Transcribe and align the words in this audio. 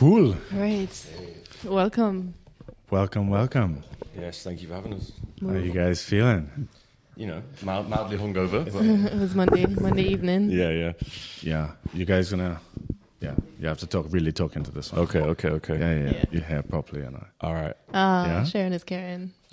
Cool. 0.00 0.34
Right. 0.50 0.88
Welcome. 1.62 2.32
Welcome, 2.90 3.28
welcome. 3.28 3.82
Yes, 4.18 4.42
thank 4.42 4.62
you 4.62 4.68
for 4.68 4.74
having 4.76 4.94
us. 4.94 5.12
How 5.42 5.48
are 5.50 5.58
you 5.58 5.72
guys 5.72 6.02
feeling? 6.02 6.68
You 7.16 7.26
know, 7.26 7.42
mild, 7.62 7.90
mildly 7.90 8.16
hungover. 8.16 8.64
It 9.12 9.18
was 9.18 9.34
Monday, 9.34 9.66
Monday 9.66 10.04
evening. 10.04 10.48
yeah, 10.48 10.70
yeah. 10.70 10.92
Yeah. 11.42 11.72
You 11.92 12.06
guys 12.06 12.30
gonna 12.30 12.62
yeah, 13.20 13.34
you 13.60 13.68
have 13.68 13.76
to 13.80 13.86
talk 13.86 14.06
really 14.08 14.32
talk 14.32 14.56
into 14.56 14.70
this 14.70 14.90
one. 14.90 15.02
Okay, 15.02 15.20
okay, 15.20 15.50
okay. 15.50 15.78
Yeah, 15.78 15.92
yeah, 15.94 16.04
yeah. 16.04 16.12
Yeah. 16.14 16.24
You 16.30 16.40
hear 16.40 16.62
properly 16.62 17.02
and 17.02 17.16
I. 17.18 17.26
All 17.42 17.52
right. 17.52 17.76
Ah, 17.92 18.26
Yeah? 18.26 18.44
Sharon 18.44 18.72
is 18.72 18.84
Karen. 18.84 19.34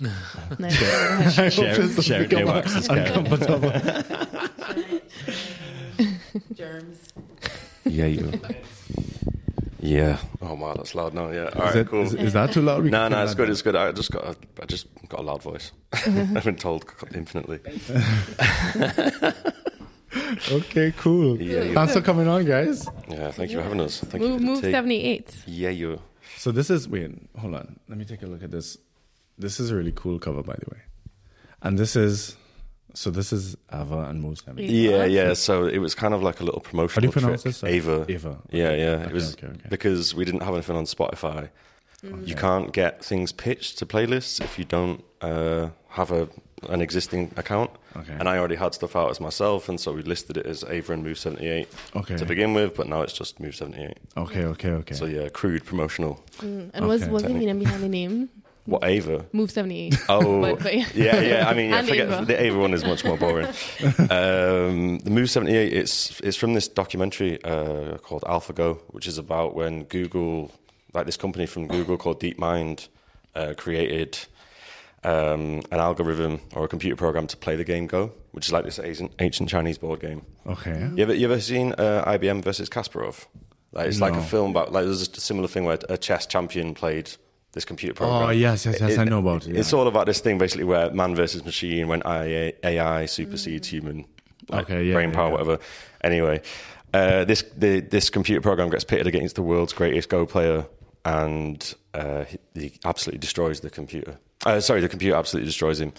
nice. 0.58 0.78
Sharon, 0.78 2.00
Sharon 2.00 2.28
earwax 2.30 2.74
is 2.74 2.88
Karen. 2.88 3.26
Germs. 6.54 6.98
Yeah, 7.84 8.06
you. 8.06 8.32
Yeah. 9.80 10.18
Oh 10.42 10.54
wow, 10.54 10.74
that's 10.74 10.94
loud 10.94 11.14
now. 11.14 11.30
Yeah. 11.30 11.44
All 11.44 11.46
Is, 11.48 11.56
right, 11.56 11.76
it, 11.76 11.88
cool. 11.88 12.02
is, 12.02 12.14
is 12.14 12.32
that 12.32 12.52
too 12.52 12.62
loud? 12.62 12.82
We 12.82 12.90
no, 12.90 13.08
no, 13.08 13.22
it's 13.22 13.34
good. 13.34 13.44
down. 13.44 13.52
It's 13.52 13.62
good. 13.62 13.76
I 13.76 13.92
just 13.92 14.10
got, 14.10 14.24
a, 14.24 14.36
I 14.60 14.66
just 14.66 14.86
got 15.08 15.20
a 15.20 15.22
loud 15.22 15.42
voice. 15.42 15.70
I've 15.92 16.44
been 16.44 16.56
told 16.56 16.84
infinitely. 17.14 17.60
Okay, 20.50 20.92
cool. 20.96 21.40
Yeah, 21.40 21.62
you. 21.62 21.74
Thanks 21.74 21.92
for 21.92 22.00
coming 22.00 22.28
on, 22.28 22.44
guys. 22.44 22.88
Yeah. 23.08 23.30
Thank 23.30 23.50
you 23.50 23.58
for 23.58 23.62
having 23.62 23.80
us. 23.80 24.00
Thank 24.00 24.22
Move, 24.22 24.40
you. 24.40 24.46
move 24.46 24.62
the 24.62 24.70
78. 24.70 25.44
Yeah, 25.46 25.68
you. 25.70 26.00
So 26.36 26.50
this 26.50 26.70
is 26.70 26.88
wait, 26.88 27.10
hold 27.38 27.54
on. 27.54 27.78
Let 27.88 27.98
me 27.98 28.04
take 28.04 28.22
a 28.22 28.26
look 28.26 28.42
at 28.42 28.50
this. 28.50 28.78
This 29.38 29.60
is 29.60 29.70
a 29.70 29.76
really 29.76 29.92
cool 29.92 30.18
cover, 30.18 30.42
by 30.42 30.54
the 30.54 30.70
way. 30.70 30.80
And 31.62 31.78
this 31.78 31.94
is 31.96 32.36
so 32.94 33.10
this 33.10 33.32
is 33.32 33.56
Ava 33.72 34.00
and 34.08 34.20
Moose. 34.22 34.42
Yeah. 34.46 34.54
Yeah, 34.56 35.04
yeah. 35.04 35.34
So 35.34 35.66
it 35.66 35.78
was 35.78 35.94
kind 35.94 36.14
of 36.14 36.22
like 36.22 36.40
a 36.40 36.44
little 36.44 36.60
promotional 36.60 36.94
How 36.94 37.00
do 37.00 37.06
you 37.06 37.12
pronounce 37.12 37.42
trick. 37.42 37.54
this? 37.54 37.64
Ava. 37.64 38.06
Ava. 38.08 38.38
Yeah, 38.50 38.72
yeah. 38.74 38.86
Okay, 38.90 39.04
it 39.04 39.12
was 39.12 39.32
okay, 39.34 39.46
okay. 39.48 39.68
because 39.68 40.14
we 40.14 40.24
didn't 40.24 40.42
have 40.42 40.54
anything 40.54 40.76
on 40.76 40.84
Spotify. 40.84 41.50
You 42.24 42.36
can't 42.36 42.72
get 42.72 43.04
things 43.04 43.32
pitched 43.32 43.78
to 43.78 43.86
playlists 43.86 44.40
if 44.40 44.56
you 44.58 44.64
don't 44.64 45.02
uh, 45.20 45.70
have 45.88 46.12
a 46.12 46.28
an 46.68 46.80
existing 46.80 47.32
account. 47.36 47.70
Okay. 47.96 48.12
And 48.18 48.28
I 48.28 48.38
already 48.38 48.54
had 48.56 48.74
stuff 48.74 48.94
out 48.96 49.10
as 49.10 49.20
myself, 49.20 49.68
and 49.68 49.80
so 49.80 49.92
we 49.92 50.02
listed 50.02 50.36
it 50.36 50.46
as 50.46 50.64
Ava 50.64 50.92
and 50.92 51.02
Move 51.02 51.18
Seventy 51.18 51.48
Eight 51.48 51.68
Okay. 51.96 52.16
to 52.16 52.24
begin 52.24 52.54
with. 52.54 52.74
But 52.74 52.86
now 52.88 53.02
it's 53.02 53.12
just 53.12 53.40
Move 53.40 53.54
Seventy 53.56 53.82
Eight. 53.82 53.98
Okay, 54.16 54.44
okay, 54.44 54.70
okay. 54.70 54.94
So 54.94 55.06
yeah, 55.06 55.28
crude 55.28 55.64
promotional. 55.64 56.22
Mm. 56.38 56.70
And 56.74 56.86
was 56.86 57.02
Okay. 57.02 57.10
was 57.10 57.22
the 57.24 57.30
meaning 57.30 57.58
behind 57.58 57.82
the 57.82 57.88
name? 57.88 58.28
What 58.68 58.84
Ava? 58.84 59.24
Move 59.32 59.50
78. 59.50 59.96
Oh, 60.08 60.40
But- 60.42 60.62
but 60.62 60.74
yeah. 60.76 60.86
yeah, 60.94 61.20
yeah. 61.20 61.48
I 61.48 61.54
mean, 61.54 61.70
yeah, 61.70 61.82
forget 61.82 62.08
Ava. 62.08 62.24
the 62.26 62.42
Ava 62.42 62.58
one 62.58 62.74
is 62.74 62.84
much 62.84 63.02
more 63.04 63.16
boring. 63.16 63.46
um, 64.10 64.98
the 64.98 65.10
Move 65.10 65.30
seventy 65.30 65.56
eight. 65.56 65.72
It's 65.72 66.20
it's 66.20 66.36
from 66.36 66.54
this 66.54 66.68
documentary 66.68 67.42
uh, 67.44 67.98
called 67.98 68.22
AlphaGo, 68.22 68.78
which 68.88 69.06
is 69.06 69.18
about 69.18 69.54
when 69.54 69.84
Google, 69.84 70.52
like 70.94 71.06
this 71.06 71.16
company 71.16 71.46
from 71.46 71.66
Google 71.66 71.96
called 71.96 72.20
DeepMind, 72.20 72.88
uh, 73.34 73.54
created 73.56 74.18
um, 75.04 75.60
an 75.70 75.80
algorithm 75.80 76.40
or 76.54 76.64
a 76.64 76.68
computer 76.68 76.96
program 76.96 77.26
to 77.28 77.36
play 77.36 77.56
the 77.56 77.64
game 77.64 77.86
Go, 77.86 78.12
which 78.32 78.46
is 78.46 78.52
like 78.52 78.64
this 78.64 78.78
ancient, 78.78 79.12
ancient 79.18 79.48
Chinese 79.48 79.78
board 79.78 80.00
game. 80.00 80.22
okay. 80.46 80.90
You 80.94 81.02
ever 81.02 81.14
you 81.14 81.26
ever 81.30 81.40
seen 81.40 81.72
uh, 81.78 82.04
IBM 82.06 82.42
versus 82.44 82.68
Kasparov? 82.68 83.26
Like 83.72 83.86
it's 83.88 84.00
like 84.00 84.14
a 84.14 84.22
film 84.22 84.50
about 84.50 84.72
like 84.72 84.84
there's 84.84 85.02
a 85.08 85.20
similar 85.20 85.46
thing 85.48 85.64
where 85.64 85.78
a 85.88 85.96
chess 85.98 86.26
champion 86.26 86.74
played 86.74 87.10
this 87.52 87.64
computer 87.64 87.94
program. 87.94 88.28
Oh, 88.28 88.30
yes, 88.30 88.66
yes, 88.66 88.80
yes, 88.80 88.98
I 88.98 89.04
know 89.04 89.18
about 89.20 89.46
it, 89.46 89.56
It's 89.56 89.72
all 89.72 89.86
about 89.88 90.06
this 90.06 90.20
thing 90.20 90.38
basically 90.38 90.64
where 90.64 90.90
man 90.90 91.14
versus 91.14 91.44
machine 91.44 91.88
when 91.88 92.02
AI, 92.04 92.52
AI 92.62 93.06
supersedes 93.06 93.68
human 93.68 94.04
like, 94.48 94.64
Okay, 94.64 94.84
yeah, 94.84 94.94
brain 94.94 95.10
yeah, 95.10 95.14
power, 95.14 95.26
yeah. 95.28 95.32
whatever. 95.32 95.58
Anyway, 96.04 96.42
uh, 96.94 97.24
this 97.24 97.42
the, 97.56 97.80
this 97.80 98.10
computer 98.10 98.40
program 98.40 98.70
gets 98.70 98.84
pitted 98.84 99.06
against 99.06 99.34
the 99.36 99.42
world's 99.42 99.72
greatest 99.72 100.08
Go 100.08 100.24
player, 100.26 100.66
and 101.04 101.74
uh, 101.94 102.24
he, 102.24 102.38
he 102.54 102.72
absolutely 102.84 103.18
destroys 103.18 103.60
the 103.60 103.70
computer. 103.70 104.18
Uh, 104.46 104.60
sorry, 104.60 104.80
the 104.80 104.88
computer 104.88 105.16
absolutely 105.16 105.46
destroys 105.48 105.80
him. 105.80 105.92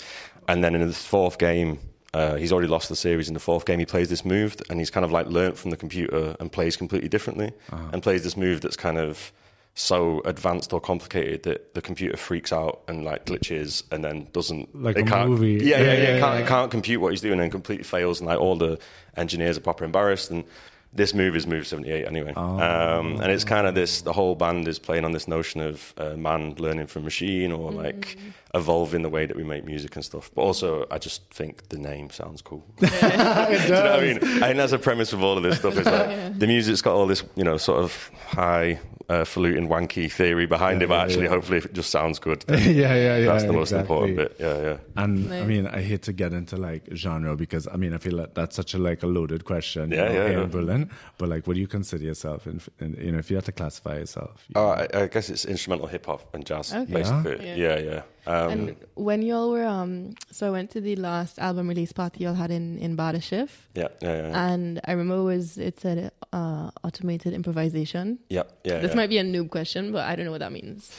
And 0.48 0.64
then 0.64 0.74
in 0.76 0.88
the 0.88 0.94
fourth 0.94 1.38
game, 1.38 1.78
uh, 2.14 2.36
he's 2.36 2.52
already 2.52 2.68
lost 2.70 2.90
the 2.90 2.96
series. 2.96 3.28
In 3.28 3.34
the 3.36 3.40
fourth 3.40 3.66
game, 3.66 3.78
he 3.80 3.86
plays 3.86 4.10
this 4.10 4.26
move, 4.26 4.56
and 4.70 4.80
he's 4.80 4.90
kind 4.90 5.04
of 5.06 5.12
like 5.12 5.28
learnt 5.28 5.58
from 5.58 5.70
the 5.72 5.78
computer 5.78 6.36
and 6.40 6.52
plays 6.52 6.76
completely 6.78 7.10
differently, 7.10 7.52
Uh-huh. 7.72 7.90
and 7.94 8.02
plays 8.02 8.24
this 8.24 8.36
move 8.38 8.62
that's 8.62 8.78
kind 8.78 8.98
of 8.98 9.32
so 9.80 10.22
advanced 10.26 10.74
or 10.74 10.82
complicated 10.82 11.44
that 11.44 11.74
the 11.74 11.82
computer 11.82 12.18
freaks 12.18 12.52
out 12.52 12.82
and 12.90 13.06
like 13.06 13.26
glitches 13.26 13.84
and 13.92 14.04
then 14.04 14.28
doesn't 14.34 14.76
Like 14.76 14.98
it 14.98 15.08
a 15.08 15.10
can't, 15.10 15.30
movie. 15.30 15.54
Yeah, 15.54 15.78
Yeah, 15.78 15.78
yeah, 15.78 15.84
yeah. 15.84 15.94
yeah, 15.94 16.16
it, 16.16 16.20
can't, 16.20 16.36
yeah. 16.40 16.46
it 16.46 16.48
can't 16.48 16.72
compute 16.72 17.00
what 17.02 17.12
he's 17.12 17.22
doing 17.22 17.40
and 17.40 17.52
completely 17.52 17.84
fails, 17.86 18.20
and 18.20 18.28
like 18.28 18.40
all 18.40 18.56
the 18.58 18.78
engineers 19.16 19.58
are 19.58 19.62
proper 19.62 19.86
embarrassed. 19.86 20.32
And 20.32 20.44
this 20.92 21.14
move 21.14 21.36
is 21.36 21.46
move 21.48 21.66
seventy 21.68 21.92
eight 21.92 22.06
anyway, 22.08 22.34
Oh. 22.36 22.60
um, 22.60 23.22
and 23.22 23.32
it's 23.32 23.44
kind 23.46 23.68
of 23.68 23.76
this. 23.76 24.02
The 24.02 24.12
whole 24.12 24.36
band 24.36 24.68
is 24.68 24.80
playing 24.80 25.06
on 25.06 25.12
this 25.14 25.28
notion 25.28 25.62
of 25.62 25.94
uh, 25.98 26.16
man 26.18 26.56
learning 26.58 26.88
from 26.88 27.04
machine 27.04 27.52
or 27.52 27.72
like 27.72 28.18
evolving 28.56 29.04
the 29.04 29.10
way 29.10 29.28
that 29.28 29.38
we 29.38 29.44
make 29.44 29.64
music 29.66 29.96
and 29.96 30.04
stuff. 30.04 30.30
But 30.36 30.42
also, 30.42 30.88
I 30.92 30.98
just 30.98 31.30
think 31.32 31.70
the 31.70 31.78
name 31.78 32.10
sounds 32.10 32.42
cool. 32.42 32.66
Do 32.80 32.86
you 32.88 32.92
know 32.92 32.98
what 33.08 34.00
I 34.00 34.02
mean? 34.02 34.18
I 34.18 34.48
think 34.48 34.58
that's 34.58 34.72
a 34.74 34.80
premise 34.80 35.14
of 35.14 35.22
all 35.24 35.38
of 35.38 35.44
this 35.44 35.60
stuff. 35.60 35.78
Is 35.78 35.86
like 35.86 36.38
the 36.40 36.48
music's 36.48 36.82
got 36.82 36.96
all 36.96 37.06
this, 37.08 37.24
you 37.36 37.44
know, 37.44 37.58
sort 37.58 37.80
of 37.84 38.12
high, 38.26 38.80
uh, 39.10 39.24
falutin, 39.26 39.68
wanky 39.68 40.12
theory 40.12 40.46
behind 40.46 40.80
Yeah, 40.82 40.86
it, 40.86 40.88
but 40.90 40.96
yeah, 40.96 41.04
actually, 41.04 41.24
yeah. 41.24 41.30
hopefully, 41.30 41.58
it 41.58 41.74
just 41.74 41.90
sounds 41.90 42.20
good. 42.20 42.46
yeah, 42.50 42.56
yeah, 42.58 43.18
yeah. 43.18 43.26
That's 43.26 43.44
the 43.44 43.54
most 43.54 43.72
exactly. 43.72 43.82
important 43.82 44.18
bit. 44.18 44.36
Yeah, 44.40 44.62
yeah. 44.62 44.78
And 44.96 45.34
I 45.34 45.44
mean, 45.46 45.66
I 45.68 45.82
hate 45.82 46.04
to 46.04 46.14
get 46.14 46.32
into 46.34 46.58
like 46.58 46.84
genre 46.94 47.36
because 47.36 47.68
I 47.68 47.76
mean, 47.78 47.94
I 47.94 47.98
feel 47.98 48.14
like 48.14 48.34
that's 48.36 48.56
such 48.56 48.74
a 48.74 48.78
like 48.78 49.02
a 49.04 49.08
loaded 49.08 49.46
question. 49.46 49.92
you 49.92 49.98
Yeah, 49.98 50.06
know, 50.06 50.14
yeah, 50.14 50.28
here 50.30 50.38
yeah. 50.38 50.44
in 50.44 50.50
Berlin. 50.50 50.90
But 51.18 51.30
like, 51.30 51.48
what 51.48 51.56
do 51.56 51.60
you 51.60 51.68
consider 51.68 52.04
yourself? 52.04 52.46
In, 52.48 52.62
in 52.80 52.94
you 53.02 53.12
know, 53.12 53.18
if 53.20 53.30
you 53.32 53.36
had 53.38 53.46
to 53.46 53.52
classify 53.52 53.98
yourself, 53.98 54.46
you- 54.48 54.54
Oh, 54.56 54.70
I, 54.70 54.88
I 54.94 55.08
guess 55.08 55.30
it's 55.30 55.46
instrumental 55.46 55.88
hip 55.88 56.06
hop 56.06 56.34
and 56.36 56.46
jazz, 56.46 56.74
Okay. 56.74 56.94
basically. 56.94 57.46
Yeah. 57.48 57.56
Yeah, 57.56 57.80
yeah. 57.80 58.02
Um, 58.28 58.52
And 58.52 58.76
when 58.96 59.22
y'all 59.22 59.52
were, 59.52 59.66
um, 59.66 60.16
so 60.32 60.48
I 60.48 60.52
went 60.52 60.72
to 60.72 60.82
the 60.82 60.96
last 60.96 61.40
album 61.40 61.68
release 61.68 61.92
party 61.92 62.24
y'all 62.24 62.34
had 62.34 62.52
in, 62.52 62.78
in 62.80 62.96
Badashif. 62.98 63.50
yeah, 63.76 63.88
yeah, 64.02 64.28
yeah. 64.28 64.48
And 64.48 64.82
I 64.86 64.92
remember 64.92 65.22
it 65.22 65.36
was, 65.36 65.58
it 65.58 65.80
said 65.80 66.12
uh, 66.34 66.72
automated 66.84 67.34
improvisation. 67.34 68.20
yeah, 68.30 68.44
yeah. 68.64 68.80
This 68.80 68.92
yeah. 68.92 68.96
might 68.96 69.10
be 69.10 69.18
a 69.18 69.24
noob 69.24 69.50
question, 69.50 69.92
but 69.92 70.06
I 70.06 70.16
don't 70.16 70.26
know 70.26 70.32
what 70.32 70.42
that 70.42 70.52
means. 70.52 70.92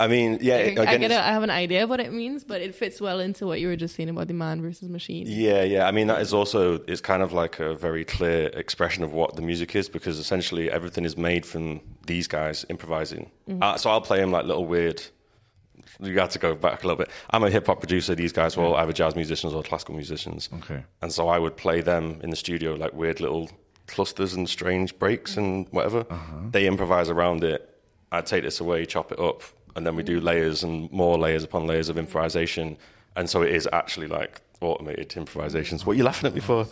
I 0.00 0.06
mean, 0.06 0.38
yeah. 0.40 0.54
I, 0.54 0.58
again, 0.58 0.88
I, 0.88 0.96
get 0.96 1.10
a, 1.10 1.20
I 1.20 1.32
have 1.32 1.42
an 1.42 1.50
idea 1.50 1.82
of 1.82 1.90
what 1.90 1.98
it 1.98 2.12
means, 2.12 2.44
but 2.44 2.60
it 2.60 2.74
fits 2.74 3.00
well 3.00 3.18
into 3.18 3.46
what 3.46 3.60
you 3.60 3.66
were 3.66 3.74
just 3.74 3.96
saying 3.96 4.08
about 4.08 4.28
the 4.28 4.34
man 4.34 4.62
versus 4.62 4.88
machine. 4.88 5.26
Yeah, 5.28 5.64
yeah. 5.64 5.88
I 5.88 5.90
mean, 5.90 6.06
that 6.06 6.20
is 6.20 6.32
also 6.32 6.80
it's 6.86 7.00
kind 7.00 7.22
of 7.22 7.32
like 7.32 7.58
a 7.58 7.74
very 7.74 8.04
clear 8.04 8.46
expression 8.48 9.02
of 9.02 9.12
what 9.12 9.34
the 9.34 9.42
music 9.42 9.74
is 9.74 9.88
because 9.88 10.18
essentially 10.20 10.70
everything 10.70 11.04
is 11.04 11.16
made 11.16 11.44
from 11.44 11.80
these 12.06 12.28
guys 12.28 12.64
improvising. 12.68 13.30
Uh, 13.60 13.76
so 13.76 13.90
I'll 13.90 14.00
play 14.00 14.20
them 14.20 14.30
like 14.30 14.44
little 14.44 14.66
weird. 14.66 15.02
You 16.00 16.14
got 16.14 16.30
to 16.30 16.38
go 16.38 16.54
back 16.54 16.84
a 16.84 16.86
little 16.86 16.98
bit. 16.98 17.10
I'm 17.30 17.42
a 17.44 17.50
hip 17.50 17.66
hop 17.66 17.80
producer. 17.80 18.14
These 18.14 18.32
guys 18.32 18.56
were 18.56 18.64
all 18.64 18.76
either 18.76 18.92
jazz 18.92 19.14
musicians 19.14 19.54
or 19.54 19.62
classical 19.62 19.94
musicians. 19.94 20.48
Okay. 20.58 20.84
And 21.02 21.12
so 21.12 21.28
I 21.28 21.38
would 21.38 21.56
play 21.56 21.80
them 21.80 22.20
in 22.22 22.30
the 22.30 22.36
studio 22.36 22.74
like 22.74 22.92
weird 22.92 23.20
little 23.20 23.50
clusters 23.86 24.34
and 24.34 24.48
strange 24.48 24.98
breaks 24.98 25.36
and 25.36 25.66
whatever. 25.70 26.04
Uh-huh. 26.08 26.36
They 26.50 26.66
improvise 26.66 27.08
around 27.08 27.42
it. 27.42 27.74
I'd 28.12 28.26
take 28.26 28.44
this 28.44 28.60
away, 28.60 28.86
chop 28.86 29.12
it 29.12 29.18
up, 29.18 29.42
and 29.76 29.86
then 29.86 29.96
we 29.96 30.02
do 30.02 30.20
layers 30.20 30.62
and 30.62 30.90
more 30.92 31.18
layers 31.18 31.44
upon 31.44 31.66
layers 31.66 31.88
of 31.88 31.98
improvisation. 31.98 32.78
And 33.16 33.28
so 33.28 33.42
it 33.42 33.54
is 33.54 33.68
actually 33.72 34.06
like 34.06 34.40
automated 34.60 35.16
improvisations. 35.16 35.86
What 35.86 35.92
are 35.92 35.96
you 35.96 36.04
laughing 36.04 36.28
at 36.28 36.34
me 36.34 36.40
for? 36.40 36.66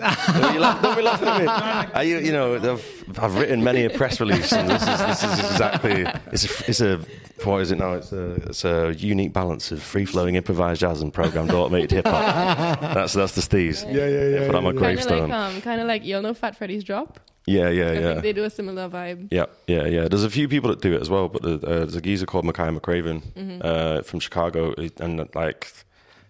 Are 0.00 0.52
you 0.52 0.60
laugh- 0.60 0.82
don't 0.82 0.96
be 0.96 1.02
laughing 1.02 1.28
at 1.28 1.40
me. 1.40 1.46
Are 1.94 2.04
you, 2.04 2.18
you 2.18 2.32
know, 2.32 2.54
I've, 2.54 3.18
I've 3.18 3.36
written 3.36 3.64
many 3.64 3.84
a 3.84 3.90
press 3.90 4.20
release, 4.20 4.52
and 4.52 4.68
this 4.68 4.82
is, 4.82 4.98
this 4.98 5.24
is 5.24 5.38
exactly 5.50 6.06
it's 6.32 6.44
a, 6.44 6.64
it's 6.68 6.80
a 6.80 7.00
what 7.44 7.60
is 7.60 7.72
it 7.72 7.78
now? 7.78 7.94
It's 7.94 8.12
a 8.12 8.32
it's 8.34 8.64
a 8.64 8.94
unique 8.96 9.32
balance 9.32 9.72
of 9.72 9.82
free 9.82 10.04
flowing 10.04 10.36
improvised 10.36 10.80
jazz 10.80 11.02
and 11.02 11.12
programmed 11.12 11.50
automated 11.50 11.90
hip 11.90 12.06
hop. 12.06 12.80
That's 12.80 13.14
that's 13.14 13.34
the 13.34 13.40
steez. 13.40 13.84
Yeah, 13.92 14.06
yeah, 14.06 14.40
yeah, 14.40 14.46
Put 14.46 14.54
on 14.54 14.64
my 14.64 14.70
yeah, 14.70 14.90
yeah. 14.90 15.04
Kind 15.04 15.10
of 15.10 15.28
like, 15.28 15.32
um, 15.32 15.60
kind 15.62 15.80
of 15.80 15.86
like, 15.86 16.04
y'all 16.04 16.22
know 16.22 16.34
Fat 16.34 16.56
Freddy's 16.56 16.84
Drop? 16.84 17.18
yeah, 17.46 17.68
yeah, 17.68 17.86
I 17.86 17.92
yeah. 17.92 18.00
think 18.12 18.22
they 18.22 18.32
do 18.32 18.44
a 18.44 18.50
similar 18.50 18.88
vibe. 18.88 19.28
Yeah, 19.30 19.46
yeah, 19.66 19.86
yeah. 19.86 20.08
There's 20.08 20.24
a 20.24 20.30
few 20.30 20.48
people 20.48 20.70
that 20.70 20.80
do 20.80 20.94
it 20.94 21.00
as 21.00 21.10
well, 21.10 21.28
but 21.28 21.42
the, 21.42 21.54
uh, 21.54 21.78
there's 21.80 21.96
a 21.96 22.00
geezer 22.00 22.26
called 22.26 22.44
Makaya 22.44 22.78
McCraven 22.78 23.64
uh, 23.64 24.02
from 24.02 24.20
Chicago, 24.20 24.74
and 24.98 25.28
like, 25.34 25.72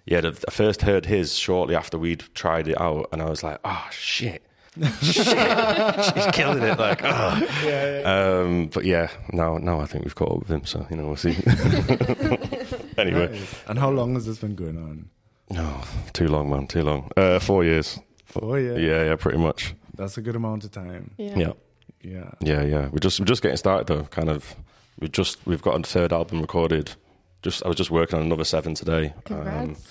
yeah, 0.07 0.21
I 0.25 0.51
first 0.51 0.83
heard 0.83 1.07
his 1.07 1.35
shortly 1.35 1.75
after 1.75 1.99
we'd 1.99 2.25
tried 2.35 2.69
it 2.69 2.81
out, 2.81 3.09
and 3.13 3.23
I 3.23 3.29
was 3.31 3.43
like, 3.43 3.59
oh 3.65 3.87
shit. 3.91 4.43
shit, 5.03 5.27
she's 5.27 6.27
killing 6.33 6.63
it! 6.63 6.79
Like, 6.79 7.03
oh. 7.05 8.43
Um, 8.45 8.69
but 8.69 8.87
yeah, 8.87 9.09
now 9.31 9.59
now 9.59 9.81
I 9.81 9.85
think 9.85 10.05
we've 10.05 10.15
caught 10.15 10.33
up 10.33 10.39
with 10.39 10.51
him, 10.51 10.65
so 10.65 10.87
you 10.91 10.97
know 10.97 11.07
we'll 11.09 11.17
see. 11.17 11.37
anyway, 12.99 13.39
And 13.69 13.79
how 13.79 13.91
long 13.91 14.15
has 14.15 14.25
this 14.25 14.39
been 14.39 14.55
going 14.55 14.79
on? 14.79 15.11
no, 15.51 15.81
too 16.15 16.29
long, 16.29 16.49
man, 16.49 16.67
too 16.67 16.83
long. 16.83 17.11
Uh, 17.19 17.39
four 17.39 17.65
years. 17.65 17.99
Four 18.25 18.59
years. 18.59 18.81
Yeah, 18.81 19.05
yeah, 19.11 19.17
pretty 19.17 19.37
much. 19.37 19.75
That's 19.95 20.17
a 20.17 20.23
good 20.23 20.37
amount 20.37 20.65
of 20.65 20.71
time. 20.71 21.11
Yeah. 21.19 21.37
Yeah. 21.39 21.53
Yeah. 22.01 22.31
Yeah, 22.41 22.63
yeah. 22.63 22.89
We're 22.89 22.99
just 22.99 23.21
we're 23.21 23.27
just 23.27 23.43
getting 23.43 23.59
started 23.59 23.87
though. 23.87 24.05
Kind 24.05 24.31
of. 24.31 24.57
We 24.99 25.09
just 25.09 25.39
we've 25.47 25.61
got 25.63 25.79
a 25.79 25.83
third 25.83 26.13
album 26.15 26.41
recorded. 26.41 26.93
Just 27.43 27.65
I 27.65 27.69
was 27.69 27.77
just 27.77 27.91
working 27.91 28.19
on 28.19 28.25
another 28.25 28.45
seven 28.45 28.75
today. 28.75 29.07
Um, 29.07 29.23
Congrats. 29.25 29.89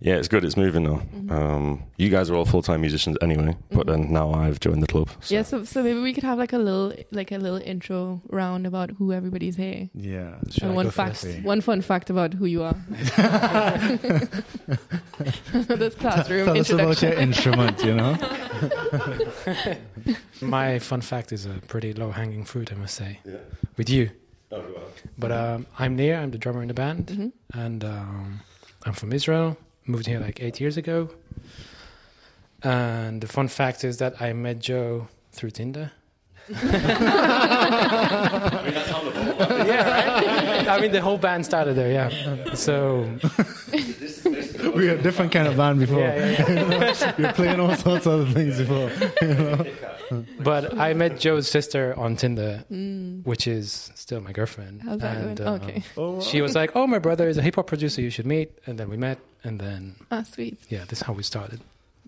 Yeah, 0.00 0.16
it's 0.16 0.26
good. 0.28 0.44
It's 0.44 0.56
moving 0.56 0.82
now. 0.82 0.96
Mm-hmm. 0.96 1.30
Um, 1.32 1.82
you 1.96 2.10
guys 2.10 2.28
are 2.28 2.34
all 2.34 2.44
full 2.44 2.62
time 2.62 2.80
musicians 2.80 3.16
anyway, 3.22 3.56
but 3.70 3.86
then 3.86 4.12
now 4.12 4.32
I've 4.34 4.58
joined 4.60 4.82
the 4.82 4.86
club. 4.88 5.08
so- 5.20 5.34
Yeah, 5.34 5.42
so 5.42 5.64
so 5.64 5.82
maybe 5.82 6.00
we 6.00 6.12
could 6.12 6.24
have 6.24 6.36
like 6.36 6.52
a 6.52 6.58
little 6.58 6.92
like 7.12 7.30
a 7.32 7.38
little 7.38 7.58
intro 7.58 8.20
round 8.28 8.66
about 8.66 8.90
who 8.90 9.12
everybody's 9.12 9.56
here. 9.56 9.88
Yeah. 9.94 10.34
Should 10.50 10.64
I 10.64 10.66
and 10.66 10.74
one 10.76 10.90
fact, 10.90 11.16
first? 11.18 11.42
one 11.42 11.60
fun 11.60 11.80
fact 11.80 12.10
about 12.10 12.34
who 12.34 12.44
you 12.46 12.64
are. 12.64 12.74
this 15.68 15.94
classroom 15.94 16.46
Tell 16.46 16.58
us 16.58 16.70
about 16.70 17.00
your 17.02 17.12
introduction. 17.12 17.18
instrument, 17.18 17.84
you 17.84 17.94
know? 17.94 18.16
My 20.42 20.78
fun 20.80 21.00
fact 21.00 21.32
is 21.32 21.46
a 21.46 21.60
pretty 21.68 21.92
low 21.94 22.10
hanging 22.10 22.44
fruit, 22.44 22.72
I 22.72 22.74
must 22.76 22.94
say, 22.96 23.20
Yeah. 23.24 23.36
with 23.76 23.88
you. 23.88 24.10
Oh, 24.54 24.60
wow. 24.60 24.82
But 25.18 25.32
um, 25.32 25.66
I'm 25.78 25.96
Nir, 25.96 26.16
I'm 26.16 26.30
the 26.30 26.38
drummer 26.38 26.62
in 26.62 26.68
the 26.68 26.74
band, 26.74 27.06
Mhm. 27.06 27.32
and 27.64 27.84
um, 27.84 28.40
I'm 28.86 28.92
from 28.92 29.12
Israel. 29.12 29.56
Moved 29.86 30.06
here 30.06 30.20
like 30.20 30.40
eight 30.40 30.60
years 30.60 30.76
ago. 30.76 31.10
And 32.62 33.20
the 33.20 33.26
fun 33.28 33.48
fact 33.48 33.84
is 33.84 33.98
that 33.98 34.20
I 34.22 34.32
met 34.32 34.60
Joe 34.60 35.08
through 35.32 35.50
Tinder. 35.50 35.90
yeah, 36.48 36.58
right? 39.90 40.68
I 40.68 40.80
mean, 40.80 40.92
the 40.92 41.00
whole 41.02 41.18
band 41.18 41.44
started 41.44 41.74
there, 41.74 41.90
yeah. 41.92 42.54
So, 42.54 43.04
we 44.74 44.86
had 44.86 44.98
a 44.98 45.02
different 45.02 45.32
kind 45.32 45.46
of 45.48 45.56
band 45.56 45.80
before. 45.80 46.00
yeah, 46.00 46.30
yeah, 46.30 46.92
yeah. 46.92 47.14
we 47.18 47.24
were 47.24 47.32
playing 47.32 47.60
all 47.60 47.74
sorts 47.76 48.06
of 48.06 48.12
other 48.20 48.30
things 48.32 48.58
before. 48.58 48.90
But 50.38 50.78
I 50.78 50.92
met 50.92 51.18
Joe's 51.18 51.48
sister 51.48 51.94
on 51.98 52.16
Tinder, 52.16 52.58
which 53.24 53.46
is 53.48 53.90
still 53.94 54.20
my 54.20 54.32
girlfriend. 54.32 54.80
Mm. 54.82 54.84
How's 54.84 55.00
that 55.00 55.16
and, 55.16 55.36
going? 55.38 55.48
uh, 55.48 55.52
okay. 55.64 55.82
Oh, 55.96 56.20
She 56.20 56.42
was 56.42 56.54
like, 56.54 56.72
"Oh, 56.76 56.86
my 56.86 56.98
brother 56.98 57.26
is 57.26 57.38
a 57.38 57.42
hip 57.42 57.54
hop 57.56 57.66
producer. 57.66 58.02
You 58.02 58.10
should 58.10 58.26
meet." 58.26 58.52
And 58.66 58.78
then 58.78 58.90
we 58.90 58.96
met, 58.98 59.18
and 59.42 59.58
then 59.58 59.96
Ah, 60.10 60.22
sweet. 60.22 60.58
yeah, 60.68 60.84
this 60.88 61.00
is 61.00 61.06
how 61.06 61.14
we 61.14 61.22
started. 61.22 61.60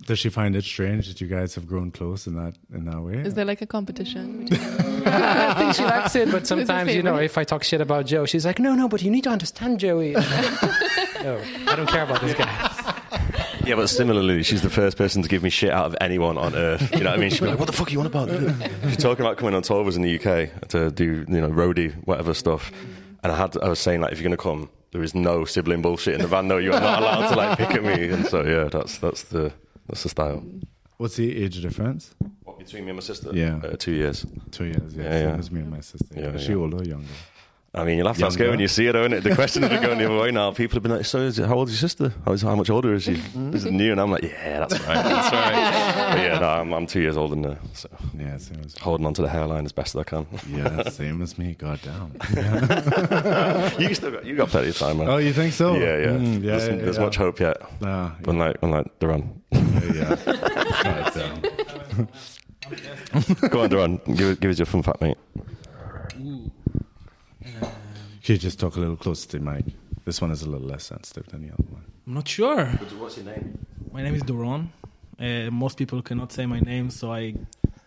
Does 0.07 0.19
she 0.19 0.29
find 0.29 0.55
it 0.55 0.63
strange 0.65 1.09
that 1.09 1.23
you 1.23 1.27
guys 1.27 1.55
have 1.55 1.67
grown 1.67 1.91
close 1.91 2.27
in 2.27 2.35
that 2.37 2.55
in 2.73 2.85
that 2.85 3.01
way? 3.01 3.15
Is 3.17 3.33
there 3.35 3.47
like 3.47 3.63
a 3.63 3.67
competition? 3.67 4.47
I 4.53 5.55
think 5.55 5.75
she 5.75 5.83
likes 5.83 6.15
it, 6.15 6.31
but 6.31 6.47
sometimes 6.47 6.95
you 6.95 7.03
know, 7.03 7.17
if 7.17 7.39
I 7.39 7.45
talk 7.45 7.65
shit 7.65 7.81
about 7.81 8.05
Joe, 8.05 8.27
she's 8.27 8.45
like, 8.45 8.59
"No, 8.59 8.75
no, 8.75 8.89
but 8.89 9.01
you 9.03 9.11
need 9.11 9.25
to 9.25 9.31
understand 9.31 9.81
Joey." 9.81 10.15
No, 11.35 11.43
I 11.73 11.77
don't 11.77 11.89
care 11.89 12.05
about 12.05 12.21
this 12.21 12.35
guy. 12.35 12.93
Yeah, 13.65 13.75
but 13.75 13.89
similarly, 13.89 14.43
she's 14.45 14.63
the 14.63 14.71
first 14.71 14.97
person 14.97 15.23
to 15.23 15.29
give 15.29 15.43
me 15.43 15.51
shit 15.51 15.71
out 15.73 15.87
of 15.87 15.97
anyone 16.01 16.39
on 16.39 16.55
earth. 16.55 16.89
You 16.95 17.01
know 17.03 17.11
what 17.11 17.19
I 17.19 17.21
mean? 17.21 17.31
She'd 17.31 17.41
be 17.41 17.49
like, 17.49 17.59
"What 17.59 17.67
the 17.67 17.73
fuck 17.73 17.89
are 17.89 17.91
you 17.91 17.99
on 18.01 18.07
about?" 18.07 18.29
She's 18.85 18.97
talking 18.97 19.25
about 19.25 19.37
coming 19.39 19.55
on 19.55 19.63
tour 19.63 19.83
was 19.83 19.97
in 19.97 20.03
the 20.03 20.15
UK 20.21 20.69
to 20.69 20.91
do 20.93 21.25
you 21.29 21.41
know 21.41 21.51
roadie 21.51 21.93
whatever 22.07 22.33
stuff, 22.33 22.71
and 23.25 23.33
I 23.33 23.37
had 23.37 23.57
I 23.61 23.69
was 23.69 23.81
saying 23.81 24.01
like, 24.03 24.13
if 24.13 24.21
you're 24.21 24.25
gonna 24.29 24.37
come, 24.37 24.71
there 24.93 25.03
is 25.03 25.15
no 25.17 25.45
sibling 25.45 25.83
bullshit 25.83 26.15
in 26.15 26.21
the 26.23 26.29
van. 26.29 26.47
No, 26.47 26.59
you 26.59 26.73
are 26.73 26.81
not 26.81 27.01
allowed 27.03 27.29
to 27.31 27.37
like 27.37 27.59
pick 27.59 27.71
at 27.73 27.83
me. 27.83 28.09
And 28.09 28.25
so 28.27 28.45
yeah, 28.45 28.69
that's 28.69 28.99
that's 28.99 29.25
the 29.25 29.53
that's 29.89 30.05
the 30.05 30.11
style. 30.11 30.45
What's 30.99 31.17
the 31.17 31.37
age 31.45 31.61
difference? 31.61 32.15
What 32.45 32.59
between 32.59 32.85
me 32.85 32.91
and 32.91 32.99
my 32.99 33.03
sister? 33.03 33.31
Yeah. 33.35 33.57
uh, 33.65 33.77
two 33.77 33.93
years. 33.93 34.25
Two 34.53 34.65
years. 34.67 34.95
Yeah, 34.95 35.03
Yeah, 35.03 35.11
same 35.11 35.29
yeah. 35.31 35.37
as 35.37 35.51
me 35.51 35.61
and 35.61 35.71
my 35.71 35.81
sister. 35.81 36.07
Yeah, 36.15 36.29
Is 36.29 36.45
she 36.45 36.55
older 36.55 36.79
or 36.79 36.85
younger? 36.85 37.07
I 37.77 37.85
mean, 37.85 37.99
you'll 37.99 38.07
have 38.07 38.17
to 38.17 38.25
ask 38.25 38.39
her 38.39 38.45
Younger. 38.45 38.53
when 38.53 38.61
you 38.61 38.69
see 38.69 38.87
her, 38.87 38.93
don't 38.93 39.13
it? 39.13 39.23
The 39.23 39.35
question 39.35 39.63
has 39.63 39.71
been 39.71 39.83
going 39.83 39.99
the 39.99 40.07
other 40.07 40.19
way 40.19 40.31
now. 40.31 40.51
People 40.51 40.77
have 40.77 40.83
been 40.83 40.93
like, 40.93 41.05
so 41.05 41.19
is 41.19 41.39
it, 41.39 41.47
how 41.47 41.57
old 41.57 41.69
is 41.69 41.75
your 41.75 41.89
sister? 41.89 42.13
How, 42.25 42.33
is, 42.33 42.41
how 42.41 42.57
much 42.57 42.71
older 42.71 42.95
is 42.95 43.03
she? 43.03 43.21
Is 43.53 43.67
it 43.67 43.73
new? 43.73 43.93
And 43.93 44.01
I'm 44.01 44.11
like, 44.11 44.23
yeah, 44.23 44.61
that's 44.61 44.81
right. 44.81 44.95
That's 44.95 45.33
right. 45.33 46.13
But 46.13 46.19
yeah, 46.21 46.39
no, 46.39 46.49
I'm, 46.49 46.73
I'm 46.73 46.87
two 46.87 47.01
years 47.03 47.17
older 47.19 47.35
than 47.35 47.45
her. 47.45 47.59
So 47.75 47.89
Yeah, 48.19 48.39
same 48.39 48.61
as 48.65 48.79
holding 48.79 49.05
on 49.07 49.13
to 49.15 49.23
the 49.23 49.29
hairline 49.29 49.67
as 49.67 49.73
best 49.73 49.95
as 49.95 50.01
I 50.01 50.05
can. 50.05 50.27
yeah, 50.49 50.89
same 50.89 51.21
as 51.21 51.37
me. 51.39 51.55
God 51.55 51.79
damn. 51.83 52.13
you 53.79 53.95
still 53.95 54.11
got, 54.11 54.25
you 54.25 54.37
got 54.37 54.49
plenty 54.49 54.71
of 54.71 54.79
time, 54.79 54.99
man. 54.99 55.09
Oh, 55.09 55.19
you 55.19 55.35
think 55.35 55.53
so? 55.53 55.75
yeah, 55.75 55.99
yeah. 55.99 56.07
Mm, 56.07 56.43
yeah, 56.43 56.51
there's 56.57 56.69
yeah, 56.69 56.75
there's 56.77 56.97
yeah. 56.97 57.05
much 57.05 57.17
hope 57.17 57.41
yet. 57.41 57.59
Yeah. 57.83 58.13
Unlike, 58.27 58.57
unlike 58.63 58.99
Duran. 59.01 59.43
yeah, 59.53 59.93
yeah. 59.95 60.15
God 60.83 61.13
damn. 61.15 62.09
Go 63.51 63.63
on, 63.63 63.69
Duran. 63.69 64.01
Give, 64.15 64.41
give 64.41 64.51
us 64.51 64.59
your 64.59 64.67
fun 64.67 64.83
fact, 64.83 65.01
mate. 65.01 65.19
Can 68.27 68.33
you 68.33 68.39
just 68.41 68.59
talk 68.59 68.75
a 68.75 68.81
little 68.81 68.97
closer 68.97 69.29
to 69.29 69.39
the 69.39 69.45
mic? 69.45 69.65
This 70.05 70.21
one 70.21 70.33
is 70.33 70.43
a 70.43 70.51
little 70.51 70.67
less 70.67 70.83
sensitive 70.83 71.29
than 71.29 71.43
the 71.47 71.55
other 71.55 71.63
one. 71.71 71.85
I'm 72.09 72.15
not 72.15 72.27
sure. 72.27 72.67
What's 72.99 73.17
your 73.17 73.25
name? 73.25 73.65
My 73.93 74.03
name 74.03 74.17
is 74.17 74.25
Doron. 74.25 74.67
Uh, 75.21 75.49
most 75.53 75.79
people 75.79 76.03
cannot 76.03 76.33
say 76.33 76.45
my 76.45 76.59
name, 76.59 76.91
so 76.91 77.13
I 77.13 77.37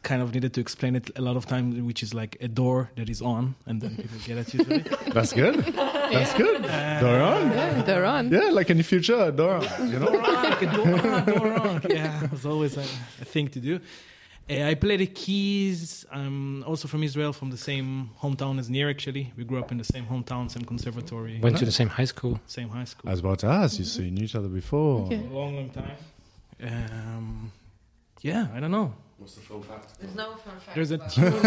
kind 0.01 0.21
of 0.21 0.33
needed 0.33 0.53
to 0.53 0.61
explain 0.61 0.95
it 0.95 1.11
a 1.17 1.21
lot 1.21 1.35
of 1.35 1.45
times, 1.45 1.81
which 1.81 2.01
is 2.03 2.13
like 2.13 2.37
a 2.39 2.47
door 2.47 2.89
that 2.95 3.09
is 3.09 3.21
on, 3.21 3.55
and 3.65 3.81
then 3.81 3.97
people 3.97 4.17
get 4.25 4.37
at 4.37 4.53
you. 4.53 4.63
That's 5.13 5.33
good. 5.33 5.55
That's 5.55 6.33
good. 6.35 6.61
Doron? 6.61 7.53
yeah, 7.53 7.81
they're. 7.81 8.05
Yeah, 8.05 8.49
like 8.51 8.69
in 8.69 8.77
the 8.77 8.83
future, 8.83 9.33
Doron. 9.33 9.91
You 9.91 9.99
know? 9.99 10.05
Doron, 10.05 10.43
like 10.43 10.59
Doron, 10.59 11.25
Doron. 11.25 11.93
Yeah, 11.93 12.29
it's 12.31 12.45
always 12.45 12.77
a, 12.77 12.85
a 13.23 13.25
thing 13.25 13.49
to 13.49 13.59
do. 13.59 13.81
Uh, 14.49 14.63
I 14.63 14.73
play 14.73 14.97
the 14.97 15.05
keys. 15.05 16.05
I'm 16.11 16.63
also 16.63 16.87
from 16.87 17.03
Israel, 17.03 17.33
from 17.33 17.51
the 17.51 17.57
same 17.57 18.09
hometown 18.21 18.59
as 18.59 18.67
Nir, 18.69 18.89
actually. 18.89 19.31
We 19.37 19.43
grew 19.43 19.59
up 19.59 19.71
in 19.71 19.77
the 19.77 19.83
same 19.83 20.05
hometown, 20.05 20.49
same 20.49 20.65
conservatory, 20.65 21.39
Went 21.39 21.57
to 21.59 21.65
the 21.65 21.71
same 21.71 21.89
high 21.89 22.05
school. 22.05 22.39
same 22.47 22.69
high 22.69 22.85
school. 22.85 23.09
I 23.09 23.11
was 23.11 23.19
about 23.19 23.39
to 23.39 23.47
ask 23.47 23.77
you, 23.77 23.85
so 23.85 24.01
you 24.01 24.11
knew 24.11 24.23
each 24.23 24.35
other 24.35 24.47
before. 24.47 25.05
Okay. 25.05 25.17
a 25.17 25.33
long, 25.33 25.55
long 25.55 25.69
time. 25.69 25.97
Um, 26.63 27.51
yeah, 28.21 28.47
I 28.55 28.59
don't 28.59 28.71
know. 28.71 28.93
What's 29.19 29.35
the 29.35 29.41
fun 29.41 29.61
fact? 29.63 29.99
There's 29.99 30.15
no 30.15 30.35
fun 30.37 30.59
fact. 30.59 30.75
There's 30.75 30.91
a 30.91 30.97
tune, 30.97 31.25
in 31.33 31.41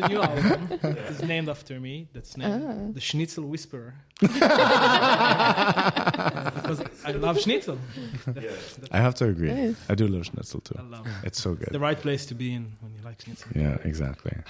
the 0.00 0.06
new 0.08 0.20
album 0.20 0.78
that 0.82 0.98
is 1.10 1.22
named 1.22 1.48
after 1.48 1.80
me. 1.80 2.08
That's 2.12 2.36
named 2.36 2.62
Ah. 2.64 2.92
the 2.92 3.00
Schnitzel 3.00 3.44
Whisperer. 3.44 3.94
because 4.20 4.38
I 7.04 7.12
love 7.12 7.40
Schnitzel. 7.40 7.78
I 8.92 8.98
have 9.00 9.14
to 9.16 9.24
agree. 9.28 9.50
Nice. 9.52 9.76
I 9.88 9.94
do 9.94 10.06
love 10.06 10.26
schnitzel 10.26 10.60
too. 10.60 10.76
I 10.78 10.82
love 10.82 11.06
it. 11.06 11.12
It's 11.24 11.40
so 11.42 11.54
good. 11.54 11.68
the 11.72 11.80
right 11.80 11.98
place 11.98 12.26
to 12.26 12.34
be 12.34 12.52
in 12.54 12.72
when 12.80 12.92
you 12.94 13.00
like 13.04 13.20
Schnitzel. 13.22 13.50
Yeah, 13.54 13.78
exactly. 13.84 14.36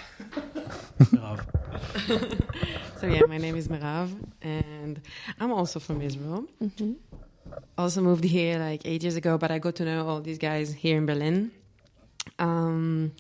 So 3.01 3.07
yeah, 3.09 3.23
my 3.27 3.39
name 3.39 3.57
is 3.57 3.67
Merav, 3.67 4.11
and 4.43 5.01
I'm 5.41 5.51
also 5.53 5.81
from 5.81 6.01
Israel. 6.03 6.45
Mhm. 6.63 6.95
Also 7.78 8.00
moved 8.00 8.25
here 8.25 8.58
like 8.58 8.82
eight 8.87 9.02
years 9.02 9.16
ago, 9.16 9.38
but 9.38 9.50
I 9.50 9.58
got 9.58 9.75
to 9.76 9.84
know 9.84 10.06
all 10.08 10.20
these 10.20 10.38
guys 10.38 10.72
here 10.72 10.96
in 10.96 11.06
Berlin. 11.06 11.50
Um, 12.38 13.12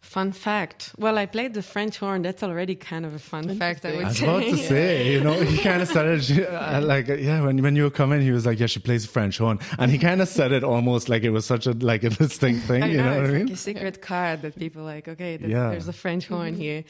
fun 0.00 0.32
fact: 0.32 0.92
Well, 0.98 1.16
I 1.18 1.26
played 1.26 1.54
the 1.54 1.62
French 1.62 1.98
horn. 1.98 2.22
That's 2.22 2.42
already 2.42 2.74
kind 2.74 3.06
of 3.06 3.14
a 3.14 3.18
fun 3.18 3.56
fact. 3.58 3.84
I 3.84 3.92
would 3.96 4.04
I 4.04 4.08
was 4.08 4.18
say. 4.18 4.24
about 4.26 4.42
to 4.42 4.56
say, 4.56 5.12
you 5.12 5.20
know, 5.20 5.32
he 5.40 5.58
kind 5.68 5.80
of 5.82 5.88
started 5.88 6.22
she- 6.24 6.44
uh, 6.44 6.80
like, 6.82 7.08
yeah, 7.08 7.40
when 7.42 7.62
when 7.62 7.76
you 7.76 7.84
were 7.84 7.90
coming, 7.90 8.20
he 8.20 8.30
was 8.30 8.44
like, 8.44 8.58
yeah, 8.60 8.66
she 8.66 8.80
plays 8.80 9.06
French 9.06 9.38
horn, 9.38 9.58
and 9.78 9.90
he 9.90 9.98
kind 9.98 10.20
of 10.20 10.28
said 10.28 10.52
it 10.52 10.64
almost 10.64 11.08
like 11.08 11.22
it 11.22 11.30
was 11.30 11.46
such 11.46 11.66
a 11.66 11.72
like 11.72 12.04
a 12.04 12.10
distinct 12.10 12.66
thing. 12.68 12.82
I 12.82 12.86
you 12.88 12.96
know, 12.98 13.04
what 13.16 13.20
it's 13.24 13.28
I 13.30 13.32
like 13.32 13.44
mean? 13.44 13.52
a 13.52 13.56
secret 13.56 14.02
card 14.02 14.42
that 14.42 14.58
people 14.58 14.82
like. 14.82 15.08
Okay, 15.08 15.36
that, 15.38 15.48
Yeah. 15.48 15.70
there's 15.70 15.88
a 15.88 15.92
French 15.92 16.26
horn 16.26 16.54
here. 16.54 16.84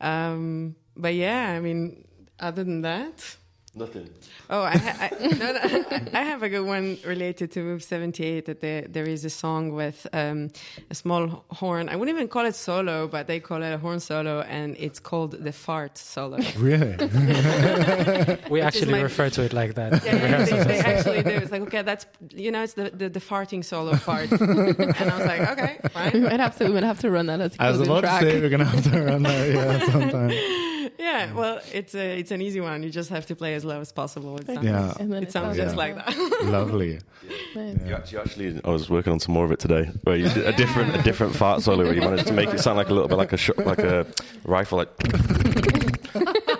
Um, 0.00 0.74
but 0.96 1.14
yeah, 1.14 1.50
I 1.56 1.60
mean, 1.60 2.04
other 2.40 2.64
than 2.64 2.82
that, 2.82 3.36
Nothing. 3.78 4.08
Oh, 4.48 4.62
I, 4.62 4.70
ha- 4.78 4.96
I, 5.12 5.26
no, 5.26 5.52
no, 5.52 6.18
I 6.18 6.22
have 6.22 6.42
a 6.42 6.48
good 6.48 6.64
one 6.64 6.96
related 7.04 7.52
to 7.52 7.60
Move 7.60 7.82
78 7.82 8.46
that 8.46 8.60
there, 8.62 8.82
there 8.88 9.04
is 9.04 9.22
a 9.26 9.28
song 9.30 9.72
with 9.72 10.06
um, 10.14 10.48
a 10.90 10.94
small 10.94 11.44
horn. 11.50 11.90
I 11.90 11.96
wouldn't 11.96 12.16
even 12.16 12.26
call 12.28 12.46
it 12.46 12.54
solo, 12.54 13.06
but 13.06 13.26
they 13.26 13.38
call 13.38 13.62
it 13.62 13.70
a 13.70 13.76
horn 13.76 14.00
solo, 14.00 14.40
and 14.40 14.76
it's 14.78 14.98
called 14.98 15.32
the 15.32 15.52
fart 15.52 15.98
solo. 15.98 16.38
Really? 16.56 16.96
We 18.50 18.60
is 18.60 18.66
actually 18.66 18.92
my- 18.92 19.02
refer 19.02 19.28
to 19.30 19.42
it 19.42 19.52
like 19.52 19.74
that. 19.74 20.02
Yeah, 20.04 20.14
yeah, 20.14 20.44
they, 20.44 20.64
they 20.64 20.78
actually 20.78 21.22
do. 21.22 21.30
It's 21.30 21.50
like, 21.52 21.62
okay, 21.62 21.82
that's, 21.82 22.06
you 22.34 22.50
know, 22.52 22.62
it's 22.62 22.74
the, 22.74 22.90
the, 22.90 23.08
the 23.10 23.20
farting 23.20 23.62
solo 23.62 23.94
part. 23.96 24.30
and 24.30 24.40
I 25.10 25.18
was 25.18 25.26
like, 25.26 25.40
okay, 25.50 25.80
We 25.82 25.88
fine. 25.90 26.22
might 26.22 26.40
have 26.40 26.56
to. 26.58 26.64
We 26.64 26.72
might 26.72 26.82
have 26.84 27.00
to 27.00 27.10
run 27.10 27.26
that 27.26 27.40
as 27.42 27.56
a 27.56 27.62
I 27.62 27.70
was 27.72 27.80
about 27.80 28.00
track. 28.00 28.22
to 28.22 28.30
say 28.30 28.40
we're 28.40 28.48
gonna 28.48 28.64
have 28.64 28.84
to 28.90 29.02
run 29.02 29.22
that, 29.24 29.50
yeah, 29.54 29.90
sometime. 29.90 30.30
Yeah, 30.98 31.32
well, 31.32 31.60
it's, 31.72 31.94
a, 31.94 32.18
it's 32.18 32.30
an 32.30 32.40
easy 32.42 32.60
one. 32.60 32.82
You 32.82 32.90
just 32.90 33.10
have 33.10 33.26
to 33.26 33.36
play 33.36 33.54
as 33.54 33.64
low 33.64 33.80
as 33.80 33.92
possible. 33.92 34.36
It 34.38 34.46
sounds, 34.46 34.64
Yeah, 34.64 34.94
And 35.00 35.12
then 35.12 35.22
it 35.22 35.32
sounds 35.32 35.56
Yeah. 35.56 35.64
just 35.64 35.76
like 35.76 35.94
that. 35.94 36.16
lovely. 36.44 37.00
Nice. 37.54 37.78
You 37.86 37.94
actually, 37.94 38.18
actually, 38.18 38.60
I 38.64 38.70
was 38.70 38.88
working 38.90 39.12
on 39.12 39.20
some 39.20 39.34
more 39.34 39.44
of 39.44 39.52
it 39.52 39.58
today, 39.58 39.90
where 40.04 40.16
you 40.16 40.28
did 40.28 40.46
a 40.46 40.52
different, 40.52 40.94
a 40.96 41.02
different 41.02 41.34
fart 41.40 41.62
solo, 41.62 41.84
where 41.84 41.94
you 41.94 42.00
managed 42.00 42.26
to 42.28 42.32
make 42.32 42.48
it 42.50 42.60
sound 42.60 42.76
like 42.76 42.88
a 42.88 42.92
little 42.94 43.08
bit 43.08 43.18
like 43.18 43.32
a 43.32 43.36
sh- 43.36 43.50
like 43.58 43.78
a 43.78 44.06
rifle, 44.44 44.78
like 44.78 44.88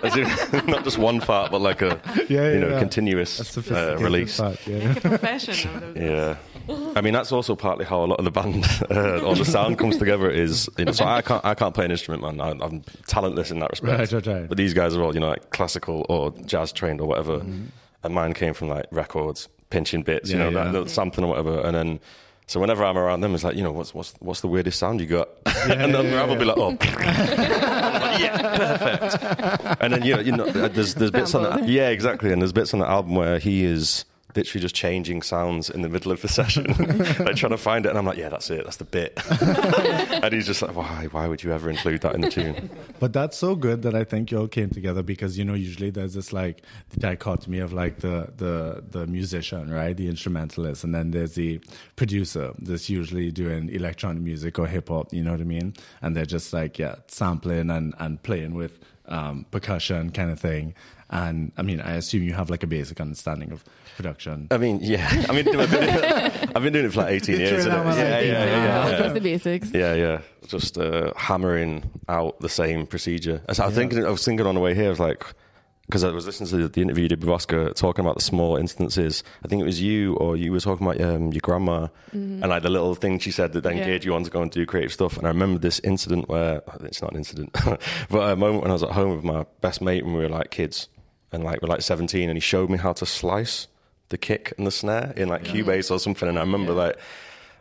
As 0.03 0.15
if, 0.15 0.67
not 0.67 0.83
just 0.83 0.97
one 0.97 1.19
fart, 1.19 1.51
but 1.51 1.61
like 1.61 1.81
a 1.81 1.99
Yeah, 2.29 2.51
you 2.51 2.59
know 2.59 2.69
yeah. 2.69 2.79
continuous 2.79 3.37
That's 3.37 3.71
uh, 3.71 3.97
release. 3.99 4.37
part, 4.39 4.65
yeah. 4.67 4.87
Make 4.93 4.97
a 4.97 5.01
profession 5.09 5.83
of 5.83 5.93
this. 5.93 6.03
Yeah. 6.03 6.35
I 6.69 7.01
mean 7.01 7.13
that's 7.13 7.31
also 7.31 7.55
partly 7.55 7.85
how 7.85 8.03
a 8.03 8.07
lot 8.07 8.19
of 8.19 8.25
the 8.25 8.31
band 8.31 8.65
uh, 8.91 9.19
or 9.21 9.35
the 9.35 9.45
sound 9.45 9.77
comes 9.77 9.97
together 9.97 10.29
is 10.29 10.69
you 10.77 10.85
know 10.85 10.91
so 10.91 11.05
I 11.05 11.21
can't 11.21 11.43
I 11.45 11.53
can't 11.55 11.73
play 11.73 11.85
an 11.85 11.91
instrument 11.91 12.23
man. 12.23 12.41
I, 12.41 12.65
I'm 12.65 12.81
talentless 13.07 13.51
in 13.51 13.59
that 13.59 13.69
respect. 13.69 13.99
Right, 13.99 14.11
right, 14.11 14.27
right. 14.27 14.49
but 14.49 14.57
these 14.57 14.73
guys 14.73 14.95
are 14.95 15.01
all 15.03 15.13
you 15.13 15.19
know 15.19 15.29
like 15.29 15.49
classical 15.51 16.05
or 16.09 16.31
jazz 16.45 16.71
trained 16.71 16.99
or 17.01 17.07
whatever. 17.07 17.39
Mm-hmm. 17.39 17.65
and 18.03 18.13
mine 18.13 18.33
came 18.33 18.53
from 18.53 18.69
like 18.69 18.85
records 18.91 19.47
pinching 19.69 20.01
bits 20.03 20.29
you 20.31 20.37
Yeah, 20.37 20.49
know 20.49 20.71
that 20.73 20.79
yeah. 20.79 20.85
sampling 20.87 21.25
or 21.25 21.29
whatever. 21.29 21.59
And 21.61 21.75
then 21.75 21.99
so 22.47 22.59
whenever 22.59 22.83
I'm 22.85 22.97
around 22.97 23.21
them 23.21 23.35
it's 23.35 23.43
like 23.43 23.55
you 23.55 23.63
know 23.63 23.71
what's 23.71 23.93
what's 23.93 24.13
what's 24.19 24.41
the 24.41 24.47
weirdest 24.47 24.79
sound 24.79 24.99
you 25.01 25.07
got? 25.07 25.29
And 25.69 25.93
then 25.93 26.13
Rob 26.13 26.29
will 26.29 26.35
be 26.37 26.45
like 26.45 26.57
oh 26.57 26.77
yeah 28.19 28.57
perfect. 28.57 29.81
And 29.81 29.93
then 29.93 30.03
you 30.03 30.15
know 30.15 30.21
you 30.21 30.31
know 30.31 30.45
there's 30.49 30.95
there's 30.95 31.11
bits 31.11 31.33
on 31.35 31.43
that 31.43 31.67
yeah 31.67 31.89
exactly. 31.89 32.31
And 32.31 32.41
there's 32.41 32.53
bits 32.53 32.73
on 32.73 32.79
the 32.79 32.87
album 32.89 33.15
where 33.15 33.39
he 33.39 33.63
is 33.63 34.05
literally 34.37 34.61
just 34.61 34.75
changing 34.75 35.21
sounds 35.23 35.69
in 35.69 35.81
the 35.81 35.89
middle 35.89 36.11
of 36.11 36.21
the 36.21 36.27
session, 36.27 36.65
like 37.19 37.35
trying 37.35 37.51
to 37.51 37.57
find 37.57 37.85
it. 37.85 37.89
And 37.89 37.97
I'm 37.97 38.05
like, 38.05 38.17
yeah, 38.17 38.29
that's 38.29 38.49
it, 38.49 38.63
that's 38.63 38.77
the 38.77 38.85
bit. 38.85 39.19
and 40.23 40.33
he's 40.33 40.45
just 40.45 40.61
like, 40.61 40.75
why? 40.75 41.07
Why 41.11 41.27
would 41.27 41.43
you 41.43 41.51
ever 41.51 41.69
include 41.69 42.01
that 42.01 42.15
in 42.15 42.21
the 42.21 42.29
tune? 42.29 42.69
But 42.99 43.13
that's 43.13 43.35
so 43.35 43.55
good 43.55 43.81
that 43.81 43.95
I 43.95 44.03
think 44.03 44.31
you 44.31 44.37
all 44.39 44.47
came 44.47 44.69
together 44.69 45.03
because 45.03 45.37
you 45.37 45.43
know 45.43 45.55
usually 45.55 45.89
there's 45.89 46.13
this 46.13 46.31
like 46.31 46.61
the 46.89 46.99
dichotomy 46.99 47.59
of 47.59 47.73
like 47.73 47.99
the 47.99 48.31
the 48.37 48.83
the 48.87 49.07
musician, 49.07 49.71
right, 49.73 49.97
the 49.97 50.07
instrumentalist, 50.07 50.83
and 50.83 50.93
then 50.93 51.11
there's 51.11 51.33
the 51.33 51.59
producer 51.95 52.53
that's 52.59 52.89
usually 52.89 53.31
doing 53.31 53.69
electronic 53.69 54.21
music 54.21 54.59
or 54.59 54.67
hip 54.67 54.89
hop. 54.89 55.11
You 55.11 55.23
know 55.23 55.31
what 55.31 55.41
I 55.41 55.45
mean? 55.45 55.73
And 56.01 56.15
they're 56.15 56.25
just 56.25 56.53
like 56.53 56.77
yeah, 56.77 56.95
sampling 57.07 57.69
and 57.69 57.95
and 57.97 58.21
playing 58.21 58.53
with 58.53 58.79
um, 59.07 59.45
percussion 59.51 60.11
kind 60.11 60.31
of 60.31 60.39
thing. 60.39 60.75
And 61.09 61.51
I 61.57 61.61
mean, 61.61 61.79
I 61.79 61.95
assume 61.95 62.23
you 62.23 62.33
have 62.33 62.49
like 62.49 62.63
a 62.63 62.67
basic 62.67 62.99
understanding 62.99 63.51
of 63.51 63.63
production. 63.97 64.47
I 64.51 64.57
mean, 64.57 64.79
yeah. 64.81 65.07
I 65.27 65.33
mean, 65.33 65.47
I've 65.47 65.69
been, 65.69 65.69
doing 65.69 65.89
it, 65.89 66.51
I've 66.55 66.63
been 66.63 66.73
doing 66.73 66.85
it 66.85 66.93
for 66.93 67.01
like 67.01 67.11
18 67.11 67.39
years. 67.39 67.63
throwing 67.65 67.77
out 67.77 67.85
innit? 67.85 67.89
my 67.89 67.97
Yeah, 67.97 68.03
like 68.15 68.25
yeah, 68.25 68.45
things, 68.45 68.51
yeah, 68.63 68.81
uh, 68.85 68.89
yeah. 68.89 68.97
Just 68.99 69.13
the 69.15 69.21
basics. 69.21 69.71
Yeah, 69.73 69.93
yeah. 69.95 70.21
Just 70.47 70.77
uh, 70.77 71.13
hammering 71.17 71.89
out 72.07 72.39
the 72.39 72.49
same 72.49 72.87
procedure. 72.87 73.41
As 73.49 73.59
I 73.59 73.65
was 73.65 73.75
thinking, 73.75 74.05
I 74.05 74.09
was 74.09 74.23
thinking 74.23 74.45
on 74.45 74.55
the 74.55 74.61
way 74.61 74.73
here, 74.73 74.85
I 74.85 74.89
was 74.89 74.99
like, 74.99 75.25
because 75.87 76.03
I 76.03 76.11
was 76.11 76.25
listening 76.25 76.49
to 76.49 76.67
the 76.67 76.81
interview 76.81 77.03
you 77.03 77.09
did 77.09 77.21
with 77.21 77.29
Oscar 77.29 77.71
talking 77.71 78.03
about 78.03 78.15
the 78.15 78.21
small 78.21 78.57
instances. 78.57 79.23
I 79.45 79.47
think 79.47 79.61
it 79.61 79.65
was 79.65 79.81
you 79.81 80.15
or 80.17 80.35
you 80.35 80.51
were 80.51 80.59
talking 80.59 80.85
about 80.85 80.99
um, 81.01 81.31
your 81.31 81.39
grandma 81.41 81.87
and 82.11 82.41
like 82.41 82.63
the 82.63 82.69
little 82.69 82.93
thing 82.93 83.19
she 83.19 83.31
said 83.31 83.53
that 83.53 83.63
then 83.63 83.77
Yeah. 83.77 83.85
geared 83.85 84.03
you 84.03 84.13
on 84.13 84.23
to 84.25 84.29
go 84.29 84.41
and 84.41 84.51
do 84.51 84.65
creative 84.65 84.91
stuff. 84.91 85.15
And 85.17 85.25
I 85.25 85.29
remember 85.29 85.59
this 85.59 85.79
incident 85.85 86.27
where 86.27 86.61
it's 86.81 87.01
not 87.01 87.11
an 87.11 87.17
incident, 87.17 87.53
but 88.09 88.19
a 88.31 88.35
moment 88.35 88.63
when 88.63 88.69
I 88.71 88.73
was 88.73 88.83
at 88.83 88.91
home 88.91 89.15
with 89.15 89.23
my 89.23 89.45
best 89.61 89.81
mate 89.81 90.03
when 90.03 90.13
we 90.13 90.19
were 90.23 90.29
like 90.29 90.51
kids 90.51 90.89
and 91.31 91.43
like 91.45 91.61
we're 91.61 91.69
like 91.69 91.81
17 91.81 92.29
and 92.29 92.35
he 92.35 92.41
showed 92.41 92.69
me 92.69 92.77
how 92.77 92.91
to 92.91 93.05
slice 93.05 93.67
the 94.09 94.17
kick 94.17 94.53
and 94.57 94.65
the 94.65 94.71
snare 94.71 95.13
in 95.15 95.29
like 95.29 95.43
Cubase 95.43 95.91
or 95.91 95.99
something. 95.99 96.27
And 96.27 96.37
I 96.37 96.41
remember 96.41 96.73
like, 96.73 96.97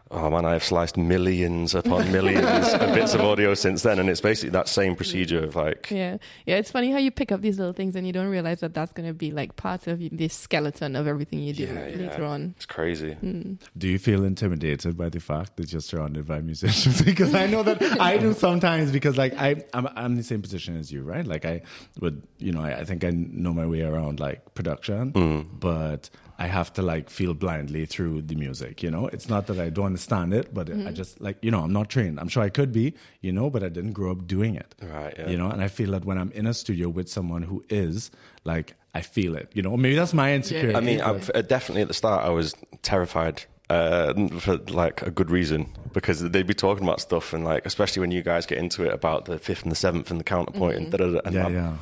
Oh 0.08 0.30
man, 0.30 0.44
I 0.44 0.52
have 0.52 0.62
sliced 0.62 0.96
millions 0.96 1.74
upon 1.74 2.12
millions 2.12 2.72
of 2.74 2.94
bits 2.94 3.12
of 3.12 3.22
audio 3.22 3.54
since 3.54 3.82
then, 3.82 3.98
and 3.98 4.08
it's 4.08 4.20
basically 4.20 4.50
that 4.50 4.68
same 4.68 4.94
procedure 4.94 5.42
of 5.42 5.56
like, 5.56 5.90
Yeah, 5.90 6.18
yeah. 6.44 6.58
It's 6.58 6.70
funny 6.70 6.92
how 6.92 6.98
you 6.98 7.10
pick 7.10 7.32
up 7.32 7.40
these 7.40 7.58
little 7.58 7.72
things 7.72 7.96
and 7.96 8.06
you 8.06 8.12
don't 8.12 8.28
realize 8.28 8.60
that 8.60 8.72
that's 8.72 8.92
going 8.92 9.08
to 9.08 9.12
be 9.14 9.32
like 9.32 9.56
part 9.56 9.88
of 9.88 10.00
this 10.12 10.32
skeleton 10.32 10.94
of 10.94 11.08
everything 11.08 11.40
you 11.40 11.52
do 11.52 11.64
Yeah, 11.64 11.88
yeah. 11.88 11.96
later 11.96 12.24
on. 12.24 12.54
it's 12.56 12.66
crazy. 12.66 13.14
Hmm. 13.14 13.54
Do 13.76 13.88
you 13.88 13.98
feel 13.98 14.24
intimidated 14.24 14.96
by 14.96 15.08
the 15.08 15.18
fact 15.18 15.56
that 15.56 15.72
you're 15.72 15.80
surrounded 15.80 16.24
by 16.24 16.40
musicians? 16.40 17.02
because 17.12 17.34
I 17.34 17.48
know 17.48 17.64
that 17.64 17.82
I 18.00 18.16
do 18.16 18.32
sometimes 18.46 18.92
because 18.92 19.16
like 19.16 19.34
I 19.36 19.64
I'm, 19.74 19.88
I'm 19.96 20.12
in 20.12 20.18
the 20.18 20.22
same 20.22 20.40
position 20.40 20.76
as 20.76 20.92
you, 20.92 21.02
right? 21.02 21.26
Like 21.26 21.44
I 21.44 21.62
would, 21.98 22.22
you 22.38 22.52
know, 22.52 22.62
I, 22.62 22.78
I 22.78 22.84
think 22.84 23.02
I 23.02 23.10
know 23.10 23.52
my 23.52 23.66
way 23.66 23.82
around 23.82 24.20
like 24.20 24.54
production, 24.54 25.12
mm. 25.14 25.46
but 25.58 26.10
I 26.38 26.46
have 26.48 26.72
to 26.74 26.82
like 26.82 27.08
feel 27.08 27.34
blindly 27.34 27.86
through 27.86 28.22
the 28.22 28.34
music, 28.34 28.82
you 28.82 28.90
know? 28.90 29.06
It's 29.08 29.28
not 29.28 29.46
that 29.46 29.58
I 29.58 29.70
don't 29.70 29.86
understand 29.86 30.34
it, 30.34 30.52
but 30.52 30.70
I 30.70 30.92
just 30.92 31.20
like, 31.20 31.38
you 31.40 31.50
know, 31.50 31.60
I'm 31.60 31.72
not 31.72 31.88
trained. 31.88 32.20
I'm 32.20 32.28
sure 32.28 32.42
I 32.42 32.50
could 32.50 32.72
be, 32.72 32.94
you 33.22 33.32
know, 33.32 33.48
but 33.48 33.62
I 33.62 33.68
didn't 33.68 33.92
grow 33.92 34.12
up 34.12 34.26
doing 34.26 34.54
it. 34.54 34.74
Right, 34.82 35.14
yeah. 35.18 35.28
You 35.28 35.38
know, 35.38 35.48
and 35.48 35.62
I 35.62 35.68
feel 35.68 35.92
that 35.92 36.04
when 36.04 36.18
I'm 36.18 36.30
in 36.32 36.46
a 36.46 36.52
studio 36.52 36.88
with 36.88 37.08
someone 37.08 37.42
who 37.42 37.64
is 37.70 38.10
like 38.44 38.74
I 38.94 39.02
feel 39.02 39.36
it, 39.36 39.50
you 39.54 39.62
know. 39.62 39.76
Maybe 39.76 39.94
that's 39.94 40.14
my 40.14 40.34
insecurity. 40.34 40.74
I 40.74 40.80
mean, 40.80 41.00
I, 41.00 41.10
uh, 41.10 41.42
definitely 41.42 41.82
at 41.82 41.88
the 41.88 41.94
start, 41.94 42.24
I 42.24 42.30
was 42.30 42.54
terrified 42.82 43.44
uh, 43.68 44.14
for 44.38 44.58
like 44.68 45.02
a 45.02 45.10
good 45.10 45.28
reason 45.30 45.66
because 45.92 46.20
they'd 46.30 46.46
be 46.46 46.54
talking 46.54 46.84
about 46.84 47.00
stuff 47.00 47.32
and 47.32 47.42
like, 47.44 47.64
especially 47.66 48.00
when 48.00 48.10
you 48.12 48.22
guys 48.22 48.46
get 48.46 48.58
into 48.58 48.84
it 48.84 48.92
about 48.92 49.24
the 49.24 49.38
fifth 49.38 49.62
and 49.62 49.72
the 49.72 49.76
seventh 49.76 50.10
and 50.10 50.20
the 50.20 50.24
counterpoint 50.24 50.76
and 50.76 50.90
da 50.92 50.98
da 50.98 51.10
da. 51.10 51.20
and 51.24 51.34
yeah, 51.34 51.46
I'm 51.46 51.54
yeah. 51.54 51.76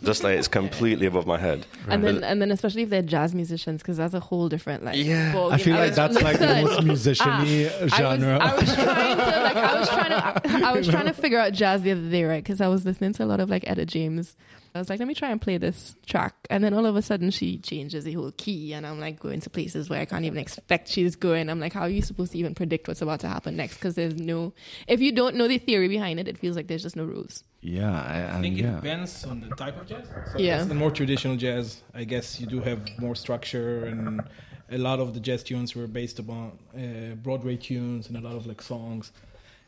Just 0.02 0.24
like 0.24 0.36
it's 0.38 0.48
completely 0.48 1.06
above 1.06 1.26
my 1.26 1.38
head. 1.38 1.64
And 1.86 2.02
then, 2.02 2.24
and 2.24 2.40
then, 2.42 2.50
especially 2.50 2.82
if 2.82 2.90
they're 2.90 3.02
jazz 3.02 3.34
musicians, 3.34 3.82
because 3.82 3.98
that's 3.98 4.14
a 4.14 4.20
whole 4.20 4.48
different 4.48 4.84
like. 4.84 4.96
Yeah. 4.96 5.32
ball 5.32 5.52
I 5.52 5.58
game. 5.58 5.64
feel 5.66 5.74
like 5.76 5.88
was- 5.90 5.96
that's 5.96 6.20
like 6.22 6.38
the 6.38 6.46
listen, 6.46 6.64
most 6.66 6.84
musician-y 6.84 7.70
I 7.80 7.82
was, 7.84 7.92
genre. 7.92 8.38
I 8.38 8.54
was 8.54 8.74
trying 8.74 9.16
to 9.16 9.42
like 9.42 9.56
I 9.56 9.78
was 9.78 9.88
trying 9.88 10.10
to 10.10 10.66
I 10.66 10.72
was 10.72 10.88
trying 10.88 11.06
to 11.06 11.12
figure 11.12 11.38
out 11.38 11.52
jazz 11.52 11.82
the 11.82 11.92
other 11.92 12.08
day, 12.10 12.24
right? 12.24 12.42
Because 12.42 12.60
I 12.60 12.68
was 12.68 12.84
listening 12.84 13.12
to 13.12 13.24
a 13.24 13.26
lot 13.26 13.38
of 13.38 13.48
like 13.48 13.62
Etta 13.68 13.86
James. 13.86 14.34
I 14.78 14.80
was 14.80 14.88
like, 14.88 14.98
let 14.98 15.08
me 15.08 15.14
try 15.14 15.30
and 15.30 15.40
play 15.40 15.58
this 15.58 15.94
track, 16.06 16.34
and 16.48 16.62
then 16.64 16.72
all 16.72 16.86
of 16.86 16.96
a 16.96 17.02
sudden 17.02 17.30
she 17.30 17.58
changes 17.58 18.04
the 18.04 18.12
whole 18.14 18.32
key, 18.32 18.72
and 18.72 18.86
I'm 18.86 18.98
like 19.00 19.20
going 19.20 19.40
to 19.40 19.50
places 19.50 19.90
where 19.90 20.00
I 20.00 20.04
can't 20.04 20.24
even 20.24 20.38
expect 20.38 20.88
she's 20.88 21.16
going. 21.16 21.50
I'm 21.50 21.60
like, 21.60 21.72
how 21.72 21.82
are 21.82 21.88
you 21.88 22.02
supposed 22.02 22.32
to 22.32 22.38
even 22.38 22.54
predict 22.54 22.88
what's 22.88 23.02
about 23.02 23.20
to 23.20 23.28
happen 23.28 23.56
next? 23.56 23.74
Because 23.74 23.94
there's 23.96 24.14
no, 24.14 24.54
if 24.86 25.00
you 25.00 25.12
don't 25.12 25.36
know 25.36 25.48
the 25.48 25.58
theory 25.58 25.88
behind 25.88 26.18
it, 26.20 26.28
it 26.28 26.38
feels 26.38 26.56
like 26.56 26.68
there's 26.68 26.82
just 26.82 26.96
no 26.96 27.04
rules. 27.04 27.44
Yeah, 27.60 27.90
I, 27.90 28.14
I 28.14 28.18
and 28.18 28.42
think 28.42 28.58
it 28.58 28.62
depends 28.62 29.24
on 29.24 29.40
the 29.40 29.54
type 29.56 29.80
of 29.80 29.86
jazz. 29.86 30.06
So 30.32 30.38
Yeah. 30.38 30.58
yeah. 30.58 30.64
The 30.64 30.74
more 30.74 30.90
traditional 30.92 31.36
jazz, 31.36 31.82
I 31.92 32.04
guess 32.04 32.40
you 32.40 32.46
do 32.46 32.60
have 32.60 32.86
more 32.98 33.16
structure, 33.16 33.84
and 33.84 34.22
a 34.70 34.78
lot 34.78 35.00
of 35.00 35.12
the 35.14 35.20
jazz 35.20 35.42
tunes 35.42 35.74
were 35.74 35.86
based 35.88 36.18
upon 36.18 36.58
uh, 36.76 37.14
Broadway 37.16 37.56
tunes 37.56 38.08
and 38.08 38.16
a 38.16 38.20
lot 38.20 38.36
of 38.36 38.46
like 38.46 38.62
songs. 38.62 39.12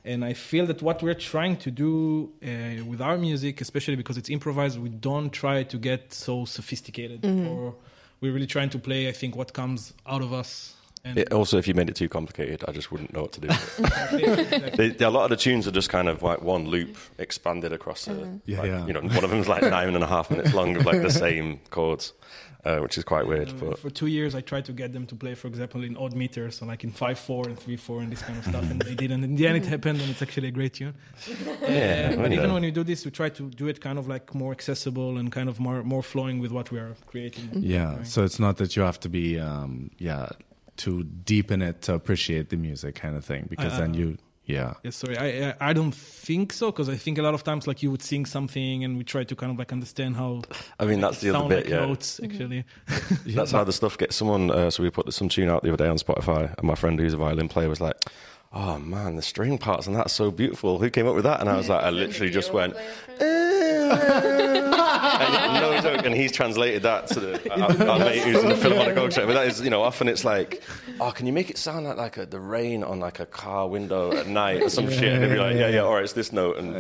And 0.05 0.25
I 0.25 0.33
feel 0.33 0.65
that 0.67 0.81
what 0.83 1.03
we're 1.03 1.15
trying 1.15 1.57
to 1.59 1.71
do 1.71 2.33
uh, 2.43 2.85
with 2.87 3.01
our 3.03 3.19
music, 3.19 3.61
especially 3.61 3.97
because 3.97 4.17
it's 4.17 4.31
improvised, 4.31 4.79
we 4.81 4.89
don't 4.89 5.31
try 5.31 5.63
to 5.65 5.77
get 5.79 6.13
so 6.15 6.45
sophisticated, 6.47 7.25
or 7.25 7.75
we're 8.21 8.33
really 8.33 8.47
trying 8.47 8.71
to 8.71 8.79
play. 8.79 9.09
I 9.09 9.13
think 9.13 9.37
what 9.37 9.53
comes 9.53 9.93
out 10.07 10.23
of 10.23 10.33
us. 10.33 10.75
And 11.05 11.19
It, 11.19 11.33
also, 11.33 11.57
if 11.59 11.67
you 11.69 11.73
made 11.75 11.89
it 11.89 11.97
too 11.97 12.09
complicated, 12.11 12.63
I 12.69 12.73
just 12.73 12.91
wouldn't 12.93 13.13
know 13.15 13.23
what 13.23 13.33
to 13.33 13.41
do. 13.41 13.49
Exactly, 13.79 14.25
exactly. 14.25 14.71
they, 14.77 14.89
they- 14.91 15.05
a 15.05 15.11
lot 15.11 15.25
of 15.25 15.31
the 15.31 15.37
tunes 15.37 15.67
are 15.67 15.71
just 15.71 15.89
kind 15.91 16.09
of 16.09 16.23
like 16.23 16.43
one 16.43 16.67
loop 16.69 16.97
expanded 17.19 17.73
across 17.73 18.07
a, 18.09 18.39
Yeah, 18.47 18.59
like, 18.61 18.67
yeah. 18.69 18.87
you 18.87 18.93
know, 18.93 19.01
one 19.01 19.25
of 19.25 19.31
them's 19.31 19.49
like 19.49 19.63
nine 19.63 19.95
and 19.95 20.05
a 20.05 20.07
half 20.07 20.31
minutes 20.31 20.53
long 20.55 20.77
of 20.77 20.85
like 20.87 21.01
the 21.03 21.11
same 21.27 21.61
chords, 21.71 22.13
uh, 22.65 22.79
which 22.79 22.97
is 22.99 23.05
quite 23.05 23.27
weird. 23.27 23.49
Uh, 23.49 23.53
But 23.71 23.79
for 23.79 23.91
two 23.91 24.07
years, 24.07 24.35
I 24.35 24.41
tried 24.43 24.65
to 24.67 24.73
get 24.73 24.93
them 24.93 25.07
to 25.07 25.15
play, 25.15 25.35
for 25.35 25.49
example, 25.49 25.83
in 25.85 25.97
odd 25.97 26.15
meters, 26.15 26.57
so 26.59 26.67
like 26.67 26.85
in 26.85 26.93
five 26.93 27.19
four 27.19 27.49
and 27.49 27.59
three 27.59 27.77
four 27.77 28.01
and 28.03 28.11
this 28.13 28.23
kind 28.23 28.39
of 28.39 28.45
stuff, 28.45 28.71
and 28.71 28.81
they 28.83 28.95
didn't. 29.03 29.25
In 29.25 29.37
the 29.37 29.47
end, 29.47 29.57
it 29.57 29.67
happened, 29.67 30.01
and 30.01 30.11
it's 30.11 30.23
actually 30.23 30.49
a 30.49 30.53
great 30.53 30.75
tune. 30.75 30.95
Yeah, 31.63 32.13
Uh, 32.13 32.23
but 32.23 32.33
even 32.33 32.53
when 32.53 32.63
you 32.65 32.73
do 32.73 32.85
this, 32.85 33.05
we 33.05 33.11
try 33.11 33.29
to 33.31 33.43
do 33.51 33.69
it 33.69 33.81
kind 33.81 33.99
of 33.99 34.07
like 34.09 34.35
more 34.35 34.53
accessible 34.53 35.19
and 35.19 35.31
kind 35.33 35.49
of 35.49 35.59
more 35.59 35.83
more 35.83 36.03
flowing 36.03 36.41
with 36.43 36.53
what 36.53 36.71
we 36.71 36.79
are 36.79 36.95
creating. 37.07 37.49
Yeah, 37.55 37.97
Right. 37.97 38.07
so 38.07 38.25
it's 38.25 38.39
not 38.39 38.57
that 38.57 38.75
you 38.77 38.83
have 38.85 38.99
to 39.01 39.09
be, 39.09 39.39
um, 39.41 39.91
yeah, 39.99 40.29
too 40.77 41.05
deep 41.25 41.51
in 41.51 41.63
it 41.63 41.83
to 41.83 41.95
appreciate 41.95 42.49
the 42.49 42.57
music, 42.57 42.95
kind 42.95 43.17
of 43.17 43.25
thing. 43.25 43.47
Because 43.51 43.75
Uh, 43.75 43.81
then 43.81 43.95
you, 43.95 44.17
yeah, 44.53 44.75
Yes, 44.83 44.97
sorry, 44.97 45.17
I 45.17 45.51
I, 45.51 45.71
I 45.71 45.73
don't 45.73 45.95
think 45.95 46.53
so 46.53 46.71
because 46.71 46.89
I 46.89 46.97
think 46.97 47.19
a 47.19 47.23
lot 47.23 47.35
of 47.35 47.45
times 47.45 47.67
like 47.67 47.83
you 47.83 47.91
would 47.91 48.03
sing 48.03 48.27
something 48.27 48.85
and 48.85 48.97
we 48.99 49.05
try 49.05 49.25
to 49.25 49.37
kind 49.37 49.53
of 49.53 49.59
like 49.59 49.73
understand 49.73 50.17
how. 50.17 50.43
I 50.79 50.85
mean, 50.85 51.01
that's 51.01 51.21
the 51.21 51.31
other 51.31 51.39
sound 51.39 51.49
bit, 51.49 51.65
like 51.65 51.69
yeah. 51.69 51.87
Notes 51.87 52.21
actually. 52.23 52.65
That's 53.27 53.53
how 53.53 53.65
the 53.65 53.73
stuff 53.73 53.99
gets. 53.99 54.17
Someone, 54.17 54.51
uh, 54.51 54.71
so 54.71 54.83
we 54.83 54.91
put 54.91 55.13
some 55.13 55.29
tune 55.29 55.49
out 55.49 55.63
the 55.63 55.73
other 55.73 55.85
day 55.85 55.89
on 55.89 55.99
Spotify, 55.99 56.55
and 56.57 56.67
my 56.67 56.75
friend 56.75 56.99
who's 56.99 57.15
a 57.15 57.17
violin 57.17 57.49
player 57.49 57.69
was 57.69 57.81
like, 57.81 57.97
"Oh 58.53 58.79
man, 58.79 59.17
the 59.17 59.23
string 59.23 59.59
parts 59.59 59.87
and 59.87 59.97
that's 59.97 60.13
so 60.13 60.31
beautiful. 60.31 60.79
Who 60.79 60.91
came 60.91 61.07
up 61.07 61.15
with 61.15 61.25
that?" 61.25 61.41
And 61.41 61.49
I 61.49 61.57
was 61.57 61.69
like, 61.69 61.83
I 61.83 61.91
literally 61.91 62.31
just 62.31 62.53
went. 62.53 62.75
And, 63.71 65.55
no 65.55 65.81
joke, 65.81 66.05
and 66.05 66.15
he's 66.15 66.33
translated 66.33 66.83
that 66.83 67.07
to 67.09 67.21
the, 67.21 67.53
our, 67.53 67.91
our 67.91 67.99
mate 67.99 68.23
who's 68.23 68.43
in 68.43 68.49
the 68.49 68.57
Philharmonic 68.57 68.97
Orchestra. 68.97 69.27
But 69.27 69.35
that 69.35 69.47
is, 69.47 69.61
you 69.61 69.71
know, 69.71 69.83
often 69.83 70.09
it's 70.09 70.25
like, 70.25 70.63
oh, 71.01 71.11
can 71.11 71.27
you 71.27 71.33
make 71.33 71.51
it 71.51 71.59
sound 71.59 71.87
like, 71.87 71.97
like 71.97 72.17
a, 72.17 72.27
the 72.27 72.41
rain 72.41 72.83
on 72.83 73.01
like 73.01 73.21
a 73.21 73.27
car 73.27 73.69
window 73.69 74.13
at 74.13 74.27
night 74.27 74.63
or 74.63 74.71
some 74.71 74.91
shit? 74.91 75.13
And 75.13 75.23
they'd 75.23 75.29
be 75.29 75.39
like, 75.39 75.57
yeah, 75.57 75.69
yeah, 75.69 75.81
all 75.81 75.95
right, 75.95 76.05
it's 76.05 76.13
this 76.13 76.33
note. 76.33 76.59
And, 76.59 76.77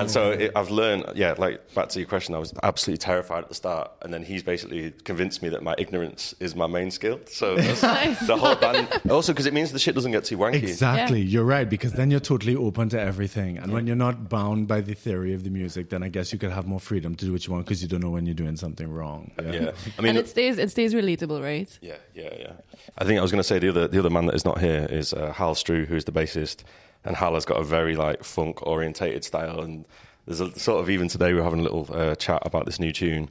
and 0.00 0.10
so 0.10 0.30
it, 0.30 0.52
I've 0.54 0.70
learned, 0.70 1.04
yeah, 1.14 1.34
like 1.38 1.74
back 1.74 1.88
to 1.90 1.98
your 1.98 2.08
question, 2.08 2.34
I 2.34 2.38
was 2.38 2.52
absolutely 2.62 2.98
terrified 2.98 3.42
at 3.44 3.48
the 3.48 3.54
start. 3.54 3.90
And 4.02 4.12
then 4.12 4.22
he's 4.22 4.42
basically 4.42 4.92
convinced 5.04 5.42
me 5.42 5.48
that 5.50 5.62
my 5.62 5.74
ignorance 5.78 6.34
is 6.40 6.54
my 6.54 6.66
main 6.66 6.90
skill. 6.90 7.20
So 7.26 7.56
that's 7.80 8.26
the 8.26 8.36
whole 8.36 8.56
band. 8.56 8.88
Also, 9.10 9.32
because 9.32 9.46
it 9.46 9.54
means 9.54 9.72
the 9.72 9.78
shit 9.78 9.94
doesn't 9.94 10.12
get 10.12 10.24
too 10.24 10.38
wanky. 10.38 10.62
exactly. 10.62 11.20
You're 11.20 11.44
right 11.44 11.68
because 11.68 11.92
then 11.92 12.10
you're 12.10 12.20
totally 12.20 12.56
open 12.56 12.88
to 12.90 13.00
everything, 13.00 13.58
and 13.58 13.72
when 13.72 13.86
you're 13.86 13.96
not 13.96 14.28
bound 14.28 14.68
by 14.68 14.80
the 14.80 14.94
theory 14.94 15.34
of 15.34 15.44
the 15.44 15.50
music, 15.50 15.90
then 15.90 16.02
I 16.02 16.08
guess 16.08 16.25
you 16.32 16.38
could 16.38 16.52
have 16.52 16.66
more 16.66 16.80
freedom 16.80 17.14
to 17.14 17.24
do 17.24 17.32
what 17.32 17.46
you 17.46 17.52
want 17.52 17.64
because 17.64 17.82
you 17.82 17.88
don't 17.88 18.00
know 18.00 18.10
when 18.10 18.26
you're 18.26 18.34
doing 18.34 18.56
something 18.56 18.90
wrong. 18.90 19.30
Yeah. 19.38 19.72
I 19.98 20.02
mean, 20.02 20.10
and 20.10 20.18
it 20.18 20.28
stays 20.28 20.58
it 20.58 20.70
stays 20.70 20.94
relatable, 20.94 21.42
right? 21.42 21.78
Yeah, 21.80 21.96
yeah, 22.14 22.34
yeah. 22.38 22.52
I 22.98 23.04
think 23.04 23.18
I 23.18 23.22
was 23.22 23.30
going 23.30 23.40
to 23.40 23.44
say 23.44 23.58
the 23.58 23.68
other 23.68 23.88
the 23.88 23.98
other 23.98 24.10
man 24.10 24.26
that 24.26 24.34
is 24.34 24.44
not 24.44 24.60
here 24.60 24.86
is 24.90 25.12
uh, 25.12 25.32
Hal 25.32 25.54
Strew, 25.54 25.84
who's 25.84 26.04
the 26.04 26.12
bassist, 26.12 26.64
and 27.04 27.16
Hal 27.16 27.34
has 27.34 27.44
got 27.44 27.60
a 27.60 27.64
very 27.64 27.96
like 27.96 28.24
funk 28.24 28.66
orientated 28.66 29.24
style. 29.24 29.60
And 29.60 29.84
there's 30.26 30.40
a 30.40 30.56
sort 30.58 30.80
of 30.80 30.90
even 30.90 31.08
today 31.08 31.32
we 31.32 31.38
were 31.38 31.44
having 31.44 31.60
a 31.60 31.62
little 31.62 31.88
uh, 31.92 32.14
chat 32.14 32.42
about 32.44 32.66
this 32.66 32.80
new 32.80 32.92
tune, 32.92 33.30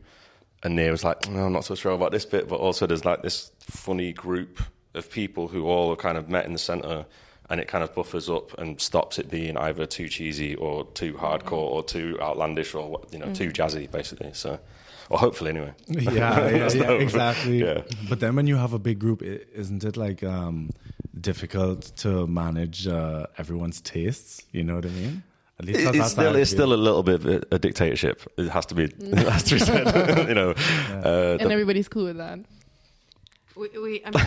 and 0.64 0.76
Nir 0.76 0.92
was 0.92 1.04
like, 1.04 1.30
no, 1.30 1.46
"I'm 1.46 1.54
not 1.54 1.66
so 1.66 1.76
sure 1.76 1.94
about 1.94 2.12
this 2.12 2.26
bit," 2.26 2.48
but 2.48 2.60
also 2.60 2.88
there's 2.88 3.06
like 3.06 3.22
this 3.22 3.52
funny 3.60 4.14
group 4.14 4.62
of 4.94 5.12
people 5.12 5.48
who 5.48 5.66
all 5.66 5.92
are 5.92 5.98
kind 5.98 6.18
of 6.18 6.30
met 6.30 6.46
in 6.46 6.54
the 6.54 6.60
center. 6.60 7.06
And 7.50 7.60
it 7.62 7.68
kind 7.68 7.84
of 7.84 7.94
buffers 7.94 8.28
up 8.30 8.58
and 8.58 8.82
stops 8.82 9.20
it 9.20 9.30
being 9.30 9.56
either 9.56 9.86
too 9.86 10.10
cheesy 10.10 10.56
or 10.56 10.86
too 10.94 11.14
hardcore 11.14 11.52
or 11.76 11.84
too 11.84 12.18
outlandish 12.20 12.74
or 12.74 13.02
you 13.12 13.20
know 13.20 13.32
too 13.36 13.52
jazzy, 13.52 13.90
basically. 13.92 14.32
So, 14.34 14.58
or 15.12 15.20
hopefully 15.20 15.52
anyway. 15.52 15.74
yeah, 15.88 16.50
yeah, 16.50 16.70
yeah, 16.74 16.92
exactly. 16.94 17.60
Yeah. 17.64 17.82
But 18.10 18.20
then 18.20 18.36
when 18.36 18.48
you 18.48 18.56
have 18.56 18.74
a 18.74 18.80
big 18.80 18.98
group, 18.98 19.22
isn't 19.22 19.84
it 19.84 19.96
like 19.96 20.24
um, 20.24 20.72
difficult 21.22 21.92
to 21.98 22.26
manage 22.28 22.88
uh, 22.88 23.28
everyone's 23.38 23.80
tastes? 23.82 24.42
You 24.52 24.64
know 24.64 24.76
what 24.76 24.86
I 24.86 24.90
mean? 24.90 25.24
At 25.60 25.66
least 25.66 25.80
it's 25.96 26.12
still 26.12 26.36
it's 26.36 26.52
still 26.52 26.74
a 26.74 26.76
little 26.76 27.04
bit 27.04 27.16
of 27.16 27.26
a, 27.28 27.42
a 27.56 27.60
dictatorship. 27.60 28.24
It 28.38 28.50
has 28.50 28.66
to 28.66 28.76
be 28.76 28.84
it 29.00 29.28
has 29.28 29.44
to 29.44 29.54
be 29.56 29.60
said. 29.60 30.28
you 30.28 30.34
know, 30.36 30.50
uh, 30.52 31.38
And 31.40 31.50
the- 31.50 31.54
everybody's 31.54 31.88
cool 31.88 32.06
with 32.06 32.18
that. 32.18 32.40
We, 33.58 33.70
we, 33.70 34.02
I 34.04 34.10
mean, 34.12 34.26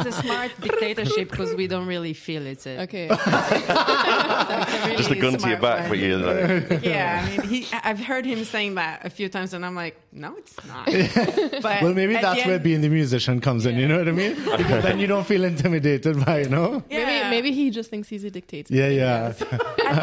it's, 0.00 0.06
it's 0.08 0.18
a 0.18 0.22
smart 0.22 0.50
dictatorship 0.60 1.30
because 1.30 1.54
we 1.54 1.66
don't 1.68 1.86
really 1.86 2.14
feel 2.14 2.44
it. 2.46 2.66
a, 2.66 2.82
Okay. 2.82 3.08
it's 3.10 3.28
a 3.28 4.82
really 4.86 4.96
Just 4.96 5.10
a 5.10 5.14
gun 5.16 5.36
to 5.38 5.48
your 5.48 5.60
back, 5.60 5.80
one. 5.82 5.88
but 5.90 5.98
you're 5.98 6.18
like, 6.18 6.82
yeah, 6.84 7.24
I 7.24 7.30
mean, 7.30 7.42
he, 7.48 7.66
I've 7.72 8.00
heard 8.00 8.24
him 8.26 8.44
saying 8.44 8.74
that 8.74 9.06
a 9.06 9.10
few 9.10 9.28
times, 9.28 9.54
and 9.54 9.64
I'm 9.64 9.76
like, 9.76 9.96
no, 10.12 10.34
it's 10.36 10.56
not. 10.66 10.86
But 11.62 11.82
Well, 11.82 11.94
maybe 11.94 12.14
that's 12.14 12.44
where 12.44 12.54
end- 12.56 12.64
being 12.64 12.80
the 12.80 12.88
musician 12.88 13.40
comes 13.40 13.66
in. 13.66 13.76
You 13.76 13.86
know 13.86 13.98
what 13.98 14.08
I 14.08 14.12
mean? 14.12 14.34
Because 14.34 14.82
then 14.82 14.98
you 14.98 15.06
don't 15.06 15.26
feel 15.26 15.44
intimidated 15.44 16.24
by, 16.24 16.40
you 16.40 16.48
know? 16.48 16.82
Yeah. 16.90 17.06
Maybe 17.06 17.30
maybe 17.30 17.52
he 17.52 17.70
just 17.70 17.90
thinks 17.90 18.08
he's 18.08 18.24
a 18.24 18.30
dictator. 18.30 18.74
Yeah, 18.74 18.88
yeah. 18.88 19.26
I 19.28 19.32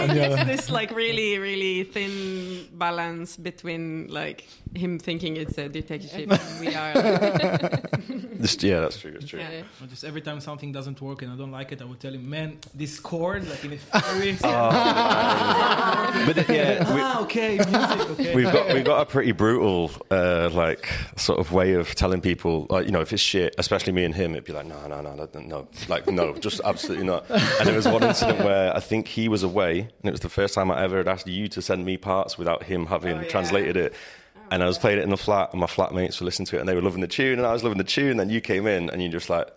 think 0.08 0.14
it's 0.18 0.44
this 0.46 0.70
like 0.72 0.92
really, 0.92 1.38
really 1.38 1.84
thin 1.84 2.68
balance 2.74 3.36
between 3.36 4.08
like 4.08 4.46
him 4.74 4.98
thinking 5.00 5.36
it's 5.38 5.58
a 5.58 5.68
dictatorship 5.68 6.32
and 6.32 6.60
we 6.60 6.74
are. 6.78 6.94
Like, 8.40 8.64
yeah, 8.64 8.80
that's 8.82 9.00
true. 9.00 9.12
That's 9.12 9.28
true. 9.28 9.40
yeah. 9.40 9.64
Or 9.82 9.88
just 9.88 10.04
every 10.04 10.22
time 10.22 10.40
something 10.40 10.72
doesn't 10.72 11.02
work 11.02 11.22
and 11.24 11.32
I 11.32 11.36
don't 11.36 11.52
like 11.52 11.72
it, 11.72 11.82
I 11.82 11.86
would 11.86 12.00
tell 12.00 12.14
him, 12.14 12.30
man, 12.30 12.60
this 12.74 13.00
chord, 13.00 13.48
like 13.50 13.64
in 13.66 13.74
a 13.74 13.76
very. 14.12 14.38
But 16.28 16.38
uh, 16.38 16.54
yeah, 16.54 16.94
we, 16.96 17.02
ah, 17.02 17.22
okay, 17.24 17.56
music, 17.58 18.10
okay. 18.12 18.36
we've 18.36 18.52
got 18.52 18.74
we've 18.74 18.84
got 18.84 19.02
a 19.02 19.06
pretty 19.06 19.32
brutal 19.32 19.92
uh, 20.12 20.50
like 20.54 20.88
sort 21.16 21.40
of 21.40 21.52
way 21.52 21.74
of 21.74 21.94
telling 21.96 22.22
people 22.22 22.68
like 22.70 22.86
you 22.86 22.92
know 22.92 23.02
if 23.02 23.14
it's 23.14 23.22
shit 23.22 23.54
especially 23.58 23.94
me 23.94 24.04
and 24.04 24.14
him 24.16 24.32
it'd 24.32 24.44
be 24.46 24.54
like 24.54 24.66
no 24.66 24.88
no 24.88 25.02
no 25.02 25.14
no 25.16 25.28
no 25.42 25.68
like 25.88 26.08
no 26.08 26.34
just 26.36 26.60
absolutely 26.66 27.06
not 27.06 27.30
and 27.30 27.68
there 27.68 27.76
was 27.76 27.88
one 27.88 28.04
incident 28.04 28.40
where 28.40 28.76
I 28.76 28.80
think 28.80 29.08
he 29.08 29.28
was 29.30 29.44
away 29.44 29.80
and 29.82 29.90
it 30.06 30.12
was 30.12 30.22
the 30.22 30.30
first 30.30 30.54
time 30.54 30.72
I 30.72 30.84
ever 30.84 30.98
had 30.98 31.08
asked 31.08 31.28
you 31.28 31.48
to 31.50 31.62
send 31.62 31.86
me 31.86 31.98
parts 31.98 32.38
without 32.38 32.64
him 32.64 32.86
having 32.88 33.18
Oh, 33.18 33.22
yeah. 33.22 33.28
translated 33.28 33.78
it 33.78 33.94
and 34.52 34.64
I 34.64 34.66
was 34.68 34.78
playing 34.78 35.00
it 35.00 35.04
in 35.04 35.10
the 35.10 35.18
flat 35.18 35.52
and 35.52 35.60
my 35.62 35.68
flatmates 35.68 36.20
were 36.20 36.26
listening 36.26 36.46
to 36.48 36.58
it 36.58 36.60
and 36.60 36.68
they 36.70 36.76
were 36.76 36.82
loving 36.82 37.02
the 37.02 37.08
tune 37.08 37.38
and 37.40 37.46
I 37.48 37.54
was 37.54 37.64
loving 37.64 37.78
the 37.78 37.84
tune 37.84 38.12
and 38.12 38.20
then 38.20 38.30
you 38.30 38.42
came 38.42 38.66
in 38.68 38.90
and 38.90 39.02
you 39.02 39.10
just 39.10 39.30
like 39.30 39.48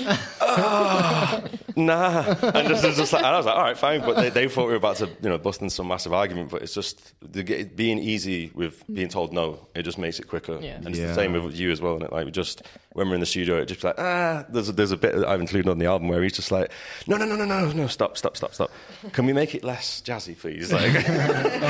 "Ah, 0.40 1.42
nah 1.76 2.24
and 2.54 2.68
just, 2.68 2.82
just, 2.84 2.98
just 2.98 3.12
like, 3.12 3.22
and 3.22 3.34
I 3.34 3.36
was 3.36 3.46
like 3.46 3.56
all 3.56 3.62
right 3.62 3.76
fine 3.76 4.00
but 4.00 4.16
they, 4.16 4.30
they 4.30 4.48
thought 4.48 4.64
we 4.66 4.70
were 4.72 4.76
about 4.76 4.96
to 4.96 5.06
you 5.06 5.28
know 5.28 5.38
bust 5.38 5.60
in 5.62 5.70
some 5.70 5.88
massive 5.88 6.12
argument 6.12 6.50
but 6.50 6.62
it's 6.62 6.74
just 6.74 7.12
the, 7.20 7.42
get- 7.42 7.76
being 7.76 7.98
easy 7.98 8.50
with 8.54 8.82
being 8.92 9.08
told 9.08 9.32
no 9.32 9.66
it 9.74 9.82
just 9.82 9.98
makes 9.98 10.18
it 10.18 10.26
quicker 10.28 10.58
Yeah. 10.60 10.76
and 10.76 10.88
it's 10.88 10.98
Yeah. 10.98 11.08
the 11.08 11.14
same 11.14 11.32
with 11.32 11.54
you 11.58 11.70
as 11.70 11.80
well 11.80 11.94
and 11.94 12.02
it 12.02 12.12
like 12.12 12.24
we 12.24 12.30
just 12.30 12.62
when 13.00 13.08
we're 13.08 13.14
in 13.14 13.20
the 13.20 13.26
studio 13.26 13.56
it 13.56 13.66
just 13.66 13.82
like 13.82 13.94
ah 13.98 14.44
there's 14.48 14.68
a, 14.68 14.72
there's 14.72 14.92
a 14.92 14.96
bit 14.96 15.14
that 15.16 15.26
I've 15.28 15.40
included 15.40 15.68
on 15.68 15.78
the 15.78 15.86
album 15.86 16.08
where 16.08 16.22
he's 16.22 16.34
just 16.34 16.52
like 16.52 16.70
no 17.08 17.16
no 17.16 17.24
no 17.24 17.34
no 17.36 17.44
no 17.44 17.72
no 17.72 17.86
stop 17.88 18.16
stop 18.16 18.36
stop 18.36 18.54
stop 18.54 18.70
can 19.12 19.26
we 19.26 19.32
make 19.32 19.54
it 19.54 19.64
less 19.64 20.00
jazzy 20.06 20.38
please 20.38 20.72
like 20.72 20.92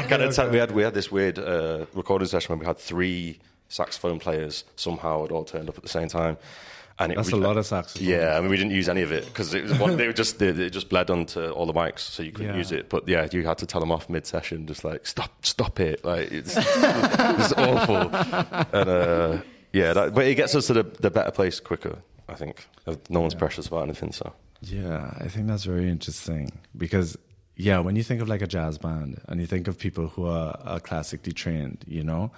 kind 0.09 0.23
of 0.23 0.35
tell- 0.35 0.51
we 0.51 0.59
had 0.59 0.71
we 0.73 0.83
had 0.83 0.95
this 0.95 1.11
weird 1.11 1.39
uh, 1.39 1.87
recording 1.95 2.29
session 2.29 2.51
where 2.55 2.59
we 2.61 2.67
had 2.67 2.79
three 2.79 3.39
saxophone 3.69 4.19
players 4.19 4.65
somehow 4.77 5.23
had 5.23 5.31
all 5.33 5.45
turned 5.45 5.69
up 5.69 5.77
at 5.77 5.83
the 5.83 5.89
same 5.89 6.09
time 6.09 6.37
and 6.99 7.13
it 7.13 7.17
That's 7.17 7.33
a 7.33 7.37
lot 7.37 7.57
of 7.57 7.65
saxophone. 7.65 8.07
yeah, 8.07 8.37
I 8.37 8.41
mean, 8.43 8.51
we 8.51 8.59
didn't 8.59 8.73
use 8.73 8.87
any 8.87 9.01
of 9.01 9.11
it 9.11 9.25
because 9.25 9.55
it 9.55 9.63
was 9.63 9.79
one, 9.79 9.97
they 9.97 10.07
were 10.07 10.13
just 10.13 10.39
they, 10.39 10.51
they 10.51 10.69
just 10.69 10.91
bled 10.91 11.09
onto 11.09 11.49
all 11.53 11.65
the 11.65 11.73
mics, 11.73 12.01
so 12.01 12.23
you 12.23 12.31
couldn't 12.31 12.51
Yeah. 12.53 12.59
use 12.59 12.73
it. 12.73 12.91
But 12.91 13.09
yeah, 13.09 13.27
you 13.33 13.43
had 13.47 13.57
to 13.57 13.65
tell 13.67 13.81
them 13.81 13.91
off 13.91 14.11
mid-session, 14.11 14.67
just 14.67 14.85
like 14.85 15.07
stop, 15.07 15.31
stop 15.47 15.81
it, 15.81 16.05
like 16.05 16.31
it's, 16.31 16.55
it's 16.59 17.53
awful. 17.55 18.15
And 18.75 18.91
uh, 18.91 19.39
yeah, 19.73 19.93
that, 19.93 20.15
but 20.15 20.27
it 20.27 20.35
gets 20.35 20.55
us 20.55 20.67
to 20.69 20.75
the, 20.75 20.83
the 20.83 21.11
better 21.11 21.31
place 21.31 21.61
quicker. 21.61 21.99
I 22.29 22.35
think 22.35 22.67
uh, 22.87 22.95
no 23.09 23.21
one's 23.21 23.35
precious 23.35 23.67
about 23.67 23.83
anything, 23.85 24.13
so 24.13 24.33
Yeah, 24.61 25.15
I 25.19 25.29
think 25.29 25.49
that's 25.49 25.65
very 25.65 25.89
interesting 25.89 26.53
because 26.77 27.17
yeah, 27.57 27.79
when 27.81 27.95
you 27.95 28.03
think 28.03 28.23
of 28.23 28.29
like 28.29 28.41
a 28.41 28.47
jazz 28.47 28.79
band 28.79 29.21
and 29.29 29.41
you 29.41 29.47
think 29.47 29.69
of 29.69 29.79
people 29.79 30.09
who 30.09 30.27
are, 30.27 30.59
are 30.65 30.81
classically 30.81 31.33
trained, 31.33 31.85
you 31.87 32.03
know, 32.03 32.31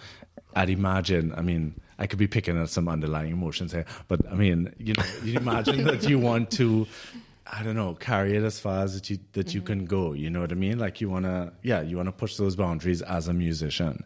I'd 0.57 0.71
imagine. 0.71 1.33
I 1.37 1.43
mean, 1.43 1.81
I 1.99 2.07
could 2.07 2.19
be 2.19 2.27
picking 2.27 2.61
at 2.61 2.71
some 2.71 2.89
underlying 2.89 3.33
emotions 3.33 3.73
here, 3.73 3.85
but 4.09 4.21
I 4.31 4.35
mean, 4.35 4.75
you 4.79 4.95
know, 4.95 5.05
you 5.23 5.37
imagine 5.37 5.85
that 5.91 6.09
you 6.09 6.19
want 6.19 6.51
to. 6.53 6.87
I 7.45 7.63
don't 7.63 7.77
know, 7.77 7.95
carry 7.95 8.37
it 8.37 8.43
as 8.45 8.59
far 8.59 8.83
as 8.83 8.95
that 8.95 9.11
you 9.11 9.19
that 9.35 9.53
you 9.53 9.61
mm-hmm. 9.61 9.67
can 9.67 9.85
go. 9.85 10.13
You 10.13 10.31
know 10.31 10.41
what 10.41 10.53
I 10.53 10.55
mean? 10.55 10.79
Like 10.79 11.01
you 11.01 11.11
wanna, 11.11 11.53
yeah, 11.63 11.83
you 11.83 11.97
wanna 11.97 12.13
push 12.13 12.37
those 12.37 12.57
boundaries 12.57 13.03
as 13.03 13.29
a 13.29 13.33
musician, 13.33 14.05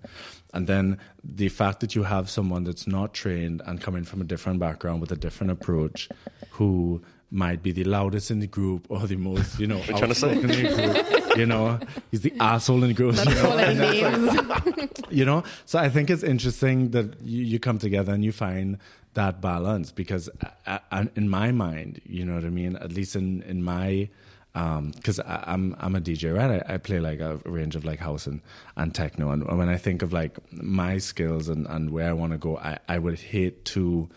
and 0.57 0.67
then 0.67 0.99
the 1.23 1.49
fact 1.49 1.81
that 1.81 1.95
you 1.95 2.05
have 2.05 2.29
someone 2.31 2.65
that's 2.65 2.87
not 2.87 3.13
trained 3.13 3.63
and 3.67 3.81
coming 3.81 4.05
from 4.05 4.21
a 4.21 4.25
different 4.25 4.59
background 4.59 5.01
with 5.01 5.13
a 5.13 5.17
different 5.17 5.53
approach, 5.53 6.09
who 6.51 7.03
might 7.31 7.63
be 7.63 7.73
the 7.73 7.85
loudest 7.85 8.31
in 8.31 8.39
the 8.41 8.47
group 8.47 8.87
or 8.89 9.07
the 9.07 9.17
most, 9.17 9.59
you 9.61 9.67
know, 9.67 9.79
you 9.79 9.95
trying 9.99 10.09
to 10.09 10.15
say? 10.15 10.33
in 10.33 10.47
the 10.47 11.15
group. 11.17 11.37
You 11.37 11.45
know, 11.45 11.79
he's 12.11 12.23
the 12.23 12.33
asshole 12.41 12.83
in 12.83 12.89
the 12.89 12.95
group. 12.95 13.15
That's 13.17 13.29
you 13.29 13.35
know? 13.35 13.51
all 13.51 13.59
any 13.59 14.87
you 15.11 15.25
know 15.25 15.43
so 15.65 15.79
i 15.79 15.89
think 15.89 16.11
it's 16.11 16.23
interesting 16.23 16.91
that 16.91 17.21
you, 17.23 17.43
you 17.43 17.59
come 17.59 17.79
together 17.79 18.13
and 18.13 18.25
you 18.25 18.33
find 18.33 18.79
that 19.15 19.41
balance 19.41 19.93
because 19.93 20.29
uh, 20.29 20.49
uh, 20.67 20.79
I, 20.91 21.01
I, 21.01 21.09
in 21.15 21.29
my 21.29 21.53
mind 21.53 22.01
you 22.05 22.25
know 22.25 22.35
what 22.35 22.45
i 22.45 22.51
mean 22.51 22.77
at 22.77 22.93
least 22.93 23.17
in 23.17 23.43
in 23.43 23.63
my 23.63 24.09
Um, 24.57 24.93
because 24.93 25.21
I 25.21 25.45
I'm 25.47 25.77
I'm 25.79 25.95
a 25.95 26.01
DJ, 26.01 26.35
right? 26.35 26.63
I, 26.67 26.75
I 26.75 26.77
play 26.79 26.99
like 26.99 27.21
a 27.21 27.37
range 27.45 27.77
of 27.77 27.85
like 27.85 27.99
house 27.99 28.27
and, 28.27 28.41
and 28.75 28.95
techno, 28.95 29.31
and 29.31 29.45
when 29.47 29.69
I 29.69 29.77
think 29.77 30.01
of 30.01 30.15
like 30.15 30.39
my 30.51 30.97
skills 30.97 31.51
and, 31.51 31.67
and 31.67 31.91
where 31.91 32.09
I 32.09 32.15
want 32.15 32.33
to 32.33 32.39
go, 32.39 32.57
I, 32.57 32.79
I 32.89 32.99
would 32.99 33.19
hate 33.19 33.67
to, 33.67 34.09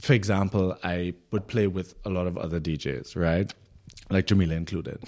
for 0.00 0.12
example, 0.12 0.76
I 0.82 1.14
would 1.30 1.46
play 1.46 1.68
with 1.68 1.94
a 2.04 2.10
lot 2.10 2.26
of 2.26 2.36
other 2.36 2.58
DJs, 2.58 3.14
right? 3.14 3.54
Like 4.10 4.26
Jamila 4.26 4.54
included, 4.54 4.98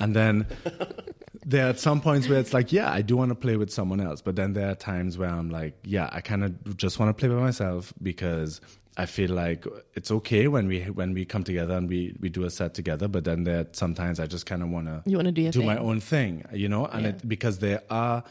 and 0.00 0.16
then 0.16 0.46
there 1.44 1.68
are 1.68 1.74
some 1.74 2.00
points 2.00 2.26
where 2.26 2.40
it's 2.40 2.54
like, 2.54 2.72
yeah, 2.72 2.90
I 2.90 3.02
do 3.02 3.18
want 3.18 3.28
to 3.32 3.34
play 3.34 3.58
with 3.58 3.70
someone 3.70 4.00
else, 4.00 4.22
but 4.22 4.34
then 4.34 4.54
there 4.54 4.70
are 4.70 4.74
times 4.74 5.18
where 5.18 5.28
I'm 5.28 5.50
like, 5.50 5.74
yeah, 5.84 6.08
I 6.10 6.22
kind 6.22 6.42
of 6.42 6.78
just 6.78 6.98
want 6.98 7.10
to 7.10 7.20
play 7.20 7.28
by 7.28 7.38
myself 7.38 7.92
because 8.02 8.62
I 8.96 9.06
feel 9.06 9.30
like 9.30 9.66
it's 9.94 10.10
okay 10.10 10.48
when 10.48 10.66
we 10.68 10.82
when 10.84 11.14
we 11.14 11.24
come 11.24 11.44
together 11.44 11.74
and 11.74 11.88
we 11.88 12.14
we 12.20 12.28
do 12.28 12.44
a 12.44 12.50
set 12.50 12.74
together, 12.74 13.08
but 13.08 13.24
then 13.24 13.44
there 13.44 13.66
sometimes 13.72 14.20
I 14.20 14.26
just 14.26 14.44
kind 14.44 14.62
of 14.62 14.68
want 14.68 14.86
to 14.86 15.02
You 15.06 15.16
wanna 15.16 15.32
do 15.32 15.42
your 15.42 15.52
do 15.52 15.62
my 15.62 15.78
own 15.78 16.00
thing, 16.00 16.44
you 16.52 16.68
know, 16.68 16.86
and 16.86 17.02
Yeah. 17.04 17.10
it 17.10 17.28
because 17.28 17.58
there 17.58 17.82
are 17.88 18.22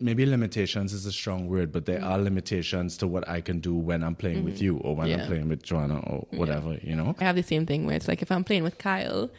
maybe 0.00 0.24
limitations 0.24 0.94
is 0.94 1.04
a 1.04 1.12
strong 1.12 1.48
word, 1.48 1.70
but 1.70 1.84
there 1.84 2.00
mm. 2.00 2.06
are 2.06 2.18
limitations 2.18 2.96
to 2.96 3.06
what 3.06 3.28
I 3.28 3.42
can 3.42 3.60
do 3.60 3.74
when 3.74 4.02
I'm 4.02 4.14
playing 4.14 4.44
with 4.44 4.54
mm-hmm. 4.54 4.64
you 4.64 4.76
or 4.78 4.96
when 4.96 5.12
I'm 5.12 5.26
playing 5.26 5.48
with 5.50 5.62
Joanna 5.62 5.98
or 6.00 6.26
whatever, 6.30 6.78
you 6.82 6.96
know. 6.96 7.14
I 7.20 7.24
have 7.24 7.36
the 7.36 7.42
same 7.42 7.66
thing 7.66 7.86
where 7.86 7.96
it's 7.96 8.08
like 8.08 8.22
if 8.22 8.32
I'm 8.32 8.42
playing 8.42 8.62
with 8.62 8.78
Kyle, 8.78 9.30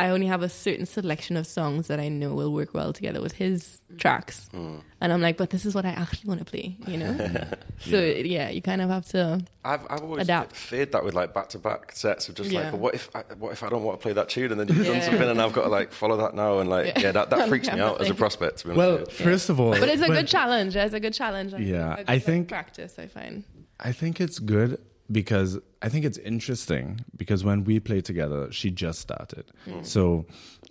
I 0.00 0.08
only 0.10 0.26
have 0.26 0.42
a 0.42 0.48
certain 0.48 0.86
selection 0.86 1.36
of 1.36 1.46
songs 1.46 1.86
that 1.88 2.00
I 2.00 2.08
know 2.08 2.32
will 2.34 2.52
work 2.52 2.72
well 2.74 2.92
together 2.92 3.20
with 3.20 3.32
his 3.32 3.80
tracks. 3.98 4.48
Mm. 4.54 4.80
And 5.02 5.12
I'm 5.12 5.20
like, 5.20 5.36
but 5.36 5.50
this 5.50 5.64
is 5.66 5.74
what 5.74 5.84
I 5.84 5.90
actually 5.90 6.28
want 6.28 6.40
to 6.40 6.44
play, 6.46 6.76
you 6.86 6.96
know? 6.96 7.12
so, 7.80 8.00
yeah, 8.00 8.48
you 8.48 8.62
kind 8.62 8.80
of 8.80 8.88
have 8.90 9.06
to. 9.08 9.44
I've, 9.64 9.80
I've 9.90 10.02
always 10.02 10.22
Adapt. 10.22 10.56
feared 10.56 10.92
that 10.92 11.04
with 11.04 11.14
like 11.14 11.34
back-to-back 11.34 11.92
sets 11.92 12.28
of 12.28 12.34
just 12.34 12.50
Yeah. 12.50 12.60
like, 12.62 12.70
but 12.72 12.80
what 12.80 12.94
if 12.94 13.10
I, 13.14 13.20
what 13.38 13.52
if 13.52 13.62
I 13.62 13.68
don't 13.68 13.82
want 13.82 14.00
to 14.00 14.02
play 14.02 14.12
that 14.14 14.28
tune 14.30 14.50
and 14.52 14.58
then 14.60 14.68
you've 14.68 14.86
done 14.86 15.02
something 15.02 15.28
and 15.28 15.40
I've 15.40 15.52
got 15.52 15.64
to 15.64 15.68
like 15.68 15.92
follow 15.92 16.16
that 16.18 16.34
now 16.34 16.60
and 16.60 16.70
like 16.70 16.86
Yeah. 16.86 17.00
yeah, 17.00 17.12
that, 17.12 17.30
that 17.30 17.48
freaks 17.52 17.70
me 17.70 17.78
out 17.80 18.00
as 18.00 18.08
a 18.10 18.14
prospect. 18.14 18.58
To 18.60 18.68
be 18.68 18.70
honest 18.72 18.78
Well, 18.78 18.98
with 19.00 19.20
you. 19.20 19.24
first 19.26 19.50
of 19.50 19.60
all, 19.60 19.70
But 19.72 19.88
it's 19.88 20.02
a 20.02 20.08
when- 20.08 20.18
good 20.18 20.28
challenge. 20.28 20.76
It's 20.76 20.94
a 20.94 21.00
good 21.00 21.14
challenge. 21.14 21.52
and 21.52 21.64
Yeah, 21.66 21.92
a 21.92 21.96
good 21.98 22.04
I 22.08 22.18
think- 22.18 22.48
practice, 22.48 22.98
I 22.98 23.06
find. 23.06 23.44
I 23.78 23.92
think 23.92 24.20
it's 24.20 24.38
good 24.38 24.78
because 25.10 25.58
I 25.82 25.88
think 25.88 26.04
it's 26.04 26.18
interesting 26.18 27.00
because 27.16 27.44
when 27.44 27.64
we 27.64 27.80
play 27.80 28.00
together, 28.00 28.50
she 28.52 28.70
just 28.70 29.00
started. 29.00 29.50
So 29.82 30.26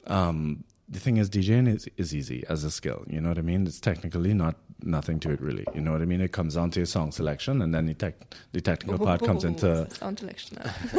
um, 0.08 0.64
the 0.92 1.00
thing 1.00 1.18
is, 1.18 1.30
DJing 1.30 1.74
is, 1.74 1.88
is 1.98 2.16
easy 2.16 2.44
as 2.50 2.64
a 2.64 2.72
skill. 2.72 3.04
You 3.08 3.22
know 3.22 3.30
what 3.30 3.38
I 3.38 3.42
mean? 3.42 3.68
It's 3.68 3.80
technically 3.80 4.34
not 4.34 4.56
nothing 4.82 5.20
to 5.20 5.32
it 5.32 5.40
really. 5.40 5.66
You 5.76 5.82
know 5.82 5.92
what 5.92 6.02
I 6.02 6.06
mean? 6.06 6.20
It 6.20 6.32
comes 6.32 6.56
down 6.56 6.72
to 6.72 6.80
your 6.80 6.88
song 6.88 7.12
selection, 7.12 7.62
and 7.62 7.74
then 7.74 7.86
the 7.86 7.94
tech, 7.94 8.16
the 8.54 8.62
technical 8.62 9.06
part 9.06 9.24
comes 9.24 9.44
into 9.44 9.88
Sound 9.92 10.18
selection. 10.20 10.58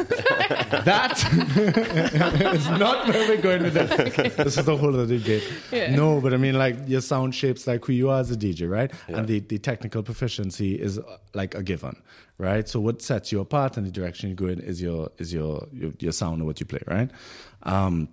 that. 0.85 1.21
it's 2.53 2.69
not 2.69 3.07
where 3.07 3.27
we're 3.27 3.41
going 3.41 3.63
with 3.63 3.73
this. 3.73 4.35
This 4.35 4.57
is 4.57 4.67
a 4.67 4.77
whole 4.77 4.93
other 4.93 5.17
debate. 5.17 5.43
Yeah. 5.71 5.93
No, 5.93 6.21
but 6.21 6.33
I 6.33 6.37
mean, 6.37 6.57
like 6.57 6.77
your 6.87 7.01
sound 7.01 7.35
shapes 7.35 7.67
like 7.67 7.83
who 7.83 7.91
you 7.91 8.09
are 8.09 8.21
as 8.21 8.31
a 8.31 8.37
DJ, 8.37 8.69
right? 8.69 8.91
And 9.07 9.27
the, 9.27 9.39
the 9.39 9.57
technical 9.57 10.03
proficiency 10.03 10.79
is 10.79 10.99
uh, 10.99 11.17
like 11.33 11.53
a 11.53 11.63
given, 11.63 12.01
right? 12.37 12.67
So 12.67 12.79
what 12.79 13.01
sets 13.01 13.31
you 13.31 13.41
apart 13.41 13.75
and 13.75 13.85
the 13.85 13.91
direction 13.91 14.29
you 14.29 14.35
go 14.35 14.47
in 14.47 14.61
is 14.61 14.81
your 14.81 15.11
is 15.17 15.33
your 15.33 15.67
your, 15.73 15.91
your 15.99 16.11
sound 16.13 16.41
or 16.41 16.45
what 16.45 16.61
you 16.61 16.65
play, 16.65 16.81
right? 16.87 17.11
Um, 17.63 18.07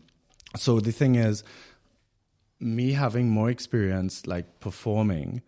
so 0.56 0.80
the 0.80 0.92
thing 0.92 1.16
is, 1.16 1.44
me 2.60 2.92
having 2.92 3.28
more 3.28 3.50
experience 3.50 4.26
like 4.26 4.60
performing 4.60 5.42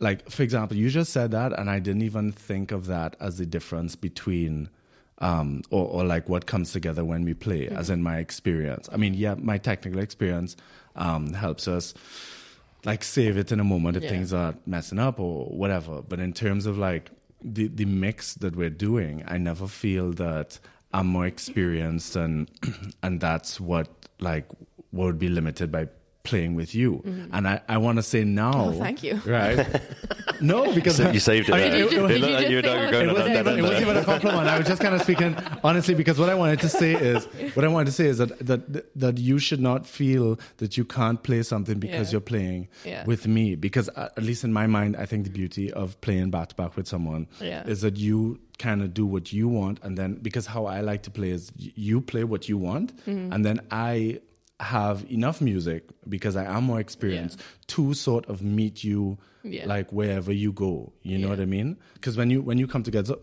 like 0.00 0.28
for 0.30 0.42
example 0.42 0.76
you 0.76 0.90
just 0.90 1.12
said 1.12 1.30
that 1.30 1.52
and 1.58 1.70
i 1.70 1.78
didn't 1.78 2.02
even 2.02 2.30
think 2.32 2.70
of 2.72 2.86
that 2.86 3.16
as 3.20 3.38
the 3.38 3.46
difference 3.46 3.96
between 3.96 4.68
um 5.18 5.62
or, 5.70 5.86
or 5.86 6.04
like 6.04 6.28
what 6.28 6.46
comes 6.46 6.72
together 6.72 7.04
when 7.04 7.24
we 7.24 7.32
play 7.32 7.68
as 7.68 7.88
in 7.88 8.02
my 8.02 8.18
experience 8.18 8.88
i 8.92 8.96
mean 8.96 9.14
yeah 9.14 9.34
my 9.38 9.56
technical 9.56 10.00
experience 10.00 10.56
um 10.96 11.32
helps 11.32 11.66
us 11.68 11.94
like 12.84 13.04
save 13.04 13.36
it 13.38 13.52
in 13.52 13.60
a 13.60 13.64
moment 13.64 13.96
if 13.96 14.02
Yeah. 14.02 14.10
things 14.10 14.32
are 14.32 14.54
messing 14.66 14.98
up 14.98 15.18
or 15.20 15.46
whatever 15.46 16.02
but 16.02 16.18
in 16.20 16.32
terms 16.32 16.66
of 16.66 16.76
like 16.76 17.10
the 17.42 17.68
the 17.68 17.84
mix 17.86 18.34
that 18.34 18.56
we're 18.56 18.70
doing 18.70 19.22
i 19.26 19.38
never 19.38 19.66
feel 19.66 20.12
that 20.12 20.58
i'm 20.92 21.06
more 21.06 21.26
experienced 21.26 22.14
and 22.16 22.50
and 23.02 23.20
that's 23.20 23.58
what 23.60 23.88
like 24.20 24.46
what 24.90 25.06
would 25.06 25.18
be 25.18 25.28
limited 25.28 25.70
by 25.72 25.88
playing 26.24 26.54
with 26.54 26.74
you. 26.74 27.02
And 27.32 27.48
I, 27.48 27.60
I 27.68 27.78
want 27.78 27.96
to 27.98 28.02
say 28.02 28.22
now. 28.24 28.52
Mm-hmm. 28.52 28.74
Oh, 28.76 28.84
thank 28.84 29.02
you. 29.02 29.20
Right? 29.26 29.66
no, 30.40 30.72
because 30.74 30.98
You 31.00 31.18
saved 31.20 31.48
it. 31.48 31.54
I 31.54 31.58
mean, 31.58 31.72
it- 31.72 31.74
it- 31.74 31.92
It 31.92 31.92
you 31.92 32.26
like 32.28 32.48
you 32.48 32.56
were 32.56 32.62
just 32.62 32.76
it 32.92 33.12
wasn't, 33.12 33.36
even, 33.36 33.58
it 33.58 33.62
wasn't 33.62 33.80
even 33.82 33.96
a 33.96 34.04
compliment. 34.04 34.46
I 34.48 34.58
was 34.58 34.66
just 34.68 34.80
kind 34.80 34.94
of 34.94 35.02
speaking 35.02 35.36
honestly 35.64 35.94
because 35.94 36.18
what 36.18 36.28
I 36.28 36.34
wanted 36.34 36.60
to 36.60 36.68
say 36.68 36.92
is 36.94 37.24
what 37.54 37.64
I 37.64 37.68
wanted 37.68 37.86
to 37.86 37.92
say 37.92 38.06
is 38.06 38.18
that 38.18 38.38
that 38.46 38.62
that 38.96 39.18
you 39.18 39.38
should 39.38 39.60
not 39.60 39.86
feel 39.86 40.38
that 40.58 40.76
you 40.76 40.84
can't 40.84 41.22
play 41.22 41.42
something 41.42 41.78
because 41.78 42.08
Yeah. 42.08 42.12
you're 42.12 42.20
playing 42.34 42.68
Yeah. 42.84 43.04
with 43.04 43.26
me. 43.26 43.54
Because 43.56 43.88
uh, 43.90 44.08
at 44.16 44.22
least 44.22 44.44
in 44.44 44.52
my 44.52 44.66
mind, 44.66 44.96
I 44.96 45.06
think 45.06 45.24
the 45.24 45.30
beauty 45.30 45.72
of 45.72 46.00
playing 46.00 46.30
back 46.30 46.48
to 46.50 46.54
back 46.54 46.76
with 46.76 46.86
someone 46.86 47.26
Yeah. 47.40 47.66
is 47.66 47.80
that 47.80 47.96
you 47.96 48.38
kind 48.58 48.80
of 48.82 48.94
do 48.94 49.04
what 49.06 49.32
you 49.32 49.48
want, 49.48 49.80
and 49.82 49.98
then 49.98 50.14
because 50.22 50.46
how 50.46 50.66
I 50.66 50.82
like 50.82 51.02
to 51.04 51.10
play 51.10 51.30
is 51.30 51.50
you 51.56 52.00
play 52.00 52.22
what 52.24 52.48
you 52.48 52.56
want, 52.58 52.92
Mm-hmm. 53.06 53.32
and 53.32 53.44
then 53.44 53.60
I 53.72 54.20
have 54.62 55.04
enough 55.10 55.40
music 55.40 55.84
because 56.08 56.36
I 56.36 56.44
am 56.44 56.64
more 56.64 56.80
experienced 56.80 57.40
to 57.68 57.94
sort 57.94 58.28
of 58.28 58.42
meet 58.42 58.84
you 58.84 59.18
Yeah. 59.44 59.66
like 59.66 59.92
wherever 59.92 60.32
you 60.32 60.52
go. 60.52 60.92
You 61.02 61.18
know 61.18 61.28
what 61.28 61.40
I 61.40 61.44
mean? 61.46 61.76
Because 61.94 62.16
when 62.16 62.30
you 62.30 62.42
when 62.42 62.58
you 62.58 62.66
come 62.66 62.82
together, 62.82 63.14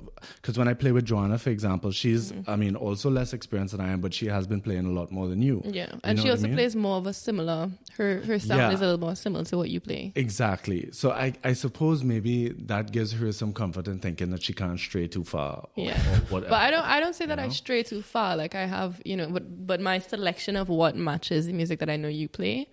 because 0.41 0.57
when 0.57 0.67
I 0.67 0.73
play 0.73 0.91
with 0.91 1.05
Joanna, 1.05 1.37
for 1.37 1.49
example, 1.49 1.91
she's 1.91 2.31
Mm-hmm. 2.31 2.49
I 2.51 2.55
mean 2.57 2.75
also 2.75 3.09
less 3.09 3.33
experienced 3.33 3.71
than 3.75 3.81
I 3.85 3.91
am, 3.91 4.01
but 4.01 4.13
she 4.13 4.25
has 4.27 4.45
been 4.47 4.61
playing 4.61 4.85
a 4.85 4.91
lot 4.91 5.11
more 5.11 5.27
than 5.27 5.41
you. 5.41 5.61
Yeah, 5.65 5.87
You 5.93 5.99
and 6.03 6.19
she 6.19 6.23
what 6.25 6.29
I 6.29 6.31
also 6.31 6.47
mean? 6.47 6.55
plays 6.55 6.75
more 6.75 6.97
of 6.97 7.07
a 7.07 7.13
similar. 7.13 7.69
Her 7.97 8.21
her 8.21 8.37
sound 8.39 8.59
Yeah. 8.61 8.71
is 8.71 8.81
a 8.81 8.85
little 8.85 8.99
more 8.99 9.15
similar 9.15 9.43
to 9.45 9.57
what 9.57 9.69
you 9.69 9.79
play. 9.79 10.11
Exactly. 10.15 10.89
So 10.91 11.11
I, 11.11 11.33
I 11.43 11.53
suppose 11.53 12.03
maybe 12.03 12.49
that 12.67 12.91
gives 12.91 13.13
her 13.13 13.31
some 13.31 13.53
comfort 13.53 13.87
in 13.87 13.99
thinking 13.99 14.29
that 14.31 14.43
she 14.43 14.53
can't 14.53 14.79
stray 14.79 15.07
too 15.07 15.23
far 15.23 15.67
or, 15.75 15.85
Yeah. 15.85 15.97
or 16.11 16.17
whatever. 16.31 16.49
But 16.51 16.61
I 16.61 16.71
don't 16.71 16.85
I 16.85 16.99
don't 16.99 17.15
say 17.15 17.25
that 17.25 17.39
I 17.39 17.47
know? 17.47 17.51
stray 17.63 17.83
too 17.83 18.01
far. 18.01 18.35
Like 18.35 18.55
I 18.55 18.65
have, 18.65 19.01
you 19.05 19.15
know, 19.17 19.29
but 19.29 19.45
but 19.67 19.79
my 19.81 19.99
selection 19.99 20.55
of 20.55 20.67
what 20.69 20.95
matches 20.95 21.45
the 21.47 21.53
music 21.53 21.79
that 21.79 21.89
I 21.89 21.97
know 21.97 22.09
you 22.09 22.27
play 22.27 22.67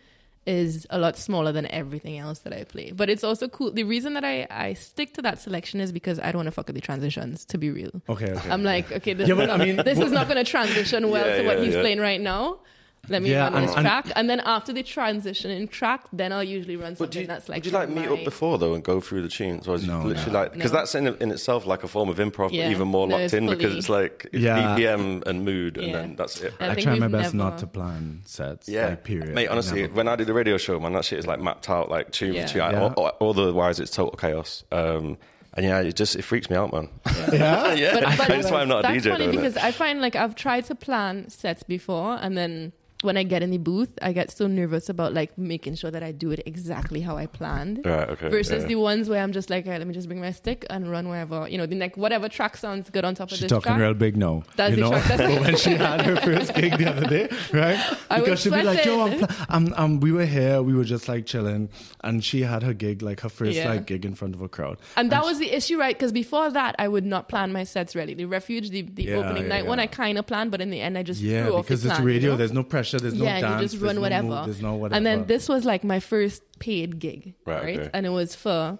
is 0.46 0.86
a 0.90 0.98
lot 0.98 1.16
smaller 1.16 1.50
than 1.52 1.66
everything 1.66 2.18
else 2.18 2.38
that 2.40 2.52
I 2.52 2.64
play. 2.64 2.92
But 2.92 3.10
it's 3.10 3.24
also 3.24 3.48
cool. 3.48 3.72
The 3.72 3.84
reason 3.84 4.14
that 4.14 4.24
I 4.24 4.46
I 4.50 4.74
stick 4.74 5.14
to 5.14 5.22
that 5.22 5.40
selection 5.40 5.80
is 5.80 5.92
because 5.92 6.18
I 6.20 6.26
don't 6.26 6.36
want 6.36 6.46
to 6.46 6.52
fuck 6.52 6.66
with 6.68 6.76
the 6.76 6.80
transitions. 6.82 7.44
To 7.46 7.58
be 7.58 7.70
real, 7.70 7.90
okay, 8.08 8.30
okay. 8.32 8.50
I'm 8.50 8.62
like, 8.62 8.90
okay, 8.92 9.12
this, 9.14 9.28
Yeah, 9.28 9.34
is, 9.34 9.40
but 9.40 9.50
I 9.50 9.56
not, 9.56 9.66
mean- 9.66 9.76
this 9.76 9.98
is 9.98 10.12
not 10.12 10.28
going 10.28 10.42
to 10.44 10.48
transition 10.50 11.10
well 11.10 11.26
Yeah, 11.26 11.38
to 11.38 11.46
what 11.46 11.58
yeah, 11.58 11.64
he's 11.64 11.74
yeah. 11.74 11.80
playing 11.80 12.00
right 12.00 12.20
now. 12.20 12.60
Let 13.08 13.22
me 13.22 13.30
Yeah, 13.30 13.44
run 13.44 13.54
and- 13.54 13.68
this 13.68 13.74
and- 13.76 13.84
track, 13.84 14.06
and 14.16 14.28
then 14.28 14.40
after 14.40 14.72
the 14.72 14.82
transition 14.82 15.50
in 15.50 15.68
track, 15.68 16.02
then 16.12 16.32
I'll 16.32 16.42
usually 16.42 16.76
run 16.76 16.92
But 16.92 16.98
something 16.98 17.10
do 17.12 17.20
you, 17.20 17.26
that's 17.26 17.48
like 17.48 17.58
would 17.58 17.66
you 17.66 17.72
like 17.72 17.88
meet 17.88 18.08
my- 18.08 18.16
up 18.16 18.24
before 18.24 18.58
though 18.58 18.74
and 18.74 18.82
go 18.82 19.00
through 19.00 19.22
the 19.22 19.28
tunes, 19.28 19.68
or 19.68 19.74
is 19.76 19.86
No, 19.86 20.00
it 20.00 20.04
literally 20.06 20.32
no. 20.32 20.38
like 20.40 20.52
because 20.52 20.72
No. 20.72 20.78
that's 20.78 20.94
in, 20.94 21.06
in 21.20 21.30
itself 21.30 21.66
like 21.66 21.84
a 21.84 21.88
form 21.88 22.08
of 22.08 22.16
improv, 22.18 22.50
Yeah. 22.52 22.64
but 22.66 22.70
even 22.72 22.88
more 22.88 23.06
locked 23.06 23.22
it's 23.22 23.34
in 23.34 23.46
because 23.48 23.74
it's 23.74 23.88
like 23.88 24.26
it's 24.32 24.42
Yeah. 24.42 24.74
BPM 24.76 25.22
and 25.26 25.44
mood, 25.44 25.78
and 25.78 25.94
then 25.94 26.16
that's 26.16 26.40
it. 26.40 26.52
I 26.60 26.70
I 26.70 26.74
try 26.74 26.94
my 26.98 27.06
we've 27.06 27.12
best 27.12 27.34
not 27.34 27.58
to 27.58 27.66
plan 27.66 28.22
sets. 28.24 28.68
Yeah, 28.68 28.88
like, 28.88 29.04
period. 29.04 29.34
mate. 29.34 29.48
Honestly, 29.48 29.82
Never. 29.82 29.94
when 29.94 30.08
I 30.08 30.16
do 30.16 30.24
the 30.24 30.34
radio 30.34 30.56
show, 30.58 30.78
man, 30.80 30.92
that 30.94 31.04
shit 31.04 31.18
is 31.18 31.26
like 31.26 31.40
mapped 31.40 31.70
out, 31.70 31.90
like 31.90 32.10
tune 32.10 32.34
Yeah. 32.34 32.46
for 32.46 32.52
tune. 32.54 32.62
Yeah. 32.72 32.92
Or, 32.96 33.12
or, 33.20 33.30
otherwise, 33.30 33.80
it's 33.80 33.90
total 33.90 34.16
chaos. 34.16 34.64
Um, 34.72 35.16
and 35.54 35.64
yeah, 35.64 35.80
it 35.80 35.96
just 35.96 36.16
it 36.16 36.22
freaks 36.22 36.50
me 36.50 36.56
out, 36.56 36.70
man. 36.72 36.88
yeah, 37.32 37.72
yeah, 37.74 37.94
But, 37.94 38.18
but 38.18 38.28
that's 38.28 38.50
why 38.50 38.60
I'm 38.60 38.68
not 38.68 38.80
a 38.80 38.82
that's 38.88 39.06
DJ. 39.06 39.10
funny 39.12 39.24
doing 39.24 39.38
it. 39.38 39.42
because 39.42 39.56
I 39.56 39.70
find 39.70 40.00
like 40.02 40.14
I've 40.14 40.34
tried 40.34 40.66
to 40.66 40.74
plan 40.74 41.30
sets 41.30 41.62
before, 41.62 42.18
and 42.20 42.36
then 42.36 42.72
when 43.02 43.16
I 43.18 43.24
get 43.24 43.42
in 43.42 43.50
the 43.50 43.58
booth, 43.58 43.90
I 44.00 44.12
get 44.12 44.30
so 44.30 44.46
nervous 44.46 44.88
about 44.88 45.12
like 45.12 45.36
making 45.36 45.74
sure 45.74 45.90
that 45.90 46.02
I 46.02 46.12
do 46.12 46.30
it 46.30 46.40
exactly 46.46 47.00
how 47.02 47.16
I 47.18 47.26
planned. 47.26 47.82
Right, 47.84 48.08
okay. 48.10 48.28
Versus 48.30 48.62
yeah. 48.62 48.68
the 48.68 48.74
ones 48.76 49.08
where 49.08 49.22
I'm 49.22 49.32
just 49.32 49.50
like, 49.50 49.66
"Alright, 49.66 49.78
let 49.80 49.86
me 49.86 49.92
just 49.94 50.08
bring 50.08 50.20
my 50.20 50.30
stick 50.30 50.64
and 50.70 50.90
run 50.90 51.08
wherever, 51.08 51.46
you 51.46 51.58
know, 51.58 51.66
the 51.66 51.74
next 51.74 51.98
whatever 51.98 52.28
track 52.28 52.56
sounds 52.56 52.88
good 52.88 53.04
on 53.04 53.14
top 53.14 53.26
of 53.30 53.32
She's 53.36 53.40
this 53.42 53.50
talking 53.50 53.72
track. 53.72 53.80
real 53.80 53.94
big 53.94 54.16
now. 54.16 54.44
That's 54.56 54.70
you 54.70 54.76
the 54.76 54.82
know, 54.82 54.90
track. 54.90 55.04
That's 55.08 55.22
But 55.34 55.40
when 55.42 55.56
she 55.56 55.70
had 55.70 56.00
her 56.06 56.16
first 56.16 56.54
gig 56.54 56.78
the 56.78 56.88
other 56.90 57.06
day, 57.06 57.28
right? 57.52 57.78
I 58.10 58.20
Because 58.20 58.40
she'd 58.40 58.52
be 58.54 58.62
like, 58.62 58.84
"Yo, 58.84 59.00
I'm, 59.04 59.18
pl- 59.18 59.28
I'm, 59.50 59.74
I'm, 59.76 60.00
we 60.00 60.10
were 60.12 60.26
here, 60.26 60.62
we 60.62 60.72
were 60.74 60.84
just 60.84 61.06
like 61.08 61.26
chilling, 61.26 61.68
and 62.02 62.24
she 62.24 62.42
had 62.42 62.62
her 62.62 62.72
gig, 62.72 63.02
like 63.02 63.20
her 63.20 63.28
first 63.28 63.56
Yeah. 63.56 63.68
like 63.68 63.86
gig 63.86 64.04
in 64.06 64.14
front 64.14 64.34
of 64.34 64.40
a 64.40 64.48
crowd. 64.48 64.78
And 64.96 65.12
that 65.12 65.22
was 65.24 65.38
the 65.38 65.54
issue, 65.54 65.78
right? 65.78 65.94
Because 65.96 66.12
before 66.12 66.50
that, 66.50 66.74
I 66.78 66.88
would 66.88 67.04
not 67.04 67.28
plan 67.28 67.52
my 67.52 67.64
sets 67.64 67.94
really. 67.94 68.14
The 68.14 68.24
refuge, 68.24 68.70
the, 68.70 68.82
the 68.82 69.02
Yeah, 69.04 69.16
opening 69.16 69.42
yeah, 69.44 69.48
night 69.48 69.66
one. 69.66 69.78
I 69.80 69.86
kind 69.86 70.16
of 70.16 70.26
planned, 70.26 70.50
but 70.50 70.62
in 70.62 70.70
the 70.70 70.80
end, 70.80 70.96
I 70.96 71.02
just 71.02 71.20
Yeah, 71.20 71.44
threw 71.44 71.56
off 71.56 71.66
because 71.66 71.84
it's 71.84 71.94
plan, 71.94 72.06
radio. 72.06 72.20
you 72.22 72.28
know? 72.30 72.36
There's 72.38 72.52
no 72.52 72.62
pressure. 72.62 72.95
There's 72.98 73.14
no 73.14 73.24
yeah, 73.24 73.40
dance. 73.40 73.54
you 73.54 73.64
just 73.64 73.72
there's 73.74 73.82
run 73.82 73.94
no 73.96 74.00
whatever. 74.02 74.28
move, 74.28 74.44
there's 74.46 74.62
no 74.62 74.74
whatever. 74.74 74.96
And 74.96 75.06
then 75.06 75.26
this 75.26 75.48
was 75.48 75.64
like 75.64 75.84
my 75.84 76.00
first 76.00 76.42
paid 76.58 76.98
gig, 76.98 77.34
Right, 77.44 77.62
right? 77.64 77.78
okay. 77.80 77.90
And 77.94 78.06
it 78.06 78.10
was 78.10 78.34
for 78.34 78.78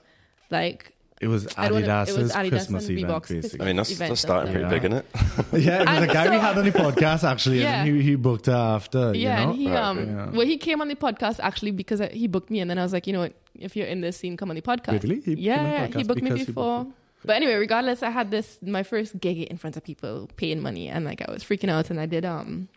like 0.51 0.93
it 1.21 1.29
was 1.29 1.47
I 1.57 1.69
don't 1.71 1.83
it 1.83 1.89
was 2.17 2.33
Adidas 2.33 2.49
Christmas 2.51 2.89
and 2.89 2.99
event, 2.99 3.13
Reebok's 3.15 3.29
basically. 3.31 3.61
I 3.61 3.65
mean, 3.69 3.77
that's, 3.77 3.91
event 3.91 4.09
that's 4.11 4.21
starting 4.21 4.53
stuff. 4.53 4.69
pretty 4.71 4.77
Yeah. 4.91 4.99
big, 4.99 5.07
isn't 5.53 5.63
it? 5.63 5.65
yeah, 5.65 5.83
it 5.83 5.89
was 5.89 5.99
a 5.99 6.03
And 6.03 6.11
guy 6.13 6.31
we 6.31 6.37
had 6.37 6.59
on 6.59 6.65
the 6.67 6.73
podcast 6.73 7.25
actually, 7.25 7.61
Yeah. 7.63 7.85
and 7.85 7.97
he, 7.97 8.03
he 8.03 8.15
booked 8.17 8.47
her 8.47 8.53
after. 8.53 9.15
yeah, 9.15 9.41
you 9.41 9.45
know? 9.47 9.51
and 9.53 9.59
he 9.61 9.69
Right, 9.69 9.77
um. 9.83 9.99
Yeah. 10.07 10.31
well 10.31 10.47
he 10.47 10.59
came 10.59 10.81
on 10.83 10.89
the 10.89 10.95
podcast 10.95 11.41
actually 11.41 11.71
because 11.71 12.01
he 12.13 12.27
booked 12.29 12.51
me, 12.51 12.61
and 12.61 12.69
then 12.71 12.79
I 12.79 12.83
was 12.83 12.93
like, 12.93 13.07
you 13.07 13.15
know 13.15 13.21
what, 13.21 13.33
if 13.55 13.77
you're 13.77 13.87
in 13.87 14.03
this 14.03 14.19
scene, 14.19 14.37
come 14.37 14.51
on 14.51 14.57
the 14.57 14.63
podcast. 14.63 15.03
Really? 15.05 15.21
He 15.21 15.37
came 15.37 15.59
on 15.59 15.65
the 15.65 15.71
yeah, 15.71 15.87
he 15.87 16.03
booked 16.05 16.21
me 16.23 16.31
before. 16.33 16.85
booked 16.85 16.97
but 17.25 17.35
anyway, 17.35 17.55
regardless, 17.55 18.03
I 18.05 18.11
had 18.11 18.31
this 18.31 18.59
my 18.63 18.83
first 18.85 19.19
gig 19.19 19.39
in 19.39 19.57
front 19.57 19.77
of 19.77 19.83
people, 19.83 20.29
paying 20.37 20.61
money, 20.61 20.89
and 20.89 21.05
like 21.07 21.23
I 21.27 21.33
was 21.33 21.43
freaking 21.43 21.71
out, 21.71 21.89
and 21.91 21.99
I 21.99 22.05
did 22.07 22.25
um, 22.27 22.69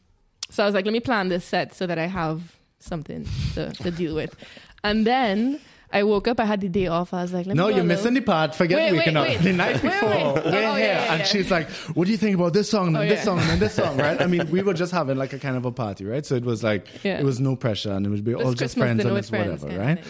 so 0.50 0.64
I 0.64 0.66
was 0.66 0.76
like, 0.76 0.86
let 0.86 0.92
me 0.94 1.00
plan 1.00 1.30
this 1.30 1.46
set 1.46 1.74
so 1.74 1.88
that 1.88 1.98
I 1.98 2.08
have 2.08 2.56
something 2.80 3.28
to, 3.56 3.72
to 3.72 3.92
deal 3.92 4.16
with, 4.16 4.36
and 4.84 5.06
then. 5.06 5.60
I 5.92 6.04
woke 6.04 6.28
up. 6.28 6.40
I 6.40 6.46
had 6.46 6.62
the 6.62 6.70
day 6.70 6.86
off. 6.86 7.16
I 7.16 7.24
was 7.24 7.34
like, 7.34 7.48
let 7.48 7.56
me 7.56 7.64
No, 7.64 7.68
you're 7.70 7.84
missing 7.84 8.14
the 8.14 8.22
part. 8.22 8.54
Forget 8.54 8.78
Wait, 8.78 9.00
waking 9.00 9.16
wait, 9.16 9.22
up. 9.22 9.28
wait. 9.28 9.42
The 9.42 9.54
night 9.54 9.82
before, 9.82 10.08
wait. 10.10 10.24
we're 10.36 10.42
Oh, 10.46 10.50
yeah, 10.52 10.76
here, 10.78 10.86
yeah, 10.86 11.12
and 11.14 11.20
yeah. 11.22 11.26
she's 11.26 11.50
like, 11.50 11.68
"What 11.96 12.06
do 12.06 12.12
you 12.12 12.18
think 12.18 12.36
about 12.36 12.54
this 12.54 12.70
song 12.70 12.90
and 12.90 12.98
Oh, 12.98 13.08
this 13.08 13.24
song 13.24 13.40
and 13.40 13.60
this 13.60 13.74
song?" 13.74 13.98
Right? 13.98 14.22
I 14.22 14.28
mean, 14.28 14.48
we 14.52 14.62
were 14.62 14.76
just 14.76 14.92
having 14.92 15.18
like 15.18 15.34
a 15.34 15.40
kind 15.40 15.58
of 15.58 15.66
a 15.66 15.72
party, 15.72 16.06
right? 16.06 16.24
So 16.24 16.36
it 16.36 16.44
was 16.46 16.64
like 16.64 17.04
it 17.04 17.26
was 17.26 17.40
no 17.40 17.56
pressure, 17.56 17.92
and 17.92 18.06
it 18.06 18.10
would 18.10 18.24
be 18.24 18.36
was 18.36 18.46
all 18.46 18.52
just 18.54 18.76
Christmas 18.76 18.84
friends 18.84 19.04
and 19.06 19.18
it's 19.18 19.30
friends 19.32 19.64
whatever, 19.64 19.80
right? 19.82 20.04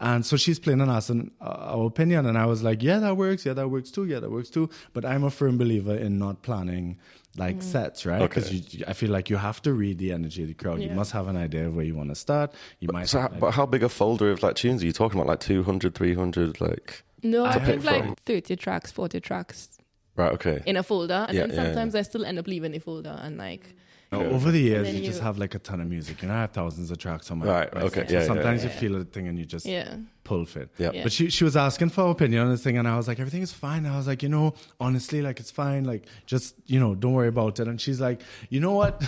And 0.00 0.24
so 0.24 0.38
she's 0.38 0.58
playing 0.58 0.80
on 0.80 0.88
us 0.88 1.10
and 1.10 1.30
uh, 1.42 1.44
our 1.74 1.84
opinion, 1.86 2.24
and 2.24 2.38
I 2.38 2.46
was 2.46 2.62
like, 2.62 2.82
"Yeah, 2.82 2.98
that 3.00 3.18
works. 3.18 3.44
Yeah, 3.44 3.52
that 3.52 3.68
works 3.68 3.90
too. 3.90 4.06
Yeah, 4.06 4.20
that 4.20 4.30
works 4.30 4.48
too." 4.48 4.70
But 4.94 5.04
I'm 5.04 5.22
a 5.22 5.30
firm 5.30 5.58
believer 5.58 5.94
in 5.94 6.18
not 6.18 6.40
planning 6.40 6.96
like 7.38 7.58
mm. 7.58 7.62
sets, 7.62 8.06
right? 8.06 8.20
Because 8.20 8.46
Okay. 8.48 8.84
I 8.86 8.92
feel 8.92 9.10
like 9.10 9.30
you 9.30 9.36
have 9.36 9.60
to 9.62 9.72
read 9.72 9.98
the 9.98 10.12
energy 10.12 10.42
of 10.42 10.48
the 10.48 10.54
crowd. 10.54 10.80
You 10.80 10.90
must 10.90 11.12
have 11.12 11.28
an 11.28 11.36
idea 11.36 11.66
of 11.66 11.76
where 11.76 11.84
you 11.84 11.94
want 11.94 12.08
to 12.10 12.14
start. 12.14 12.52
You 12.80 12.88
might. 12.92 13.08
So, 13.08 13.20
have 13.20 13.30
how, 13.30 13.34
an 13.34 13.40
but 13.40 13.50
how 13.52 13.66
big 13.66 13.82
a 13.82 13.88
folder 13.88 14.30
of 14.30 14.42
like 14.42 14.56
tunes 14.56 14.82
are 14.82 14.86
you 14.86 14.92
talking 14.92 15.18
about? 15.18 15.28
Like 15.28 15.40
200, 15.40 15.94
300, 15.94 16.60
like 16.60 17.02
No, 17.22 17.44
I 17.44 17.52
To 17.52 17.60
think 17.60 17.82
pick 17.82 17.90
like 17.90 18.04
from. 18.04 18.14
30 18.26 18.56
tracks, 18.56 18.90
40 18.92 19.20
tracks 19.20 19.78
right? 20.16 20.32
Okay. 20.32 20.62
in 20.66 20.76
a 20.76 20.82
folder. 20.82 21.26
And 21.28 21.36
Yeah, 21.36 21.46
then 21.46 21.56
yeah, 21.56 21.64
sometimes 21.64 21.94
I 21.94 22.02
still 22.02 22.24
end 22.24 22.38
up 22.38 22.46
leaving 22.46 22.72
the 22.72 22.78
folder 22.78 23.18
and 23.22 23.36
like, 23.36 23.74
No, 24.12 24.24
over 24.24 24.50
the 24.50 24.60
years, 24.60 24.92
you, 24.92 25.00
you- 25.00 25.06
just 25.06 25.20
have 25.20 25.38
like 25.38 25.54
a 25.54 25.58
ton 25.58 25.80
of 25.80 25.88
music. 25.88 26.22
You 26.22 26.28
know, 26.28 26.34
I 26.34 26.40
have 26.42 26.52
thousands 26.52 26.90
of 26.90 26.98
tracks 26.98 27.30
on 27.30 27.38
my 27.38 27.46
Right, 27.46 27.74
my 27.74 27.82
okay, 27.82 28.02
yeah, 28.02 28.06
so 28.08 28.14
yeah, 28.14 28.24
sometimes 28.24 28.64
yeah. 28.64 28.70
you 28.70 28.76
feel 28.76 28.96
a 29.00 29.04
thing 29.04 29.28
and 29.28 29.38
you 29.38 29.44
just 29.44 29.66
yeah. 29.66 29.96
Pull 30.26 30.44
fit. 30.44 30.68
Yeah. 30.78 30.90
Yeah. 30.92 31.02
But 31.04 31.12
she 31.12 31.30
she 31.30 31.44
was 31.44 31.56
asking 31.56 31.90
for 31.90 32.10
opinion 32.10 32.42
on 32.44 32.50
this 32.50 32.62
thing, 32.66 32.76
and 32.78 32.86
I 32.88 32.96
was 32.96 33.06
like, 33.08 33.18
everything 33.20 33.42
is 33.42 33.52
fine. 33.52 33.86
I 33.86 33.96
was 33.96 34.06
like, 34.06 34.22
you 34.22 34.28
know, 34.28 34.54
honestly, 34.80 35.22
like 35.22 35.38
it's 35.40 35.50
fine. 35.62 35.84
Like 35.84 36.02
just 36.26 36.54
you 36.66 36.80
know, 36.80 36.94
don't 36.94 37.12
worry 37.14 37.28
about 37.28 37.60
it. 37.60 37.68
And 37.68 37.80
she's 37.80 38.00
like, 38.00 38.20
you 38.50 38.60
know 38.60 38.72
what, 38.72 39.02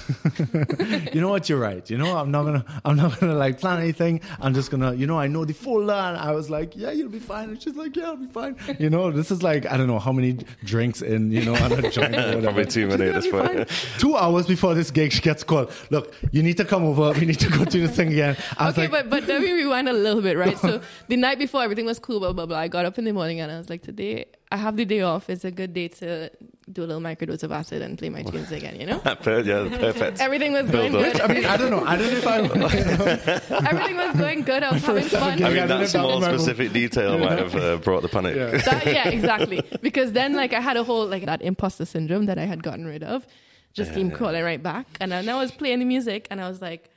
you 1.13 1.21
know 1.21 1.29
what, 1.29 1.49
you're 1.49 1.59
right. 1.59 1.89
You 1.91 1.99
know, 1.99 2.17
I'm 2.17 2.31
not 2.31 2.45
gonna 2.45 2.65
I'm 2.85 2.97
not 2.97 3.19
gonna 3.21 3.35
like 3.35 3.59
plan 3.61 3.81
anything. 3.81 4.21
I'm 4.41 4.55
just 4.55 4.71
gonna, 4.71 4.95
you 4.95 5.07
know, 5.07 5.19
I 5.19 5.27
know 5.27 5.45
the 5.45 5.55
folder. 5.55 5.93
And 5.93 6.17
I 6.17 6.33
was 6.33 6.49
like, 6.51 6.77
yeah, 6.77 6.91
you'll 6.93 7.09
be 7.09 7.19
fine. 7.19 7.51
And 7.51 7.63
she's 7.63 7.75
like, 7.77 7.97
yeah, 7.97 8.07
I'll 8.11 8.17
be 8.17 8.27
fine. 8.27 8.57
You 8.79 8.91
know, 8.91 9.11
this 9.11 9.31
is 9.31 9.43
like 9.43 9.67
I 9.67 9.77
don't 9.77 9.89
know 9.89 9.99
how 9.99 10.13
many 10.13 10.39
drinks 10.65 11.03
in, 11.03 11.31
you 11.33 11.45
know, 11.45 11.55
on 11.57 11.73
a 11.73 11.91
joint. 11.91 12.15
Probably 12.45 12.67
too 12.67 12.87
many 12.87 13.07
at 13.07 13.15
this 13.15 13.27
point. 13.31 13.45
"I'll 13.49 13.57
be 13.57 13.65
fine." 13.65 13.99
Two 13.99 14.17
hours 14.17 14.47
before 14.47 14.75
this 14.75 14.91
gig, 14.91 15.13
she 15.13 15.21
gets 15.21 15.43
called. 15.45 15.73
Look, 15.91 16.15
you 16.31 16.43
need 16.43 16.57
to 16.59 16.65
come 16.65 16.85
over. 16.85 17.13
We 17.19 17.27
need 17.27 17.41
to 17.41 17.51
go 17.51 17.65
do 17.65 17.87
this 17.87 17.97
thing 17.97 18.13
again. 18.13 18.37
I 18.57 18.67
was 18.67 18.75
Okay, 18.79 18.83
like, 18.89 19.09
but 19.11 19.11
but 19.11 19.27
let 19.29 19.41
me 19.43 19.53
rewind 19.53 19.89
a 19.89 19.93
little 19.93 20.23
bit, 20.23 20.37
right? 20.37 20.57
So 20.69 20.81
the 21.09 21.16
night 21.16 21.38
before, 21.38 21.62
everything 21.62 21.87
was 21.87 21.99
cool, 21.99 22.21
blah 22.21 22.33
blah 22.33 22.47
blah. 22.47 22.59
I 22.59 22.68
got 22.68 22.85
up 22.85 22.99
in 22.99 23.05
the 23.05 23.12
morning 23.12 23.40
and 23.40 23.51
I 23.51 23.59
was 23.59 23.68
like, 23.71 23.83
today 23.83 24.27
I 24.53 24.57
have 24.57 24.77
the 24.77 24.85
day 24.85 25.01
off. 25.03 25.29
It's 25.29 25.44
a 25.44 25.51
good 25.51 25.75
day 25.75 25.88
to 25.88 26.31
do 26.71 26.83
a 26.85 26.87
little 26.87 27.01
microdose 27.03 27.42
of 27.42 27.51
acid 27.53 27.81
and 27.83 27.99
play 27.99 28.11
my 28.11 28.23
tunes 28.23 28.53
again. 28.53 28.79
You 28.79 28.87
know, 28.87 28.99
Per- 29.23 29.40
yeah, 29.40 29.68
perfect. 29.79 30.21
everything 30.21 30.53
was 30.53 30.71
going 30.71 30.92
Build 30.92 31.05
up. 31.07 31.12
good. 31.12 31.21
I 31.23 31.35
mean, 31.35 31.44
I 31.47 31.57
don't 31.57 31.71
know. 31.71 31.85
I 31.85 31.97
don't 31.97 32.11
know 32.12 32.18
if 32.18 32.27
I. 32.27 33.59
Everything 33.71 33.97
was 33.97 34.16
going 34.16 34.42
good. 34.42 34.62
I 34.62 34.73
was 34.73 34.83
having 34.85 35.03
First 35.03 35.14
ever 35.14 35.25
fun. 35.25 35.42
I 35.42 35.49
mean, 35.51 35.68
that 35.68 35.88
small 35.88 36.21
specific 36.23 36.73
detail 36.73 37.18
might 37.18 37.38
have 37.38 37.55
uh, 37.55 37.77
brought 37.79 38.03
the 38.03 38.09
panic. 38.09 38.37
Yeah. 38.37 38.51
That, 38.59 38.87
yeah, 38.87 39.09
exactly. 39.18 39.62
Because 39.81 40.12
then, 40.12 40.35
like, 40.35 40.53
I 40.53 40.61
had 40.61 40.77
a 40.77 40.85
whole 40.85 41.07
like 41.07 41.25
that 41.27 41.42
imposter 41.42 41.85
syndrome 41.85 42.27
that 42.27 42.38
I 42.38 42.44
had 42.44 42.62
gotten 42.62 42.85
rid 42.87 43.03
of, 43.03 43.27
just 43.73 43.92
came 43.94 44.11
crawling 44.11 44.44
right 44.44 44.62
back. 44.62 44.87
And 45.01 45.12
then 45.12 45.29
I 45.29 45.35
was 45.37 45.51
playing 45.53 45.79
the 45.81 45.85
music, 45.85 46.27
and 46.31 46.40
I 46.40 46.49
was 46.49 46.61
like, 46.61 46.90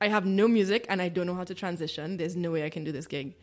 I 0.00 0.08
have 0.08 0.26
no 0.26 0.46
music, 0.46 0.84
and 0.90 1.00
I 1.00 1.08
don't 1.08 1.26
know 1.26 1.34
how 1.34 1.44
to 1.44 1.54
transition. 1.54 2.18
There's 2.18 2.36
no 2.36 2.50
way 2.50 2.66
I 2.66 2.70
can 2.70 2.84
do 2.84 2.92
this 2.92 3.06
gig. 3.06 3.34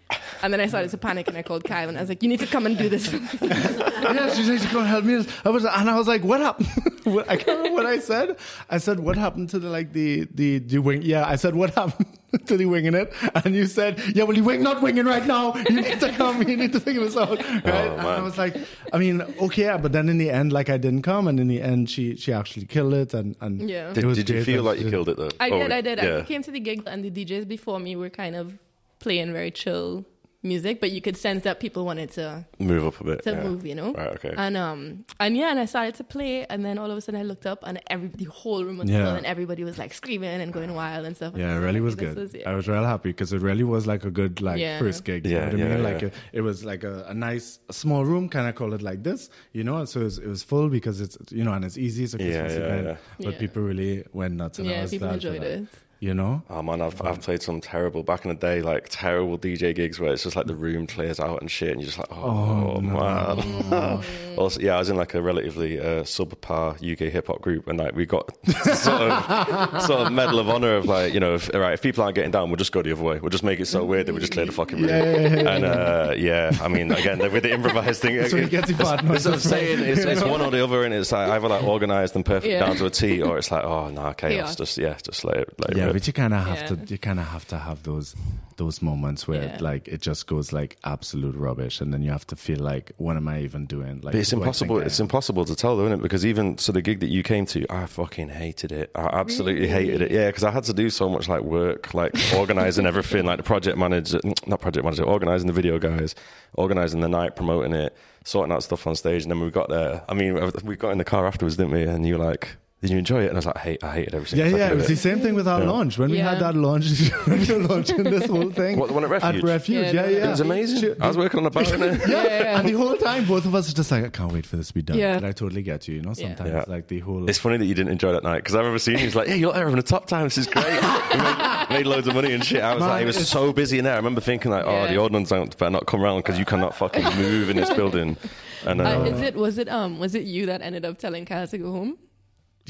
And 0.43 0.53
then 0.53 0.61
I 0.61 0.67
started 0.67 0.91
to 0.91 0.97
panic, 0.97 1.27
and 1.27 1.35
I 1.35 1.41
called 1.41 1.63
Kyle, 1.63 1.89
and 1.89 1.97
I 1.97 2.01
was 2.01 2.09
like, 2.09 2.21
"You 2.21 2.29
need 2.29 2.41
to 2.41 2.47
come 2.47 2.67
and 2.67 2.77
do 2.77 2.89
this." 2.89 3.07
for 3.07 3.17
me." 3.17 3.27
yeah, 3.41 4.33
she 4.33 4.43
said 4.43 4.69
to 4.69 4.83
help 4.83 5.03
me. 5.03 5.25
I 5.45 5.49
was, 5.49 5.65
and 5.65 5.89
I 5.89 5.97
was 5.97 6.07
like, 6.07 6.23
"What 6.23 6.41
happened?" 6.41 6.69
I 7.27 7.37
can't 7.37 7.57
remember 7.57 7.73
what 7.73 7.85
I 7.87 7.97
said. 7.97 8.37
I 8.69 8.77
said, 8.77 8.99
"What 8.99 9.17
happened 9.17 9.49
to 9.49 9.59
the 9.59 9.69
like 9.69 9.93
the 9.93 10.27
the 10.33 10.59
the 10.59 10.77
wing?" 10.77 11.01
Yeah, 11.01 11.25
I 11.25 11.37
said, 11.37 11.55
"What 11.55 11.73
happened?" 11.73 12.07
to 12.47 12.57
he 12.57 12.65
winging 12.65 12.93
it, 12.95 13.13
and 13.45 13.55
you 13.55 13.65
said, 13.65 13.99
"Yeah, 14.15 14.23
well, 14.23 14.35
you 14.35 14.43
wing 14.43 14.63
not 14.63 14.81
winging 14.81 15.05
right 15.05 15.25
now. 15.25 15.53
You 15.69 15.81
need 15.81 15.99
to 15.99 16.11
come. 16.11 16.41
You 16.47 16.57
need 16.57 16.73
to 16.73 16.79
figure 16.79 17.01
this 17.03 17.15
out." 17.17 17.37
Right? 17.39 17.63
Oh, 17.65 17.97
and 17.97 18.07
I 18.07 18.21
was 18.21 18.37
like, 18.37 18.55
I 18.91 18.97
mean, 18.97 19.21
okay, 19.21 19.63
yeah, 19.63 19.77
but 19.77 19.91
then 19.91 20.09
in 20.09 20.17
the 20.17 20.29
end, 20.29 20.51
like 20.51 20.69
I 20.69 20.77
didn't 20.77 21.03
come, 21.03 21.27
and 21.27 21.39
in 21.39 21.47
the 21.47 21.61
end, 21.61 21.89
she 21.89 22.15
she 22.15 22.33
actually 22.33 22.65
killed 22.65 22.93
it, 22.93 23.13
and 23.13 23.35
and 23.41 23.69
Yeah. 23.69 23.89
it 23.91 23.95
Did, 23.95 24.05
was 24.05 24.17
did 24.17 24.29
you 24.29 24.43
feel 24.43 24.63
like 24.63 24.79
you 24.79 24.89
killed 24.89 25.09
it 25.09 25.17
though? 25.17 25.29
I 25.39 25.49
Oh, 25.49 25.59
did, 25.59 25.71
I 25.71 25.81
did. 25.81 25.97
Yeah. 26.01 26.17
I 26.17 26.21
came 26.23 26.41
to 26.43 26.51
the 26.51 26.59
gig 26.59 26.83
and 26.87 27.03
the 27.05 27.11
DJs 27.11 27.47
before 27.47 27.79
me 27.79 27.95
were 27.95 28.09
kind 28.09 28.35
of 28.35 28.57
playing 28.99 29.31
very 29.33 29.51
chill 29.51 30.05
music, 30.43 30.79
but 30.81 30.91
you 30.91 31.01
could 31.01 31.15
sense 31.17 31.43
that 31.43 31.59
people 31.59 31.85
wanted 31.85 32.11
to 32.11 32.45
Move 32.59 32.85
up 32.85 32.99
a 33.01 33.03
bit. 33.03 33.23
to 33.23 33.31
yeah. 33.31 33.43
move, 33.43 33.65
you 33.65 33.73
know. 33.75 33.93
Right. 33.93 34.09
Okay. 34.15 34.33
And 34.37 34.55
um 34.57 35.05
and 35.19 35.37
yeah, 35.37 35.49
and 35.51 35.59
I 35.59 35.65
started 35.65 35.95
to 35.95 36.03
play, 36.03 36.45
and 36.45 36.63
then 36.65 36.77
all 36.77 36.91
of 36.91 36.97
a 36.97 37.01
sudden 37.01 37.19
I 37.19 37.23
looked 37.23 37.45
up, 37.45 37.59
and 37.63 37.81
every 37.87 38.09
the 38.09 38.25
whole 38.25 38.63
room 38.63 38.77
was 38.77 38.89
Yeah. 38.89 39.05
full, 39.05 39.15
and 39.15 39.25
everybody 39.25 39.63
was 39.63 39.77
like 39.77 39.93
screaming 39.93 40.41
and 40.41 40.51
going 40.53 40.73
wild 40.73 41.05
and 41.05 41.15
stuff. 41.15 41.33
Yeah, 41.35 41.45
it 41.45 41.55
And 41.55 41.59
I 41.63 41.65
really 41.65 41.79
was 41.81 41.95
was 41.95 42.05
good. 42.05 42.15
this 42.17 42.29
is- 42.33 42.41
yeah. 42.41 42.49
I 42.49 42.55
was 42.55 42.67
real 42.67 42.83
happy 42.83 43.09
because 43.09 43.31
it 43.33 43.41
really 43.41 43.63
was 43.63 43.87
like 43.87 44.03
a 44.05 44.11
good 44.11 44.41
like 44.41 44.59
Yeah. 44.59 44.79
first 44.79 45.05
gig. 45.05 45.25
Yeah, 45.25 45.31
You 45.31 45.35
Yeah, 45.35 45.45
know 45.45 45.51
what 45.51 45.55
I 45.55 45.57
yeah, 45.69 45.75
mean? 45.75 45.83
Like 45.83 46.01
yeah. 46.01 46.07
it, 46.09 46.13
it 46.33 46.41
was 46.41 46.65
like 46.65 46.83
a, 46.83 47.05
a 47.07 47.13
nice 47.13 47.59
a 47.69 47.73
small 47.73 48.03
room, 48.05 48.27
kind 48.29 48.47
of 48.49 48.55
call 48.55 48.73
it 48.73 48.81
like 48.81 49.03
this, 49.03 49.29
you 49.53 49.63
know. 49.63 49.85
So 49.85 50.01
it 50.01 50.03
was, 50.03 50.17
it 50.19 50.27
was 50.27 50.43
full 50.43 50.69
because 50.69 50.99
it's 51.01 51.17
you 51.31 51.43
know, 51.43 51.53
and 51.53 51.63
it's 51.63 51.77
easy. 51.77 52.03
It's 52.03 52.13
a 52.15 52.17
Yeah, 52.17 52.25
Christmas 52.41 52.53
yeah, 52.53 52.65
event, 52.65 52.87
yeah. 52.87 52.97
but 53.25 53.33
Yeah. 53.33 53.39
people 53.39 53.61
really 53.63 54.03
went 54.11 54.35
nuts. 54.35 54.59
And 54.59 54.67
I 54.67 54.71
yeah, 54.71 54.81
was 54.81 54.91
people 54.91 55.09
enjoyed 55.09 55.43
it. 55.43 55.67
You 56.03 56.13
know. 56.13 56.43
Oh 56.49 56.61
man, 56.61 56.81
I've 56.81 57.01
I've 57.01 57.21
played 57.21 57.41
some 57.41 57.61
terrible 57.61 58.03
back 58.03 58.25
in 58.25 58.29
the 58.29 58.35
day, 58.35 58.61
like 58.61 58.87
terrible 58.89 59.37
DJ 59.37 59.73
gigs 59.73 60.01
where 60.01 60.11
it's 60.11 60.23
just 60.23 60.35
like 60.35 60.47
the 60.47 60.53
room 60.55 60.85
clears 60.85 61.17
out 61.17 61.39
and 61.39 61.49
shit, 61.49 61.69
and 61.69 61.79
you're 61.79 61.85
just 61.85 61.97
like, 61.97 62.11
oh, 62.11 62.81
man. 62.81 64.03
also, 64.37 64.59
yeah, 64.59 64.75
I 64.75 64.79
was 64.79 64.89
in 64.89 64.97
like 64.97 65.13
a 65.13 65.21
relatively 65.21 65.79
uh, 65.79 66.03
subpar 66.03 66.73
UK 66.75 67.09
hip 67.09 67.27
hop 67.27 67.41
group, 67.41 67.69
and 67.69 67.79
like 67.79 67.95
we 67.95 68.05
got 68.05 68.35
sort 68.65 69.01
of 69.01 69.81
sort 69.83 70.01
of 70.01 70.11
medal 70.11 70.39
of 70.39 70.49
honor 70.49 70.75
of 70.75 70.85
like, 70.87 71.13
you 71.13 71.21
know, 71.21 71.35
if, 71.35 71.49
all 71.55 71.61
right, 71.61 71.71
if 71.73 71.81
people 71.81 72.03
aren't 72.03 72.15
getting 72.15 72.31
down, 72.31 72.49
we'll 72.49 72.57
just 72.57 72.73
go 72.73 72.81
the 72.81 72.91
other 72.91 73.01
way. 73.01 73.19
We'll 73.19 73.29
just 73.29 73.45
make 73.45 73.61
it 73.61 73.67
so 73.67 73.85
weird 73.85 74.07
that 74.07 74.13
we 74.13 74.19
just 74.19 74.33
clear 74.33 74.45
the 74.45 74.51
fucking 74.51 74.81
room. 74.81 74.89
And 74.91 75.63
uh, 75.63 76.15
yeah, 76.17 76.51
I 76.61 76.67
mean, 76.67 76.91
again, 76.91 77.19
with 77.19 77.43
the 77.43 77.53
improvised 77.53 78.01
thing, 78.01 78.27
So 78.27 78.35
he 78.35 78.49
gets 78.49 78.67
the 78.67 78.73
partner. 78.73 79.09
That's 79.13 79.23
what 79.23 79.35
I'm 79.35 79.39
saying. 79.39 79.79
It's, 79.79 80.01
it's 80.01 80.21
one 80.21 80.41
or 80.41 80.51
the 80.51 80.61
other, 80.65 80.83
and 80.83 80.93
it's 80.93 81.13
like 81.13 81.29
either 81.29 81.47
like 81.47 81.63
organized 81.63 82.13
and 82.17 82.25
perfect 82.25 82.51
Yeah. 82.51 82.59
down 82.59 82.75
to 82.75 82.87
a 82.87 82.89
T, 82.89 83.21
or 83.21 83.37
it's 83.37 83.51
like, 83.51 83.63
oh 83.63 83.87
no, 83.89 84.11
chaos. 84.13 84.33
Chaos. 84.33 84.55
Just 84.57 84.77
yeah, 84.77 84.97
just 85.01 85.23
let 85.23 85.37
it. 85.37 85.53
Let 85.59 85.69
it 85.71 85.77
Yeah, 85.77 85.85
rip. 85.85 85.92
But 85.93 86.05
you 86.07 86.13
kind 86.13 86.33
of 86.33 86.45
have 86.45 86.59
Yeah. 86.61 86.75
to. 86.75 86.91
You 86.93 86.97
kind 86.97 87.19
of 87.19 87.27
have 87.27 87.45
to 87.47 87.57
have 87.57 87.83
those 87.83 88.15
those 88.57 88.81
moments 88.83 89.27
where 89.27 89.43
Yeah. 89.45 89.57
like 89.61 89.87
it 89.87 89.99
just 90.01 90.27
goes 90.27 90.53
like 90.53 90.77
absolute 90.83 91.35
rubbish, 91.35 91.81
and 91.81 91.91
then 91.93 92.01
you 92.03 92.11
have 92.11 92.27
to 92.27 92.35
feel 92.35 92.59
like, 92.59 92.91
what 92.97 93.15
am 93.17 93.27
I 93.27 93.39
even 93.41 93.65
doing? 93.65 93.95
Like 94.03 94.11
But 94.13 94.15
it's 94.15 94.29
who 94.31 94.37
do 94.37 94.41
I 94.43 94.45
impossible. 94.45 94.75
think 94.75 94.83
I 94.83 94.87
It's 94.87 94.99
impossible 94.99 95.45
to 95.45 95.55
tell, 95.55 95.75
though, 95.77 95.85
isn't 95.85 95.99
it? 95.99 96.03
Because 96.03 96.23
even 96.25 96.57
so, 96.59 96.71
the 96.71 96.81
gig 96.81 96.99
that 96.99 97.09
you 97.09 97.23
came 97.23 97.45
to, 97.47 97.65
I 97.71 97.85
fucking 97.87 98.29
hated 98.29 98.71
it. 98.71 98.91
I 98.95 99.07
absolutely 99.21 99.67
hated 99.67 100.01
it. 100.03 100.11
Yeah, 100.11 100.27
because 100.27 100.43
I 100.43 100.51
had 100.51 100.63
to 100.65 100.73
do 100.73 100.89
so 100.89 101.09
much 101.09 101.27
like 101.29 101.41
work, 101.41 101.93
like 101.95 102.13
organizing 102.35 102.85
everything, 102.85 103.25
like 103.25 103.37
the 103.37 103.43
project 103.43 103.77
manager, 103.77 104.19
not 104.45 104.59
project 104.61 104.83
manager, 104.83 105.03
organizing 105.03 105.47
the 105.47 105.53
video 105.53 105.79
guys, 105.79 106.13
organizing 106.53 107.01
the 107.01 107.09
night, 107.09 107.35
promoting 107.35 107.73
it, 107.73 107.95
sorting 108.23 108.51
out 108.53 108.61
stuff 108.63 108.85
on 108.87 108.95
stage, 108.95 109.23
and 109.23 109.31
then 109.31 109.39
we 109.39 109.49
got 109.49 109.69
there. 109.69 110.03
I 110.07 110.13
mean, 110.13 110.39
we 110.63 110.75
got 110.75 110.91
in 110.91 110.97
the 110.99 111.03
car 111.03 111.25
afterwards, 111.25 111.57
didn't 111.57 111.71
we? 111.73 111.83
And 111.83 112.05
you 112.05 112.17
were 112.17 112.23
like, 112.23 112.55
"Did 112.83 112.91
you 112.91 112.97
enjoy 112.99 113.23
it?" 113.23 113.29
And 113.29 113.33
I 113.33 113.39
was 113.39 113.45
like, 113.47 113.55
"I 113.57 113.59
hate, 113.67 113.83
I 113.83 113.91
hated 113.95 114.13
every 114.13 114.27
single 114.27 114.47
Yeah, 114.51 114.57
yeah. 114.57 114.67
It 114.67 114.71
of 114.73 114.77
was 114.79 114.87
the 114.87 114.95
same 114.95 115.19
thing 115.21 115.33
with 115.33 115.47
our 115.47 115.61
Yeah. 115.61 115.71
launch 115.71 115.97
when 115.97 116.11
we 116.11 116.19
had 116.19 116.37
that 116.39 116.53
launch. 116.55 116.85
radio 117.27 117.57
launch 117.57 117.89
in 117.89 118.03
this 118.03 118.25
whole 118.27 118.51
thing. 118.51 118.77
What, 118.77 118.89
the 118.89 118.93
one 118.93 119.03
at 119.05 119.09
Refuge? 119.09 119.43
Refuge, 119.43 119.85
Yeah, 119.85 119.91
yeah, 120.05 120.09
yeah. 120.09 120.25
It 120.27 120.29
was 120.29 120.39
amazing. 120.41 120.79
She- 120.81 120.99
I 121.01 121.07
was 121.07 121.17
working 121.17 121.39
on 121.39 121.45
a 121.47 121.49
bar 121.49 121.63
in 121.73 121.81
it. 121.81 122.01
yeah. 122.07 122.23
Yeah. 122.23 122.59
and 122.59 122.67
the 122.69 122.73
whole 122.73 122.95
time, 122.97 123.25
both 123.25 123.45
of 123.45 123.55
us 123.55 123.69
are 123.71 123.73
just 123.73 123.89
like, 123.89 124.05
I 124.05 124.09
can't 124.09 124.31
wait 124.31 124.45
for 124.45 124.57
this 124.57 124.67
to 124.67 124.73
be 124.75 124.83
done. 124.83 124.97
Yeah. 124.97 125.15
And 125.17 125.25
I 125.25 125.31
totally 125.31 125.63
get 125.63 125.87
you. 125.87 125.95
You 125.95 126.01
know, 126.01 126.13
sometimes 126.13 126.49
Yeah. 126.51 126.65
like 126.67 126.87
the 126.89 126.99
whole. 126.99 127.29
It's 127.29 127.39
funny 127.39 127.57
that 127.57 127.65
you 127.65 127.73
didn't 127.73 127.91
enjoy 127.91 128.11
that 128.11 128.23
night 128.23 128.39
because 128.43 128.53
I 128.55 128.59
remember 128.59 128.79
seeing 128.79 128.97
you. 128.99 129.05
He's 129.05 129.15
like, 129.15 129.27
"Yeah, 129.29 129.35
you're 129.35 129.53
having 129.53 129.79
a 129.79 129.81
top 129.95 130.07
time. 130.07 130.25
This 130.25 130.37
is 130.37 130.47
great. 130.47 130.65
made, 131.23 131.67
made 131.69 131.85
loads 131.87 132.07
of 132.07 132.15
money 132.15 132.33
and 132.33 132.43
shit." 132.43 132.61
I 132.61 132.73
was 132.73 132.81
Man, 132.81 132.89
like, 132.89 132.99
he 133.01 133.05
was 133.05 133.27
so 133.27 133.53
busy 133.53 133.77
in 133.77 133.83
there. 133.85 133.93
I 133.93 133.97
remember 133.97 134.21
thinking 134.21 134.51
like, 134.51 134.65
"Oh, 134.65 134.71
Yeah. 134.71 134.87
the 134.87 134.95
Ordnungsamt 134.95 135.57
better 135.57 135.69
not 135.71 135.85
come 135.87 136.01
around 136.03 136.19
because 136.19 136.37
you 136.39 136.45
cannot 136.45 136.75
fucking 136.75 137.03
move 137.17 137.49
in 137.49 137.55
this 137.57 137.69
building." 137.73 138.17
And 138.65 138.79
uh, 138.81 138.85
Uh, 138.85 139.03
is 139.05 139.21
it 139.21 139.35
was 139.35 139.57
it 139.57 139.67
um 139.69 139.99
was 139.99 140.15
it 140.15 140.23
you 140.23 140.45
that 140.47 140.61
ended 140.61 140.85
up 140.85 140.97
telling 140.97 141.25
Kaz 141.25 141.49
to 141.51 141.57
go 141.57 141.71
home? 141.71 141.97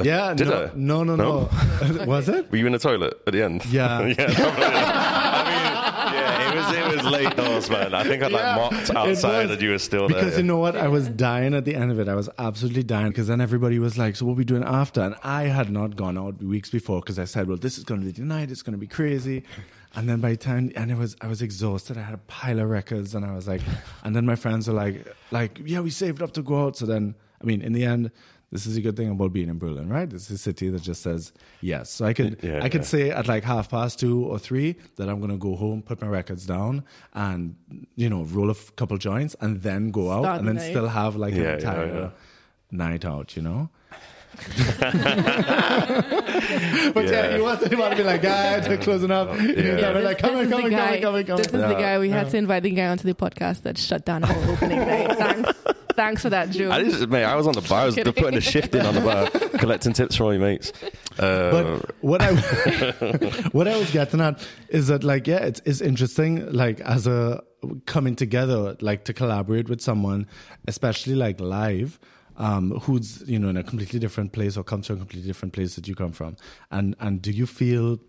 Yeah, 0.01 0.33
Did 0.33 0.47
no, 0.47 0.63
I? 0.65 0.71
no, 0.75 1.03
no, 1.03 1.15
no. 1.15 1.49
Was 2.05 2.27
it? 2.29 2.49
were 2.51 2.57
you 2.57 2.65
in 2.65 2.71
the 2.73 2.79
toilet 2.79 3.13
at 3.27 3.33
the 3.33 3.43
end? 3.43 3.65
Yeah. 3.65 3.99
yeah. 4.17 4.23
I 4.25 5.45
mean, 5.45 6.13
yeah, 6.13 6.51
it 6.51 6.55
was 6.55 6.75
it 6.77 7.03
was 7.03 7.11
late 7.11 7.35
doors, 7.35 7.69
man. 7.69 7.93
I 7.93 8.03
think 8.03 8.23
I 8.23 8.27
like 8.27 8.41
Yeah, 8.41 8.55
mopped 8.55 8.89
outside 8.95 9.43
was. 9.43 9.51
and 9.51 9.61
you 9.61 9.69
were 9.71 9.77
still 9.79 10.07
Because 10.07 10.15
there. 10.21 10.25
Because 10.31 10.37
you 10.39 10.45
know 10.45 10.57
what? 10.57 10.75
I 10.75 10.87
was 10.87 11.09
dying 11.09 11.53
at 11.53 11.65
the 11.65 11.75
end 11.75 11.91
of 11.91 11.99
it. 11.99 12.07
I 12.07 12.15
was 12.15 12.29
absolutely 12.39 12.83
dying 12.83 13.09
because 13.09 13.27
then 13.27 13.41
everybody 13.41 13.77
was 13.79 13.97
like, 13.97 14.15
So, 14.15 14.25
what 14.25 14.33
are 14.33 14.35
we 14.35 14.45
doing 14.45 14.63
after? 14.63 15.01
And 15.01 15.15
I 15.23 15.43
had 15.43 15.69
not 15.71 15.95
gone 15.95 16.17
out 16.17 16.41
weeks 16.41 16.69
before 16.69 16.99
because 17.01 17.19
I 17.19 17.25
said, 17.25 17.47
Well, 17.47 17.57
this 17.57 17.77
is 17.77 17.83
going 17.83 17.99
to 18.01 18.05
be 18.05 18.13
tonight. 18.13 18.51
It's 18.51 18.61
going 18.63 18.73
to 18.73 18.79
be 18.79 18.87
crazy. 18.87 19.43
And 19.95 20.09
then 20.09 20.21
by 20.21 20.31
the 20.31 20.37
time, 20.37 20.71
and 20.75 20.89
it 20.89 20.97
was, 20.97 21.15
I 21.21 21.27
was 21.27 21.43
exhausted. 21.43 21.97
I 21.99 22.01
had 22.01 22.15
a 22.15 22.19
pile 22.25 22.59
of 22.59 22.67
records 22.67 23.13
and 23.13 23.23
I 23.23 23.31
was 23.35 23.47
like, 23.47 23.61
and 24.03 24.15
then 24.15 24.25
my 24.25 24.35
friends 24.35 24.67
were 24.67 24.73
like, 24.73 25.05
like, 25.29 25.59
yeah, 25.63 25.81
we 25.81 25.91
saved 25.91 26.21
up 26.23 26.31
to 26.33 26.41
go 26.41 26.65
out. 26.65 26.77
So 26.77 26.87
then, 26.87 27.13
I 27.39 27.45
mean, 27.45 27.61
in 27.61 27.73
the 27.73 27.85
end, 27.85 28.09
this 28.53 28.65
is 28.69 28.77
a 28.77 28.81
good 28.85 28.95
thing 28.99 29.09
about 29.15 29.31
being 29.37 29.49
in 29.53 29.57
Berlin, 29.57 29.87
right? 29.97 30.09
This 30.09 30.23
is 30.29 30.35
a 30.39 30.41
city 30.49 30.67
that 30.73 30.83
just 30.89 31.01
says 31.07 31.21
yes. 31.71 31.85
So 31.95 32.05
I 32.05 32.13
could, 32.17 32.33
Yeah, 32.49 32.59
I 32.65 32.69
could 32.73 32.81
yeah. 32.87 32.93
say 32.93 33.03
at 33.19 33.27
like 33.33 33.43
half 33.53 33.65
past 33.75 33.99
two 34.03 34.17
or 34.31 34.37
three 34.47 34.69
that 34.97 35.07
I'm 35.09 35.19
going 35.23 35.31
to 35.31 35.41
go 35.49 35.53
home, 35.63 35.81
put 35.81 35.97
my 36.01 36.07
records 36.19 36.45
down, 36.45 36.83
and 37.13 37.55
you 37.95 38.09
know, 38.13 38.21
roll 38.35 38.49
a 38.49 38.57
f- 38.61 38.71
couple 38.79 38.97
joints, 39.09 39.35
and 39.41 39.61
then 39.67 39.91
go 39.99 40.11
out, 40.15 40.23
Start 40.23 40.39
and 40.39 40.47
the 40.47 40.53
then 40.53 40.61
night. 40.63 40.69
still 40.73 40.87
have 40.99 41.15
like 41.15 41.33
Yeah, 41.33 41.39
an 41.41 41.45
yeah, 41.47 41.53
entire 41.55 41.87
yeah. 42.01 42.09
night 42.71 43.03
out, 43.05 43.35
you 43.35 43.41
know. 43.41 43.69
but 46.93 47.05
yeah, 47.05 47.11
Yeah. 47.11 47.35
he 47.35 47.41
wasn't. 47.41 47.71
He 47.73 47.77
to 47.81 47.95
be 47.95 48.03
like, 48.03 48.21
guys, 48.21 48.67
we're 48.67 48.77
closing 48.77 49.11
up. 49.11 49.29
Yeah. 49.35 49.41
Yeah, 49.43 49.77
Yeah, 49.79 49.93
we're 49.93 50.01
like, 50.01 50.17
this 50.21 50.29
coming, 50.29 50.43
is 50.43 50.49
the 50.49 50.55
coming, 50.55 50.71
guy- 50.71 50.77
coming, 50.77 51.01
coming, 51.01 51.25
coming. 51.25 51.37
This 51.37 51.47
is 51.47 51.51
the 51.51 51.73
guy 51.75 51.99
we 51.99 52.09
had 52.09 52.29
to 52.29 52.37
invite 52.37 52.63
the 52.63 52.71
guy 52.71 52.87
onto 52.87 53.03
the 53.07 53.13
podcast 53.13 53.61
that 53.63 53.77
shut 53.77 54.05
down 54.05 54.23
our 54.23 54.51
opening 54.51 54.79
night. 54.79 55.17
Thanks, 55.23 55.51
thanks 55.95 56.21
for 56.23 56.29
that, 56.31 56.49
Joe. 56.49 56.71
I 56.71 56.83
just, 56.83 57.07
mate, 57.07 57.23
I 57.23 57.35
was 57.35 57.45
on 57.47 57.53
the 57.53 57.61
bar. 57.61 57.81
I 57.81 57.85
was 57.85 57.95
Kidding. 57.95 58.13
putting 58.13 58.37
a 58.37 58.41
shift 58.41 58.73
in 58.75 58.85
on 58.85 58.95
the 58.95 59.01
bar, 59.01 59.29
collecting 59.59 59.93
tips 59.93 60.15
from 60.15 60.25
all 60.27 60.33
your 60.33 60.41
mates. 60.41 60.73
Uh, 61.19 61.51
But 61.51 61.95
what 62.03 62.21
I 62.21 62.33
what 63.51 63.67
I 63.67 63.77
was 63.77 63.91
getting 63.91 64.19
at 64.21 64.45
is 64.69 64.87
that 64.87 65.03
like 65.03 65.27
yeah, 65.27 65.37
it's 65.45 65.61
it's 65.65 65.81
interesting 65.81 66.51
like 66.51 66.79
as 66.81 67.05
a 67.07 67.43
coming 67.85 68.15
together 68.15 68.75
like 68.81 69.05
to 69.05 69.13
collaborate 69.13 69.69
with 69.69 69.81
someone, 69.81 70.27
especially 70.67 71.13
like 71.15 71.39
live. 71.39 71.99
Um, 72.35 72.71
who's 72.79 73.21
you 73.27 73.37
know 73.37 73.49
in 73.49 73.57
a 73.57 73.63
completely 73.63 73.99
different 73.99 74.31
place 74.31 74.57
or 74.57 74.63
comes 74.63 74.87
from 74.87 74.95
a 74.95 74.99
completely 74.99 75.27
different 75.27 75.53
place 75.53 75.75
that 75.75 75.87
you 75.87 75.93
come 75.93 76.11
from, 76.11 76.35
and 76.71 76.95
and 76.99 77.21
do 77.21 77.31
you 77.31 77.45
feel 77.45 77.99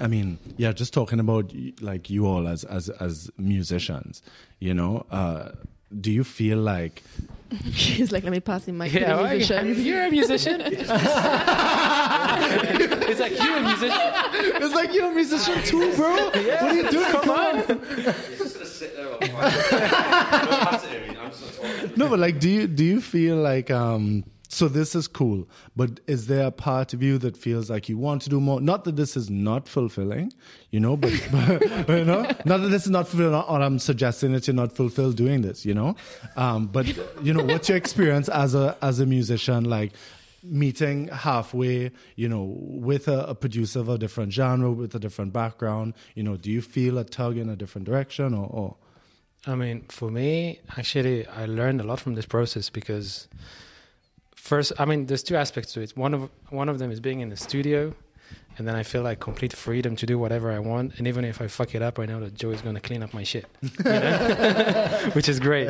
I 0.00 0.08
mean, 0.08 0.38
yeah, 0.56 0.72
just 0.72 0.92
talking 0.92 1.20
about 1.20 1.52
like 1.80 2.10
you 2.10 2.26
all 2.26 2.48
as 2.48 2.64
as 2.64 2.90
as 2.90 3.30
musicians, 3.38 4.20
you 4.58 4.74
know, 4.74 5.06
uh, 5.10 5.52
do 6.00 6.12
you 6.12 6.24
feel 6.24 6.58
like 6.58 7.02
He's 7.72 8.10
like, 8.10 8.24
let 8.24 8.32
me 8.32 8.40
pass 8.40 8.66
him 8.66 8.76
my 8.76 8.86
Yeah, 8.86 9.20
yeah, 9.20 9.30
musician. 9.30 9.74
you're 9.84 10.04
a 10.04 10.10
musician. 10.10 10.60
it's 10.64 10.80
like 13.20 13.40
you're 13.40 13.56
a 13.56 13.62
musician. 13.62 14.00
it's 14.62 14.74
like 14.74 14.92
you're 14.92 15.12
a 15.12 15.14
musician 15.14 15.62
too, 15.62 15.94
bro? 15.94 16.12
What 16.12 16.36
are 16.36 16.74
you 16.74 16.90
doing? 16.90 17.06
Come, 17.12 17.30
on. 17.30 17.62
No, 21.96 22.08
but 22.08 22.18
like, 22.18 22.38
do 22.38 22.48
you 22.48 22.66
do 22.66 22.84
you 22.84 23.00
feel 23.00 23.36
like 23.36 23.70
um? 23.70 24.24
So 24.48 24.68
this 24.68 24.94
is 24.94 25.08
cool, 25.08 25.48
but 25.74 25.98
is 26.06 26.28
there 26.28 26.46
a 26.46 26.50
part 26.52 26.94
of 26.94 27.02
you 27.02 27.18
that 27.18 27.36
feels 27.36 27.68
like 27.68 27.88
you 27.88 27.98
want 27.98 28.22
to 28.22 28.30
do 28.30 28.40
more? 28.40 28.60
Not 28.60 28.84
that 28.84 28.94
this 28.94 29.16
is 29.16 29.28
not 29.28 29.68
fulfilling, 29.68 30.32
you 30.70 30.78
know, 30.78 30.96
but, 30.96 31.12
but 31.32 31.98
you 31.98 32.04
know, 32.04 32.22
not 32.44 32.58
that 32.58 32.68
this 32.68 32.84
is 32.84 32.90
not 32.90 33.08
fulfilling, 33.08 33.34
or 33.34 33.60
I'm 33.60 33.80
suggesting 33.80 34.32
that 34.32 34.46
you're 34.46 34.54
not 34.54 34.72
fulfilled 34.72 35.16
doing 35.16 35.42
this, 35.42 35.66
you 35.66 35.74
know. 35.74 35.96
Um, 36.36 36.68
but 36.68 36.86
you 37.22 37.34
know, 37.34 37.42
what's 37.42 37.68
your 37.68 37.76
experience 37.76 38.28
as 38.28 38.54
a 38.54 38.76
as 38.82 39.00
a 39.00 39.06
musician, 39.06 39.64
like? 39.64 39.92
meeting 40.42 41.08
halfway, 41.08 41.90
you 42.14 42.28
know, 42.28 42.44
with 42.44 43.08
a, 43.08 43.26
a 43.26 43.34
producer 43.34 43.80
of 43.80 43.88
a 43.88 43.98
different 43.98 44.32
genre, 44.32 44.70
with 44.70 44.94
a 44.94 44.98
different 44.98 45.32
background, 45.32 45.94
you 46.14 46.22
know, 46.22 46.36
do 46.36 46.50
you 46.50 46.62
feel 46.62 46.98
a 46.98 47.04
tug 47.04 47.36
in 47.36 47.48
a 47.48 47.56
different 47.56 47.84
direction 47.84 48.32
or, 48.32 48.46
or 48.46 48.76
I 49.46 49.54
mean, 49.54 49.84
for 49.88 50.10
me, 50.10 50.60
actually, 50.76 51.26
I 51.26 51.46
learned 51.46 51.80
a 51.80 51.84
lot 51.84 52.00
from 52.00 52.14
this 52.14 52.26
process 52.26 52.68
because 52.70 53.28
first, 54.34 54.72
I 54.78 54.84
mean, 54.84 55.06
there's 55.06 55.22
two 55.22 55.36
aspects 55.36 55.72
to 55.74 55.80
it. 55.80 55.96
One 55.96 56.14
of 56.14 56.30
one 56.50 56.68
of 56.68 56.78
them 56.78 56.90
is 56.90 57.00
being 57.00 57.20
in 57.20 57.28
the 57.28 57.36
studio, 57.36 57.94
and 58.58 58.66
then 58.66 58.74
I 58.74 58.82
feel 58.82 59.02
like 59.02 59.20
complete 59.20 59.52
freedom 59.52 59.94
to 59.96 60.06
do 60.06 60.18
whatever 60.18 60.50
I 60.50 60.58
want. 60.58 60.98
And 60.98 61.06
even 61.06 61.24
if 61.24 61.40
I 61.40 61.46
fuck 61.46 61.74
it 61.74 61.82
up, 61.82 61.98
I 61.98 62.06
know 62.06 62.20
that 62.20 62.34
Joe 62.34 62.50
is 62.50 62.62
going 62.62 62.74
to 62.74 62.80
clean 62.80 63.02
up 63.02 63.12
my 63.12 63.22
shit, 63.22 63.46
you 63.62 63.70
know? 63.84 65.10
which 65.12 65.28
is 65.28 65.38
great. 65.38 65.68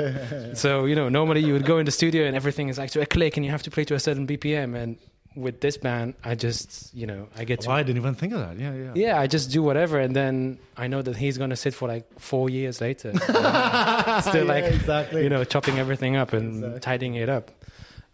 So 0.55 0.87
you 0.87 0.95
know, 0.95 1.09
normally 1.09 1.41
you 1.41 1.53
would 1.53 1.67
go 1.67 1.79
in 1.79 1.87
the 1.87 1.93
studio 1.93 2.25
and 2.27 2.37
everything 2.37 2.69
is 2.69 2.79
like 2.79 2.91
to 2.93 3.01
a 3.01 3.07
click, 3.07 3.37
and 3.37 3.45
you 3.45 3.51
have 3.51 3.63
to 3.65 3.71
play 3.71 3.85
to 3.85 3.95
a 3.95 4.01
certain 4.01 4.27
BPM. 4.27 4.75
And 4.75 4.99
with 5.37 5.61
this 5.61 5.77
band, 5.77 6.15
I 6.25 6.35
just 6.35 6.95
you 6.95 7.07
know, 7.07 7.29
I 7.37 7.45
get 7.45 7.61
to 7.63 7.71
Oh, 7.71 7.73
I 7.73 7.83
didn't 7.83 7.99
even 7.99 8.15
think 8.15 8.33
of 8.33 8.41
that. 8.41 8.59
Yeah, 8.59 8.75
yeah. 8.75 8.93
yeah, 8.95 9.21
I 9.21 9.27
just 9.27 9.51
do 9.51 9.63
whatever, 9.63 10.01
and 10.01 10.17
then 10.17 10.59
I 10.77 10.87
know 10.89 11.03
that 11.03 11.17
he's 11.17 11.39
gonna 11.39 11.57
sit 11.57 11.75
for 11.75 11.89
like 11.89 12.19
four 12.19 12.51
years 12.51 12.81
later, 12.81 13.13
still 14.23 14.47
like 14.47 14.65
exactly. 14.65 15.23
you 15.23 15.29
know 15.29 15.45
chopping 15.45 15.79
everything 15.79 16.17
up 16.17 16.33
and 16.33 16.81
tidying 16.83 17.15
it 17.15 17.29
up. 17.29 17.51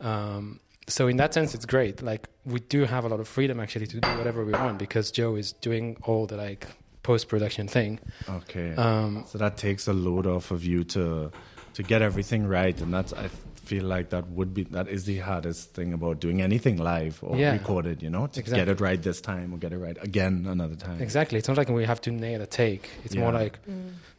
Um, 0.01 0.61
so 0.89 1.07
in 1.07 1.17
that 1.19 1.33
sense, 1.33 1.55
it's 1.55 1.65
great. 1.65 2.03
Like 2.03 2.29
we 2.45 2.61
do 2.61 2.85
have 2.85 3.05
a 3.05 3.09
lot 3.09 3.21
of 3.21 3.29
freedom 3.29 3.61
actually 3.61 3.87
to 3.87 4.01
do 4.01 4.09
whatever 4.19 4.45
we 4.45 4.53
want 4.53 4.79
because 4.79 5.11
Joe 5.11 5.37
is 5.37 5.53
doing 5.53 5.97
all 6.03 6.27
the 6.27 6.37
like 6.37 6.67
post 7.03 7.29
production 7.29 7.69
thing. 7.69 8.01
Okay. 8.29 8.75
Um, 8.75 9.25
so 9.29 9.39
that 9.39 9.57
takes 9.57 9.87
a 9.89 9.93
load 9.93 10.27
off 10.27 10.51
of 10.51 10.65
you 10.65 10.85
to 10.85 11.31
to 11.75 11.83
get 11.83 12.03
everything 12.03 12.47
right, 12.47 12.79
and 12.81 12.93
that's 12.93 13.13
I 13.13 13.31
feel 13.65 13.85
like 13.85 14.11
that 14.11 14.29
would 14.29 14.53
be 14.55 14.65
that 14.65 14.89
is 14.89 15.05
the 15.05 15.19
hardest 15.19 15.73
thing 15.75 15.93
about 15.93 16.21
doing 16.21 16.43
anything 16.43 16.77
live 16.79 17.19
or 17.23 17.37
Yeah. 17.37 17.53
recorded. 17.53 18.03
You 18.03 18.11
know, 18.11 18.27
to 18.27 18.41
Exactly. 18.41 18.61
get 18.65 18.69
it 18.69 18.81
right 18.81 19.01
this 19.03 19.21
time 19.21 19.53
or 19.55 19.59
get 19.59 19.73
it 19.73 19.79
right 19.79 19.97
again 20.03 20.47
another 20.49 20.75
time. 20.75 21.01
Exactly. 21.01 21.39
It's 21.39 21.49
not 21.49 21.57
like 21.57 21.69
we 21.69 21.85
have 21.85 22.01
to 22.03 22.11
nail 22.11 22.41
a 22.43 22.47
take. 22.47 22.91
It's 23.05 23.15
more 23.15 23.33
Yeah. 23.33 23.39
like 23.43 23.59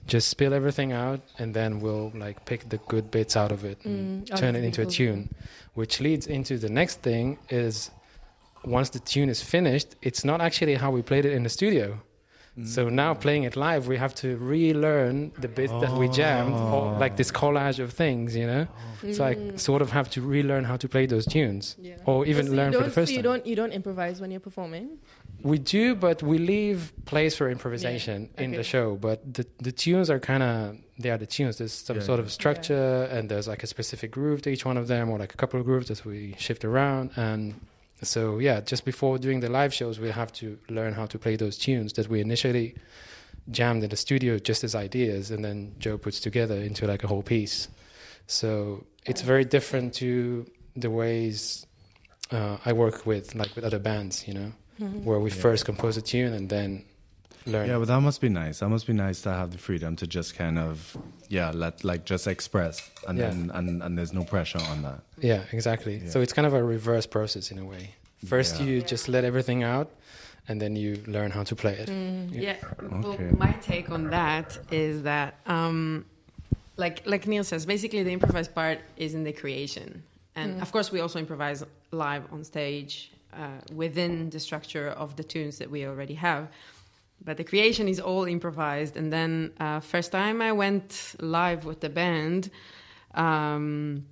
just 0.08 0.28
spill 0.30 0.54
everything 0.54 0.92
out 0.92 1.22
and 1.40 1.54
then 1.54 1.80
we'll 1.80 2.12
like 2.16 2.46
pick 2.46 2.70
the 2.70 2.78
good 2.88 3.10
bits 3.12 3.36
out 3.38 3.52
of 3.52 3.64
it 3.64 3.78
and 3.86 4.26
Mm, 4.28 4.36
turn 4.36 4.56
it 4.56 4.62
that's 4.62 4.78
into 4.78 4.82
a 4.82 4.86
tune. 4.86 5.30
Which 5.74 6.00
leads 6.02 6.26
into 6.28 6.58
the 6.58 6.70
next 6.70 7.02
thing 7.02 7.38
is 7.50 7.90
once 8.66 8.90
the 8.92 9.00
tune 9.00 9.30
is 9.30 9.42
finished, 9.42 9.90
it's 10.02 10.24
not 10.24 10.40
actually 10.42 10.76
how 10.76 10.90
we 10.92 11.02
played 11.02 11.26
it 11.26 11.34
in 11.34 11.44
the 11.44 11.50
studio. 11.50 12.00
So 12.66 12.88
now 12.88 13.16
mm. 13.16 13.20
playing 13.20 13.44
it 13.44 13.56
live, 13.56 13.88
we 13.88 13.98
have 13.98 14.14
to 14.16 14.38
relearn 14.38 15.32
the 15.40 15.48
bits 15.48 15.72
that 15.72 15.92
we 15.94 16.08
jammed, 16.08 16.54
or 16.54 16.94
oh. 16.94 16.98
like 17.00 17.18
this 17.18 17.32
collage 17.32 17.80
of 17.80 17.94
things, 17.94 18.36
you 18.36 18.46
know. 18.46 18.68
So 19.12 19.26
I 19.26 19.34
mm. 19.34 19.60
sort 19.60 19.82
of 19.82 19.90
have 19.92 20.10
to 20.12 20.22
relearn 20.22 20.64
how 20.64 20.78
to 20.78 20.88
play 20.88 21.08
those 21.08 21.26
tunes, 21.26 21.76
Yeah. 21.80 21.96
or 22.06 22.28
even 22.28 22.46
So 22.48 22.54
learn 22.54 22.74
for 22.74 22.84
the 22.84 22.92
first 22.92 23.10
so 23.10 23.16
you 23.16 23.24
time. 23.24 23.32
don't 23.32 23.48
you 23.48 23.56
don't 23.56 23.72
improvise 23.72 24.22
when 24.22 24.30
you're 24.30 24.40
performing. 24.40 25.00
We 25.42 25.58
do, 25.58 25.96
but 25.96 26.22
we 26.22 26.38
leave 26.38 26.94
place 27.06 27.36
for 27.36 27.50
improvisation 27.50 28.30
in 28.38 28.52
Okay. 28.52 28.58
the 28.58 28.64
show. 28.64 28.98
But 28.98 29.34
the 29.34 29.48
the 29.58 29.72
tunes 29.72 30.12
are 30.12 30.20
kind 30.20 30.44
of 30.44 30.78
they 31.00 31.10
are 31.10 31.18
the 31.18 31.26
tunes. 31.26 31.58
There's 31.58 31.74
some 31.74 31.98
Yeah, 31.98 32.04
sort 32.04 32.20
of 32.20 32.32
structure, 32.32 33.10
and 33.12 33.30
there's 33.30 33.48
like 33.48 33.64
a 33.64 33.68
specific 33.68 34.12
groove 34.12 34.44
to 34.44 34.52
each 34.52 34.64
one 34.64 34.78
of 34.78 34.88
them, 34.88 35.10
or 35.10 35.18
like 35.18 35.34
a 35.34 35.38
couple 35.38 35.60
of 35.60 35.66
grooves 35.66 35.88
that 35.88 36.06
we 36.06 36.36
shift 36.38 36.64
around. 36.64 37.10
And 37.16 37.56
so 38.08 38.40
yeah, 38.40 38.62
just 38.62 38.86
before 38.86 39.18
doing 39.18 39.40
the 39.42 39.50
live 39.50 39.74
shows, 39.74 40.00
we 40.00 40.10
have 40.12 40.32
to 40.34 40.58
learn 40.70 40.94
how 40.94 41.06
to 41.08 41.18
play 41.20 41.36
those 41.36 41.58
tunes 41.58 41.94
that 41.94 42.08
we 42.10 42.20
initially 42.22 42.76
jammed 43.52 43.84
in 43.84 43.90
the 43.90 43.96
studio 43.98 44.40
just 44.40 44.64
as 44.64 44.74
ideas, 44.76 45.32
and 45.32 45.44
then 45.44 45.74
Joe 45.80 45.98
puts 45.98 46.20
together 46.20 46.56
into 46.56 46.88
like 46.88 47.04
a 47.04 47.08
whole 47.08 47.24
piece. 47.24 47.68
So 48.28 48.86
it's 49.06 49.22
very 49.22 49.46
different 49.46 49.94
to 49.96 50.46
the 50.76 50.90
ways 50.90 51.66
uh, 52.32 52.58
I 52.66 52.74
work 52.74 53.06
with 53.06 53.36
like 53.36 53.56
with 53.56 53.66
other 53.66 53.80
bands, 53.80 54.28
you 54.28 54.34
know, 54.34 54.52
where 55.04 55.20
we 55.20 55.30
Yeah. 55.30 55.36
first 55.42 55.66
compose 55.66 55.98
a 55.98 56.02
tune 56.02 56.34
and 56.34 56.50
then 56.50 56.86
learn. 57.46 57.68
Yeah, 57.70 57.78
but 57.80 57.88
that 57.88 58.02
must 58.02 58.22
be 58.22 58.30
nice. 58.30 58.60
That 58.60 58.70
must 58.70 58.88
be 58.88 58.94
nice 58.94 59.22
to 59.22 59.30
have 59.30 59.52
the 59.52 59.58
freedom 59.58 59.96
to 59.98 60.08
just 60.08 60.36
kind 60.36 60.58
of 60.60 60.96
yeah, 61.30 61.52
let 61.54 61.84
like 61.84 62.06
just 62.06 62.28
express, 62.28 62.90
and 63.08 63.18
Yeah. 63.18 63.30
then 63.30 63.52
and, 63.54 63.82
and 63.84 63.98
there's 63.98 64.14
no 64.14 64.24
pressure 64.24 64.60
on 64.70 64.82
that. 64.84 65.02
Yeah, 65.20 65.44
exactly. 65.52 65.98
Yeah. 65.98 66.10
So 66.10 66.22
it's 66.22 66.34
kind 66.34 66.46
of 66.46 66.54
a 66.54 66.64
reverse 66.64 67.06
process 67.06 67.52
in 67.52 67.58
a 67.60 67.66
way. 67.66 67.96
First, 68.26 68.60
Yeah. 68.60 68.66
you 68.68 68.82
just 68.82 69.08
let 69.08 69.24
everything 69.26 69.64
out, 69.64 69.90
and 70.48 70.62
then 70.62 70.76
you 70.76 71.04
learn 71.08 71.32
how 71.32 71.44
to 71.44 71.56
play 71.56 71.74
it. 71.78 71.90
Yeah. 72.32 72.56
Well, 72.82 73.14
Okay. 73.14 73.30
my 73.38 73.52
take 73.62 73.90
on 73.90 74.10
that 74.12 74.58
is 74.72 75.04
that, 75.04 75.36
um, 75.46 76.06
like 76.78 77.06
like 77.06 77.28
Neil 77.28 77.44
says, 77.44 77.66
basically 77.66 78.04
the 78.04 78.12
improvised 78.12 78.54
part 78.56 78.80
is 78.98 79.14
in 79.14 79.24
the 79.24 79.34
creation, 79.34 80.04
and 80.36 80.62
of 80.62 80.72
course 80.72 80.92
we 80.92 81.00
also 81.02 81.20
improvise 81.20 81.64
live 81.92 82.24
on 82.32 82.44
stage 82.44 83.12
uh, 83.34 83.48
within 83.76 84.30
the 84.30 84.40
structure 84.40 84.90
of 84.90 85.16
the 85.16 85.24
tunes 85.24 85.58
that 85.58 85.70
we 85.70 85.86
already 85.86 86.14
have. 86.16 86.48
But 87.26 87.38
the 87.38 87.44
creation 87.44 87.88
is 87.88 88.00
all 88.00 88.26
improvised, 88.26 88.98
and 88.98 89.12
then 89.12 89.54
uh, 89.60 89.80
first 89.80 90.12
time 90.12 90.42
I 90.42 90.52
went 90.52 91.16
live 91.20 91.66
with 91.66 91.80
the 91.80 91.90
band. 91.90 92.52
Um, 93.14 94.06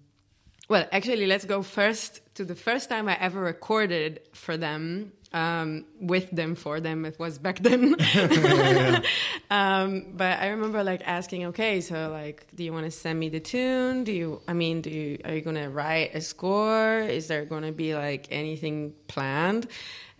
well, 0.69 0.87
actually, 0.93 1.25
let's 1.25 1.43
go 1.43 1.63
first 1.63 2.21
to 2.35 2.45
the 2.45 2.55
first 2.55 2.87
time 2.87 3.09
I 3.09 3.17
ever 3.19 3.41
recorded 3.41 4.21
for 4.31 4.55
them, 4.55 5.11
um, 5.33 5.83
with 5.99 6.31
them, 6.31 6.55
for 6.55 6.79
them. 6.79 7.03
It 7.03 7.19
was 7.19 7.37
back 7.37 7.59
then. 7.59 7.95
um, 9.49 10.13
but 10.13 10.39
I 10.39 10.47
remember 10.47 10.81
like 10.81 11.01
asking, 11.05 11.47
okay, 11.47 11.81
so 11.81 12.09
like, 12.09 12.47
do 12.55 12.63
you 12.63 12.71
want 12.71 12.85
to 12.85 12.91
send 12.91 13.19
me 13.19 13.27
the 13.27 13.41
tune? 13.41 14.05
Do 14.05 14.13
you, 14.13 14.41
I 14.47 14.53
mean, 14.53 14.79
do 14.79 14.89
you, 14.89 15.19
are 15.25 15.33
you 15.33 15.41
going 15.41 15.57
to 15.57 15.67
write 15.67 16.15
a 16.15 16.21
score? 16.21 16.99
Is 16.99 17.27
there 17.27 17.43
going 17.43 17.63
to 17.63 17.73
be 17.73 17.93
like 17.93 18.27
anything 18.31 18.93
planned? 19.09 19.67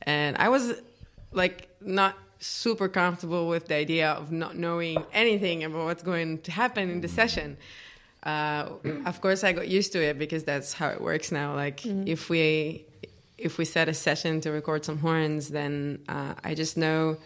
And 0.02 0.36
I 0.38 0.50
was 0.50 0.74
like, 1.32 1.70
not 1.80 2.18
super 2.42 2.90
comfortable 2.90 3.48
with 3.48 3.68
the 3.68 3.76
idea 3.76 4.12
of 4.12 4.32
not 4.32 4.58
knowing 4.58 5.04
anything 5.14 5.64
about 5.64 5.86
what's 5.86 6.04
going 6.04 6.40
to 6.42 6.52
happen 6.52 6.90
in 6.90 7.02
the 7.02 7.08
session. 7.08 7.58
Uh, 8.24 8.70
of 9.08 9.20
course 9.20 9.44
i 9.44 9.52
got 9.52 9.68
used 9.68 9.94
to 9.94 10.00
it 10.00 10.20
because 10.20 10.44
that's 10.44 10.74
how 10.74 10.90
it 10.90 11.02
works 11.02 11.32
now. 11.32 11.56
Like 11.56 11.86
if 11.86 12.30
we 12.30 12.86
if 13.38 13.58
we 13.58 13.66
set 13.66 13.90
a 13.90 13.94
session 13.94 14.42
to 14.42 14.52
record 14.52 14.86
some 14.86 15.00
horns 15.00 15.50
then 15.50 15.98
uh, 16.08 16.36
i 16.44 16.54
just 16.54 16.78
know 16.78 17.18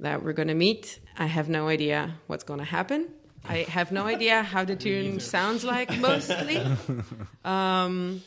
that 0.00 0.22
we're 0.22 0.34
going 0.34 0.48
to 0.48 0.54
meet. 0.54 0.98
I 1.16 1.26
have 1.26 1.48
no 1.48 1.68
idea 1.68 2.14
what's 2.26 2.44
going 2.44 2.58
to 2.58 2.66
happen. 2.66 3.08
I 3.48 3.58
have 3.68 3.92
no 3.92 4.04
idea 4.04 4.42
how 4.42 4.64
the 4.64 4.76
tune 4.86 5.20
sounds 5.20 5.64
like 5.64 5.96
mostly. 6.08 6.60
Um, 7.44 8.22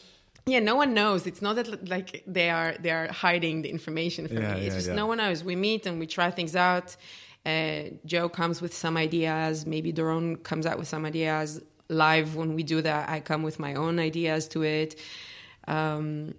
yeah 0.53 0.59
no 0.71 0.75
one 0.83 0.91
knows. 0.93 1.21
It's 1.31 1.41
not 1.41 1.55
that 1.57 1.67
like 1.95 2.09
they 2.38 2.49
are 2.49 2.71
they 2.83 2.91
are 2.91 3.07
hiding 3.25 3.55
the 3.63 3.69
information 3.77 4.27
from 4.27 4.41
Yeah, 4.43 4.53
me. 4.55 4.59
It's 4.65 4.73
yeah, 4.73 4.79
just 4.79 4.88
yeah. 4.89 5.01
no 5.01 5.07
one 5.12 5.17
knows. 5.23 5.43
We 5.51 5.55
meet 5.55 5.85
and 5.88 5.95
we 5.99 6.07
try 6.17 6.29
things 6.39 6.55
out. 6.55 6.88
Uh, 7.45 7.81
joe 8.05 8.27
comes 8.39 8.62
with 8.63 8.73
some 8.83 8.95
ideas. 9.07 9.65
Maybe 9.65 9.89
Doron 9.93 10.27
comes 10.49 10.65
out 10.69 10.77
with 10.81 10.88
some 10.93 11.03
ideas. 11.05 11.62
Live 11.89 12.35
when 12.39 12.53
we 12.57 12.63
do 12.73 12.77
that 12.89 13.09
i 13.09 13.19
come 13.19 13.41
with 13.49 13.57
my 13.67 13.73
own 13.83 13.95
ideas 13.99 14.41
to 14.53 14.59
it. 14.63 14.91
Um, 15.67 16.33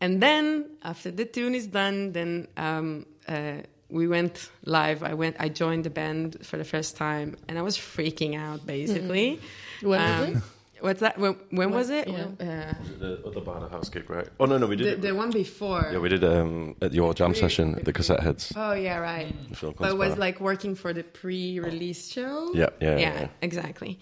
and 0.00 0.12
then 0.22 0.44
after 0.82 1.10
the 1.10 1.24
tune 1.24 1.54
is 1.54 1.66
done 1.66 2.12
then 2.12 2.30
um, 2.56 3.04
uh, 3.34 3.58
we 3.90 4.06
went 4.06 4.50
live. 4.64 5.02
I 5.02 5.14
went 5.22 5.36
i 5.40 5.48
joined 5.62 5.84
the 5.88 5.90
band 6.00 6.28
for 6.48 6.56
the 6.62 6.64
first 6.74 6.96
time 6.96 7.28
and 7.48 7.58
i 7.58 7.62
was 7.62 7.76
freaking 7.76 8.32
out 8.46 8.60
basically. 8.66 9.40
When 9.82 9.90
was 9.90 10.36
Um, 10.36 10.42
what's 10.80 11.00
that 11.00 11.18
when, 11.18 11.34
when 11.50 11.70
was 11.70 11.90
it 11.90 12.08
yeah. 12.08 12.24
uh, 12.40 12.74
The 12.98 13.22
other 13.26 13.40
Badehaus 13.40 13.90
gig, 13.90 14.08
right? 14.10 14.28
Oh 14.40 14.46
no, 14.46 14.58
no, 14.58 14.66
we 14.66 14.76
did. 14.76 15.02
the 15.02 15.08
it. 15.08 15.16
one 15.16 15.30
before 15.30 15.88
yeah, 15.92 15.98
we 15.98 16.08
did 16.08 16.24
um, 16.24 16.76
at 16.80 16.92
your 16.92 17.14
jam 17.14 17.34
session 17.34 17.74
at 17.76 17.84
the 17.84 17.92
Cassette 17.92 18.20
Heads. 18.20 18.52
oh 18.56 18.72
yeah 18.72 18.98
right 18.98 19.34
Phil 19.54 19.74
but 19.78 19.90
it 19.90 19.96
was 19.98 20.16
like 20.18 20.40
working 20.40 20.74
for 20.74 20.92
the 20.92 21.02
pre-release 21.04 22.10
show 22.10 22.52
Yeah, 22.54 22.68
yeah, 22.80 22.90
yeah. 22.90 22.98
yeah, 22.98 23.20
yeah. 23.20 23.28
exactly. 23.42 23.98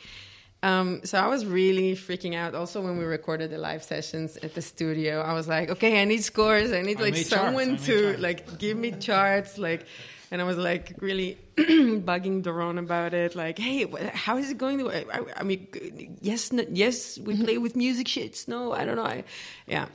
Um, 0.62 1.02
so 1.04 1.18
I 1.18 1.28
was 1.28 1.44
really 1.46 1.94
freaking 1.94 2.34
out. 2.34 2.54
Also, 2.54 2.80
when 2.80 2.98
we 2.98 3.04
recorded 3.04 3.50
the 3.50 3.58
live 3.58 3.84
sessions 3.84 4.36
at 4.38 4.54
the 4.54 4.62
studio, 4.62 5.20
I 5.20 5.32
was 5.34 5.46
like, 5.46 5.68
"Okay, 5.70 6.00
I 6.00 6.04
need 6.04 6.24
scores. 6.24 6.72
I 6.72 6.80
need 6.80 6.98
like 6.98 7.14
I 7.14 7.22
someone 7.22 7.72
made 7.72 7.80
to 7.80 8.16
like 8.18 8.58
give 8.58 8.76
me 8.76 8.90
charts." 8.92 9.58
Like, 9.58 9.86
and 10.36 10.42
I 10.42 10.44
was 10.44 10.58
like 10.58 10.92
really 11.00 11.38
bugging 11.56 12.42
Daron 12.42 12.78
about 12.78 13.14
it. 13.14 13.34
Like, 13.34 13.58
"Hey, 13.58 13.86
how 14.12 14.36
is 14.36 14.50
it 14.50 14.58
going 14.58 14.76
to? 14.80 14.90
I, 14.90 15.40
I- 15.40 15.42
mean, 15.44 15.66
yes, 16.20 16.52
no, 16.52 16.62
yes, 16.68 17.16
we 17.18 17.42
play 17.42 17.56
with 17.56 17.74
music 17.74 18.06
shits. 18.06 18.46
No, 18.46 18.72
I 18.72 18.84
don't 18.84 18.96
know. 18.96 19.06
I, 19.06 19.24
yeah." 19.66 19.86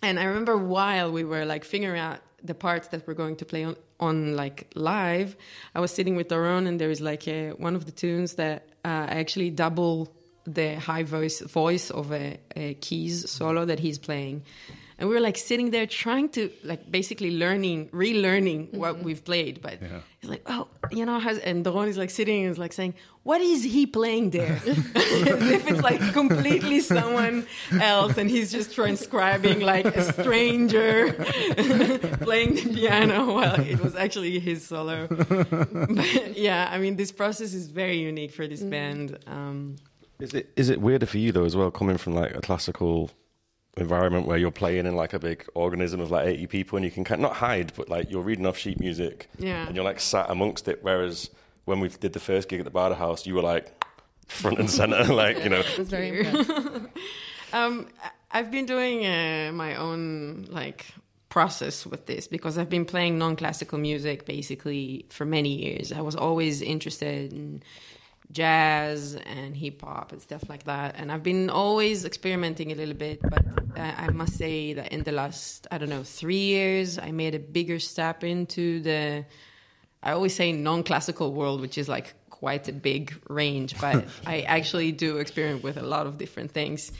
And 0.00 0.20
I 0.20 0.24
remember 0.24 0.56
while 0.56 1.10
we 1.10 1.24
were 1.24 1.44
like 1.44 1.64
figuring 1.64 1.98
out 1.98 2.20
the 2.44 2.54
parts 2.54 2.86
that 2.88 3.04
we're 3.08 3.14
going 3.14 3.34
to 3.36 3.44
play 3.44 3.64
on, 3.64 3.74
on 3.98 4.36
like 4.36 4.70
live, 4.76 5.34
I 5.74 5.80
was 5.80 5.90
sitting 5.90 6.14
with 6.14 6.28
Daron 6.28 6.68
and 6.68 6.78
there 6.80 6.90
is 6.90 7.00
like 7.00 7.26
a, 7.26 7.50
one 7.50 7.74
of 7.74 7.84
the 7.86 7.92
tunes 7.92 8.34
that 8.34 8.68
uh, 8.84 8.88
I 9.10 9.18
actually 9.18 9.50
double 9.50 10.14
the 10.46 10.78
high 10.78 11.02
voice 11.02 11.40
voice 11.40 11.90
of 11.90 12.12
a, 12.12 12.38
a 12.54 12.74
keys 12.74 13.28
solo 13.28 13.64
that 13.64 13.80
he's 13.80 13.98
playing. 13.98 14.42
And 14.98 15.08
we 15.08 15.14
were 15.16 15.20
like 15.20 15.36
sitting 15.36 15.70
there 15.70 15.86
trying 15.86 16.28
to 16.30 16.50
like 16.62 16.90
basically 16.90 17.36
learning, 17.36 17.88
relearning 17.88 18.72
what 18.74 19.00
we've 19.02 19.24
played. 19.24 19.60
But 19.60 19.82
Yeah. 19.82 20.00
he's 20.20 20.30
like, 20.30 20.42
oh, 20.46 20.68
you 20.92 21.04
know, 21.04 21.18
has, 21.18 21.38
and 21.38 21.64
Daron 21.64 21.88
is 21.88 21.98
like 21.98 22.10
sitting 22.10 22.42
and 22.44 22.52
is 22.52 22.58
like 22.58 22.72
saying, 22.72 22.94
what 23.24 23.40
is 23.40 23.64
he 23.64 23.86
playing 23.86 24.30
there? 24.30 24.60
As 24.66 25.50
if 25.56 25.66
it's 25.68 25.82
like 25.82 26.00
completely 26.12 26.78
someone 26.80 27.46
else 27.80 28.16
and 28.18 28.28
he's 28.30 28.52
just 28.52 28.74
transcribing 28.74 29.60
like 29.60 29.86
a 29.86 30.12
stranger 30.12 31.12
playing 32.20 32.54
the 32.54 32.70
piano 32.74 33.34
while 33.34 33.60
it 33.60 33.80
was 33.80 33.94
actually 33.96 34.38
his 34.38 34.64
solo. 34.66 35.06
But 35.08 36.36
yeah, 36.36 36.68
I 36.70 36.78
mean, 36.78 36.96
this 36.96 37.12
process 37.12 37.54
is 37.54 37.66
very 37.68 37.96
unique 37.98 38.32
for 38.32 38.46
this 38.46 38.62
band. 38.62 39.18
Um, 39.26 39.76
Is 40.20 40.34
it 40.34 40.50
is 40.56 40.68
it 40.68 40.80
weirder 40.80 41.06
for 41.06 41.18
you 41.18 41.32
though 41.32 41.44
as 41.44 41.56
well, 41.56 41.70
coming 41.70 41.96
from 41.98 42.14
like 42.14 42.34
a 42.36 42.40
classical 42.40 43.10
environment 43.76 44.26
where 44.26 44.36
you're 44.38 44.50
playing 44.50 44.86
in 44.86 44.94
like 44.94 45.12
a 45.14 45.18
big 45.18 45.44
organism 45.54 46.00
of 46.00 46.10
like 46.10 46.26
80 46.26 46.46
people 46.46 46.76
and 46.76 46.84
you 46.84 46.90
can 46.90 47.04
kind 47.04 47.20
not 47.20 47.34
hide, 47.34 47.72
but 47.76 47.88
like 47.88 48.10
you're 48.10 48.22
reading 48.22 48.46
off 48.46 48.56
sheet 48.56 48.78
music 48.78 49.28
Yeah. 49.38 49.66
and 49.66 49.74
you're 49.74 49.84
like 49.84 50.00
sat 50.00 50.30
amongst 50.30 50.68
it. 50.68 50.78
Whereas 50.82 51.30
when 51.64 51.80
we 51.80 51.88
did 51.88 52.12
the 52.12 52.20
first 52.20 52.48
gig 52.48 52.60
at 52.60 52.64
the 52.64 52.70
Badehaus, 52.70 53.26
you 53.26 53.34
were 53.34 53.42
like 53.42 53.72
front 54.28 54.58
and 54.58 54.70
center, 54.70 55.04
like 55.12 55.42
you 55.42 55.48
know. 55.50 55.60
It 55.60 55.78
was 55.78 55.88
very. 55.88 56.26
Um, 57.52 57.86
I- 58.02 58.10
I've 58.38 58.50
been 58.50 58.66
doing 58.66 59.06
uh, 59.06 59.52
my 59.54 59.76
own 59.76 60.46
like 60.50 60.86
process 61.28 61.86
with 61.86 62.06
this 62.06 62.26
because 62.26 62.58
I've 62.58 62.68
been 62.68 62.84
playing 62.84 63.16
non-classical 63.16 63.78
music 63.78 64.24
basically 64.26 65.06
for 65.08 65.24
many 65.24 65.50
years. 65.50 65.92
I 65.92 66.00
was 66.00 66.16
always 66.16 66.60
interested 66.62 67.32
in 67.32 67.62
jazz 68.32 69.14
and 69.14 69.56
hip 69.56 69.82
hop 69.82 70.12
and 70.12 70.20
stuff 70.20 70.48
like 70.48 70.64
that, 70.64 70.96
and 70.98 71.12
I've 71.12 71.22
been 71.22 71.50
always 71.50 72.04
experimenting 72.04 72.72
a 72.72 72.74
little 72.74 72.94
bit. 72.94 73.20
But 73.22 73.44
I 73.76 74.10
must 74.10 74.36
say 74.36 74.72
that 74.74 74.92
in 74.92 75.02
the 75.02 75.12
last 75.12 75.66
I 75.70 75.78
don't 75.78 75.88
know 75.88 76.02
three 76.02 76.44
years, 76.44 76.98
I 76.98 77.10
made 77.10 77.34
a 77.34 77.38
bigger 77.38 77.78
step 77.78 78.24
into 78.24 78.80
the 78.80 79.24
I 80.02 80.12
always 80.12 80.34
say 80.34 80.52
non-classical 80.52 81.32
world, 81.32 81.60
which 81.60 81.78
is 81.78 81.88
like 81.88 82.14
quite 82.44 82.68
a 82.68 82.72
big 82.72 83.14
range, 83.28 83.74
but 83.80 84.04
I 84.26 84.42
actually 84.42 84.92
do 84.92 85.18
experiment 85.18 85.62
with 85.62 85.76
a 85.76 85.82
lot 85.82 86.06
of 86.06 86.18
different 86.18 86.50
things. 86.52 86.92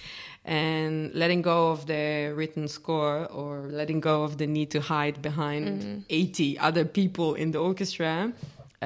And 0.47 1.15
letting 1.15 1.41
go 1.41 1.71
of 1.71 1.87
the 1.87 2.33
written 2.37 2.69
score 2.69 3.25
or 3.27 3.69
letting 3.71 4.01
go 4.01 4.25
of 4.25 4.37
the 4.37 4.47
need 4.47 4.73
to 4.73 4.81
hide 4.81 5.23
behind 5.23 5.81
mm-hmm. 5.81 5.99
80 6.11 6.59
other 6.59 6.85
people 6.85 7.35
in 7.35 7.53
the 7.53 7.61
orchestra 7.61 8.31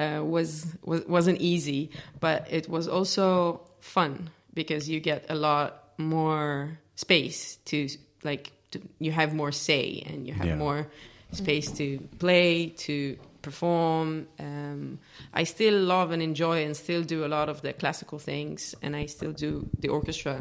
uh, 0.01 0.23
was, 0.35 0.49
was 0.83 1.01
wasn't 1.07 1.39
easy, 1.41 1.81
but 2.19 2.39
it 2.57 2.65
was 2.69 2.87
also 2.87 3.61
fun 3.81 4.29
because 4.53 4.89
you 4.89 4.99
get 5.11 5.21
a 5.29 5.35
lot 5.35 5.69
more 5.97 6.79
space 6.95 7.57
to 7.65 7.77
like 8.23 8.51
to, 8.71 8.77
you 8.99 9.11
have 9.11 9.33
more 9.33 9.51
say 9.51 10.03
and 10.09 10.27
you 10.27 10.33
have 10.33 10.47
Yeah. 10.47 10.55
more 10.65 10.87
space 11.31 11.71
to 11.79 11.85
play 12.19 12.69
to 12.87 13.15
perform 13.41 14.27
um, 14.39 14.99
i 15.33 15.43
still 15.45 15.77
love 15.95 16.11
and 16.13 16.21
enjoy 16.21 16.57
and 16.65 16.75
still 16.75 17.03
do 17.03 17.23
a 17.23 17.29
lot 17.37 17.47
of 17.49 17.61
the 17.61 17.71
classical 17.81 18.19
things 18.19 18.75
and 18.81 18.95
i 18.95 19.05
still 19.05 19.31
do 19.31 19.51
the 19.79 19.87
orchestra 19.89 20.35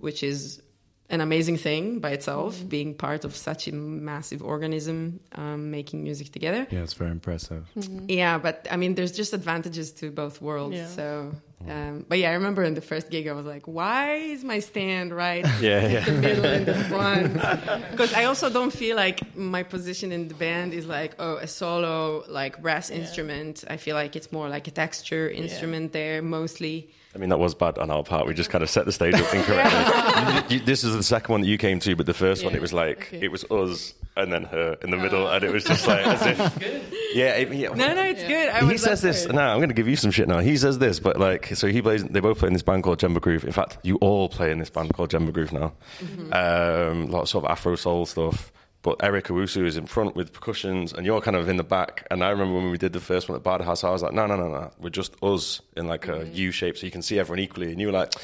which 0.00 0.22
is 0.22 0.60
an 1.08 1.20
amazing 1.20 1.56
thing 1.56 2.00
by 2.00 2.10
itself 2.10 2.60
being 2.68 2.92
part 2.94 3.24
of 3.24 3.36
such 3.36 3.68
a 3.68 3.72
massive 3.72 4.42
organism 4.42 5.20
um, 5.36 5.70
making 5.70 6.02
music 6.02 6.32
together 6.32 6.66
Yeah, 6.70 6.82
it's 6.82 6.94
very 6.94 7.10
impressive. 7.12 7.62
yeah, 8.08 8.38
but 8.38 8.66
I 8.70 8.76
mean, 8.76 8.94
there's 8.96 9.12
just 9.12 9.32
advantages 9.32 9.92
to 10.00 10.10
both 10.10 10.42
worlds. 10.42 10.74
Yeah. 10.76 10.88
So, 10.88 11.32
um, 11.68 12.04
but 12.08 12.18
yeah, 12.18 12.30
I 12.30 12.34
remember 12.34 12.62
in 12.64 12.74
the 12.74 12.80
first 12.80 13.08
gig, 13.10 13.28
I 13.28 13.32
was 13.32 13.46
like, 13.46 13.66
why 13.66 14.14
is 14.34 14.42
my 14.44 14.58
stand 14.58 15.14
right 15.14 15.46
Yeah, 15.60 15.80
in 15.86 15.90
yeah. 15.92 16.04
the 16.04 16.12
middle 16.12 16.44
and 16.44 16.66
the 16.66 16.74
front? 16.90 17.32
Because 17.92 18.12
I 18.12 18.24
also 18.24 18.50
don't 18.50 18.72
feel 18.72 18.96
like 18.96 19.18
my 19.36 19.62
position 19.62 20.10
in 20.12 20.26
the 20.28 20.34
band 20.34 20.74
is 20.74 20.86
like, 20.86 21.14
oh, 21.20 21.36
a 21.36 21.46
solo, 21.46 22.24
like 22.28 22.60
brass 22.60 22.90
instrument. 22.90 23.64
I 23.70 23.76
feel 23.76 23.94
like 23.94 24.16
it's 24.16 24.30
more 24.32 24.48
like 24.48 24.66
a 24.66 24.72
texture 24.72 25.30
instrument 25.30 25.92
there 25.92 26.20
mostly. 26.20 26.90
I 27.16 27.18
mean, 27.18 27.30
that 27.30 27.38
was 27.38 27.54
bad 27.54 27.78
on 27.78 27.90
our 27.90 28.02
part. 28.02 28.26
We 28.26 28.34
just 28.34 28.50
kind 28.50 28.62
of 28.62 28.68
set 28.68 28.84
the 28.84 28.92
stage 28.92 29.14
up 29.14 29.32
incorrectly. 29.34 30.54
You- 30.54 30.60
you- 30.60 30.64
this 30.66 30.84
is 30.84 30.94
the 30.94 31.02
second 31.02 31.32
one 31.32 31.40
that 31.40 31.46
you 31.46 31.56
came 31.56 31.80
to, 31.80 31.96
but 31.96 32.04
the 32.04 32.12
first 32.12 32.44
one, 32.44 32.54
it 32.54 32.60
was 32.60 32.74
like, 32.74 33.06
Okay. 33.08 33.20
it 33.24 33.32
was 33.32 33.44
us 33.50 33.94
and 34.18 34.30
then 34.32 34.44
her 34.44 34.76
in 34.82 34.90
the 34.90 34.96
middle, 34.98 35.26
and 35.28 35.42
it 35.42 35.50
was 35.52 35.64
just 35.64 35.86
like, 35.86 36.06
as 36.06 36.26
if. 36.26 36.82
Yeah, 37.14 37.36
it- 37.36 37.52
yeah. 37.54 37.68
No, 37.70 37.94
no, 37.94 38.02
it's 38.02 38.22
good. 38.22 38.50
I 38.50 38.60
he 38.70 38.76
says 38.76 39.00
this. 39.00 39.24
for 39.24 39.30
it. 39.30 39.34
No, 39.36 39.40
I'm 39.40 39.56
going 39.58 39.70
to 39.70 39.74
give 39.74 39.88
you 39.88 39.96
some 39.96 40.10
shit 40.10 40.28
now. 40.28 40.40
He 40.40 40.58
says 40.58 40.78
this, 40.78 41.00
but 41.00 41.18
like, 41.18 41.56
so 41.56 41.66
he 41.68 41.80
plays. 41.80 42.04
They 42.04 42.20
both 42.20 42.38
play 42.38 42.48
in 42.48 42.52
this 42.52 42.62
band 42.62 42.82
called 42.82 42.98
Jembaa 43.00 43.22
Groove. 43.22 43.44
In 43.44 43.52
fact, 43.52 43.78
you 43.82 43.96
all 44.02 44.28
play 44.28 44.50
in 44.52 44.58
this 44.58 44.68
band 44.68 44.92
called 44.92 45.10
Jembaa 45.10 45.32
Groove 45.32 45.52
now. 45.52 45.72
Mm-hmm. 46.00 46.32
Um, 46.34 47.10
lots 47.10 47.34
of 47.34 47.46
Afro 47.46 47.74
soul 47.76 48.04
stuff. 48.04 48.52
But 48.86 49.02
Eric 49.02 49.24
Owusu 49.26 49.66
is 49.66 49.76
in 49.76 49.86
front 49.86 50.14
with 50.14 50.32
percussions, 50.32 50.92
and 50.92 51.04
you're 51.04 51.20
kind 51.20 51.36
of 51.36 51.48
in 51.48 51.56
the 51.56 51.64
back. 51.64 52.06
And 52.08 52.22
I 52.22 52.30
remember 52.30 52.54
when 52.54 52.70
we 52.70 52.78
did 52.78 52.92
the 52.92 53.00
first 53.00 53.28
one 53.28 53.34
at 53.34 53.42
Badehaus, 53.42 53.82
I 53.82 53.90
was 53.90 54.00
like, 54.00 54.12
no, 54.12 54.26
no, 54.26 54.36
no, 54.36 54.46
no, 54.48 54.70
we're 54.78 54.90
just 54.90 55.20
us 55.24 55.60
in 55.76 55.88
like 55.88 56.06
a 56.06 56.24
U 56.28 56.52
shape, 56.52 56.78
so 56.78 56.86
you 56.86 56.92
can 56.92 57.02
see 57.02 57.18
everyone 57.18 57.40
equally. 57.40 57.72
And 57.72 57.80
you 57.80 57.88
were 57.88 57.92
like. 57.92 58.14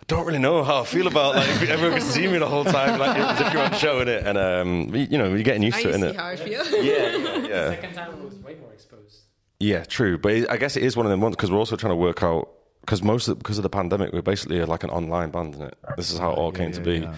I 0.00 0.04
don't 0.14 0.24
really 0.24 0.38
know 0.38 0.62
how 0.64 0.80
I 0.80 0.84
feel 0.86 1.06
about 1.06 1.34
like 1.34 1.48
if 1.50 1.68
everyone 1.76 1.98
can 1.98 2.08
see 2.08 2.26
me 2.28 2.38
the 2.38 2.46
whole 2.48 2.64
time, 2.64 2.98
like 2.98 3.18
as 3.18 3.40
if 3.42 3.52
you're 3.52 3.62
on 3.62 3.74
show 3.74 4.00
in 4.00 4.08
it, 4.08 4.24
and 4.26 4.38
um, 4.38 4.94
you 4.94 5.06
you 5.10 5.18
know, 5.18 5.28
you're 5.34 5.42
getting 5.42 5.62
used 5.62 5.76
Now 5.78 5.82
to 5.82 5.88
you 5.90 5.94
it, 5.94 6.00
see 6.00 6.06
innit? 6.06 6.16
how 6.16 6.26
I 6.28 6.36
feel. 6.36 6.64
Yeah, 6.82 7.16
yeah, 7.16 7.46
yeah. 7.46 7.70
Second 7.72 7.94
time 7.94 8.12
it 8.14 8.24
was 8.24 8.34
way 8.36 8.54
more 8.54 8.72
exposed. 8.72 9.18
Yeah, 9.60 9.84
true. 9.84 10.16
But 10.16 10.32
it, 10.32 10.48
I 10.50 10.56
guess 10.56 10.76
it 10.78 10.82
is 10.84 10.96
one 10.96 11.04
of 11.04 11.10
them 11.10 11.20
ones 11.20 11.36
because 11.36 11.50
we're 11.50 11.58
also 11.58 11.76
trying 11.76 11.90
to 11.92 11.96
work 11.96 12.22
out 12.22 12.48
because 12.80 13.02
most 13.02 13.28
of, 13.28 13.38
because 13.38 13.58
of 13.58 13.64
the 13.64 13.68
pandemic, 13.68 14.14
we're 14.14 14.22
basically 14.22 14.64
like 14.64 14.82
an 14.82 14.88
online 14.90 15.30
band, 15.30 15.54
isn't 15.56 15.66
it? 15.66 15.78
This 15.98 16.10
is 16.10 16.18
how 16.18 16.30
it 16.30 16.38
all 16.38 16.52
Yeah, 16.52 16.58
came 16.58 16.70
yeah, 16.70 16.76
to 16.76 16.80
be. 16.80 17.08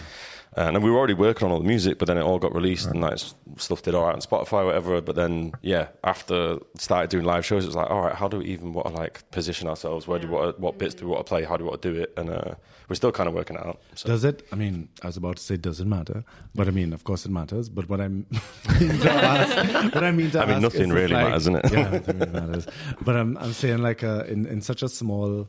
Yeah. 0.56 0.68
And 0.68 0.82
we 0.82 0.90
were 0.90 0.98
already 0.98 1.14
working 1.14 1.46
on 1.46 1.52
all 1.52 1.60
the 1.60 1.66
music, 1.66 1.98
but 1.98 2.06
then 2.08 2.18
it 2.18 2.22
all 2.22 2.38
got 2.38 2.54
released 2.54 2.86
and 2.86 3.00
like 3.00 3.12
s- 3.14 3.34
stuff 3.56 3.82
did 3.82 3.94
all 3.94 4.04
right 4.06 4.14
on 4.14 4.20
Spotify, 4.20 4.62
or 4.62 4.66
whatever. 4.66 5.00
But 5.00 5.14
then, 5.16 5.52
yeah, 5.62 5.88
after 6.04 6.58
started 6.76 7.08
doing 7.10 7.24
live 7.24 7.44
shows, 7.46 7.64
it 7.64 7.68
was 7.68 7.76
like, 7.76 7.90
all 7.90 8.02
right, 8.02 8.14
how 8.14 8.28
do 8.28 8.38
we 8.38 8.46
even 8.46 8.72
want 8.72 8.88
to 8.88 8.94
like 8.94 9.30
position 9.30 9.68
ourselves? 9.68 10.06
Where 10.08 10.18
do 10.18 10.28
we 10.28 10.34
want 10.34 10.56
to, 10.56 10.60
what 10.62 10.78
bits 10.78 10.94
do 10.94 11.04
we 11.06 11.12
want 11.12 11.24
to 11.26 11.28
play? 11.28 11.44
How 11.44 11.56
do 11.56 11.64
we 11.64 11.70
want 11.70 11.82
to 11.82 11.92
do 11.92 12.00
it? 12.00 12.12
And 12.16 12.30
uh, 12.30 12.54
we're 12.88 12.96
still 12.96 13.12
kind 13.12 13.28
of 13.28 13.34
working 13.34 13.56
it 13.56 13.64
out. 13.64 13.80
So. 13.94 14.08
Does 14.08 14.24
it? 14.24 14.46
I 14.52 14.56
mean, 14.56 14.88
I 15.02 15.06
was 15.06 15.16
about 15.16 15.36
to 15.36 15.42
say, 15.42 15.56
does 15.56 15.80
it 15.80 15.86
matter? 15.86 16.24
But 16.54 16.66
I 16.66 16.72
mean, 16.72 16.92
of 16.92 17.04
course, 17.04 17.24
it 17.24 17.30
matters. 17.30 17.68
But 17.68 17.88
what 17.88 18.00
I'm 18.00 18.26
mean 18.80 18.90
ask, 19.06 19.94
what 19.94 20.02
I 20.04 20.10
mean 20.10 20.30
to 20.32 20.40
I 20.42 20.46
mean, 20.46 20.54
ask 20.56 20.62
nothing 20.62 20.82
is 20.88 20.90
really 20.90 21.14
like- 21.14 21.28
matters, 21.28 21.46
it? 21.46 21.72
Yeah, 21.72 21.90
nothing 21.90 22.18
really 22.18 22.32
matters. 22.32 22.66
But 23.02 23.16
I'm 23.16 23.36
I'm 23.38 23.52
saying 23.52 23.78
like 23.78 24.02
uh, 24.02 24.24
in 24.26 24.46
in 24.46 24.60
such 24.62 24.82
a 24.82 24.88
small. 24.88 25.48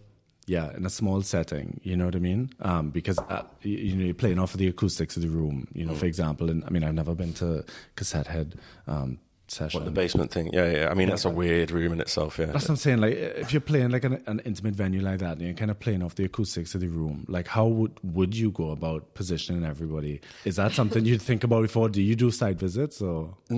Yeah, 0.52 0.76
in 0.76 0.86
a 0.86 0.90
small 0.90 1.22
setting, 1.22 1.80
you 1.82 1.96
know 1.96 2.08
what 2.10 2.16
I 2.16 2.20
mean? 2.20 2.50
Um, 2.60 2.90
because 2.90 3.18
uh, 3.20 3.44
you, 3.62 3.78
you 3.88 3.96
know 3.96 4.04
you're 4.04 4.14
playing 4.24 4.38
off 4.38 4.54
of 4.54 4.60
the 4.60 4.68
acoustics 4.68 5.16
of 5.16 5.22
the 5.22 5.30
room. 5.30 5.66
You 5.74 5.86
Mm. 5.86 5.88
know, 5.88 5.96
for 5.96 6.08
example, 6.08 6.50
and 6.52 6.60
I 6.68 6.70
mean 6.74 6.84
I've 6.84 6.94
never 6.94 7.16
been 7.16 7.34
to 7.36 7.64
cassette 7.96 8.28
head 8.28 8.50
um, 8.86 9.18
session. 9.52 9.80
What 9.80 9.86
the 9.86 9.92
basement 9.92 10.32
thing? 10.32 10.52
Yeah, 10.54 10.72
yeah. 10.72 10.90
I 10.90 10.94
mean, 10.94 11.10
that's 11.10 11.26
a 11.26 11.30
weird 11.30 11.72
room 11.72 11.94
in 11.94 12.02
itself. 12.02 12.40
Yeah. 12.40 12.46
That's 12.46 12.64
what 12.64 12.72
I'm 12.72 12.76
saying. 12.78 13.02
Like, 13.02 13.14
if 13.14 13.54
you're 13.54 13.62
playing 13.62 13.92
like 13.92 14.04
an, 14.04 14.24
an 14.26 14.42
intimate 14.46 14.76
venue 14.76 15.02
like 15.02 15.20
that, 15.20 15.34
and 15.34 15.42
you're 15.42 15.54
kind 15.54 15.72
of 15.72 15.80
playing 15.80 16.02
off 16.02 16.16
the 16.16 16.26
acoustics 16.26 16.74
of 16.74 16.82
the 16.82 16.88
room, 16.88 17.26
like, 17.28 17.48
how 17.48 17.68
would 17.68 17.92
would 18.04 18.36
you 18.36 18.52
go 18.52 18.72
about 18.72 19.14
positioning 19.14 19.66
everybody? 19.66 20.22
Is 20.46 20.56
that 20.56 20.72
something 20.72 21.06
you'd 21.06 21.22
think 21.22 21.44
about 21.44 21.64
before? 21.64 21.90
Do 21.90 22.02
you 22.02 22.16
do 22.16 22.32
site 22.32 22.58
visits, 22.58 23.02
or 23.02 23.36
do 23.50 23.56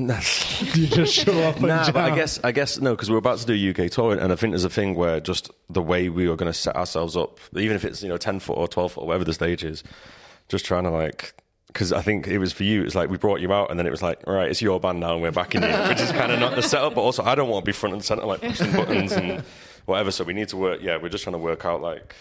you 0.76 0.88
just 0.88 1.14
show 1.14 1.38
up? 1.44 1.62
Nah, 1.62 1.92
but 1.92 2.12
I 2.12 2.16
guess 2.16 2.40
I 2.44 2.52
guess 2.52 2.80
no, 2.80 2.92
because 2.92 3.10
we're 3.10 3.18
about 3.18 3.40
to 3.40 3.46
do 3.46 3.70
UK 3.70 3.92
tour, 3.92 4.18
and 4.18 4.34
I 4.34 4.36
think 4.36 4.52
there's 4.52 4.64
a 4.64 4.70
thing 4.70 4.96
where 4.96 5.20
just 5.20 5.52
the 5.70 5.82
way 5.82 6.10
we 6.10 6.28
are 6.28 6.36
going 6.36 6.52
to 6.52 6.58
set 6.58 6.76
ourselves 6.76 7.16
up, 7.16 7.40
even 7.56 7.76
if 7.76 7.86
it's 7.86 8.02
you 8.02 8.10
know 8.10 8.18
ten 8.18 8.40
foot 8.40 8.58
or 8.58 8.68
twelve 8.68 8.94
foot 8.94 9.02
or 9.02 9.08
whatever 9.08 9.26
the 9.26 9.34
stage 9.34 9.64
is, 9.64 9.84
just 10.50 10.66
trying 10.66 10.84
to 10.84 10.92
like. 10.92 11.34
Because 11.74 11.92
I 11.92 12.02
think 12.04 12.28
it 12.28 12.38
was 12.38 12.54
for 12.54 12.64
you, 12.64 12.84
it's 12.84 12.94
like 12.94 13.10
we 13.10 13.18
brought 13.18 13.42
you 13.42 13.52
out, 13.52 13.72
and 13.72 13.80
then 13.80 13.88
it 13.88 13.90
was 13.92 14.04
like, 14.04 14.22
all 14.28 14.34
right, 14.34 14.48
it's 14.50 14.62
your 14.62 14.80
band 14.80 15.00
now, 15.00 15.14
and 15.14 15.22
we're 15.24 15.32
backing 15.32 15.64
you, 15.64 15.70
which 15.90 16.00
is 16.00 16.12
kind 16.12 16.32
of 16.32 16.40
not 16.40 16.56
the 16.56 16.62
setup. 16.62 16.94
But 16.94 17.02
also, 17.02 17.24
I 17.24 17.34
don't 17.34 17.50
want 17.50 17.66
to 17.66 17.70
be 17.70 17.74
front 17.74 17.94
and 17.94 18.04
center, 18.06 18.26
like 18.26 18.42
pushing 18.42 18.72
buttons 18.72 19.12
and 19.12 19.44
whatever. 19.86 20.12
So 20.12 20.24
we 20.24 20.34
need 20.34 20.50
to 20.50 20.58
work. 20.58 20.82
Yeah, 20.84 20.98
we're 20.98 21.10
just 21.10 21.24
trying 21.24 21.34
to 21.34 21.40
work 21.40 21.66
out 21.66 21.82
like 21.82 22.16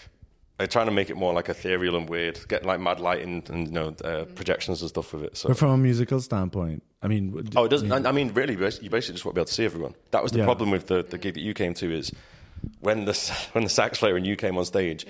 they're 0.57 0.65
trying 0.67 0.85
to 0.87 0.91
make 0.91 1.09
it 1.11 1.17
more 1.17 1.33
like 1.33 1.49
ethereal 1.49 1.95
and 1.95 2.09
weird, 2.09 2.39
get 2.47 2.65
like 2.65 2.79
mad 2.79 2.99
lighting 2.99 3.43
and 3.49 3.67
you 3.67 3.73
know 3.73 3.95
uh, 4.03 4.25
projections 4.35 4.81
and 4.81 4.89
stuff 4.89 5.13
with 5.13 5.23
it. 5.23 5.37
So 5.37 5.49
But 5.49 5.57
from 5.59 5.69
a 5.69 5.77
musical 5.77 6.19
standpoint, 6.19 6.81
I 7.03 7.07
mean, 7.07 7.31
w- 7.31 7.47
Oh, 7.55 7.65
it 7.65 7.69
doesn't. 7.69 7.87
yeah. 7.89 7.95
I 8.05 8.09
I 8.09 8.11
mean, 8.11 8.33
really, 8.33 8.53
you 8.53 8.59
basically 8.59 8.89
just 9.13 9.23
want 9.25 9.33
to 9.35 9.39
be 9.39 9.41
able 9.41 9.45
to 9.45 9.53
see 9.53 9.65
everyone. 9.65 9.93
That 10.11 10.23
was 10.23 10.31
the 10.31 10.39
Yeah. 10.39 10.45
problem 10.45 10.71
with 10.71 10.87
the, 10.87 11.03
the 11.03 11.17
gig 11.19 11.35
that 11.35 11.41
you 11.41 11.53
came 11.53 11.75
to. 11.75 11.91
Is 11.95 12.11
when 12.79 13.05
the 13.05 13.13
when 13.51 13.63
the 13.65 13.69
sax 13.69 13.99
player 13.99 14.15
and 14.15 14.25
you 14.25 14.35
came 14.35 14.57
on 14.57 14.65
stage, 14.65 15.05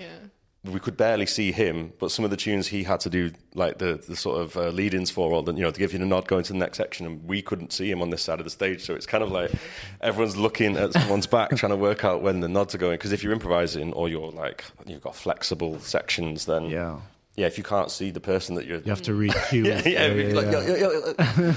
we 0.64 0.80
could 0.80 0.96
barely 0.96 1.26
see 1.26 1.52
him. 1.52 1.92
But 2.00 2.12
some 2.12 2.24
of 2.24 2.32
the 2.32 2.38
tunes 2.38 2.68
he 2.68 2.84
had 2.84 3.02
to 3.02 3.10
do, 3.10 3.32
like 3.54 3.80
the, 3.80 4.02
the 4.08 4.16
sort 4.16 4.42
of 4.42 4.56
uh, 4.56 4.70
lead-ins 4.70 5.12
for, 5.12 5.32
or 5.34 5.44
the, 5.44 5.54
you 5.54 5.62
know, 5.62 5.72
to 5.72 5.80
give 5.80 5.92
you 5.92 6.00
the 6.00 6.06
nod 6.06 6.28
going 6.28 6.44
to 6.44 6.54
the 6.54 6.60
next 6.60 6.78
section, 6.78 7.06
and 7.06 7.28
we 7.28 7.42
couldn't 7.42 7.74
see 7.74 7.92
him 7.92 8.02
on 8.02 8.10
this 8.12 8.22
side 8.22 8.40
of 8.40 8.46
the 8.46 8.50
stage. 8.50 8.82
So 8.82 8.94
it's 8.94 9.06
kind 9.06 9.24
of 9.24 9.32
like 9.32 9.52
everyone's 10.00 10.38
looking 10.38 10.78
at 10.78 10.94
someone's 10.94 11.28
back, 11.28 11.50
trying 11.58 11.72
to 11.72 11.78
work 11.78 12.06
out 12.06 12.22
when 12.22 12.40
the 12.40 12.48
nods 12.48 12.74
are 12.74 12.78
going. 12.78 12.96
Because 12.96 13.12
if 13.12 13.24
you're 13.24 13.34
improvising 13.34 13.92
or 13.94 14.08
you're 14.08 14.32
like 14.32 14.64
you've 14.86 15.02
got 15.02 15.16
flexible 15.16 15.80
sections, 15.80 16.46
then 16.46 16.70
yeah, 16.70 17.00
yeah, 17.36 17.48
if 17.48 17.58
you 17.58 17.64
can't 17.64 17.90
see 17.90 18.12
the 18.12 18.20
person 18.20 18.54
that 18.56 18.66
you're 18.66 18.80
you 18.82 18.90
have 18.90 19.02
to 19.04 19.14
read 19.16 19.34
cues. 19.50 19.66
yeah, 19.68 19.82
yeah, 19.86 20.06
yeah, 20.06 20.34
like, 20.36 20.46
yeah. 20.46 20.62
yeah, 20.62 20.78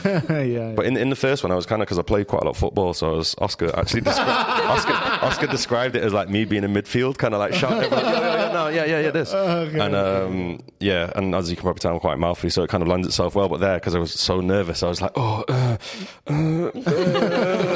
yeah, 0.05 0.23
yeah. 0.31 0.43
yeah. 0.43 0.73
But 0.75 0.87
in 0.87 0.97
in 0.97 1.11
the 1.11 1.17
first 1.17 1.43
one, 1.43 1.53
I 1.53 1.55
was 1.55 1.67
kind 1.67 1.83
of 1.83 1.87
because 1.87 1.99
I 1.99 2.03
played 2.03 2.29
quite 2.29 2.43
a 2.43 2.45
lot 2.47 2.53
of 2.53 2.57
football, 2.57 2.95
so 2.95 3.13
I 3.13 3.17
was 3.17 3.35
Oscar 3.39 3.77
actually 3.79 4.01
descri- 4.01 4.27
Oscar 4.75 4.93
Oscar 5.27 5.47
described 5.49 5.95
it 5.95 6.03
as 6.03 6.15
like 6.15 6.31
me 6.31 6.47
being 6.47 6.65
in 6.65 6.73
midfield, 6.73 7.19
kind 7.19 7.35
of 7.35 7.41
like 7.41 7.53
shouting, 7.53 7.85
everyone, 7.85 8.05
yeah, 8.07 8.21
yeah, 8.21 8.47
yeah, 8.47 8.53
no, 8.53 8.69
yeah, 8.69 8.85
yeah, 8.87 9.01
yeah, 9.01 9.11
this, 9.11 9.33
and 9.35 9.95
um, 9.95 10.61
yeah, 10.81 11.13
and 11.15 11.35
as 11.35 11.51
you 11.51 11.57
can 11.57 11.65
probably 11.65 11.81
tell, 11.81 11.93
I'm 11.93 12.01
quite 12.01 12.19
mouthy, 12.19 12.49
so 12.49 12.63
it 12.63 12.71
kind 12.71 12.83
of 12.83 12.89
lends 12.89 13.07
itself 13.07 13.35
well. 13.35 13.49
But 13.49 13.61
there, 13.61 13.75
because 13.75 13.95
I 13.95 13.99
was 13.99 14.13
so 14.13 14.41
nervous, 14.41 14.83
I 14.83 14.89
was 14.89 15.03
like, 15.03 15.13
oh, 15.15 15.45
uh, 15.49 15.77
uh, 16.27 16.71
uh. 16.87 17.76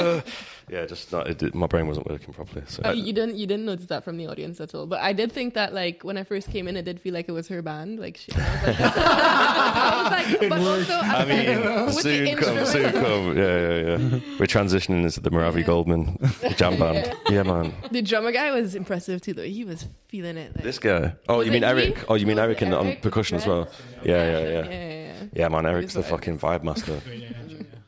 Yeah, 0.73 0.87
just 0.87 1.11
not, 1.13 1.27
it, 1.29 1.39
did- 1.39 1.55
my 1.55 1.67
brain 1.67 1.87
wasn't 1.89 2.09
working 2.09 2.33
properly. 2.33 2.63
So 2.69 2.83
Oh, 2.85 2.93
you 2.93 3.13
didn't 3.13 3.37
you 3.37 3.47
didn't 3.47 3.67
notice 3.67 3.87
that 3.87 4.05
from 4.05 4.17
the 4.17 4.27
audience 4.29 4.61
at 4.61 4.75
all. 4.75 4.87
But 4.87 5.01
I 5.01 5.13
did 5.13 5.33
think 5.33 5.55
that 5.55 5.75
like 5.75 6.03
when 6.03 6.17
I 6.17 6.23
first 6.25 6.49
came 6.51 6.69
in, 6.69 6.77
it 6.77 6.85
did 6.85 7.01
feel 7.01 7.13
like 7.15 7.29
it 7.29 7.33
was 7.33 7.49
her 7.49 7.61
band. 7.63 7.99
Like 7.99 8.17
she, 8.17 8.31
I 8.35 8.39
was 8.67 8.79
like, 8.79 8.81
I 8.91 10.03
was 10.03 10.41
like 10.41 10.49
but 10.49 10.61
also 10.61 10.95
I 10.95 11.25
mean, 11.25 11.87
with 11.87 11.95
the 11.97 12.03
soon 12.03 12.37
come, 12.37 12.67
soon 12.67 12.93
come. 12.93 13.37
Yeah, 13.37 13.69
yeah, 13.69 13.79
yeah. 13.97 14.21
We're 14.39 14.47
transitioning 14.47 15.03
into 15.03 15.21
the 15.21 15.31
Moravi 15.31 15.65
Goldman 15.65 16.17
jam 16.57 16.79
band. 16.79 17.15
Yeah, 17.31 17.45
man. 17.45 17.73
The 17.91 18.03
drummer 18.03 18.33
guy 18.33 18.51
was 18.51 18.75
impressive 18.75 19.21
too, 19.21 19.35
though. 19.35 19.43
He 19.45 19.65
was 19.65 19.87
feeling 20.09 20.37
it. 20.37 20.55
Like, 20.57 20.65
This 20.65 20.79
guy. 20.81 21.15
Oh, 21.29 21.39
Was 21.39 21.47
you 21.47 21.53
mean 21.53 21.63
it 21.63 21.77
he? 21.77 21.85
Eric? 21.85 22.05
Oh, 22.09 22.15
you 22.15 22.27
mean 22.27 22.37
Was 22.39 22.45
Eric 22.45 22.63
on 22.63 22.97
percussion 22.97 23.37
as 23.37 23.47
well? 23.47 23.69
Yeah, 24.03 24.15
yeah, 24.25 24.39
yeah, 24.41 24.49
yeah. 24.49 24.65
yeah, 24.71 24.89
yeah. 24.91 25.25
Yeah, 25.33 25.49
man, 25.49 25.67
Eric's 25.67 25.95
the 25.95 26.01
vibe. 26.01 26.05
fucking 26.11 26.39
vibe 26.39 26.65
master. 26.65 27.01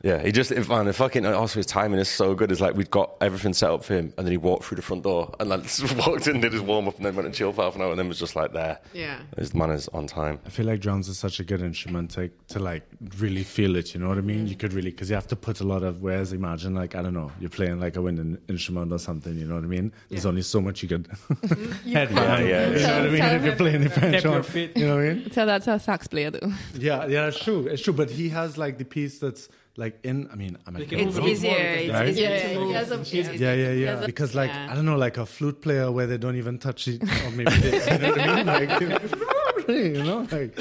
Yeah, 0.02 0.20
he 0.20 0.32
just, 0.32 0.50
if, 0.50 0.68
man, 0.68 0.86
the 0.86 0.92
fucking, 0.92 1.24
also 1.26 1.60
his 1.60 1.66
timing 1.66 2.00
is 2.00 2.08
so 2.08 2.34
good. 2.34 2.50
It's 2.50 2.60
like 2.60 2.74
we'd 2.74 2.90
got 2.90 3.12
everything 3.20 3.52
set 3.54 3.70
up 3.70 3.84
for 3.84 3.94
him, 3.94 4.12
and 4.18 4.26
then 4.26 4.32
he 4.32 4.36
walked 4.36 4.64
through 4.64 4.76
the 4.76 4.82
front 4.82 5.04
door 5.04 5.32
and 5.38 5.48
like 5.48 5.62
walked 6.06 6.26
in, 6.26 6.40
did 6.40 6.52
his 6.52 6.60
warm 6.62 6.88
up, 6.88 6.96
and 6.96 7.06
then 7.06 7.14
went 7.14 7.26
and 7.26 7.34
chilled 7.34 7.54
for 7.54 7.62
half 7.62 7.76
an 7.76 7.82
hour, 7.82 7.90
and 7.90 7.98
then 7.98 8.08
was 8.08 8.18
just 8.18 8.34
like 8.34 8.52
there. 8.52 8.80
Yeah. 8.92 9.18
His 9.38 9.54
man 9.54 9.70
is 9.70 9.86
on 9.88 10.08
time. 10.08 10.40
I 10.44 10.48
feel 10.48 10.66
like 10.66 10.80
drums 10.80 11.08
is 11.08 11.18
such 11.18 11.38
a 11.38 11.44
good 11.44 11.62
instrument 11.62 12.10
to 12.12 12.30
to 12.48 12.58
like 12.58 12.82
really 13.18 13.44
feel 13.44 13.76
it. 13.76 13.94
You 13.94 14.00
know 14.00 14.08
what 14.08 14.18
I 14.18 14.22
mean? 14.22 14.48
You 14.48 14.56
could 14.56 14.72
really 14.72 14.90
because 14.90 15.08
you 15.08 15.14
have 15.14 15.28
to 15.28 15.36
put 15.36 15.60
a 15.60 15.64
lot 15.64 15.84
of. 15.84 16.02
Whereas 16.02 16.32
imagine 16.32 16.74
like 16.74 16.96
I 16.96 17.02
don't 17.02 17.14
know, 17.14 17.30
you're 17.38 17.48
playing 17.50 17.78
like 17.78 17.94
a 17.96 18.02
wind 18.02 18.38
instrument 18.48 18.92
or 18.92 18.98
something. 18.98 19.38
You 19.38 19.46
know 19.46 19.54
what 19.54 19.64
I 19.64 19.68
mean? 19.68 19.92
There's 20.08 20.24
Yeah. 20.24 20.28
only 20.30 20.42
so 20.42 20.60
much 20.60 20.82
you 20.82 20.88
could. 20.88 21.04
Mm-hmm. 21.08 21.72
You 21.88 21.94
head 21.96 22.08
can't- 22.08 22.48
yeah, 22.48 22.68
You 22.70 22.74
know 22.80 22.98
what 22.98 23.06
I 23.06 23.10
mean? 23.10 23.22
If 23.36 23.44
you're 23.44 23.56
playing 23.56 23.80
the 23.82 23.90
French 23.90 24.22
horn, 24.24 24.42
feet. 24.42 24.76
you 24.76 24.86
know 24.86 24.96
what 24.96 25.04
I 25.04 25.14
mean? 25.14 25.30
Tell 25.30 25.46
that 25.46 25.62
to 25.62 25.74
a 25.74 25.78
sax 25.78 26.08
player 26.08 26.30
though. 26.32 26.52
Yeah, 26.74 27.06
yeah, 27.06 27.28
it's 27.28 27.38
true. 27.38 27.66
It's 27.68 27.82
true. 27.82 27.92
But 27.92 28.10
he 28.10 28.28
has 28.30 28.58
like 28.58 28.78
the 28.78 28.84
piece 28.84 29.18
that's 29.20 29.48
like 29.76 29.98
in. 30.04 30.28
I 30.32 30.34
mean, 30.36 30.58
I'm 30.66 30.76
a 30.76 30.80
They 30.80 30.86
can 30.86 30.98
kid, 30.98 31.08
It's 31.08 31.16
move 31.16 31.24
a 31.24 31.26
bit 31.28 31.32
easier. 31.32 31.50
It's 31.56 31.92
Right? 31.92 32.08
easier 32.08 32.28
Yeah, 32.30 32.42
to 32.42 32.52
yeah, 32.52 32.58
move. 32.58 32.68
he 32.68 32.74
has 32.74 32.90
a- 32.90 33.00
It's 33.00 33.12
yeah. 33.14 33.32
Yeah, 33.32 33.54
yeah, 33.54 33.72
yeah. 34.00 34.06
Because 34.06 34.34
like 34.34 34.50
yeah. 34.50 34.68
I 34.70 34.74
don't 34.74 34.84
know, 34.84 34.96
like 34.96 35.16
a 35.16 35.26
flute 35.26 35.60
player 35.62 35.90
where 35.90 36.06
they 36.06 36.18
don't 36.18 36.36
even 36.36 36.58
touch 36.58 36.88
it, 36.88 37.02
or 37.02 37.30
maybe 37.30 37.50
they, 37.50 37.78
you 37.92 37.98
know 37.98 38.08
what 38.10 38.18
I 38.18 38.36
mean? 38.36 38.46
Like, 38.46 39.68
you 39.68 40.02
know, 40.02 40.26
like 40.30 40.58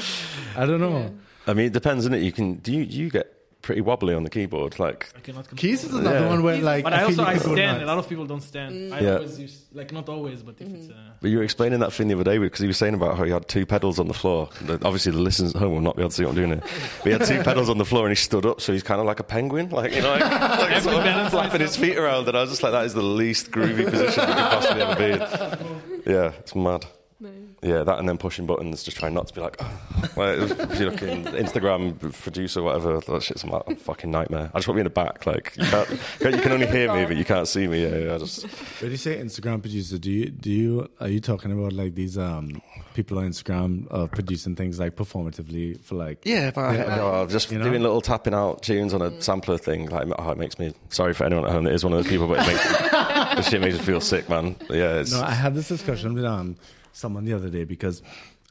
I 0.56 0.64
don't 0.66 0.80
know. 0.80 1.12
I 1.46 1.54
mean, 1.54 1.66
it 1.66 1.72
depends, 1.72 2.04
isn't 2.04 2.14
it? 2.14 2.22
You 2.22 2.32
can 2.32 2.54
do 2.56 2.72
you, 2.72 2.82
you 2.84 3.10
get 3.10 3.26
pretty 3.62 3.80
wobbly 3.80 4.12
on 4.12 4.24
the 4.24 4.30
keyboard, 4.30 4.78
like 4.80 5.08
I 5.16 5.20
cannot 5.20 5.48
control 5.48 5.60
Keys 5.70 5.84
is 5.84 5.94
another 5.94 6.20
Yeah. 6.20 6.28
one 6.28 6.42
where 6.42 6.58
like 6.60 6.82
But 6.84 6.92
I, 6.92 6.98
feel 6.98 7.20
also 7.20 7.24
I 7.24 7.36
stand. 7.38 7.56
nuts. 7.56 7.82
A 7.82 7.86
lot 7.86 7.98
of 7.98 8.08
people 8.08 8.26
don't 8.26 8.42
stand. 8.42 8.92
I 8.92 9.00
Yeah. 9.00 9.14
always 9.14 9.38
use 9.38 9.62
like 9.72 9.92
not 9.92 10.08
always, 10.08 10.42
but 10.42 10.56
if 10.58 10.66
it's 10.68 10.90
uh, 10.90 10.94
But 11.20 11.30
you 11.30 11.38
were 11.38 11.44
explaining 11.44 11.78
that 11.80 11.92
thing 11.92 12.08
the 12.08 12.14
other 12.14 12.24
day 12.24 12.38
because 12.38 12.60
he 12.60 12.66
was 12.66 12.76
saying 12.76 12.94
about 12.94 13.16
how 13.16 13.24
he 13.24 13.30
had 13.30 13.46
two 13.48 13.64
pedals 13.64 13.98
on 14.00 14.08
the 14.08 14.14
floor. 14.14 14.48
The- 14.62 14.80
Obviously, 14.84 15.12
the 15.12 15.18
listeners 15.20 15.54
at 15.54 15.60
home 15.60 15.72
will 15.72 15.80
not 15.80 15.94
be 15.96 16.02
able 16.02 16.10
to 16.10 16.16
see 16.16 16.24
what 16.24 16.30
I'm 16.30 16.36
doing 16.36 16.48
here. 16.50 16.62
But 16.98 17.04
he 17.06 17.10
had 17.12 17.24
two 17.24 17.42
pedals 17.48 17.68
on 17.70 17.78
the 17.78 17.84
floor 17.84 18.06
and 18.06 18.10
he 18.10 18.20
stood 18.20 18.44
up, 18.46 18.60
so 18.60 18.72
he's 18.72 18.82
kind 18.82 19.00
of 19.00 19.06
like 19.06 19.20
a 19.20 19.24
penguin, 19.24 19.70
like 19.70 19.94
you 19.94 20.02
know, 20.02 20.10
like, 20.10 20.20
like 20.30 20.82
sort 20.82 20.96
of 20.96 21.04
balance 21.04 21.30
flapping 21.30 21.60
his 21.60 21.76
feet 21.76 21.96
around. 21.96 22.26
And 22.28 22.36
I 22.36 22.40
was 22.40 22.50
just 22.50 22.62
like, 22.64 22.72
that 22.72 22.84
is 22.84 22.94
the 22.94 23.02
least 23.02 23.52
groovy 23.52 23.84
position 23.88 24.28
you 24.28 24.34
could 24.34 24.36
possibly 24.36 24.82
ever 24.82 24.96
be 24.96 25.10
in. 25.12 25.82
Yeah, 26.14 26.32
it's 26.40 26.54
mad. 26.56 26.84
Yeah, 27.62 27.84
that 27.84 28.00
and 28.00 28.08
then 28.08 28.18
pushing 28.18 28.44
buttons, 28.44 28.82
just 28.82 28.96
trying 28.96 29.14
not 29.14 29.28
to 29.28 29.34
be 29.34 29.40
like, 29.40 29.60
like 30.16 30.36
if 30.36 30.80
you 30.80 30.90
look 30.90 31.00
in 31.02 31.22
Instagram 31.26 31.96
producer, 32.22 32.60
whatever, 32.60 32.98
that 32.98 33.22
shit's 33.22 33.44
a 33.44 33.74
fucking 33.76 34.10
nightmare. 34.10 34.50
I 34.52 34.58
just 34.58 34.66
want 34.66 34.78
to 34.78 34.78
be 34.78 34.80
in 34.80 34.84
the 34.84 34.90
back, 34.90 35.26
like 35.26 35.54
you, 35.56 35.64
can't, 35.64 35.90
you 36.34 36.40
can 36.42 36.52
only 36.52 36.66
hear 36.66 36.92
me, 36.92 37.04
but 37.04 37.16
you 37.16 37.24
can't 37.24 37.46
see 37.46 37.68
me. 37.68 37.84
Yeah, 37.84 37.98
yeah, 37.98 38.14
I 38.16 38.18
just 38.18 38.42
When 38.80 38.90
you 38.90 38.96
say 38.96 39.16
Instagram 39.18 39.60
producer, 39.60 39.96
do 39.96 40.10
you 40.10 40.30
do 40.30 40.50
you 40.50 40.88
are 40.98 41.06
you 41.06 41.20
talking 41.20 41.52
about 41.52 41.72
like 41.72 41.94
these 41.94 42.18
um 42.18 42.60
people 42.94 43.18
on 43.18 43.28
Instagram 43.28 43.86
uh, 43.92 44.08
producing 44.08 44.56
things 44.56 44.80
like 44.80 44.96
performatively 44.96 45.80
for 45.80 45.94
like 45.94 46.18
Yeah, 46.24 46.50
but 46.50 46.62
I, 46.62 46.96
no, 46.96 47.26
just 47.28 47.52
You 47.52 47.58
know? 47.58 47.64
doing 47.64 47.80
little 47.80 48.00
tapping 48.00 48.34
out 48.34 48.62
tunes 48.62 48.92
on 48.92 49.02
a 49.02 49.22
sampler 49.22 49.56
thing, 49.56 49.86
like 49.88 50.08
oh, 50.18 50.30
it 50.30 50.38
makes 50.38 50.58
me 50.58 50.74
sorry 50.88 51.14
for 51.14 51.24
anyone 51.24 51.44
at 51.44 51.52
home 51.52 51.62
that 51.64 51.74
is 51.74 51.84
one 51.84 51.92
of 51.92 52.02
those 52.02 52.10
people, 52.10 52.26
but 52.26 52.40
it 52.40 52.46
makes 52.48 52.64
this 53.36 53.48
shit 53.48 53.60
makes 53.60 53.78
me 53.78 53.84
feel 53.84 54.00
sick, 54.00 54.28
man. 54.28 54.56
Yeah, 54.68 54.98
it's, 54.98 55.12
No, 55.12 55.22
I 55.22 55.30
had 55.30 55.54
this 55.54 55.68
discussion 55.68 56.14
with 56.14 56.24
um 56.24 56.56
someone 56.92 57.24
the 57.24 57.32
other 57.32 57.50
day 57.50 57.64
because 57.64 58.02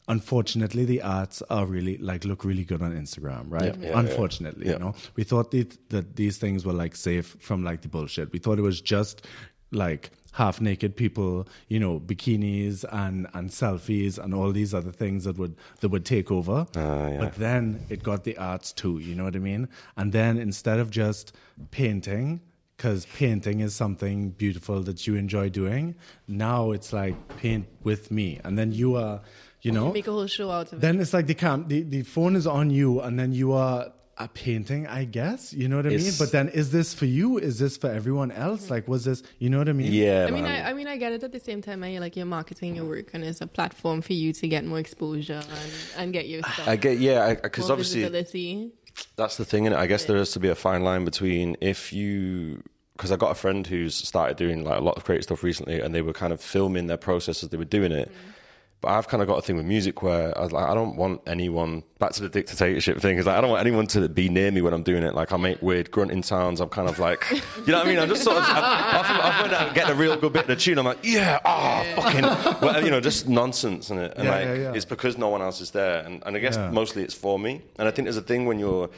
unfortunately 0.07 0.85
the 0.85 1.01
arts 1.01 1.41
are 1.49 1.65
really 1.65 1.97
like 1.97 2.25
look 2.25 2.43
really 2.43 2.63
good 2.63 2.81
on 2.81 2.91
Instagram, 2.91 3.45
right? 3.47 3.75
Yeah, 3.77 3.89
yeah, 3.89 3.99
unfortunately, 3.99 4.67
yeah. 4.67 4.73
you 4.73 4.79
know, 4.79 4.93
we 5.15 5.23
thought 5.23 5.51
that 5.51 5.89
that 5.89 6.15
these 6.15 6.37
things 6.37 6.65
were 6.65 6.73
like 6.73 6.95
safe 6.95 7.37
from 7.39 7.63
like 7.63 7.81
the 7.81 7.87
bullshit. 7.87 8.31
We 8.31 8.39
thought 8.39 8.59
it 8.59 8.63
was 8.63 8.81
just 8.81 9.25
like 9.71 10.11
half 10.33 10.61
naked 10.61 10.95
people, 10.95 11.47
you 11.67 11.79
know, 11.79 11.99
bikinis 11.99 12.85
and 12.91 13.27
and 13.33 13.49
selfies 13.49 14.17
and 14.17 14.33
all 14.33 14.51
these 14.51 14.73
other 14.73 14.91
things 14.91 15.23
that 15.23 15.37
would 15.37 15.55
that 15.79 15.89
would 15.89 16.05
take 16.05 16.31
over. 16.31 16.67
Ah, 16.75 17.07
yeah. 17.07 17.17
But 17.19 17.35
then 17.35 17.85
it 17.89 18.03
got 18.03 18.23
the 18.23 18.37
arts 18.37 18.71
too, 18.71 18.99
you 18.99 19.15
know 19.15 19.23
what 19.23 19.35
I 19.35 19.39
mean? 19.39 19.67
And 19.97 20.11
then 20.11 20.37
instead 20.37 20.79
of 20.79 20.89
just 20.89 21.35
painting, 21.71 22.41
because 22.81 23.05
painting 23.05 23.59
is 23.59 23.75
something 23.75 24.31
beautiful 24.31 24.81
that 24.81 25.05
you 25.05 25.13
enjoy 25.15 25.47
doing, 25.49 25.93
now 26.27 26.71
it's 26.71 26.91
like 26.91 27.15
paint 27.37 27.67
with 27.83 28.09
me. 28.09 28.39
And 28.43 28.57
then 28.57 28.71
you 28.71 28.95
are, 28.95 29.21
you 29.61 29.71
know, 29.71 29.91
Make 29.93 30.07
a 30.07 30.11
whole 30.11 30.25
show 30.25 30.49
out 30.49 30.73
of 30.73 30.79
it. 30.79 30.81
then 30.81 30.99
it's 30.99 31.13
like 31.13 31.27
the 31.27 31.35
cam 31.35 31.67
the, 31.67 31.83
the 31.83 32.01
phone 32.01 32.35
is 32.35 32.47
on 32.47 32.71
you 32.71 32.99
and 32.99 33.19
then 33.19 33.33
you 33.33 33.53
are 33.53 33.93
a 34.17 34.27
painting, 34.27 34.87
I 34.87 35.03
guess. 35.05 35.53
You 35.53 35.67
know 35.67 35.75
what 35.77 35.85
I 35.85 35.89
mean? 35.89 36.13
But 36.17 36.31
then 36.31 36.49
is 36.49 36.71
this 36.71 36.95
for 36.95 37.05
you? 37.05 37.37
Is 37.37 37.59
this 37.59 37.77
for 37.77 37.87
everyone 37.87 38.31
else? 38.31 38.71
Like 38.71 38.87
was 38.87 39.05
this 39.05 39.21
you 39.37 39.51
know 39.51 39.59
what 39.59 39.69
I 39.69 39.73
mean? 39.73 39.93
yeah, 39.93 40.25
I 40.27 40.31
mean. 40.31 40.45
I, 40.45 40.71
I 40.71 40.73
mean, 40.73 40.87
I 40.87 40.97
get 40.97 41.11
it. 41.11 41.23
At 41.23 41.31
the 41.31 41.39
same 41.39 41.61
time, 41.61 41.83
I 41.83 41.99
like 41.99 42.15
you're 42.15 42.25
marketing 42.25 42.75
your 42.75 42.85
work, 42.85 43.11
and 43.13 43.23
it's 43.23 43.41
a 43.41 43.47
platform 43.47 44.01
for 44.01 44.13
you 44.13 44.33
to 44.33 44.47
get 44.47 44.65
more 44.65 44.79
exposure 44.79 45.41
and, 45.41 45.71
and 45.97 46.13
get 46.13 46.27
your 46.27 46.41
stuff. 46.41 46.67
I 46.67 46.77
get 46.77 46.97
yeah, 46.97 47.35
because 47.35 47.69
obviously 47.69 48.01
visibility. 48.01 48.71
That's 49.15 49.37
the 49.37 49.45
thing, 49.45 49.65
and 49.65 49.75
I 49.75 49.87
guess 49.87 50.05
there 50.05 50.17
has 50.17 50.31
to 50.31 50.39
be 50.39 50.49
a 50.49 50.55
fine 50.55 50.83
line 50.83 51.05
between 51.05 51.57
if 51.61 51.93
you. 51.93 52.63
Because 52.97 53.11
I 53.11 53.15
got 53.15 53.31
a 53.31 53.35
friend 53.35 53.65
who's 53.65 53.95
started 53.95 54.37
doing 54.37 54.63
like 54.63 54.77
a 54.77 54.83
lot 54.83 54.95
of 54.95 55.03
creative 55.03 55.23
stuff 55.23 55.43
recently, 55.43 55.79
and 55.79 55.95
they 55.95 56.03
were 56.03 56.13
kind 56.13 56.31
of 56.31 56.39
filming 56.39 56.85
their 56.85 56.97
process 56.97 57.43
as 57.43 57.49
they 57.49 57.57
were 57.57 57.65
doing 57.65 57.91
it. 57.91 58.09
Mm. 58.09 58.33
But 58.81 58.93
I've 58.93 59.07
kind 59.07 59.21
of 59.21 59.27
got 59.27 59.37
a 59.37 59.41
thing 59.43 59.57
with 59.57 59.65
music 59.67 60.01
where 60.01 60.35
I 60.35 60.41
was 60.41 60.51
like, 60.51 60.65
I 60.67 60.73
don't 60.73 60.95
want 60.95 61.21
anyone 61.27 61.83
back 61.99 62.13
to 62.13 62.21
the 62.23 62.29
dictatorship 62.29 62.99
thing. 62.99 63.19
Is 63.19 63.27
like 63.27 63.37
I 63.37 63.41
don't 63.41 63.51
want 63.51 63.61
anyone 63.61 63.85
to 63.87 64.09
be 64.09 64.27
near 64.27 64.49
me 64.49 64.63
when 64.63 64.73
I'm 64.73 64.81
doing 64.81 65.03
it. 65.03 65.13
Like 65.13 65.31
I 65.31 65.37
make 65.37 65.61
weird 65.61 65.91
grunting 65.91 66.23
sounds. 66.23 66.59
I'm 66.59 66.69
kind 66.69 66.89
of 66.89 66.97
like, 66.97 67.23
you 67.31 67.37
know 67.67 67.77
what 67.77 67.85
I 67.85 67.89
mean? 67.89 67.99
I'm 67.99 68.09
just 68.09 68.23
sort 68.23 68.37
of 68.37 68.43
I, 68.43 68.97
often, 68.97 69.15
often 69.17 69.53
I'm 69.67 69.73
getting 69.75 69.91
a 69.91 69.99
real 69.99 70.17
good 70.17 70.33
bit 70.33 70.41
of 70.43 70.47
the 70.47 70.55
tune. 70.55 70.79
I'm 70.79 70.85
like, 70.85 70.97
yeah, 71.03 71.37
oh, 71.45 72.01
fucking, 72.01 72.23
well, 72.59 72.83
you 72.83 72.89
know, 72.89 72.99
just 72.99 73.29
nonsense 73.29 73.91
in 73.91 73.99
it. 73.99 74.13
And 74.15 74.23
Yeah, 74.25 74.31
like, 74.31 74.45
yeah, 74.45 74.53
yeah. 74.55 74.73
it's 74.73 74.85
because 74.85 75.15
no 75.15 75.29
one 75.29 75.43
else 75.43 75.61
is 75.61 75.69
there. 75.69 75.99
And, 76.03 76.23
and 76.25 76.35
I 76.35 76.39
guess 76.39 76.55
Yeah. 76.55 76.71
mostly 76.71 77.03
it's 77.03 77.13
for 77.13 77.37
me. 77.37 77.61
And 77.77 77.87
I 77.87 77.91
think 77.91 78.07
there's 78.07 78.17
a 78.17 78.21
thing 78.23 78.47
when 78.47 78.57
you're 78.57 78.89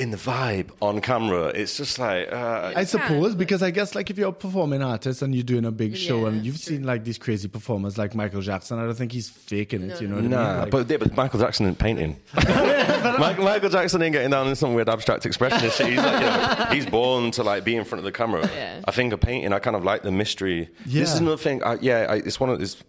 in 0.00 0.10
the 0.10 0.16
vibe 0.16 0.70
on 0.80 1.00
camera. 1.02 1.48
It's 1.48 1.76
just 1.76 1.98
like 1.98 2.32
uh, 2.32 2.72
I 2.74 2.84
suppose 2.84 3.34
because 3.34 3.62
I 3.62 3.70
guess 3.70 3.94
like 3.94 4.08
if 4.10 4.16
you're 4.18 4.30
a 4.30 4.32
performing 4.32 4.82
artist 4.82 5.20
and 5.22 5.34
you're 5.34 5.44
doing 5.44 5.66
a 5.66 5.70
big 5.70 5.96
show 5.96 6.22
Yeah, 6.22 6.28
and 6.28 6.44
you've 6.46 6.56
seen 6.56 6.84
like 6.84 7.04
these 7.04 7.18
crazy 7.18 7.48
performers 7.48 7.98
like 7.98 8.14
Michael 8.14 8.40
Jackson, 8.40 8.78
I 8.78 8.84
don't 8.86 8.94
think 8.94 9.12
he's 9.12 9.28
faking 9.28 9.82
it. 9.90 10.00
you 10.00 10.08
know 10.08 10.16
what 10.16 10.24
I 10.24 10.28
Nah, 10.28 10.48
mean? 10.52 10.60
Like, 10.62 10.70
but, 10.70 10.90
yeah, 10.90 10.96
but 10.96 11.14
Michael 11.16 11.38
Jackson 11.38 11.66
isn't 11.66 11.78
painting. 11.78 12.18
Michael, 12.34 13.44
Michael 13.44 13.68
Jackson 13.70 14.02
ain't 14.02 14.12
getting 14.14 14.30
down 14.30 14.48
in 14.48 14.56
some 14.56 14.74
weird 14.74 14.88
abstract 14.88 15.24
expressionist 15.24 15.72
shit. 15.76 15.88
He's 15.88 15.98
like, 15.98 16.20
you 16.20 16.26
know, 16.26 16.66
he's 16.72 16.86
born 16.86 17.30
to 17.32 17.42
like 17.42 17.64
be 17.64 17.76
in 17.76 17.84
front 17.84 18.00
of 18.00 18.04
the 18.04 18.12
camera. 18.12 18.48
Yeah. 18.54 18.80
I 18.86 18.90
think 18.92 19.12
a 19.12 19.18
painting, 19.18 19.52
I 19.52 19.58
kind 19.58 19.76
of 19.76 19.84
like 19.84 20.02
the 20.02 20.12
mystery. 20.12 20.70
Yeah. 20.86 21.00
This 21.00 21.12
is 21.14 21.20
another 21.20 21.36
thing. 21.36 21.62
I, 21.62 21.74
yeah, 21.80 22.06
I, 22.08 22.14
it's 22.16 22.40
one 22.40 22.48
of 22.50 22.58
this. 22.58 22.82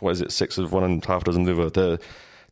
What 0.00 0.10
is 0.10 0.20
it? 0.20 0.32
Six 0.32 0.58
of 0.58 0.72
one 0.72 0.84
and 0.84 1.04
half 1.04 1.24
dozen 1.24 1.44
the 1.44 1.52
other. 1.52 1.70
The 1.70 2.00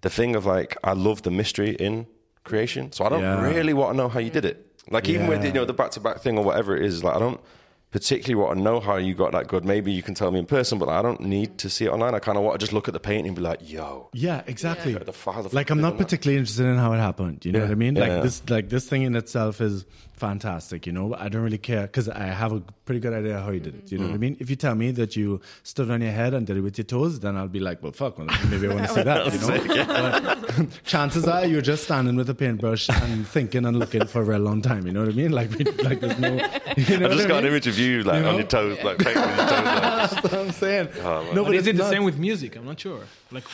the 0.03 0.11
thing 0.11 0.37
of 0.37 0.47
like, 0.47 0.77
I 0.85 0.93
love 0.93 1.23
the 1.23 1.31
mystery 1.31 1.71
in 1.71 2.07
creation. 2.47 2.93
So 2.93 3.05
I 3.05 3.09
don't 3.11 3.21
Yeah. 3.21 3.43
really 3.43 3.75
want 3.75 3.93
to 3.93 3.97
know 3.97 4.09
how 4.09 4.21
you 4.21 4.31
did 4.31 4.45
it. 4.45 4.63
Like 4.91 5.09
even 5.09 5.27
with 5.27 5.45
you 5.45 5.53
know 5.53 5.65
the 5.65 5.73
back 5.75 5.91
to 5.93 6.01
back 6.01 6.21
thing 6.21 6.39
or 6.39 6.45
whatever 6.45 6.77
it 6.77 6.85
is, 6.85 7.03
like 7.05 7.17
I 7.17 7.19
don't 7.19 7.41
particularly 7.93 8.35
want 8.35 8.59
to 8.59 8.63
know 8.63 8.79
how 8.79 8.97
you 8.97 9.15
got 9.15 9.33
that 9.33 9.47
good. 9.49 9.65
Maybe 9.65 9.91
you 9.93 10.03
can 10.03 10.15
tell 10.15 10.31
me 10.31 10.39
in 10.39 10.47
person, 10.47 10.79
but 10.79 10.89
I 10.89 11.03
don't 11.03 11.21
need 11.21 11.59
to 11.59 11.71
see 11.71 11.87
it 11.87 11.89
online. 11.89 12.15
I 12.15 12.19
kind 12.19 12.37
of 12.37 12.45
want 12.45 12.59
to 12.59 12.63
just 12.65 12.73
look 12.73 12.89
at 12.89 12.95
the 12.95 13.01
painting 13.01 13.29
and 13.29 13.37
be 13.37 13.43
like, 13.43 13.61
yo, 13.63 14.11
yeah, 14.13 14.43
exactly. 14.47 14.93
the 14.95 15.13
father 15.13 15.49
Like 15.53 15.71
I'm 15.71 15.81
not 15.81 15.93
did 15.93 16.01
that. 16.01 16.05
particularly 16.05 16.39
interested 16.39 16.67
in 16.67 16.77
how 16.77 16.93
it 16.93 16.99
happened. 16.99 17.45
You 17.45 17.53
know 17.53 17.61
Yeah. 17.61 17.65
what 17.67 17.71
I 17.73 17.75
mean? 17.77 17.95
Like 17.95 18.09
yeah. 18.09 18.21
this, 18.21 18.43
like 18.51 18.69
this 18.69 18.89
thing 18.89 19.03
in 19.03 19.17
itself 19.17 19.61
is 19.61 19.87
fantastic. 20.17 20.87
You 20.87 20.93
know, 20.93 21.15
I 21.15 21.29
don't 21.29 21.43
really 21.43 21.59
care 21.59 21.83
because 21.83 22.09
I 22.09 22.25
have 22.25 22.53
a 22.53 22.61
pretty 22.85 23.01
good 23.01 23.13
idea 23.13 23.41
how 23.41 23.51
you 23.51 23.61
did 23.61 23.75
it. 23.75 23.93
You 23.93 23.99
know 23.99 24.05
Mm. 24.05 24.09
what 24.09 24.15
I 24.15 24.19
mean? 24.19 24.37
If 24.41 24.49
you 24.51 24.57
tell 24.57 24.75
me 24.75 24.91
that 24.93 25.15
you 25.17 25.41
stood 25.63 25.91
on 25.91 26.01
your 26.01 26.13
head 26.13 26.35
and 26.35 26.47
did 26.47 26.57
it 26.57 26.61
with 26.63 26.79
your 26.79 26.85
toes, 26.85 27.21
then 27.21 27.37
I'll 27.37 27.49
be 27.49 27.61
like, 27.61 27.83
well, 27.83 27.93
fuck, 27.93 28.19
well, 28.19 28.29
maybe 28.49 28.69
I 28.69 28.75
want 28.75 28.87
to 28.89 28.95
see 28.95 29.03
that. 29.11 29.33
You 29.33 29.41
know? 29.41 30.67
But 30.67 30.83
chances 30.85 31.27
are 31.27 31.45
you're 31.47 31.61
just 31.63 31.85
standing 31.85 32.17
with 32.17 32.29
a 32.31 32.35
paintbrush 32.35 32.89
and 32.89 33.27
thinking 33.27 33.65
and 33.67 33.79
looking 33.79 34.07
for 34.07 34.23
a 34.23 34.25
very 34.25 34.39
long 34.39 34.63
time. 34.63 34.87
You 34.87 34.93
know 34.93 35.01
what 35.05 35.11
I 35.11 35.17
mean? 35.17 35.33
Like, 35.33 35.51
like 35.85 36.01
there's 36.01 36.19
no. 36.19 36.37
You 36.77 36.99
know 36.99 37.07
I 37.09 37.15
just 37.15 37.27
got 37.29 37.37
I 37.37 37.39
an 37.39 37.47
image 37.47 37.67
of 37.67 37.79
you 37.79 38.03
like 38.03 38.23
You 38.23 38.29
on 38.29 38.35
your 38.35 38.47
toes, 38.47 38.77
like 38.85 38.99
painting 38.99 39.23
on 39.23 39.29
your 39.39 39.47
toes. 39.49 39.51
Like. 39.51 39.65
That's 40.11 40.23
what 40.23 40.35
I'm 40.35 40.53
saying. 40.53 40.89
Oh, 41.03 41.33
no, 41.35 41.45
But 41.45 41.55
is 41.55 41.67
it 41.67 41.77
the 41.77 41.83
not- 41.85 41.91
same 41.91 42.05
with 42.05 42.19
music? 42.19 42.55
I'm 42.57 42.67
not 42.67 42.79
sure. 42.79 43.01
Like, 43.33 43.45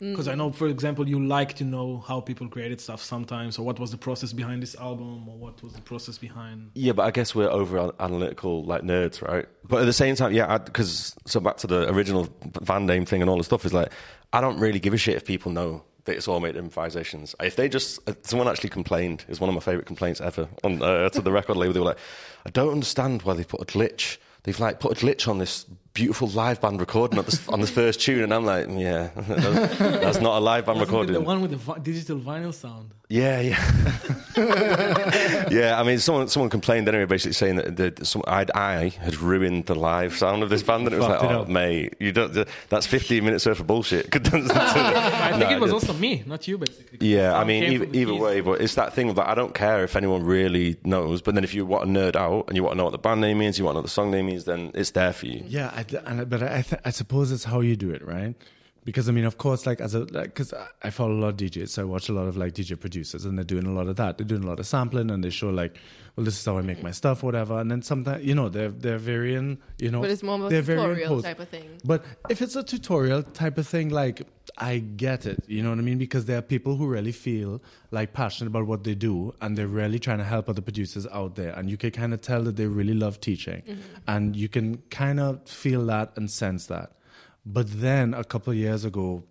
because 0.00 0.28
I 0.28 0.34
know, 0.34 0.50
for 0.50 0.66
example, 0.66 1.08
you 1.08 1.24
like 1.24 1.54
to 1.54 1.64
know 1.64 2.02
how 2.06 2.20
people 2.20 2.48
created 2.48 2.80
stuff 2.80 3.02
sometimes, 3.02 3.58
or 3.58 3.64
what 3.64 3.78
was 3.78 3.90
the 3.90 3.98
process 3.98 4.32
behind 4.32 4.62
this 4.62 4.74
album, 4.74 5.28
or 5.28 5.36
what 5.36 5.62
was 5.62 5.74
the 5.74 5.82
process 5.82 6.18
behind. 6.18 6.70
Yeah, 6.74 6.92
but 6.92 7.02
I 7.02 7.10
guess 7.10 7.34
we're 7.34 7.50
over 7.50 7.92
analytical 8.00 8.64
like 8.64 8.82
nerds, 8.82 9.22
right? 9.22 9.46
But 9.64 9.82
at 9.82 9.84
the 9.84 9.92
same 9.92 10.16
time, 10.16 10.32
yeah, 10.32 10.58
because 10.58 11.14
so 11.26 11.40
back 11.40 11.58
to 11.58 11.66
the 11.66 11.88
original 11.90 12.28
Van 12.62 12.86
name 12.86 13.04
thing 13.04 13.20
and 13.20 13.30
all 13.30 13.38
the 13.38 13.44
stuff 13.44 13.64
is 13.64 13.72
like, 13.72 13.92
I 14.32 14.40
don't 14.40 14.58
really 14.58 14.80
give 14.80 14.94
a 14.94 14.96
shit 14.96 15.16
if 15.16 15.24
people 15.24 15.52
know 15.52 15.84
that 16.04 16.16
it's 16.16 16.28
all 16.28 16.40
made 16.40 16.56
improvisations. 16.56 17.34
If 17.40 17.56
they 17.56 17.68
just, 17.68 18.08
uh, 18.08 18.14
someone 18.22 18.48
actually 18.48 18.70
complained, 18.70 19.24
is 19.28 19.40
one 19.40 19.48
of 19.48 19.54
my 19.54 19.60
favorite 19.60 19.86
complaints 19.86 20.20
ever 20.20 20.48
on 20.64 20.82
uh, 20.82 21.10
to 21.10 21.20
the 21.20 21.30
record 21.30 21.56
label. 21.56 21.74
They 21.74 21.80
were 21.80 21.86
like, 21.86 21.98
I 22.46 22.50
don't 22.50 22.72
understand 22.72 23.22
why 23.22 23.34
they 23.34 23.44
put 23.44 23.60
a 23.60 23.66
glitch. 23.66 24.16
They've 24.44 24.58
like 24.58 24.80
put 24.80 24.92
a 24.92 25.04
glitch 25.04 25.28
on 25.28 25.38
this 25.38 25.66
beautiful 26.00 26.28
live 26.28 26.62
band 26.62 26.80
recording 26.80 27.18
on 27.18 27.26
this, 27.26 27.46
on 27.50 27.60
this 27.60 27.68
first 27.70 28.00
tune, 28.00 28.22
and 28.24 28.32
I'm 28.32 28.46
like, 28.46 28.68
yeah, 28.70 29.10
that's, 29.14 29.78
that's 29.78 30.20
not 30.20 30.38
a 30.38 30.40
live 30.40 30.64
band 30.64 30.78
Wasn't 30.78 30.90
recording. 30.90 31.12
the 31.12 31.20
one 31.20 31.42
with 31.42 31.50
the 31.50 31.58
vi- 31.58 31.78
digital 31.80 32.18
vinyl 32.18 32.54
sound. 32.54 32.92
Yeah, 33.10 33.40
yeah, 33.40 35.48
yeah. 35.50 35.80
I 35.80 35.82
mean, 35.82 35.98
someone 35.98 36.28
someone 36.28 36.48
complained 36.48 36.88
anyway, 36.88 37.06
basically 37.06 37.32
saying 37.32 37.56
that 37.56 37.76
the, 37.76 38.06
some, 38.06 38.22
I'd, 38.26 38.50
I 38.52 38.90
had 38.90 39.16
ruined 39.16 39.66
the 39.66 39.74
live 39.74 40.16
sound 40.16 40.44
of 40.44 40.48
this 40.48 40.62
band, 40.62 40.86
and 40.86 40.94
it 40.94 40.98
was 40.98 41.06
Fucked 41.08 41.22
like, 41.24 41.32
it 41.32 41.34
oh, 41.34 41.40
up. 41.42 41.48
mate, 41.48 41.94
you 41.98 42.12
don't. 42.12 42.46
That's 42.68 42.86
15 42.86 43.24
minutes 43.24 43.46
worth 43.46 43.58
of 43.60 43.66
bullshit. 43.66 44.06
I 44.14 44.18
think 44.20 44.32
No, 45.40 45.50
it 45.50 45.60
was 45.60 45.70
did- 45.70 45.74
also 45.74 45.92
me, 45.94 46.22
not 46.24 46.46
you, 46.46 46.56
basically. 46.58 46.98
Yeah, 47.06 47.36
I 47.36 47.42
mean, 47.42 47.64
either, 47.64 47.86
either 47.92 48.14
way, 48.14 48.40
but 48.42 48.60
it's 48.60 48.76
that 48.76 48.94
thing 48.94 49.10
of 49.10 49.16
that 49.16 49.28
I 49.28 49.34
don't 49.34 49.54
care 49.54 49.82
if 49.82 49.96
anyone 49.96 50.22
really 50.22 50.76
knows, 50.84 51.20
but 51.20 51.34
then 51.34 51.42
if 51.42 51.52
you 51.52 51.66
want 51.66 51.84
to 51.84 51.90
nerd 51.90 52.14
out 52.14 52.44
and 52.46 52.56
you 52.56 52.62
want 52.62 52.74
to 52.74 52.78
know 52.78 52.84
what 52.84 52.92
the 52.92 52.98
band 52.98 53.20
name 53.20 53.42
is, 53.42 53.58
you 53.58 53.64
want 53.64 53.74
to 53.74 53.78
know 53.78 53.80
what 53.80 53.86
the 53.86 53.90
song 53.90 54.12
name 54.12 54.28
is, 54.28 54.44
then 54.44 54.70
it's 54.74 54.90
there 54.92 55.12
for 55.12 55.26
you. 55.26 55.42
Yeah, 55.48 55.72
I, 55.74 55.84
and, 55.92 56.28
but 56.28 56.42
I, 56.42 56.62
th- 56.62 56.82
I 56.84 56.90
suppose 56.90 57.32
it's 57.32 57.44
how 57.44 57.60
you 57.60 57.76
do 57.76 57.90
it, 57.90 58.04
right? 58.06 58.34
Because 58.90 59.08
I 59.08 59.12
mean, 59.12 59.24
of 59.24 59.38
course, 59.38 59.66
like 59.66 59.80
as 59.80 59.94
a 59.94 60.00
because 60.00 60.52
like, 60.52 60.68
I 60.82 60.90
follow 60.90 61.12
a 61.12 61.20
lot 61.20 61.28
of 61.28 61.36
DJs, 61.36 61.68
so 61.68 61.82
I 61.82 61.84
watch 61.84 62.08
a 62.08 62.12
lot 62.12 62.26
of 62.26 62.36
like 62.36 62.54
DJ 62.54 62.78
producers, 62.78 63.24
and 63.24 63.38
they're 63.38 63.44
doing 63.44 63.66
a 63.66 63.72
lot 63.72 63.86
of 63.86 63.94
that. 63.96 64.18
They're 64.18 64.26
doing 64.26 64.42
a 64.42 64.46
lot 64.48 64.58
of 64.58 64.66
sampling, 64.66 65.12
and 65.12 65.22
they 65.22 65.30
show 65.30 65.48
like, 65.48 65.78
well, 66.16 66.24
this 66.24 66.36
is 66.36 66.44
how 66.44 66.58
I 66.58 66.62
make 66.62 66.82
my 66.82 66.90
stuff, 66.90 67.22
whatever. 67.22 67.60
And 67.60 67.70
then 67.70 67.82
sometimes, 67.82 68.24
you 68.24 68.34
know, 68.34 68.48
they're 68.48 68.70
they're 68.70 68.98
varying, 68.98 69.58
you 69.78 69.92
know, 69.92 70.00
But 70.00 70.10
it's 70.10 70.24
more 70.24 70.34
of 70.34 70.46
a 70.46 70.48
they're 70.48 70.62
very 70.62 70.78
tutorial 70.80 71.22
type 71.22 71.38
of 71.38 71.48
thing. 71.48 71.78
But 71.84 72.04
if 72.28 72.42
it's 72.42 72.56
a 72.56 72.64
tutorial 72.64 73.22
type 73.22 73.58
of 73.58 73.68
thing, 73.68 73.90
like 73.90 74.26
I 74.58 74.78
get 74.78 75.24
it, 75.24 75.44
you 75.46 75.62
know 75.62 75.70
what 75.70 75.78
I 75.78 75.82
mean? 75.82 75.98
Because 75.98 76.24
there 76.24 76.38
are 76.38 76.42
people 76.42 76.74
who 76.74 76.88
really 76.88 77.12
feel 77.12 77.62
like 77.92 78.12
passionate 78.12 78.48
about 78.48 78.66
what 78.66 78.82
they 78.82 78.96
do 78.96 79.34
and 79.40 79.56
they're 79.56 79.68
really 79.68 80.00
trying 80.00 80.18
to 80.18 80.24
help 80.24 80.48
other 80.48 80.62
producers 80.62 81.06
out 81.12 81.36
there. 81.36 81.52
And 81.52 81.70
you 81.70 81.76
can 81.76 81.92
kind 81.92 82.12
of 82.12 82.22
tell 82.22 82.42
that 82.42 82.56
they 82.56 82.66
really 82.66 82.94
love 82.94 83.20
teaching. 83.20 83.62
Mm-hmm. 83.62 83.80
And 84.08 84.34
you 84.34 84.48
can 84.48 84.78
kind 84.90 85.20
of 85.20 85.48
feel 85.48 85.86
that 85.86 86.12
and 86.16 86.28
sense 86.28 86.66
that. 86.66 86.92
But 87.44 87.80
then 87.80 88.14
a 88.14 88.24
couple 88.24 88.52
of 88.52 88.58
years 88.58 88.84
ago, 88.84 89.24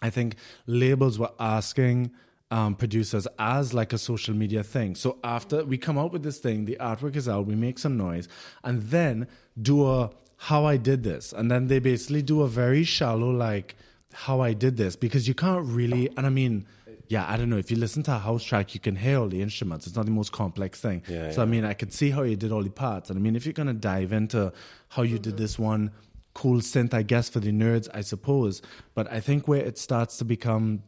I 0.00 0.10
think 0.10 0.36
labels 0.66 1.18
were 1.18 1.30
asking 1.38 2.10
um, 2.50 2.74
producers 2.74 3.26
as 3.38 3.72
like 3.72 3.92
a 3.92 3.98
social 3.98 4.34
media 4.34 4.62
thing. 4.62 4.94
So 4.94 5.18
after 5.24 5.64
we 5.64 5.78
come 5.78 5.96
out 5.96 6.12
with 6.12 6.22
this 6.22 6.38
thing, 6.38 6.66
the 6.66 6.76
artwork 6.80 7.16
is 7.16 7.28
out, 7.28 7.46
we 7.46 7.54
make 7.54 7.78
some 7.78 7.96
noise, 7.96 8.28
and 8.62 8.82
then 8.82 9.26
do 9.60 9.86
a 9.88 10.10
how 10.36 10.64
I 10.64 10.76
did 10.76 11.04
this, 11.04 11.32
and 11.32 11.50
then 11.50 11.68
they 11.68 11.78
basically 11.78 12.20
do 12.20 12.42
a 12.42 12.48
very 12.48 12.82
shallow 12.82 13.30
like 13.30 13.76
how 14.12 14.40
I 14.40 14.52
did 14.52 14.76
this 14.76 14.96
because 14.96 15.26
you 15.28 15.34
can't 15.34 15.66
really. 15.66 16.10
And 16.16 16.26
I 16.26 16.30
mean. 16.30 16.66
Yeah, 17.08 17.26
I 17.28 17.36
don't 17.36 17.50
know. 17.50 17.58
If 17.58 17.70
you 17.70 17.76
listen 17.76 18.02
to 18.04 18.14
a 18.14 18.18
house 18.18 18.42
track, 18.42 18.72
you 18.72 18.80
can 18.80 18.96
hear 18.96 19.18
all 19.18 19.28
the 19.28 19.42
instruments. 19.42 19.86
It's 19.86 19.96
not 19.96 20.06
the 20.06 20.12
most 20.12 20.32
complex 20.32 20.80
thing. 20.80 21.02
Yeah, 21.06 21.30
so 21.32 21.42
I 21.42 21.44
mean, 21.44 21.62
I 21.62 21.74
could 21.74 21.92
see 21.92 22.08
how 22.08 22.22
you 22.22 22.36
did 22.36 22.52
all 22.52 22.62
the 22.62 22.70
parts. 22.70 23.10
And 23.10 23.18
I 23.18 23.20
mean, 23.20 23.36
if 23.36 23.44
you're 23.44 23.52
gonna 23.52 23.74
dive 23.74 24.14
into 24.14 24.50
how 24.88 25.02
you 25.02 25.18
did 25.18 25.36
this 25.36 25.58
one, 25.58 25.90
cool 26.34 26.60
synth, 26.60 26.94
I 26.94 27.02
guess, 27.02 27.28
for 27.28 27.40
the 27.40 27.52
nerds, 27.52 27.88
I 27.92 28.00
suppose. 28.00 28.62
But 28.94 29.10
I 29.12 29.20
think 29.20 29.46
where 29.48 29.60
it 29.60 29.78
starts 29.78 30.16
to 30.18 30.24
become 30.24 30.82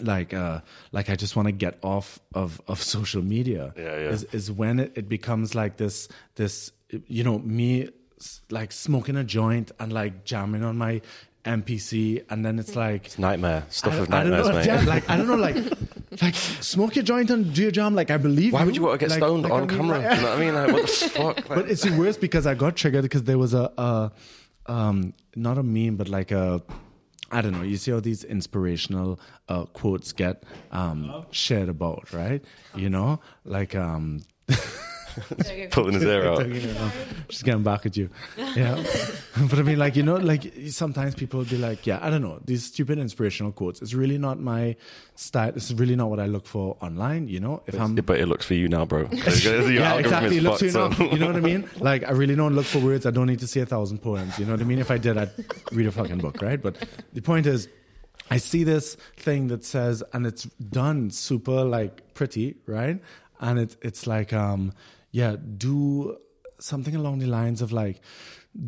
like 0.00 0.32
uh 0.32 0.60
like 0.92 1.10
I 1.10 1.16
just 1.16 1.34
want 1.34 1.46
to 1.48 1.52
get 1.52 1.76
off 1.82 2.20
of 2.32 2.60
of 2.68 2.80
social 2.96 3.20
media 3.22 3.74
Yeah, 3.76 3.82
yeah. 3.84 4.08
is 4.10 4.22
is 4.32 4.52
when 4.52 4.78
it, 4.78 4.92
it 4.94 5.08
becomes 5.08 5.56
like 5.56 5.76
this 5.76 6.06
this 6.36 6.70
you 7.06 7.24
know 7.24 7.40
me 7.40 7.90
like 8.50 8.70
smoking 8.72 9.16
a 9.16 9.24
joint 9.24 9.72
and 9.80 9.92
like 9.92 10.24
jamming 10.24 10.62
on 10.62 10.78
my 10.78 11.00
MPC 11.44 12.24
and 12.30 12.44
then 12.44 12.58
it's 12.58 12.76
like 12.76 13.06
it's 13.06 13.18
Nightmare 13.18 13.64
stuff 13.70 13.94
I, 13.94 13.96
of 13.96 14.12
I 14.12 14.22
don't 14.22 14.30
nightmares, 14.30 14.48
know, 14.48 14.54
mate. 14.54 14.66
yeah, 14.66 14.80
like 14.84 15.08
I 15.10 15.16
don't 15.16 15.26
know, 15.26 15.36
like, 15.36 15.56
like 16.22 16.34
smoke 16.34 16.94
your 16.96 17.04
joint 17.04 17.30
and 17.30 17.52
do 17.54 17.62
your 17.62 17.70
jam. 17.70 17.94
Like 17.94 18.10
I 18.10 18.16
believe. 18.18 18.52
Why 18.52 18.64
would 18.64 18.76
you 18.76 18.82
want 18.82 19.00
to 19.00 19.06
get 19.06 19.10
Like- 19.10 19.18
stoned 19.18 19.44
like, 19.44 19.52
on 19.52 19.62
I 19.62 19.66
mean, 19.66 19.76
camera? 19.76 19.98
like- 19.98 20.16
you 20.16 20.22
know 20.22 20.28
what 20.28 20.38
I 20.38 20.40
mean? 20.40 20.54
Like, 20.54 20.72
what 20.72 20.82
the 20.82 20.88
fuck? 21.10 21.48
But 21.48 21.70
it's 21.70 21.82
the 21.82 21.96
worst 21.96 22.20
because 22.20 22.46
I 22.46 22.54
got 22.54 22.76
triggered 22.76 23.02
because 23.02 23.22
there 23.24 23.38
was 23.38 23.54
a, 23.54 23.72
a 23.78 24.12
um, 24.68 25.14
not 25.34 25.58
a 25.58 25.62
meme, 25.62 25.96
but 25.96 26.08
like 26.08 26.30
a, 26.30 26.62
I 27.30 27.40
don't 27.42 27.52
know. 27.52 27.62
You 27.62 27.76
see 27.76 27.90
how 27.90 28.00
these 28.00 28.24
inspirational 28.24 29.18
uh, 29.48 29.64
quotes 29.64 30.12
get 30.12 30.44
um, 30.72 31.26
shared 31.30 31.68
about, 31.68 32.12
right? 32.12 32.44
You 32.74 32.90
know, 32.90 33.20
like 33.44 33.74
um, 33.74 34.20
pulling 35.70 35.94
his 35.94 36.02
hair 36.02 36.26
out. 36.30 36.48
you 36.48 36.60
she's 37.28 37.42
getting 37.42 37.62
back 37.62 37.86
at 37.86 37.96
you. 37.96 38.10
Yeah, 38.36 38.82
but 39.50 39.58
I 39.58 39.62
mean, 39.62 39.78
like 39.78 39.96
you 39.96 40.02
know, 40.02 40.16
like 40.16 40.52
sometimes 40.68 41.14
people 41.14 41.44
be 41.44 41.56
like, 41.58 41.86
yeah, 41.86 41.98
I 42.02 42.10
don't 42.10 42.22
know, 42.22 42.40
these 42.44 42.64
stupid 42.64 42.98
inspirational 42.98 43.52
quotes. 43.52 43.82
It's 43.82 43.94
really 43.94 44.18
not 44.18 44.40
my 44.40 44.76
style. 45.14 45.52
It's 45.54 45.72
really 45.72 45.96
not 45.96 46.10
what 46.10 46.20
I 46.20 46.26
look 46.26 46.46
for 46.46 46.76
online. 46.80 47.28
You 47.28 47.40
know, 47.40 47.62
if 47.66 47.78
I'm 47.78 47.94
but 47.94 48.20
it 48.20 48.26
looks 48.26 48.46
for 48.46 48.54
you 48.54 48.68
now, 48.68 48.84
bro. 48.84 49.08
Yeah, 49.48 49.94
exactly. 49.98 50.38
is 50.38 50.42
Look, 50.42 50.58
so 50.58 50.66
you, 50.66 50.72
now. 50.72 51.12
you 51.12 51.18
know 51.18 51.26
what 51.26 51.36
I 51.36 51.40
mean? 51.40 51.68
Like, 51.78 52.04
I 52.04 52.10
really 52.12 52.34
don't 52.34 52.54
look 52.54 52.66
for 52.66 52.78
words. 52.78 53.06
I 53.06 53.10
don't 53.10 53.26
need 53.26 53.38
to 53.40 53.46
see 53.46 53.60
a 53.60 53.66
thousand 53.66 53.98
poems. 53.98 54.38
You 54.38 54.46
know 54.46 54.52
what 54.52 54.60
I 54.60 54.64
mean? 54.64 54.78
If 54.78 54.90
I 54.90 54.98
did, 54.98 55.16
I'd 55.16 55.30
read 55.72 55.86
a 55.86 55.92
fucking 55.92 56.18
book, 56.18 56.40
right? 56.42 56.60
But 56.60 56.76
the 57.12 57.22
point 57.22 57.46
is, 57.46 57.68
I 58.30 58.36
see 58.38 58.64
this 58.64 58.96
thing 59.16 59.48
that 59.48 59.64
says, 59.64 60.02
and 60.12 60.26
it's 60.26 60.44
done 60.44 61.10
super 61.10 61.64
like 61.64 62.14
pretty, 62.14 62.56
right? 62.66 63.00
And 63.40 63.58
it's 63.58 63.76
it's 63.82 64.06
like, 64.06 64.32
um, 64.32 64.72
yeah, 65.10 65.36
do 65.36 66.18
something 66.60 66.94
along 66.94 67.18
the 67.18 67.26
lines 67.26 67.62
of 67.62 67.72
like, 67.72 68.00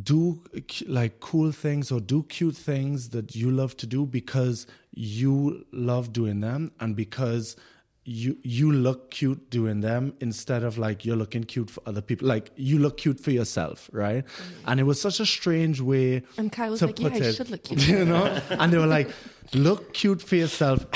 do 0.02 0.42
like 0.86 1.20
cool 1.20 1.52
things 1.52 1.90
or 1.90 2.00
do 2.00 2.22
cute 2.24 2.56
things 2.56 3.10
that 3.10 3.34
you 3.34 3.50
love 3.50 3.76
to 3.78 3.86
do 3.86 4.06
because 4.06 4.66
you 4.92 5.66
love 5.72 6.12
doing 6.12 6.40
them 6.40 6.70
and 6.80 6.94
because 6.94 7.56
you 8.04 8.36
you 8.42 8.72
look 8.72 9.10
cute 9.10 9.50
doing 9.50 9.80
them 9.80 10.14
instead 10.20 10.62
of 10.62 10.78
like 10.78 11.04
you're 11.04 11.16
looking 11.16 11.44
cute 11.44 11.70
for 11.70 11.82
other 11.86 12.00
people. 12.00 12.26
Like 12.26 12.50
you 12.56 12.78
look 12.78 12.96
cute 12.96 13.20
for 13.20 13.30
yourself 13.30 13.90
right? 13.92 14.24
Mm. 14.24 14.30
And 14.66 14.80
it 14.80 14.84
was 14.84 15.00
such 15.00 15.20
a 15.20 15.26
strange 15.26 15.80
way 15.80 16.22
And 16.36 16.50
Kai 16.50 16.70
was 16.70 16.80
to 16.80 16.86
like, 16.86 16.98
"Yeah, 16.98 17.08
put 17.08 17.22
I 17.22 17.26
it, 17.26 17.32
should 17.34 17.50
look 17.50 17.64
cute." 17.64 17.86
you 17.88 18.04
know? 18.04 18.24
And 18.50 18.72
they 18.72 18.78
were 18.78 18.86
like 18.86 19.10
look 19.54 19.92
cute 19.92 20.22
for 20.22 20.36
yourself. 20.36 20.86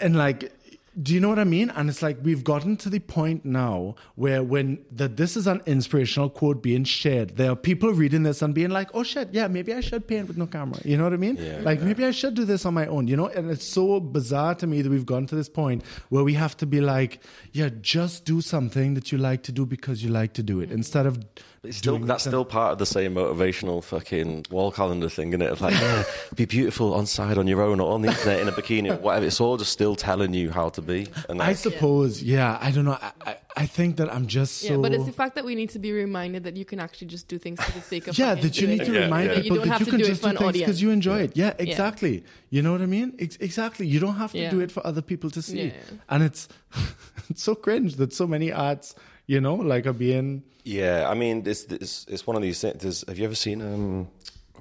And 0.00 0.16
like 0.16 0.52
do 1.00 1.14
you 1.14 1.20
know 1.20 1.28
what 1.28 1.38
I 1.38 1.44
mean? 1.44 1.70
And 1.70 1.88
it's 1.88 2.02
like 2.02 2.18
we've 2.22 2.42
gotten 2.42 2.76
to 2.78 2.90
the 2.90 2.98
point 2.98 3.44
now 3.44 3.94
where 4.16 4.42
when 4.42 4.84
that 4.90 5.16
this 5.16 5.36
is 5.36 5.46
an 5.46 5.62
inspirational 5.66 6.28
quote 6.28 6.62
being 6.62 6.84
shared, 6.84 7.36
there 7.36 7.52
are 7.52 7.56
people 7.56 7.92
reading 7.92 8.24
this 8.24 8.42
and 8.42 8.54
being 8.54 8.70
like, 8.70 8.90
"Oh 8.94 9.02
shit, 9.04 9.28
yeah, 9.32 9.46
maybe 9.46 9.72
I 9.72 9.80
should 9.80 10.08
paint 10.08 10.26
with 10.26 10.36
no 10.36 10.46
camera." 10.46 10.80
You 10.84 10.96
know 10.96 11.04
what 11.04 11.12
I 11.12 11.18
mean? 11.18 11.36
Yeah, 11.36 11.60
like 11.62 11.80
maybe 11.80 12.04
I 12.04 12.10
should 12.10 12.34
do 12.34 12.44
this 12.44 12.66
on 12.66 12.74
my 12.74 12.86
own. 12.86 13.06
You 13.06 13.16
know? 13.16 13.28
And 13.28 13.50
it's 13.50 13.66
so 13.66 14.00
bizarre 14.00 14.54
to 14.56 14.66
me 14.66 14.82
that 14.82 14.90
we've 14.90 15.06
gotten 15.06 15.26
to 15.28 15.36
this 15.36 15.48
point 15.48 15.84
where 16.08 16.24
we 16.24 16.34
have 16.34 16.56
to 16.58 16.66
be 16.66 16.80
like, 16.80 17.22
"Yeah, 17.52 17.68
just 17.80 18.24
do 18.24 18.40
something 18.40 18.94
that 18.94 19.12
you 19.12 19.18
like 19.18 19.42
to 19.44 19.52
do 19.52 19.66
because 19.66 20.02
you 20.02 20.10
like 20.10 20.32
to 20.34 20.42
do 20.42 20.60
it," 20.60 20.72
instead 20.72 21.06
of 21.06 21.18
It's 21.64 21.76
still 21.78 21.98
that's 21.98 22.24
it- 22.26 22.30
still 22.30 22.44
part 22.44 22.72
of 22.72 22.78
the 22.78 22.86
same 22.86 23.14
motivational 23.14 23.82
fucking 23.82 24.46
wall 24.50 24.70
calendar 24.70 25.08
thing, 25.08 25.28
isn't 25.30 25.42
it? 25.42 25.50
Of 25.50 25.60
like, 25.60 25.74
yeah, 25.74 26.04
be 26.36 26.44
beautiful 26.44 26.94
on 26.94 27.06
side 27.06 27.36
on 27.36 27.46
your 27.46 27.62
own 27.62 27.80
or 27.80 27.92
on 27.92 28.02
the 28.02 28.08
internet 28.08 28.40
in 28.40 28.48
a 28.48 28.52
bikini 28.52 28.90
or 28.90 28.96
whatever. 28.96 29.26
It's 29.26 29.40
all 29.40 29.56
just 29.56 29.72
still 29.72 29.96
telling 29.96 30.34
you 30.34 30.50
how 30.50 30.68
to 30.70 30.82
be. 30.82 31.08
And 31.28 31.42
I 31.42 31.54
suppose, 31.54 32.22
yeah. 32.22 32.58
I 32.60 32.70
don't 32.70 32.84
know. 32.84 32.98
I, 33.00 33.12
I, 33.26 33.36
I 33.56 33.66
think 33.66 33.96
that 33.96 34.12
I'm 34.14 34.28
just 34.28 34.58
so. 34.58 34.74
Yeah, 34.74 34.76
but 34.76 34.94
it's 34.94 35.04
the 35.04 35.12
fact 35.12 35.34
that 35.34 35.44
we 35.44 35.56
need 35.56 35.70
to 35.70 35.80
be 35.80 35.90
reminded 35.90 36.44
that 36.44 36.56
you 36.56 36.64
can 36.64 36.78
actually 36.78 37.08
just 37.08 37.26
do 37.26 37.38
things 37.38 37.60
for 37.60 37.72
the 37.72 37.80
sake 37.80 38.06
of 38.06 38.16
yeah, 38.22 38.34
that 38.36 38.60
you 38.60 38.68
need 38.68 38.78
to 38.84 38.84
it. 38.84 38.94
Yeah, 38.94 39.00
remind 39.00 39.30
yeah. 39.30 39.36
You 39.38 39.42
people 39.42 39.56
don't 39.58 39.68
that 39.68 39.80
you 39.80 39.84
to 39.86 39.90
can 39.90 39.98
do 40.00 40.04
it 40.04 40.08
just 40.08 40.22
for 40.22 40.30
do 40.30 40.38
things 40.38 40.58
because 40.58 40.80
you 40.80 40.90
enjoy 40.90 41.22
it. 41.22 41.36
Yeah, 41.36 41.54
exactly. 41.58 42.24
You 42.50 42.62
know 42.62 42.70
what 42.72 42.82
I 42.82 42.86
mean? 42.86 43.14
Ex- 43.18 43.36
exactly. 43.40 43.86
You 43.86 43.98
don't 43.98 44.14
have 44.14 44.30
to 44.32 44.38
Yeah. 44.38 44.50
do 44.50 44.60
it 44.60 44.70
for 44.70 44.86
other 44.86 45.02
people 45.02 45.28
to 45.30 45.42
see. 45.42 45.66
Yeah. 45.66 45.72
And 46.08 46.22
it's 46.22 46.48
it's 47.28 47.42
so 47.42 47.54
cringe 47.56 47.96
that 47.96 48.12
so 48.12 48.26
many 48.28 48.52
arts, 48.52 48.94
you 49.28 49.40
know, 49.40 49.54
like 49.54 49.86
a 49.86 49.92
being. 49.92 50.42
yeah, 50.64 51.08
I 51.08 51.14
mean, 51.14 51.44
it's, 51.46 51.62
it's 51.64 52.04
it's 52.08 52.26
one 52.26 52.34
of 52.36 52.42
these 52.42 52.60
things. 52.60 52.82
There's, 52.82 53.04
have 53.06 53.16
you 53.18 53.24
ever 53.24 53.36
seen 53.36 53.62
um, 53.62 54.08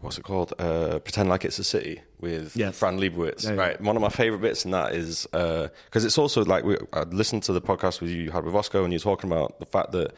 what's 0.02 0.18
it 0.20 0.24
called? 0.24 0.54
Uh, 0.60 1.00
Pretend 1.00 1.28
like 1.30 1.44
it's 1.46 1.58
a 1.58 1.64
city 1.64 2.02
with 2.20 2.56
Yes. 2.56 2.78
Fran 2.78 3.00
Lebowitz. 3.00 3.44
Yeah, 3.44 3.54
yeah. 3.54 3.60
Right. 3.66 3.82
One 3.82 3.96
of 3.96 4.02
my 4.02 4.10
favorite 4.10 4.42
bits 4.42 4.64
in 4.66 4.72
that 4.72 4.94
is 4.94 5.26
because 5.32 6.06
it's 6.06 6.18
also 6.20 6.46
like 6.46 6.64
we, 6.64 6.78
I 6.94 7.02
listened 7.04 7.44
to 7.44 7.54
the 7.54 7.62
podcast 7.62 8.02
with 8.02 8.12
you 8.12 8.22
you 8.24 8.32
had 8.32 8.44
with 8.46 8.56
Oscar, 8.56 8.84
and 8.84 8.94
you're 8.94 9.00
talking 9.12 9.32
about 9.32 9.60
the 9.60 9.66
fact 9.66 9.92
that 9.94 10.14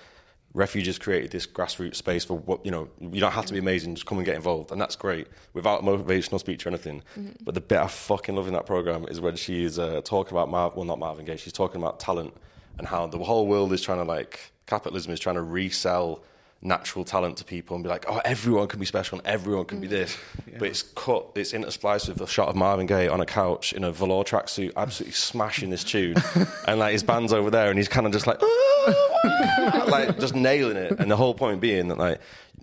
refuges 0.55 0.97
created 0.97 1.29
this 1.29 1.45
grassroots 1.45 1.95
space 1.95 2.25
for 2.25 2.35
what 2.39 2.65
you 2.65 2.71
know. 2.71 2.89
You 2.99 3.19
don't 3.21 3.31
have 3.33 3.45
to 3.45 3.53
be 3.53 3.59
amazing; 3.59 3.95
just 3.95 4.07
come 4.07 4.17
and 4.17 4.25
get 4.25 4.35
involved, 4.35 4.71
and 4.71 4.81
that's 4.81 4.95
great 4.95 5.27
without 5.53 5.81
a 5.81 5.83
motivational 5.83 6.39
speech 6.39 6.65
or 6.65 6.69
anything. 6.69 7.03
But 7.45 7.53
the 7.55 7.61
bit 7.61 7.77
I 7.77 7.87
fucking 7.87 8.35
love 8.35 8.47
in 8.47 8.53
that 8.53 8.65
program 8.65 9.05
is 9.09 9.21
when 9.21 9.35
she's 9.35 9.77
uh, 9.77 10.01
talking 10.03 10.33
about 10.35 10.49
Marv, 10.49 10.75
well, 10.75 10.85
not 10.85 10.97
Marvin 10.99 11.25
Gaye. 11.25 11.37
She's 11.37 11.53
talking 11.53 11.79
about 11.81 11.99
talent 11.99 12.33
and 12.79 12.87
how 12.87 13.05
the 13.05 13.19
whole 13.19 13.45
world 13.45 13.71
is 13.71 13.81
trying 13.81 13.99
to 13.99 14.03
like 14.03 14.51
capitalism 14.65 15.13
is 15.13 15.19
trying 15.19 15.35
to 15.35 15.41
resell 15.43 16.23
natural 16.61 17.05
talent 17.05 17.37
to 17.37 17.45
people 17.45 17.75
and 17.75 17.83
be 17.83 17.89
like, 17.89 18.05
oh, 18.09 18.21
everyone 18.25 18.67
can 18.67 18.79
be 18.79 18.85
special 18.85 19.17
and 19.17 19.27
everyone 19.27 19.65
can 19.65 19.79
be 19.79 19.87
mm. 19.87 19.91
this. 19.91 20.17
But 20.57 20.67
it's 20.67 20.81
cut, 20.83 21.27
it's 21.35 21.53
interspliced 21.53 22.09
with 22.09 22.19
a 22.19 22.27
shot 22.27 22.49
of 22.49 22.55
Marvin 22.55 22.85
Gaye 22.85 23.07
on 23.07 23.21
a 23.21 23.25
couch 23.25 23.71
in 23.71 23.83
a 23.83 23.91
velour 23.91 24.23
tracksuit, 24.23 24.73
absolutely 24.75 25.13
smashing 25.13 25.69
this 25.69 25.83
tune. 25.83 26.15
and 26.67 26.79
like 26.79 26.91
his 26.91 27.03
band's 27.03 27.31
over 27.31 27.49
there 27.49 27.69
and 27.69 27.77
he's 27.77 27.87
kind 27.87 28.05
of 28.05 28.11
just 28.11 28.27
like, 28.27 28.39
ah, 28.41 29.85
like 29.89 30.19
just 30.19 30.35
nailing 30.35 30.77
it. 30.77 30.99
And 30.99 31.09
the 31.09 31.15
whole 31.15 31.33
point 31.33 31.61
being 31.61 31.87
that 31.89 31.97
like, 31.97 32.19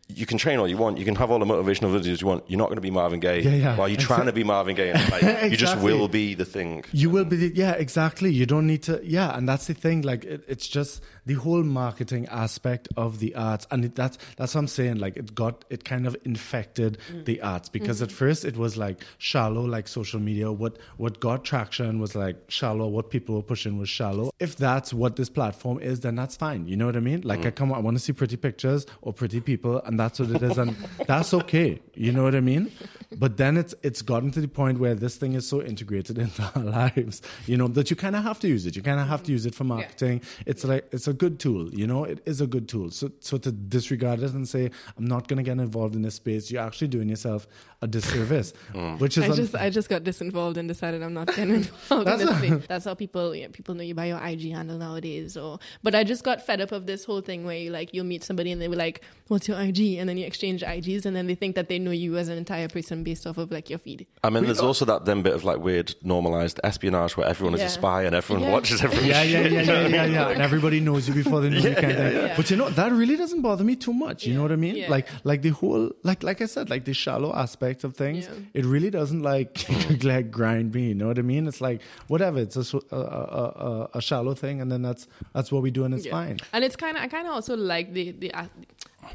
you 0.08 0.24
can 0.24 0.38
train 0.38 0.58
all 0.58 0.68
you 0.68 0.76
want, 0.76 0.98
you 0.98 1.04
can 1.04 1.16
have 1.16 1.30
all 1.30 1.38
the 1.38 1.44
motivational 1.44 1.92
videos 1.98 2.20
you 2.20 2.26
want. 2.26 2.44
You're 2.48 2.58
not 2.58 2.66
going 2.66 2.76
to 2.76 2.80
be 2.80 2.90
Marvin 2.90 3.18
Gaye 3.20 3.40
Yeah, 3.40 3.50
yeah. 3.54 3.76
while 3.76 3.88
you're 3.88 3.98
trying 3.98 4.26
to 4.26 4.32
be 4.32 4.44
Marvin 4.44 4.76
Gaye. 4.76 4.92
Like, 5.10 5.50
You 5.50 5.56
just 5.56 5.78
will 5.78 6.08
be 6.08 6.34
the 6.34 6.44
thing. 6.44 6.84
You 6.92 7.10
will 7.10 7.24
be, 7.24 7.36
the, 7.36 7.52
yeah, 7.54 7.72
exactly. 7.72 8.30
You 8.32 8.46
don't 8.46 8.66
need 8.66 8.82
to, 8.84 9.00
yeah, 9.04 9.36
and 9.36 9.48
that's 9.48 9.66
the 9.66 9.74
thing. 9.74 10.02
Like, 10.02 10.24
it, 10.24 10.44
it's 10.46 10.68
just 10.68 11.02
the 11.26 11.34
whole 11.34 11.62
marketing 11.64 12.26
aspect 12.28 12.88
of 12.96 13.18
the 13.18 13.34
arts, 13.34 13.66
and 13.70 13.84
it, 13.84 13.94
that's 13.94 14.16
that's 14.36 14.54
what 14.54 14.60
I'm 14.60 14.68
saying. 14.68 14.98
Like, 14.98 15.16
it 15.16 15.34
got, 15.34 15.64
it 15.68 15.84
kind 15.84 16.06
of 16.06 16.16
infected 16.24 16.98
mm. 17.12 17.24
the 17.24 17.42
arts 17.42 17.68
because 17.68 18.00
at 18.00 18.08
mm-hmm. 18.08 18.16
first 18.16 18.44
it 18.44 18.56
was 18.56 18.76
like 18.76 19.04
shallow, 19.18 19.62
like 19.62 19.88
social 19.88 20.20
media. 20.20 20.50
What 20.52 20.78
what 20.96 21.20
got 21.20 21.44
traction 21.44 21.98
was 21.98 22.14
like 22.14 22.36
shallow. 22.48 22.86
What 22.86 23.10
people 23.10 23.34
were 23.34 23.42
pushing 23.42 23.76
was 23.78 23.88
shallow. 23.88 24.30
If 24.38 24.56
that's 24.56 24.94
what 24.94 25.16
this 25.16 25.28
platform 25.28 25.80
is, 25.80 26.00
then 26.00 26.14
that's 26.14 26.36
fine. 26.36 26.68
You 26.68 26.76
know 26.76 26.86
what 26.86 26.96
I 26.96 27.00
mean? 27.00 27.22
Like, 27.22 27.44
I 27.44 27.50
mm. 27.50 27.54
come, 27.56 27.72
I 27.72 27.80
want 27.80 27.96
to 27.96 28.02
see 28.02 28.12
pretty 28.12 28.36
pictures 28.36 28.86
or 29.02 29.12
pretty 29.12 29.40
people, 29.40 29.82
and 29.82 29.98
that's 29.98 30.20
what 30.20 30.30
it 30.30 30.42
is, 30.42 30.56
and 30.58 30.76
that's 31.06 31.34
okay. 31.34 31.80
You 31.94 32.12
know 32.12 32.22
what 32.22 32.34
I 32.34 32.40
mean? 32.40 32.70
But 33.18 33.36
then 33.36 33.56
it's 33.56 33.74
it's 33.82 34.02
gotten 34.02 34.30
to 34.32 34.40
the 34.40 34.48
point 34.48 34.78
where 34.78 34.94
this 34.94 35.16
thing 35.16 35.32
is 35.34 35.48
so 35.48 35.62
integrated 35.62 36.18
into 36.26 36.42
our 36.54 36.62
lives, 36.62 37.22
you 37.46 37.56
know, 37.56 37.68
that 37.68 37.90
you 37.90 37.96
kind 37.96 38.16
of 38.16 38.22
have 38.22 38.38
to 38.40 38.48
use 38.48 38.66
it. 38.66 38.76
You 38.76 38.82
kind 38.82 39.00
of 39.00 39.08
have 39.08 39.20
to 39.20 39.24
mm-hmm. 39.24 39.32
use 39.32 39.46
it 39.46 39.54
for 39.54 39.64
marketing. 39.64 40.22
It's 40.44 40.64
like 40.64 40.88
it's 40.92 41.08
a 41.08 41.12
good 41.12 41.38
tool, 41.38 41.72
you 41.74 41.86
know. 41.86 42.04
It 42.04 42.22
is 42.26 42.40
a 42.40 42.46
good 42.46 42.68
tool. 42.68 42.90
So 42.90 43.10
so 43.20 43.38
to 43.38 43.52
disregard 43.52 44.20
it 44.22 44.32
and 44.32 44.48
say 44.48 44.70
I'm 44.96 45.04
not 45.04 45.28
going 45.28 45.38
to 45.38 45.42
get 45.42 45.58
involved 45.58 45.94
in 45.94 46.02
this 46.02 46.16
space, 46.16 46.50
you're 46.50 46.62
actually 46.62 46.88
doing 46.88 47.08
yourself 47.08 47.46
a 47.82 47.86
disservice. 47.86 48.52
Mm. 48.76 48.98
Which 49.00 49.16
is 49.16 49.24
I 49.24 49.28
un- 49.28 49.36
just 49.36 49.54
I 49.54 49.70
just 49.70 49.88
got 49.88 50.02
disinvolved 50.02 50.56
and 50.56 50.68
decided 50.68 51.02
I'm 51.02 51.14
not 51.14 51.28
getting 51.28 51.54
involved 51.54 52.08
in 52.08 52.18
this 52.18 52.36
space. 52.38 52.66
That's 52.68 52.84
how 52.84 52.94
people 52.94 53.34
yeah, 53.34 53.46
people 53.50 53.74
know 53.74 53.82
you 53.82 53.94
by 53.94 54.06
your 54.06 54.18
IG 54.18 54.52
handle 54.52 54.76
nowadays. 54.76 55.36
Or 55.36 55.58
but 55.82 55.94
I 55.94 56.04
just 56.04 56.24
got 56.24 56.44
fed 56.44 56.60
up 56.60 56.72
of 56.72 56.86
this 56.86 57.04
whole 57.04 57.20
thing 57.20 57.44
where 57.46 57.56
you 57.56 57.70
like 57.70 57.94
you'll 57.94 58.04
meet 58.04 58.24
somebody 58.24 58.52
and 58.52 58.60
they 58.60 58.68
were 58.68 58.76
like, 58.76 59.02
"What's 59.28 59.48
your 59.48 59.58
IG?" 59.60 59.98
and 59.98 60.08
then 60.08 60.18
you 60.18 60.26
exchange 60.26 60.62
IGs 60.62 61.06
and 61.06 61.16
then 61.16 61.26
they 61.26 61.34
think 61.34 61.54
that 61.54 61.68
they 61.68 61.78
know 61.78 61.90
you 61.90 62.16
as 62.16 62.28
an 62.28 62.36
entire 62.36 62.68
person 62.68 63.02
based 63.06 63.26
off 63.28 63.38
of 63.38 63.50
like 63.56 63.66
your 63.72 63.78
feed. 63.78 64.00
I 64.26 64.30
mean, 64.30 64.44
there's 64.48 64.60
also 64.70 64.84
that 64.90 65.04
then 65.08 65.22
bit 65.22 65.34
of 65.38 65.42
like 65.50 65.58
weird 65.68 65.94
normalized 66.02 66.58
espionage 66.70 67.16
where 67.16 67.26
everyone 67.32 67.54
is 67.58 67.62
a 67.62 67.68
spy 67.80 68.00
and 68.06 68.14
everyone 68.20 68.42
Yeah. 68.44 68.52
watches 68.56 68.82
everyone. 68.86 69.06
yeah, 69.14 69.22
yeah, 69.22 69.40
yeah, 69.46 69.62
yeah, 69.62 69.86
yeah, 69.96 70.04
yeah. 70.16 70.28
And 70.32 70.42
everybody 70.48 70.80
knows 70.80 71.02
you 71.08 71.14
before 71.22 71.40
they 71.42 71.50
know 71.50 71.58
you 71.66 71.74
kind 71.74 71.92
of 71.92 71.96
thing. 71.96 72.16
yeah. 72.16 72.36
But 72.38 72.50
you 72.50 72.56
know, 72.60 72.68
that 72.80 72.90
really 73.00 73.16
doesn't 73.22 73.42
bother 73.42 73.64
me 73.70 73.76
too 73.76 73.92
much. 74.06 74.26
You 74.26 74.34
know 74.34 74.42
what 74.42 74.52
I 74.52 74.56
mean? 74.56 74.76
Yeah. 74.76 74.90
Like, 74.96 75.06
like 75.24 75.40
the 75.42 75.50
whole, 75.60 75.90
like, 76.02 76.22
like 76.30 76.40
I 76.42 76.46
said, 76.46 76.68
like 76.74 76.84
the 76.84 76.94
shallow 76.94 77.32
aspect 77.44 77.84
of 77.84 77.96
things. 77.96 78.24
Yeah. 78.26 78.34
It 78.60 78.64
really 78.64 78.90
doesn't 78.90 79.22
like, 79.22 79.52
like 80.12 80.30
grind 80.38 80.74
me. 80.74 80.88
You 80.88 80.94
know 80.94 81.08
what 81.08 81.18
I 81.18 81.22
mean? 81.22 81.46
It's 81.46 81.60
like 81.60 81.80
whatever. 82.08 82.38
It's 82.40 82.56
a, 82.56 82.66
a, 82.90 82.96
a, 82.96 83.44
a, 83.68 83.88
a 83.98 84.02
shallow 84.02 84.34
thing, 84.34 84.60
and 84.60 84.68
then 84.72 84.82
that's 84.82 85.06
that's 85.34 85.50
what 85.52 85.62
we 85.62 85.70
do, 85.70 85.84
and 85.84 85.94
it's 85.94 86.06
Yeah. 86.06 86.12
fine. 86.20 86.36
And 86.52 86.64
it's 86.64 86.76
kind 86.84 86.96
of 86.96 87.02
I 87.04 87.08
kind 87.08 87.26
of 87.28 87.32
also 87.34 87.54
like 87.56 87.92
the 87.92 88.10
the 88.12 88.30
uh, 88.34 88.46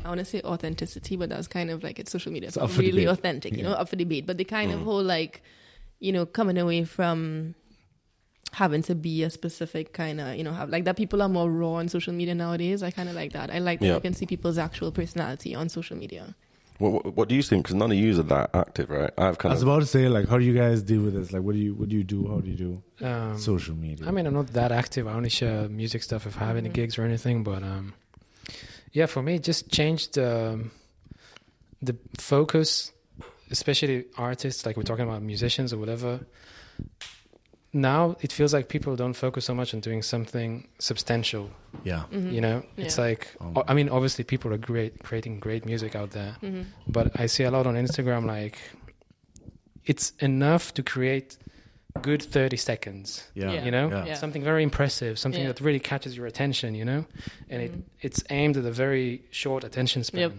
I 0.03 0.07
want 0.09 0.19
to 0.19 0.25
say 0.25 0.41
authenticity, 0.41 1.15
but 1.15 1.29
that's 1.29 1.47
kind 1.47 1.69
of 1.69 1.83
like 1.83 1.99
it's 1.99 2.11
social 2.11 2.31
media. 2.31 2.47
It's 2.47 2.57
up 2.57 2.69
for 2.69 2.81
really 2.81 3.03
debate. 3.05 3.07
authentic, 3.09 3.51
you 3.53 3.59
Yeah. 3.63 3.69
know, 3.69 3.75
up 3.75 3.89
for 3.89 3.95
debate. 3.95 4.25
But 4.27 4.37
the 4.37 4.43
kind 4.45 4.71
of 4.71 4.81
whole 4.81 5.03
like, 5.03 5.41
you 5.99 6.11
know, 6.11 6.25
coming 6.25 6.57
away 6.57 6.83
from 6.85 7.55
having 8.53 8.81
to 8.83 8.93
be 8.95 9.23
a 9.23 9.29
specific 9.29 9.93
kind 9.93 10.19
of, 10.19 10.35
you 10.35 10.43
know, 10.43 10.51
have 10.53 10.69
like 10.69 10.83
that 10.85 10.97
people 10.97 11.21
are 11.21 11.29
more 11.29 11.49
raw 11.49 11.73
on 11.75 11.87
social 11.87 12.13
media 12.13 12.35
nowadays. 12.35 12.83
I 12.83 12.91
kind 12.91 13.07
of 13.07 13.15
like 13.15 13.31
that. 13.33 13.49
I 13.49 13.59
like 13.59 13.79
that 13.79 13.85
Yeah. 13.87 13.95
you 13.95 14.01
can 14.01 14.13
see 14.13 14.25
people's 14.25 14.57
actual 14.57 14.91
personality 14.91 15.55
on 15.55 15.69
social 15.69 15.95
media. 15.97 16.35
What, 16.79 16.91
what, 16.93 17.15
what 17.15 17.29
do 17.29 17.35
you 17.35 17.43
think? 17.43 17.63
Because 17.63 17.75
none 17.75 17.91
of 17.91 17.97
you 17.97 18.19
are 18.19 18.23
that 18.23 18.49
active, 18.55 18.89
right? 18.89 19.11
I've 19.15 19.15
kind. 19.15 19.19
I 19.19 19.35
kind 19.35 19.53
was 19.53 19.61
of. 19.61 19.67
about 19.67 19.79
to 19.81 19.85
say, 19.85 20.09
like, 20.09 20.27
how 20.27 20.39
do 20.39 20.43
you 20.43 20.53
guys 20.53 20.81
deal 20.81 21.01
with 21.03 21.13
this? 21.13 21.31
Like, 21.31 21.43
what 21.43 21.53
do 21.53 21.59
you 21.59 21.75
what 21.75 21.89
do 21.89 21.95
you 21.95 22.03
do? 22.03 22.27
How 22.27 22.39
do 22.39 22.49
you 22.49 22.57
do 22.57 23.05
Um, 23.05 23.37
social 23.37 23.75
media? 23.75 24.07
I 24.07 24.11
mean, 24.11 24.25
I'm 24.25 24.33
not 24.33 24.47
that 24.53 24.71
active. 24.71 25.07
I 25.07 25.13
only 25.13 25.29
share 25.29 25.69
music 25.69 26.01
stuff 26.01 26.25
if 26.25 26.41
I 26.41 26.45
have 26.45 26.57
any 26.57 26.69
gigs 26.69 26.97
or 26.97 27.03
anything. 27.03 27.43
But 27.43 27.61
um, 27.61 27.93
yeah, 28.93 29.05
for 29.07 29.21
me, 29.21 29.35
it 29.35 29.43
just 29.43 29.69
changed 29.71 30.17
um, 30.17 30.71
the 31.81 31.95
focus, 32.17 32.91
especially 33.49 34.05
artists. 34.17 34.65
Like 34.65 34.77
we're 34.77 34.83
talking 34.83 35.07
about 35.07 35.21
musicians 35.21 35.73
or 35.73 35.77
whatever. 35.77 36.19
Now 37.73 38.17
it 38.19 38.33
feels 38.33 38.53
like 38.53 38.67
people 38.67 38.97
don't 38.97 39.13
focus 39.13 39.45
so 39.45 39.55
much 39.55 39.73
on 39.73 39.79
doing 39.79 40.01
something 40.01 40.67
substantial. 40.79 41.49
yeah, 41.85 42.03
You 42.11 42.41
know, 42.41 42.63
it's 42.75 42.97
like 42.97 43.29
Um, 43.39 43.63
I 43.65 43.73
mean, 43.73 43.87
obviously 43.87 44.25
people 44.25 44.51
are 44.53 44.57
great, 44.57 45.01
creating 45.03 45.39
great 45.39 45.65
music 45.65 45.95
out 45.95 46.11
there. 46.11 46.35
Mhm. 46.41 46.65
but 46.87 47.17
I 47.19 47.27
see 47.27 47.45
a 47.45 47.51
lot 47.51 47.65
on 47.65 47.75
Instagram 47.75 48.25
like 48.25 48.57
it's 49.85 50.11
enough 50.19 50.73
to 50.73 50.83
create 50.83 51.37
good 52.01 52.21
30 52.23 52.57
seconds 52.57 53.27
yeah, 53.33 53.51
Yeah. 53.51 53.65
you 53.65 53.71
know 53.71 53.89
Yeah. 53.89 54.05
Yeah. 54.05 54.13
something 54.15 54.43
very 54.43 54.63
impressive 54.63 55.17
something 55.19 55.41
Yeah. 55.43 55.51
that 55.53 55.61
really 55.61 55.79
catches 55.79 56.15
your 56.17 56.25
attention 56.25 56.73
you 56.75 56.85
know 56.85 57.05
and 57.49 57.61
Mhm. 57.61 57.65
it 57.65 57.71
it's 58.01 58.23
aimed 58.29 58.57
at 58.57 58.65
a 58.65 58.71
very 58.71 59.21
short 59.31 59.63
attention 59.63 60.03
span 60.03 60.21
Yep. 60.21 60.31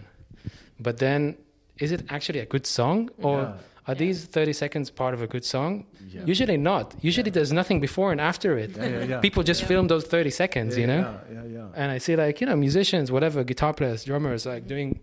but 0.79 0.97
then 0.97 1.35
is 1.79 1.91
it 1.91 2.01
actually 2.09 2.39
a 2.39 2.45
good 2.45 2.65
song 2.65 3.09
or 3.21 3.37
Yeah. 3.41 3.53
are 3.87 3.95
these 3.95 4.25
30 4.25 4.53
seconds 4.53 4.89
part 4.89 5.13
of 5.13 5.21
a 5.21 5.27
good 5.27 5.45
song 5.45 5.85
Yeah. 6.15 6.25
usually 6.25 6.57
not 6.57 6.95
usually 7.01 7.29
there's 7.31 7.53
nothing 7.53 7.79
before 7.81 8.11
and 8.11 8.19
after 8.21 8.57
it 8.57 8.71
Yeah, 8.75 8.87
yeah, 8.87 9.03
yeah. 9.09 9.19
people 9.19 9.43
just 9.43 9.63
film 9.63 9.87
those 9.87 10.05
30 10.07 10.31
seconds 10.31 10.77
you 10.77 10.87
know 10.87 11.01
Yeah, 11.01 11.33
yeah, 11.37 11.45
yeah. 11.57 11.67
and 11.81 11.91
I 11.91 11.99
see 11.99 12.15
like 12.15 12.35
you 12.41 12.47
know 12.49 12.55
musicians, 12.55 13.11
whatever, 13.11 13.43
guitar 13.43 13.73
players, 13.73 14.03
drummers, 14.05 14.45
like 14.45 14.63
doing 14.67 14.99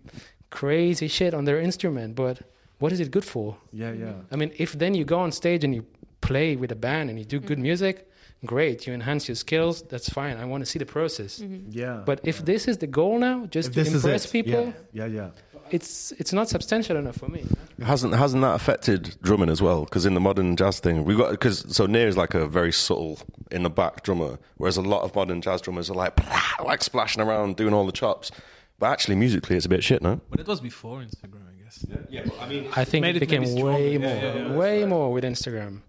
crazy 0.49 1.07
shit 1.07 1.33
on 1.33 1.45
their 1.45 1.59
instrument. 1.61 2.15
But 2.15 2.39
what 2.79 2.91
is 2.91 2.99
it 2.99 3.09
good 3.11 3.23
for? 3.23 3.55
Yeah, 3.71 3.93
yeah. 3.93 4.13
I 4.33 4.35
mean, 4.35 4.51
if 4.57 4.69
then 4.77 4.93
you 4.95 5.05
go 5.05 5.19
on 5.19 5.31
stage 5.31 5.63
and 5.63 5.73
you 5.75 5.85
play 6.21 6.55
with 6.55 6.71
a 6.71 6.75
band 6.75 7.09
and 7.09 7.19
you 7.19 7.25
do 7.25 7.39
good 7.39 7.57
mm-hmm. 7.57 7.63
music, 7.63 8.09
great. 8.45 8.87
You 8.87 8.93
enhance 8.93 9.27
your 9.27 9.35
skills. 9.35 9.81
That's 9.83 10.09
fine. 10.09 10.37
I 10.37 10.45
want 10.45 10.63
to 10.63 10.69
see 10.69 10.79
the 10.79 10.85
process. 10.85 11.39
Mm-hmm. 11.39 11.69
Yeah. 11.71 12.01
But 12.05 12.21
if 12.23 12.45
this 12.45 12.67
is 12.67 12.77
the 12.77 12.87
goal 12.87 13.19
now, 13.19 13.45
just 13.47 13.69
If 13.69 13.73
to 13.73 13.83
this 13.83 13.93
impress 13.93 14.25
it, 14.25 14.31
people, 14.31 14.73
yeah, 14.93 15.05
yeah, 15.05 15.05
yeah. 15.05 15.29
it's 15.69 16.11
it's 16.13 16.33
not 16.33 16.49
substantial 16.49 16.97
enough 16.97 17.17
for 17.17 17.27
me. 17.27 17.45
Hasn't 17.83 18.13
hasn't 18.13 18.41
that 18.41 18.55
affected 18.55 19.17
drumming 19.21 19.49
as 19.49 19.61
well? 19.61 19.83
Because 19.85 20.05
in 20.05 20.13
the 20.13 20.19
modern 20.19 20.55
jazz 20.55 20.79
thing, 20.79 21.03
we 21.05 21.15
got 21.15 21.31
because 21.31 21.65
so 21.75 21.85
Nir 21.85 22.07
is 22.07 22.17
like 22.17 22.33
a 22.33 22.47
very 22.47 22.71
subtle 22.71 23.19
in 23.51 23.63
the 23.63 23.69
back 23.69 24.03
drummer, 24.03 24.39
whereas 24.57 24.77
a 24.77 24.81
lot 24.81 25.03
of 25.03 25.13
modern 25.15 25.41
jazz 25.41 25.61
drummers 25.61 25.89
are 25.89 25.95
like 25.95 26.19
like 26.63 26.83
splashing 26.83 27.21
around 27.21 27.57
doing 27.57 27.73
all 27.73 27.85
the 27.85 27.91
chops. 27.91 28.31
But 28.79 28.87
actually, 28.87 29.15
musically, 29.15 29.57
it's 29.57 29.67
a 29.67 29.69
bit 29.69 29.83
shit, 29.83 30.01
no? 30.01 30.19
But 30.31 30.39
it 30.39 30.47
was 30.47 30.59
before 30.59 31.01
Instagram, 31.01 31.43
I 31.47 31.63
guess. 31.63 31.85
Yeah, 32.09 32.23
but 32.25 32.41
I 32.41 32.49
mean, 32.49 32.67
I 32.75 32.83
think 32.83 33.05
it 33.05 33.15
it 33.15 33.19
became 33.19 33.45
stronger. 33.45 33.73
way 33.73 33.97
more, 33.99 34.09
yeah, 34.09 34.35
yeah. 34.35 34.53
way 34.53 34.85
more 34.85 35.13
with 35.13 35.23
Instagram, 35.23 35.81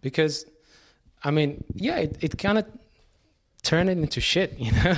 because 0.00 0.44
I 1.24 1.30
mean, 1.30 1.64
yeah, 1.74 1.96
it, 1.98 2.18
it 2.20 2.38
kind 2.38 2.58
of 2.58 2.66
turned 3.62 3.90
it 3.90 3.98
into 3.98 4.20
shit, 4.20 4.58
you 4.58 4.70
know. 4.72 4.94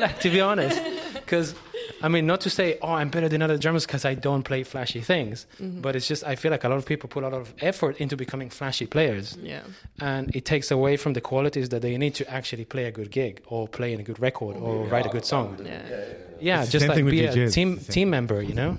like, 0.00 0.20
to 0.20 0.30
be 0.30 0.40
honest, 0.40 0.80
because 1.14 1.54
I 2.02 2.08
mean, 2.08 2.26
not 2.26 2.40
to 2.42 2.50
say, 2.50 2.78
oh, 2.82 2.92
I'm 2.92 3.10
better 3.10 3.28
than 3.28 3.42
other 3.42 3.56
drummers 3.56 3.86
because 3.86 4.04
I 4.04 4.14
don't 4.14 4.42
play 4.42 4.64
flashy 4.64 5.00
things, 5.00 5.46
mm-hmm. 5.60 5.80
but 5.80 5.94
it's 5.94 6.08
just 6.08 6.24
I 6.24 6.34
feel 6.34 6.50
like 6.50 6.64
a 6.64 6.68
lot 6.68 6.78
of 6.78 6.86
people 6.86 7.08
put 7.08 7.22
a 7.22 7.28
lot 7.28 7.38
of 7.38 7.54
effort 7.60 7.98
into 8.00 8.16
becoming 8.16 8.50
flashy 8.50 8.86
players, 8.86 9.36
Yeah. 9.40 9.60
and 10.00 10.34
it 10.34 10.44
takes 10.44 10.70
away 10.70 10.96
from 10.96 11.12
the 11.12 11.20
qualities 11.20 11.68
that 11.68 11.82
they 11.82 11.96
need 11.98 12.14
to 12.16 12.28
actually 12.30 12.64
play 12.64 12.86
a 12.86 12.90
good 12.90 13.10
gig 13.10 13.42
or 13.46 13.68
play 13.68 13.92
in 13.92 14.00
a 14.00 14.02
good 14.02 14.18
record 14.18 14.56
or 14.56 14.84
write 14.86 15.06
a 15.06 15.10
good 15.10 15.24
song. 15.24 15.58
Yeah. 15.64 15.82
Yeah, 16.40 16.62
It's 16.62 16.72
the 16.72 16.78
just 16.80 16.88
like 16.88 17.04
be 17.04 17.24
a 17.24 17.48
team 17.50 17.78
team 17.78 18.10
member, 18.10 18.42
you 18.42 18.54
know, 18.54 18.78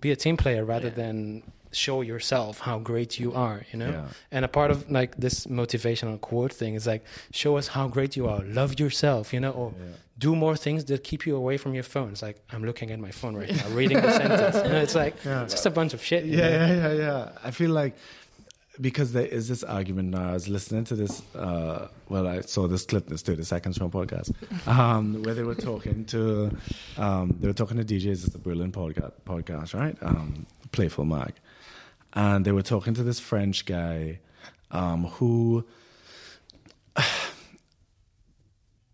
be 0.00 0.10
a 0.10 0.16
team 0.16 0.36
player 0.36 0.64
rather 0.64 0.88
Yeah. 0.88 0.94
than 0.94 1.42
show 1.74 2.00
yourself 2.00 2.60
how 2.60 2.78
great 2.78 3.18
you 3.18 3.32
are, 3.32 3.62
you 3.72 3.78
know. 3.78 3.90
Yeah. 3.90 4.06
And 4.30 4.44
a 4.44 4.48
part 4.48 4.70
of 4.70 4.90
like 4.90 5.16
this 5.16 5.46
motivational 5.46 6.20
quote 6.20 6.52
thing 6.52 6.74
is 6.74 6.86
like 6.86 7.04
show 7.32 7.56
us 7.56 7.68
how 7.68 7.88
great 7.88 8.16
you 8.16 8.28
are, 8.28 8.42
love 8.44 8.78
yourself, 8.78 9.32
you 9.32 9.40
know, 9.40 9.52
or 9.52 9.74
do 10.18 10.36
more 10.36 10.56
things 10.56 10.84
that 10.86 11.02
keep 11.02 11.26
you 11.26 11.36
away 11.36 11.56
from 11.56 11.74
your 11.74 11.82
phone. 11.82 12.10
It's 12.10 12.22
like 12.22 12.40
I'm 12.50 12.64
looking 12.64 12.90
at 12.90 12.98
my 12.98 13.10
phone 13.10 13.34
right 13.36 13.54
now, 13.54 13.68
reading 13.70 14.00
the 14.00 14.12
sentence. 14.12 14.56
You 14.56 14.72
know, 14.72 14.80
it's 14.80 14.94
like 14.94 15.14
it's 15.24 15.54
just 15.54 15.66
a 15.66 15.70
bunch 15.70 15.94
of 15.94 16.02
shit. 16.02 16.24
yeah, 16.24 16.36
know? 16.36 16.48
yeah, 16.48 16.74
yeah, 16.74 16.92
yeah. 16.92 17.28
I 17.42 17.50
feel 17.50 17.70
like 17.70 17.94
because 18.80 19.12
there 19.12 19.26
is 19.26 19.48
this 19.48 19.62
argument 19.62 20.10
now. 20.10 20.30
I 20.30 20.32
was 20.32 20.48
listening 20.48 20.84
to 20.84 20.96
this. 20.96 21.22
Uh, 21.34 21.88
well, 22.08 22.26
I 22.26 22.40
saw 22.40 22.66
this 22.66 22.84
clip, 22.84 23.06
this 23.06 23.22
thirty 23.22 23.44
seconds 23.44 23.78
from 23.78 23.86
a 23.86 23.90
podcast, 23.90 24.32
um, 24.66 25.22
where 25.22 25.34
they 25.34 25.42
were 25.44 25.54
talking 25.54 26.04
to, 26.06 26.56
um, 26.96 27.36
they 27.40 27.46
were 27.46 27.54
talking 27.54 27.76
to 27.76 27.84
DJs. 27.84 28.26
It's 28.26 28.34
a 28.34 28.38
Berlin 28.38 28.72
podcast, 28.72 29.12
podcast, 29.24 29.78
right? 29.78 29.96
Um, 30.02 30.46
Playful 30.72 31.04
Mag, 31.04 31.34
and 32.14 32.44
they 32.44 32.52
were 32.52 32.62
talking 32.62 32.94
to 32.94 33.02
this 33.02 33.20
French 33.20 33.66
guy 33.66 34.20
um, 34.70 35.04
who. 35.04 35.64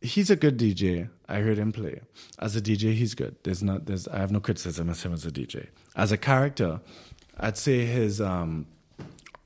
He's 0.03 0.31
a 0.31 0.37
good 0.37 0.59
DJ. 0.59 1.11
I 1.29 1.41
heard 1.41 1.59
him 1.59 1.73
play. 1.73 2.01
As 2.39 2.57
a 2.57 2.62
DJ, 2.62 2.95
he's 2.95 3.14
good. 3.14 3.37
There's 3.43 3.62
not. 3.62 3.85
There's. 3.85 4.09
I 4.09 4.16
have 4.16 4.31
no 4.33 4.41
criticism 4.41 4.89
of 4.89 5.03
him 5.03 5.12
as 5.12 5.27
a 5.27 5.31
DJ. 5.31 5.66
As 5.95 6.11
a 6.11 6.16
character, 6.16 6.81
I'd 7.39 7.59
say 7.59 7.85
his 7.85 8.18
um, 8.18 8.66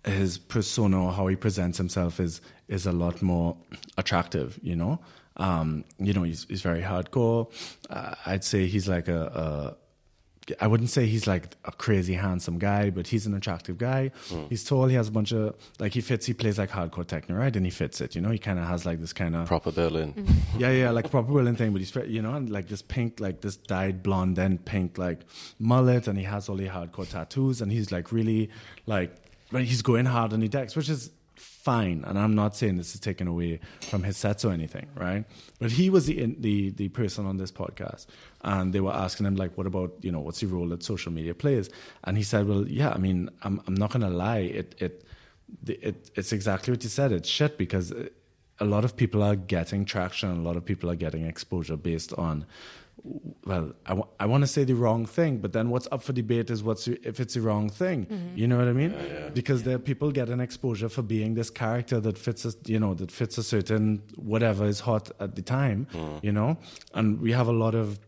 his 0.05 0.39
persona 0.39 1.07
or 1.07 1.13
how 1.13 1.27
he 1.27 1.35
presents 1.35 1.77
himself 1.77 2.21
is 2.21 2.41
is 2.69 2.87
a 2.87 2.93
lot 2.93 3.21
more 3.21 3.57
attractive. 3.99 4.59
You 4.63 4.77
know, 4.77 5.01
um, 5.37 5.85
you 5.99 6.13
know, 6.13 6.23
he's 6.23 6.47
he's 6.49 6.63
very 6.63 6.83
hardcore. 6.83 7.51
Uh, 7.91 8.15
I'd 8.27 8.45
say 8.45 8.67
he's 8.67 8.89
like 8.89 9.09
a, 9.09 9.23
a. 9.25 9.77
I 10.61 10.67
wouldn't 10.67 10.91
say 10.91 11.07
he's 11.07 11.27
like 11.27 11.57
a 11.65 11.73
crazy 11.73 12.15
handsome 12.15 12.59
guy, 12.59 12.91
but 12.91 13.07
he's 13.07 13.27
an 13.27 13.35
attractive 13.35 13.79
guy. 13.79 14.11
Hmm. 14.29 14.45
He's 14.49 14.65
tall. 14.65 14.87
He 14.87 14.95
has 14.97 15.09
a 15.09 15.11
bunch 15.13 15.33
of 15.33 15.55
like 15.79 15.93
he 15.93 16.01
fits. 16.01 16.27
He 16.27 16.35
plays 16.35 16.59
like 16.59 16.71
hardcore 16.71 17.07
techno, 17.07 17.37
right? 17.37 17.55
And 17.55 17.65
he 17.65 17.71
fits 17.71 18.01
it. 18.01 18.15
You 18.15 18.21
know, 18.21 18.31
he 18.31 18.39
kind 18.39 18.59
of 18.59 18.67
has 18.67 18.85
like 18.85 19.01
this 19.01 19.13
kind 19.13 19.35
of 19.35 19.47
Proper 19.47 19.73
Berlin. 19.73 20.13
Mm-hmm. 20.13 20.59
yeah, 20.61 20.71
yeah, 20.71 20.91
like 20.91 21.11
proper 21.11 21.33
Berlin 21.33 21.57
thing, 21.57 21.73
but 21.73 21.81
he's 21.81 21.95
you 22.07 22.23
know, 22.23 22.35
and 22.35 22.51
like 22.51 22.69
this 22.69 22.83
pink, 22.83 23.21
like 23.21 23.41
this 23.41 23.57
dyed 23.57 24.03
blonde 24.03 24.39
and 24.39 24.65
pink 24.65 24.99
like 24.99 25.21
mullet, 25.59 26.09
and 26.09 26.19
he 26.19 26.25
has 26.25 26.49
all 26.49 26.57
the 26.57 26.69
hardcore 26.69 27.09
tattoos, 27.09 27.61
and 27.61 27.73
he's 27.73 27.91
like 27.91 28.13
really 28.13 28.51
like, 28.87 29.15
but 29.51 29.65
he's 29.65 29.83
going 29.83 30.07
hard 30.07 30.33
on 30.33 30.41
the 30.41 30.49
decks, 30.49 30.77
which 30.77 30.89
is 30.91 31.11
fine. 31.65 32.05
And 32.07 32.19
I'm 32.19 32.35
not 32.35 32.55
saying 32.55 32.77
this 32.77 32.95
is 32.95 33.01
taken 33.01 33.27
away 33.27 33.61
from 33.91 34.03
his 34.03 34.17
sets 34.17 34.45
or 34.45 34.53
anything, 34.53 34.87
right? 34.95 35.25
But 35.59 35.71
he 35.73 35.91
was 35.91 36.07
the 36.07 36.35
the 36.39 36.71
the 36.71 36.89
person 36.91 37.27
on 37.27 37.37
this 37.39 37.53
podcast, 37.63 38.07
and 38.43 38.73
they 38.73 38.81
were 38.81 38.93
asking 38.93 39.27
him 39.27 39.37
like, 39.37 39.57
what 39.59 39.67
about 39.67 39.93
you 40.03 40.13
know, 40.13 40.21
what's 40.21 40.41
the 40.41 40.47
role 40.47 40.69
that 40.69 40.83
social 40.83 41.13
media 41.13 41.35
plays? 41.35 41.71
And 42.05 42.17
he 42.17 42.23
said, 42.23 42.47
well, 42.47 42.69
yeah, 42.69 42.91
I 42.91 42.99
mean, 42.99 43.31
I'm 43.43 43.61
I'm 43.67 43.75
not 43.75 43.91
gonna 43.93 44.11
lie, 44.11 44.45
it 44.61 44.75
it. 44.79 44.95
It, 45.67 46.11
it's 46.17 46.33
exactly 46.33 46.73
what 46.73 46.83
you 46.83 46.91
said. 46.91 47.13
It's 47.13 47.29
shit 47.29 47.59
because 47.59 47.93
a 48.59 48.65
lot 48.65 48.85
of 48.85 48.97
people 48.97 49.23
are 49.23 49.37
getting 49.37 49.85
traction. 49.85 50.31
A 50.31 50.43
lot 50.43 50.57
of 50.57 50.65
people 50.65 50.91
are 50.91 50.97
getting 50.97 51.27
exposure 51.27 51.77
based 51.77 52.13
on 52.15 52.47
well, 53.45 53.73
I, 53.85 53.91
w- 53.91 54.09
I 54.19 54.27
want 54.27 54.43
to 54.43 54.47
say 54.47 54.65
the 54.65 54.75
wrong 54.75 55.05
thing, 55.05 55.39
but 55.39 55.53
then 55.53 55.69
what's 55.69 55.89
up 55.93 56.03
for 56.03 56.13
debate 56.13 56.49
is 56.51 56.63
what's 56.63 56.89
if 56.89 57.21
it's 57.21 57.35
the 57.35 57.41
wrong 57.43 57.69
thing. 57.69 58.07
You 58.35 58.47
know 58.47 58.57
what 58.59 58.69
I 58.69 58.73
mean? 58.73 58.95
Because 59.35 59.63
there 59.65 59.79
people 59.79 60.11
get 60.13 60.29
an 60.29 60.41
exposure 60.41 60.89
for 60.89 61.03
being 61.03 61.35
this 61.35 61.51
character 61.51 62.01
that 62.01 62.17
fits 62.17 62.45
a 62.45 62.53
you 62.67 62.79
know 62.79 62.95
that 62.95 63.11
fits 63.11 63.37
a 63.39 63.43
certain 63.43 64.03
whatever 64.17 64.65
is 64.67 64.81
hot 64.81 65.11
at 65.21 65.35
the 65.37 65.43
time. 65.43 65.87
You 66.23 66.33
know, 66.33 66.57
and 66.95 67.21
we 67.21 67.33
have 67.33 67.49
a 67.49 67.53
lot 67.53 67.75
of 67.75 67.99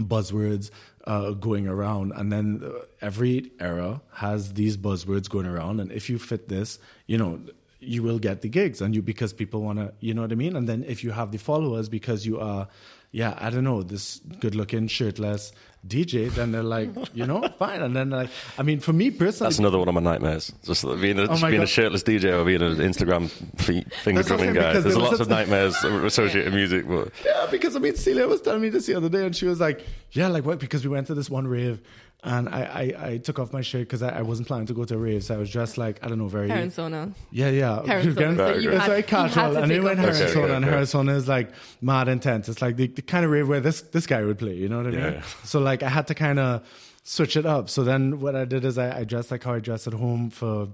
buzzwords 0.00 0.70
uh, 1.06 1.30
going 1.32 1.66
around, 1.68 2.12
and 2.12 2.32
then 2.32 2.62
uh, 2.64 2.70
every 3.00 3.52
era 3.60 4.00
has 4.12 4.54
these 4.54 4.76
buzzwords 4.76 5.28
going 5.28 5.46
around, 5.46 5.80
and 5.80 5.92
if 5.92 6.10
you 6.10 6.18
fit 6.18 6.48
this, 6.48 6.78
you 7.06 7.18
know. 7.18 7.40
You 7.86 8.02
will 8.02 8.18
get 8.18 8.40
the 8.40 8.48
gigs, 8.48 8.80
and 8.80 8.94
you 8.94 9.02
because 9.02 9.34
people 9.34 9.60
want 9.60 9.78
to, 9.78 9.92
you 10.00 10.14
know 10.14 10.22
what 10.22 10.32
I 10.32 10.36
mean. 10.36 10.56
And 10.56 10.66
then 10.66 10.84
if 10.88 11.04
you 11.04 11.10
have 11.10 11.32
the 11.32 11.36
followers 11.36 11.90
because 11.90 12.24
you 12.24 12.40
are, 12.40 12.66
yeah, 13.14 13.38
I 13.40 13.48
don't 13.48 13.62
know, 13.62 13.84
this 13.84 14.20
good-looking 14.40 14.88
shirtless 14.88 15.52
DJ, 15.86 16.30
then 16.34 16.50
they're 16.50 16.64
like, 16.64 16.90
you 17.14 17.26
know, 17.26 17.46
fine. 17.60 17.80
And 17.80 17.94
then 17.94 18.10
like, 18.10 18.28
I 18.58 18.64
mean, 18.64 18.80
for 18.80 18.92
me 18.92 19.12
personally, 19.12 19.50
That's 19.50 19.60
another 19.60 19.78
one 19.78 19.86
of 19.86 19.94
my 19.94 20.00
nightmares. 20.00 20.52
Just 20.64 20.82
being 21.00 21.20
a, 21.20 21.28
Oh 21.30 21.48
being 21.48 21.62
a 21.62 21.66
shirtless 21.66 22.02
DJ 22.02 22.32
or 22.32 22.44
being 22.44 22.60
an 22.60 22.78
Instagram 22.78 23.30
fe- 23.56 23.84
finger 24.02 24.22
That's 24.22 24.26
drumming 24.26 24.54
guy. 24.54 24.80
There's 24.80 24.96
lots 24.96 25.20
of 25.20 25.28
nightmares 25.28 25.76
associated 25.84 26.46
with 26.46 26.54
music, 26.54 26.88
but 26.88 27.12
Yeah, 27.24 27.46
because 27.52 27.76
I 27.76 27.78
mean, 27.78 27.94
Celia 27.94 28.26
was 28.26 28.40
telling 28.40 28.62
me 28.62 28.68
this 28.68 28.86
the 28.86 28.94
other 28.96 29.08
day, 29.08 29.24
and 29.26 29.36
she 29.36 29.46
was 29.46 29.60
like, 29.60 29.84
"Yeah, 30.10 30.26
like 30.26 30.44
what?" 30.44 30.58
Because 30.58 30.82
we 30.82 30.90
went 30.90 31.06
to 31.06 31.14
this 31.14 31.30
one 31.30 31.46
rave, 31.46 31.80
and 32.24 32.48
I 32.48 32.60
I, 33.00 33.06
I 33.10 33.16
took 33.18 33.38
off 33.38 33.52
my 33.52 33.60
shirt 33.60 33.82
because 33.82 34.02
I, 34.02 34.08
I 34.18 34.22
wasn't 34.22 34.48
planning 34.48 34.66
to 34.66 34.74
go 34.74 34.84
to 34.84 34.94
a 34.94 34.98
rave, 34.98 35.22
so 35.24 35.34
I 35.34 35.38
was 35.38 35.50
dressed 35.50 35.76
like 35.78 36.02
I 36.02 36.08
don't 36.08 36.18
know, 36.18 36.28
very 36.28 36.48
Parent 36.48 36.72
sauna. 36.72 37.12
yeah, 37.30 37.50
yeah, 37.50 37.80
Parent 37.84 38.08
Again, 38.08 38.36
sauna. 38.36 38.54
So 38.54 38.58
you 38.60 38.70
it's 38.70 38.78
had- 38.80 38.86
very 38.88 38.98
you 38.98 39.04
casual, 39.04 39.52
to 39.54 39.60
and 39.62 39.70
take 39.70 39.80
we 39.80 39.84
went 39.86 40.00
off 40.00 40.06
her 40.06 40.12
your 40.12 40.22
and 40.22 40.32
shirt. 40.32 40.36
sauna, 40.50 40.56
and 40.56 40.64
Okay, 40.64 40.74
her 40.74 40.80
okay. 40.80 40.92
sauna 40.92 41.16
is 41.16 41.28
like 41.28 41.50
mad 41.80 42.08
intense. 42.08 42.48
It's 42.48 42.62
like 42.62 42.76
the, 42.76 42.86
the 42.88 43.02
kind 43.02 43.24
of 43.24 43.30
rave 43.30 43.46
where 43.48 43.60
this 43.60 43.82
this 43.82 44.06
guy 44.06 44.24
would 44.24 44.38
play. 44.38 44.54
You 44.54 44.68
know 44.68 44.78
what 44.78 44.86
I 44.86 44.90
mean? 44.90 45.00
Yeah. 45.00 45.22
So 45.44 45.60
like 45.60 45.82
I 45.82 45.88
had 45.88 46.06
to 46.08 46.14
kind 46.14 46.38
of 46.38 46.62
switch 47.02 47.36
it 47.36 47.44
up. 47.46 47.68
So 47.68 47.84
then 47.84 48.20
what 48.20 48.34
I 48.34 48.44
did 48.46 48.64
is 48.64 48.78
I, 48.78 49.00
I 49.00 49.04
dressed 49.04 49.30
like 49.30 49.44
how 49.44 49.52
I 49.54 49.60
dress 49.60 49.86
at 49.86 49.92
home 49.92 50.30
for 50.30 50.68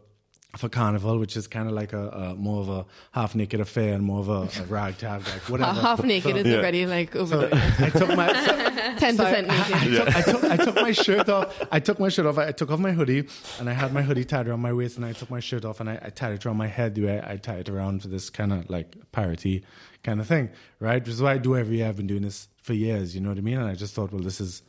for 0.57 0.69
carnival, 0.69 1.19
which 1.19 1.37
is 1.37 1.47
kind 1.47 1.69
of 1.69 1.75
like 1.75 1.93
a, 1.93 2.09
a 2.09 2.35
more 2.35 2.61
of 2.61 2.69
a 2.69 2.85
half 3.13 3.35
naked 3.35 3.61
affair 3.61 3.95
and 3.95 4.03
more 4.03 4.19
of 4.21 4.29
a, 4.29 4.61
a 4.63 4.65
ragtag, 4.67 5.23
like 5.23 5.49
whatever. 5.49 5.81
Half 5.81 6.03
naked 6.03 6.37
is 6.37 6.47
Yeah. 6.47 6.57
already 6.59 6.87
like 6.87 7.15
over 7.15 7.49
So 7.49 7.85
I 7.85 7.91
took 7.91 8.09
my 8.17 8.33
so, 8.45 8.57
ten 8.99 9.17
percent 9.17 9.47
naked. 9.49 9.75
I, 9.77 9.87
took, 9.87 10.17
I, 10.17 10.23
took, 10.23 10.45
I 10.45 10.57
took 10.57 10.75
my 10.77 10.93
shirt 10.93 11.29
off. 11.29 11.63
I 11.71 11.79
took 11.81 12.01
my 12.01 12.09
shirt 12.09 12.27
off. 12.27 12.39
I 12.39 12.53
took 12.53 12.71
off 12.71 12.81
my 12.81 12.93
hoodie, 12.93 13.29
and 13.59 13.71
I 13.71 13.73
had 13.75 13.93
my 13.93 14.03
hoodie 14.03 14.25
tied 14.25 14.49
around 14.49 14.61
my 14.61 14.73
waist, 14.73 14.97
and 14.97 15.07
I 15.07 15.13
took 15.13 15.31
my 15.31 15.41
shirt 15.41 15.65
off, 15.65 15.79
and 15.81 15.89
I, 15.89 16.01
I 16.03 16.11
tied 16.11 16.33
it 16.33 16.45
around 16.45 16.57
my 16.57 16.67
head 16.67 16.95
the 16.97 17.05
way 17.07 17.23
I 17.25 17.37
tied 17.37 17.61
it 17.61 17.69
around 17.69 18.03
for 18.03 18.09
this 18.09 18.29
kind 18.31 18.53
of 18.53 18.69
like 18.69 18.97
parody 19.13 19.65
kind 20.03 20.21
of 20.21 20.27
thing, 20.27 20.51
right? 20.81 21.01
Which 21.03 21.11
is 21.15 21.23
what 21.23 21.31
I 21.33 21.39
do 21.39 21.57
every 21.57 21.77
year. 21.79 21.89
I've 21.89 21.97
been 21.97 22.07
doing 22.09 22.23
this 22.23 22.49
for 22.63 22.73
years. 22.75 23.15
You 23.15 23.21
know 23.21 23.29
what 23.29 23.39
I 23.39 23.43
mean? 23.43 23.59
And 23.59 23.69
I 23.69 23.75
just 23.75 23.95
thought, 23.95 24.13
well, 24.13 24.23
this 24.23 24.41
is 24.41 24.63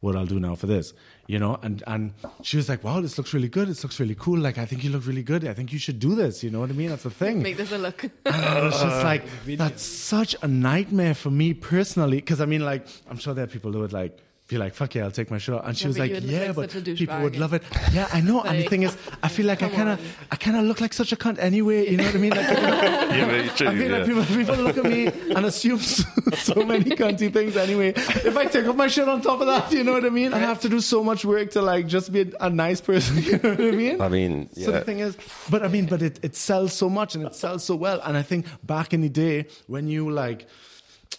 what 0.00 0.14
I'll 0.16 0.26
do 0.26 0.38
now 0.38 0.54
for 0.54 0.66
this, 0.66 0.92
you 1.26 1.38
know. 1.38 1.58
And 1.62 1.82
and 1.86 2.12
she 2.42 2.56
was 2.56 2.68
like, 2.68 2.84
"Wow, 2.84 3.00
this 3.00 3.18
looks 3.18 3.32
really 3.32 3.48
good. 3.48 3.68
This 3.68 3.82
looks 3.82 3.98
really 4.00 4.14
cool. 4.14 4.38
Like, 4.38 4.58
I 4.58 4.66
think 4.66 4.84
you 4.84 4.90
look 4.90 5.06
really 5.06 5.22
good. 5.22 5.46
I 5.46 5.54
think 5.54 5.72
you 5.72 5.78
should 5.78 5.98
do 5.98 6.14
this. 6.14 6.42
You 6.42 6.50
know 6.50 6.60
what 6.60 6.70
I 6.70 6.74
mean? 6.74 6.90
That's 6.90 7.04
the 7.04 7.10
thing." 7.10 7.42
Make 7.42 7.56
this 7.56 7.72
a 7.72 7.78
look. 7.78 8.04
And 8.04 8.12
I 8.26 8.62
was 8.62 8.74
just 8.74 8.84
uh, 8.84 9.04
like, 9.04 9.24
that's 9.44 9.82
such 9.82 10.36
a 10.42 10.48
nightmare 10.48 11.14
for 11.14 11.30
me 11.30 11.54
personally. 11.54 12.16
Because 12.16 12.40
I 12.40 12.46
mean, 12.46 12.64
like, 12.64 12.86
I'm 13.08 13.18
sure 13.18 13.34
there 13.34 13.44
are 13.44 13.48
people 13.48 13.72
who 13.72 13.80
would 13.80 13.92
like 13.92 14.18
be 14.48 14.58
like, 14.58 14.74
"Fuck 14.74 14.94
yeah, 14.94 15.04
I'll 15.04 15.10
take 15.10 15.30
my 15.30 15.38
shirt." 15.38 15.56
off." 15.56 15.66
And 15.66 15.76
she 15.76 15.84
Yeah, 15.84 15.88
was 15.88 15.98
like, 15.98 16.08
you 16.10 16.14
would 16.16 16.24
look 16.24 16.32
"Yeah, 16.32 16.46
like 16.52 16.72
but 16.72 16.84
people 16.96 17.20
would 17.20 17.36
love 17.36 17.52
it." 17.52 17.62
Yeah, 17.92 18.08
I 18.12 18.20
know. 18.20 18.42
and 18.42 18.58
the 18.62 18.68
thing 18.68 18.82
is, 18.84 18.96
I 19.22 19.28
feel 19.28 19.46
like 19.46 19.62
I 19.62 19.68
kind 19.78 19.88
of. 19.88 20.00
I 20.30 20.36
kind 20.36 20.56
of 20.56 20.64
look 20.64 20.80
like 20.80 20.92
such 20.92 21.12
a 21.12 21.16
cunt 21.16 21.38
anyway. 21.38 21.90
You 21.90 21.96
know 21.96 22.04
what 22.04 22.14
I 22.14 22.18
mean? 22.18 22.30
Like, 22.30 22.48
yeah, 22.48 23.30
it's 23.30 23.56
true, 23.56 23.68
I 23.68 23.74
feel 23.74 23.90
yeah. 23.90 23.96
like 23.98 24.06
people, 24.06 24.24
people 24.24 24.56
look 24.56 24.76
at 24.78 24.84
me 24.84 25.06
and 25.06 25.46
assume 25.46 25.78
so, 25.78 26.04
so 26.36 26.54
many 26.64 26.90
cunty 26.90 27.32
things 27.32 27.56
anyway. 27.56 27.88
If 27.96 28.36
I 28.36 28.44
take 28.46 28.66
off 28.66 28.76
my 28.76 28.88
shirt 28.88 29.08
on 29.08 29.20
top 29.22 29.40
of 29.40 29.46
that, 29.46 29.72
you 29.72 29.82
know 29.84 29.92
what 29.92 30.04
I 30.04 30.10
mean? 30.10 30.32
I 30.32 30.38
have 30.38 30.60
to 30.60 30.68
do 30.68 30.80
so 30.80 31.02
much 31.02 31.24
work 31.24 31.50
to 31.52 31.62
like 31.62 31.86
just 31.86 32.12
be 32.12 32.20
a, 32.22 32.26
a 32.46 32.50
nice 32.50 32.80
person. 32.80 33.16
You 33.26 33.38
know 33.38 33.50
what 33.50 33.60
I 33.60 33.70
mean? 33.72 34.00
I 34.00 34.08
mean, 34.08 34.48
yeah. 34.54 34.66
So 34.66 34.72
the 34.72 34.80
thing 34.82 35.00
is, 35.00 35.16
but 35.50 35.64
I 35.64 35.68
mean, 35.68 35.86
but 35.86 36.02
it, 36.02 36.20
it 36.22 36.36
sells 36.36 36.72
so 36.72 36.88
much 36.88 37.14
and 37.16 37.24
it 37.26 37.34
sells 37.34 37.64
so 37.64 37.74
well. 37.74 38.00
And 38.04 38.16
I 38.16 38.22
think 38.22 38.46
back 38.64 38.92
in 38.94 39.00
the 39.00 39.08
day 39.08 39.46
when 39.66 39.88
you 39.88 40.10
like, 40.10 40.46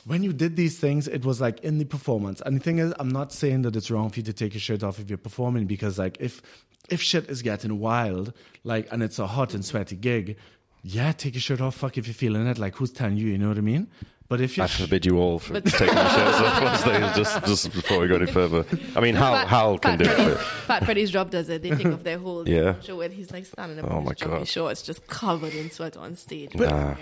when 0.08 0.24
you 0.24 0.32
did 0.32 0.56
these 0.56 0.80
things, 0.80 1.08
it 1.10 1.26
was 1.26 1.42
like 1.42 1.60
in 1.60 1.80
the 1.80 1.86
performance. 1.86 2.42
And 2.46 2.56
the 2.56 2.64
thing 2.64 2.80
is, 2.80 2.94
I'm 2.98 3.10
not 3.10 3.34
saying 3.34 3.64
that 3.64 3.76
it's 3.76 3.92
wrong 3.92 4.10
for 4.10 4.20
you 4.20 4.24
to 4.24 4.34
take 4.34 4.54
your 4.54 4.62
shirt 4.62 4.82
off 4.82 5.00
if 5.00 5.10
you're 5.10 5.18
performing 5.18 5.66
because 5.66 6.00
like 6.00 6.18
if 6.22 6.42
if 6.90 7.02
shit 7.02 7.30
is 7.30 7.42
getting 7.42 7.80
wild, 7.80 8.32
like 8.64 8.88
and 8.92 9.04
it's 9.04 9.20
a 9.20 9.28
hot 9.28 9.54
and 9.54 9.66
sweaty 9.66 9.98
gig, 9.98 10.38
yeah, 10.82 11.12
take 11.12 11.34
your 11.34 11.42
shirt 11.42 11.60
off. 11.60 11.76
Fuck 11.76 11.98
if 11.98 12.08
you're 12.08 12.14
feeling 12.14 12.48
it. 12.48 12.58
Like 12.58 12.76
who's 12.76 12.92
telling 12.92 13.18
you? 13.18 13.28
You 13.28 13.38
know 13.38 13.50
what 13.50 13.58
I 13.58 13.62
mean? 13.62 13.88
But 14.30 14.42
if 14.42 14.58
you're 14.58 14.66
I 14.66 14.68
forbid 14.68 15.06
you 15.06 15.18
all 15.20 15.40
from 15.40 15.54
But- 15.54 15.66
taking 15.68 15.96
your 15.96 16.10
shirts 16.10 16.40
off 16.42 16.62
on 16.62 16.78
stage 16.80 17.16
just, 17.16 17.46
just 17.46 17.72
before 17.74 18.00
we 18.00 18.08
go 18.10 18.16
any 18.16 18.26
further. 18.26 18.66
I 18.96 19.00
mean, 19.00 19.16
Hal, 19.16 19.34
Fat- 19.34 19.48
Hal 19.48 19.78
can 19.78 19.92
Fat 19.98 20.04
do 20.04 20.10
Freddy's, 20.10 20.34
it. 20.34 20.38
Fat 20.42 20.86
Freddy's 20.86 21.12
Drop 21.12 21.30
does 21.30 21.48
it. 21.50 21.62
They 21.62 21.70
think 21.72 21.94
of 21.94 22.04
their 22.04 22.18
whole 22.18 22.48
Yeah. 22.48 22.76
show 22.82 23.00
and 23.00 23.14
he's 23.14 23.32
like 23.32 23.46
standing 23.46 23.80
up 23.80 23.90
Oh 23.90 24.00
in 24.00 24.04
my 24.04 24.10
his 24.12 24.20
jumpy 24.20 24.38
God. 24.40 24.48
shorts, 24.50 24.82
just 24.82 25.08
covered 25.08 25.54
in 25.54 25.72
sweat 25.72 25.96
on 25.96 26.18
stage. 26.18 26.54
Nah. 26.56 26.96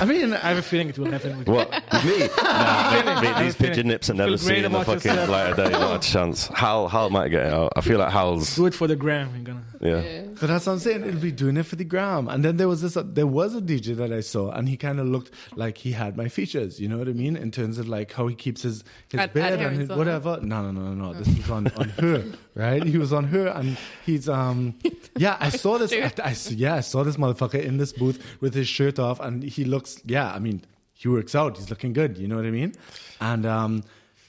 I 0.00 0.04
mean, 0.04 0.34
I 0.34 0.36
have 0.38 0.58
a 0.58 0.62
feeling 0.62 0.90
it 0.90 0.98
will 0.98 1.10
happen 1.10 1.38
with 1.38 1.48
What? 1.48 1.70
With 1.92 2.04
me? 2.04 2.28
Nah, 2.42 3.20
mate, 3.22 3.44
these 3.44 3.56
pigeon 3.56 3.88
nips 3.88 4.10
are 4.10 4.14
never 4.14 4.36
feel 4.36 4.46
great 4.48 4.62
seen 4.64 4.72
the 4.72 4.84
fucking 4.84 5.10
yourself. 5.10 5.28
light 5.30 5.50
of 5.50 5.56
day. 5.56 5.70
Not 5.70 6.04
a 6.06 6.10
chance. 6.12 6.48
Hal, 6.48 6.88
Hal 6.88 7.08
might 7.10 7.28
get 7.28 7.46
it 7.46 7.52
out. 7.52 7.72
I 7.76 7.80
feel 7.80 7.98
like 7.98 8.12
Hal's, 8.12 8.54
do 8.56 8.66
it 8.66 8.74
for 8.74 8.86
the 8.86 8.96
gram. 8.96 9.30
You're 9.34 9.44
gonna. 9.44 9.64
Yeah. 9.80 10.22
But 10.40 10.48
that's 10.48 10.66
what 10.66 10.72
I'm 10.72 10.78
saying. 10.78 11.04
It'll 11.04 11.20
be 11.20 11.30
doing 11.32 11.56
it 11.56 11.64
for 11.64 11.76
the 11.76 11.84
gram. 11.84 12.28
And 12.28 12.44
then 12.44 12.56
there 12.56 12.68
was 12.68 12.82
this. 12.82 12.96
there 13.00 13.26
was 13.26 13.54
a 13.54 13.60
DJ 13.60 13.94
that 13.96 14.12
I 14.12 14.20
saw, 14.20 14.50
and 14.50 14.68
he 14.68 14.76
kind 14.76 14.98
of 14.98 15.06
looked 15.06 15.30
like 15.56 15.78
he 15.78 15.92
had 15.92 16.16
my 16.16 16.28
features. 16.28 16.80
You 16.80 16.88
know 16.88 16.98
what 16.98 17.08
I 17.08 17.12
mean? 17.12 17.36
In 17.36 17.50
terms 17.50 17.78
of 17.78 17.88
like 17.88 18.12
how 18.12 18.26
he 18.26 18.34
keeps 18.34 18.62
his 18.62 18.82
his 19.08 19.20
At- 19.20 19.34
bed 19.34 19.54
at 19.60 19.66
and 19.66 19.76
his 19.76 19.88
whatever. 19.88 20.38
No, 20.42 20.62
no, 20.62 20.72
no, 20.72 20.92
no, 20.92 21.12
no. 21.12 21.14
This 21.14 21.28
was 21.36 21.50
on 21.50 21.66
on 21.76 21.90
HÖR, 21.98 22.36
right? 22.54 22.82
He 22.82 22.98
was 22.98 23.12
on 23.12 23.28
HÖR, 23.28 23.56
and 23.56 23.76
he's 24.04 24.28
um. 24.28 24.74
Yeah, 25.16 25.36
I 25.40 25.48
saw 25.50 25.78
this. 25.78 25.92
I, 25.92 26.12
I, 26.22 26.36
yeah, 26.50 26.76
I 26.76 26.80
saw 26.80 27.02
this 27.02 27.16
motherfucker 27.16 27.60
in 27.60 27.78
this 27.78 27.92
booth 27.92 28.24
with 28.40 28.54
his 28.54 28.68
shirt 28.68 29.00
off, 29.00 29.18
and 29.18 29.42
he 29.42 29.64
looks. 29.64 30.00
Yeah, 30.04 30.32
I 30.32 30.38
mean, 30.38 30.62
he 30.92 31.08
works 31.08 31.34
out. 31.34 31.56
He's 31.56 31.70
looking 31.70 31.92
good. 31.92 32.18
You 32.18 32.28
know 32.28 32.36
what 32.36 32.44
I 32.46 32.50
mean? 32.52 32.72
And 33.20 33.44
um, 33.44 33.82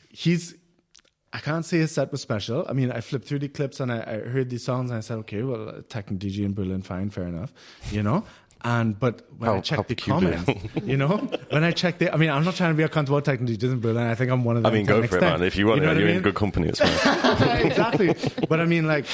he's 0.09 0.55
I 1.31 1.39
can't 1.39 1.63
say 1.63 1.77
his 1.77 1.91
set 1.91 2.11
was 2.11 2.21
special. 2.21 2.65
I 2.67 2.73
mean, 2.73 2.91
I 2.91 3.01
flipped 3.01 3.27
through 3.27 3.39
the 3.39 3.47
clips 3.49 3.79
and 3.79 3.91
I, 3.91 3.99
I 3.99 4.29
heard 4.29 4.49
these 4.49 4.63
songs 4.63 4.89
and 4.89 4.97
I 4.97 5.01
said, 5.01 5.17
okay, 5.19 5.43
well, 5.43 5.81
techno 5.87 6.17
DJ 6.17 6.43
in 6.43 6.53
Berlin, 6.53 6.81
fine, 6.81 7.09
fair 7.11 7.25
enough, 7.27 7.53
you 7.91 8.01
know. 8.01 8.23
And 8.61 8.99
but 8.99 9.21
when 9.37 9.49
I 9.49 9.53
How- 9.55 9.61
checked 9.61 9.87
the 9.87 9.95
comments, 9.95 10.51
you 10.83 10.97
know, 10.97 11.17
when 11.51 11.63
I 11.63 11.71
checked 11.71 11.99
the, 11.99 12.13
I 12.13 12.17
mean, 12.17 12.29
I'm 12.29 12.43
not 12.43 12.55
trying 12.55 12.71
to 12.71 12.77
be 12.77 12.83
a 12.83 12.89
cunt 12.89 13.07
about 13.07 13.23
techno 13.25 13.47
DJs 13.47 13.63
in 13.71 13.79
Berlin. 13.79 14.05
I 14.07 14.15
think 14.15 14.31
I'm 14.31 14.43
one 14.43 14.57
of 14.57 14.65
I 14.65 14.69
them. 14.69 14.77
mean, 14.79 14.85
go 14.85 14.95
for 14.95 15.01
it, 15.01 15.05
extent. 15.05 15.39
man. 15.39 15.43
If 15.43 15.55
you 15.55 15.67
want 15.67 15.81
know 15.81 15.91
it, 15.91 15.97
you're 15.99 16.09
I 16.09 16.11
in 16.13 16.21
good 16.21 16.35
company. 16.35 16.67
It's 16.67 16.79
fine. 16.79 17.61
exactly. 17.65 18.13
But 18.49 18.59
I 18.59 18.65
mean, 18.65 18.85
like, 18.85 19.05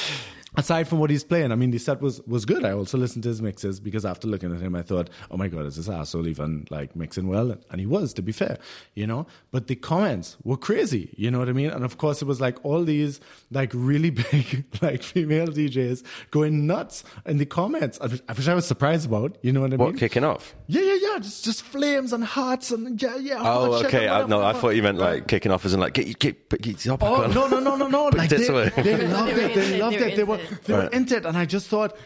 aside 0.56 0.88
from 0.88 0.98
what 0.98 1.10
he's 1.10 1.24
playing, 1.24 1.52
I 1.52 1.54
mean, 1.54 1.70
the 1.70 1.78
set 1.78 2.00
was 2.00 2.20
was 2.26 2.44
good. 2.44 2.64
I 2.64 2.72
also 2.72 2.98
listened 2.98 3.22
to 3.24 3.28
his 3.28 3.42
mixes 3.42 3.80
because 3.80 4.04
after 4.04 4.26
looking 4.28 4.54
at 4.54 4.60
him, 4.60 4.74
I 4.74 4.82
thought, 4.82 5.10
oh 5.30 5.36
my 5.36 5.48
god, 5.48 5.66
is 5.66 5.76
this 5.76 5.88
asshole 5.88 6.26
even 6.28 6.66
like 6.70 6.96
mixing 6.96 7.26
well? 7.28 7.56
And 7.70 7.80
he 7.80 7.86
was, 7.86 8.12
to 8.14 8.22
be 8.22 8.32
fair, 8.32 8.58
you 8.94 9.06
know. 9.06 9.26
But 9.50 9.66
the 9.66 9.76
comments 9.76 10.36
were 10.44 10.56
crazy. 10.56 11.14
You 11.16 11.30
know 11.30 11.38
what 11.38 11.48
I 11.48 11.52
mean? 11.52 11.70
And 11.70 11.84
of 11.84 11.98
course, 11.98 12.22
it 12.22 12.24
was 12.24 12.40
like 12.40 12.64
all 12.64 12.84
these 12.84 13.20
like 13.50 13.70
really 13.74 14.10
big 14.30 14.64
like 14.80 15.02
female 15.02 15.48
DJs 15.48 16.04
going 16.30 16.66
nuts 16.66 17.04
in 17.26 17.38
the 17.38 17.46
comments, 17.46 17.98
which 18.00 18.22
which 18.36 18.48
I 18.48 18.54
was 18.54 18.66
surprised 18.66 19.06
about. 19.06 19.36
You 19.42 19.52
know 19.52 19.60
what 19.60 19.72
I 19.72 19.76
mean? 19.76 19.86
What, 19.86 19.98
kicking 19.98 20.24
off? 20.24 20.54
Yeah, 20.66 20.82
yeah, 20.82 20.98
yeah. 21.00 21.18
Just 21.18 21.44
just 21.44 21.62
flames 21.62 22.12
and 22.12 22.24
hearts 22.24 22.70
and 22.70 23.00
yeah, 23.00 23.16
yeah. 23.16 23.38
Oh, 23.40 23.72
hot 23.72 23.78
shit 23.82 23.94
okay. 23.94 24.08
I, 24.08 24.26
no, 24.26 24.42
I 24.42 24.52
thought 24.52 24.70
you 24.70 24.82
meant 24.82 24.98
like 24.98 25.28
kicking 25.28 25.52
off 25.52 25.64
as 25.64 25.74
in 25.74 25.80
like, 25.80 25.94
get, 25.94 26.06
your- 26.06 26.14
get, 26.14 26.48
get 26.62 26.84
your 26.84 26.94
upper 26.94 27.06
Oh 27.06 27.26
no 27.26 27.46
no 27.48 27.60
no 27.60 27.76
no 27.76 27.88
no! 27.88 28.06
Like 28.16 28.30
tits 28.30 28.46
they, 28.46 28.52
away. 28.52 28.72
they 28.76 29.06
loved 29.08 29.32
it. 29.32 29.54
They 29.54 29.78
loved 29.80 29.96
it. 29.96 30.16
They 30.16 30.24
were 30.24 30.36
into 30.36 30.45
it. 30.45 30.45
They 30.64 30.72
were 30.74 30.80
Right. 30.80 30.92
into 30.92 31.16
it, 31.16 31.26
and 31.26 31.36
I 31.36 31.44
just 31.44 31.68
thought, 31.68 31.96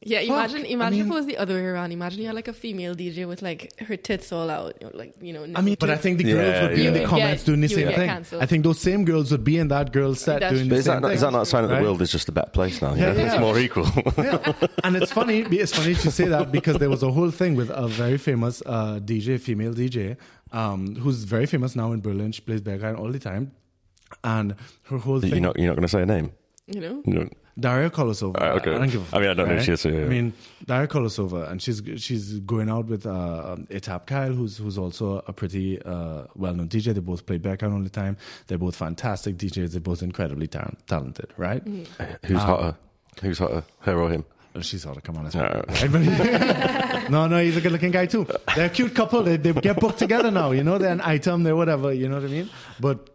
Yeah, 0.00 0.20
Fuck, 0.20 0.28
imagine 0.28 0.62
I 0.62 0.68
imagine 0.68 1.00
if 1.00 1.06
it 1.08 1.10
was 1.20 1.26
the 1.26 1.38
other 1.38 1.54
way 1.54 1.64
around. 1.74 1.90
Imagine 1.90 2.20
you 2.20 2.26
had 2.30 2.36
like 2.36 2.46
a 2.46 2.52
female 2.52 2.94
DJ 2.94 3.26
with 3.26 3.42
like 3.42 3.60
her 3.80 3.96
tits 3.96 4.30
all 4.30 4.48
out, 4.48 4.74
you 4.80 4.86
know, 4.86 4.92
like 4.96 5.12
you 5.20 5.32
know. 5.32 5.42
I 5.56 5.60
mean, 5.60 5.76
but 5.80 5.90
I 5.90 5.96
think 5.96 6.18
the 6.18 6.24
girls 6.24 6.54
Yeah, 6.54 6.62
would 6.68 6.76
be 6.76 6.86
in 6.86 6.94
the 6.94 7.04
comments 7.04 7.42
get- 7.42 7.46
doing 7.50 7.60
the 7.62 7.68
same 7.68 7.88
thing. 7.88 8.06
cancelled. 8.14 8.40
I 8.40 8.46
think 8.46 8.62
those 8.62 8.78
same 8.78 9.04
girls 9.04 9.32
would 9.32 9.42
be 9.42 9.56
in 9.58 9.66
that 9.74 9.90
girl's 9.92 10.20
set 10.20 10.38
That's 10.38 10.54
doing 10.54 10.68
But 10.68 10.74
the 10.76 10.78
is 10.78 10.84
that, 10.84 10.92
same 10.92 11.02
not, 11.02 11.08
thing. 11.08 11.14
is 11.16 11.20
that 11.22 11.32
not 11.32 11.42
a 11.42 11.46
sign 11.46 11.62
that 11.64 11.72
right? 11.72 11.78
the 11.80 11.84
world 11.84 12.00
is 12.06 12.12
just 12.12 12.28
a 12.28 12.32
better 12.38 12.50
place 12.58 12.80
now? 12.80 12.94
Yeah, 12.94 13.00
Yeah, 13.12 13.12
yeah. 13.18 13.26
It's 13.32 13.40
more 13.40 13.58
equal. 13.58 13.88
yeah. 14.18 14.52
And 14.84 14.94
it's 14.96 15.10
funny. 15.10 15.38
It's 15.62 15.74
funny 15.74 15.94
to 15.96 16.10
say 16.12 16.26
that 16.34 16.52
because 16.52 16.76
there 16.78 16.90
was 16.96 17.02
a 17.02 17.10
whole 17.10 17.32
thing 17.32 17.56
with 17.56 17.70
a 17.70 17.88
very 17.88 18.18
famous 18.18 18.62
uh, 18.66 19.00
DJ, 19.10 19.40
female 19.40 19.74
DJ, 19.74 20.16
um, 20.52 20.94
who's 20.94 21.24
very 21.24 21.46
famous 21.46 21.74
now 21.74 21.90
in 21.90 22.00
Berlin. 22.00 22.30
She 22.30 22.42
plays 22.42 22.60
Berghain 22.60 22.96
all 22.96 23.10
the 23.10 23.18
time, 23.18 23.50
and 24.22 24.54
her 24.90 24.98
whole 24.98 25.20
thing. 25.20 25.30
you're 25.30 25.40
not, 25.40 25.58
you're 25.58 25.66
not 25.66 25.74
going 25.74 25.88
to 25.90 25.94
say 25.96 26.02
a 26.02 26.06
name? 26.06 26.30
you 26.68 26.80
know. 26.80 27.02
No. 27.04 27.28
Daria 27.58 27.90
Kolosova. 27.90 28.36
Alright, 28.36 28.60
okay. 28.60 28.74
I 28.74 28.78
don't 28.78 28.90
give 28.90 29.12
a 29.12 29.16
I 29.16 29.20
mean, 29.20 29.30
I 29.30 29.34
don't 29.34 29.48
know 29.48 29.54
if 29.56 29.64
she 29.64 29.72
is, 29.72 29.80
so 29.80 29.88
yeah. 29.88 30.02
I 30.02 30.04
mean, 30.08 30.32
Daria 30.64 30.86
Kolosova, 30.86 31.50
and 31.50 31.60
she's 31.60 31.82
she's 31.96 32.34
going 32.40 32.68
out 32.70 32.86
with 32.86 33.04
uh, 33.06 33.54
um, 33.54 33.66
Etapp 33.70 34.06
Kyle, 34.06 34.32
who's 34.32 34.58
who's 34.58 34.78
also 34.78 35.22
a 35.26 35.32
pretty 35.32 35.80
uh, 35.82 36.24
well-known 36.36 36.68
DJ. 36.68 36.94
They 36.94 37.00
both 37.00 37.26
play 37.26 37.38
Berghain 37.38 37.72
all 37.72 37.82
the 37.82 37.90
time. 37.90 38.16
They're 38.46 38.58
both 38.58 38.76
fantastic 38.76 39.36
DJs. 39.36 39.72
They're 39.72 39.80
both 39.80 40.02
incredibly 40.02 40.46
ta- 40.46 40.70
talented, 40.86 41.32
right? 41.36 41.62
Who's 42.26 42.38
hotter? 42.38 42.76
Who's 43.22 43.38
hotter, 43.38 43.64
her 43.80 43.98
or 44.00 44.10
him? 44.10 44.24
Well, 44.54 44.62
she's 44.62 44.82
sort 44.82 44.96
of 44.96 45.02
come 45.02 45.16
on 45.16 45.26
as 45.26 45.34
Yeah. 45.34 45.42
well. 45.42 45.64
Right? 45.68 45.92
But- 45.92 47.10
no, 47.10 47.26
no, 47.26 47.40
he's 47.42 47.56
a 47.56 47.60
good-looking 47.60 47.90
guy 47.90 48.06
too. 48.06 48.26
They're 48.54 48.66
a 48.66 48.70
cute 48.70 48.94
couple. 48.94 49.22
They, 49.24 49.36
they 49.36 49.52
get 49.52 49.80
booked 49.80 49.98
together 49.98 50.30
now. 50.30 50.52
You 50.52 50.62
know, 50.62 50.78
they're 50.78 50.92
an 50.92 51.00
item. 51.00 51.42
They're 51.42 51.56
whatever. 51.56 51.92
You 51.92 52.08
know 52.08 52.14
what 52.16 52.24
I 52.24 52.28
mean? 52.28 52.50
But 52.80 53.10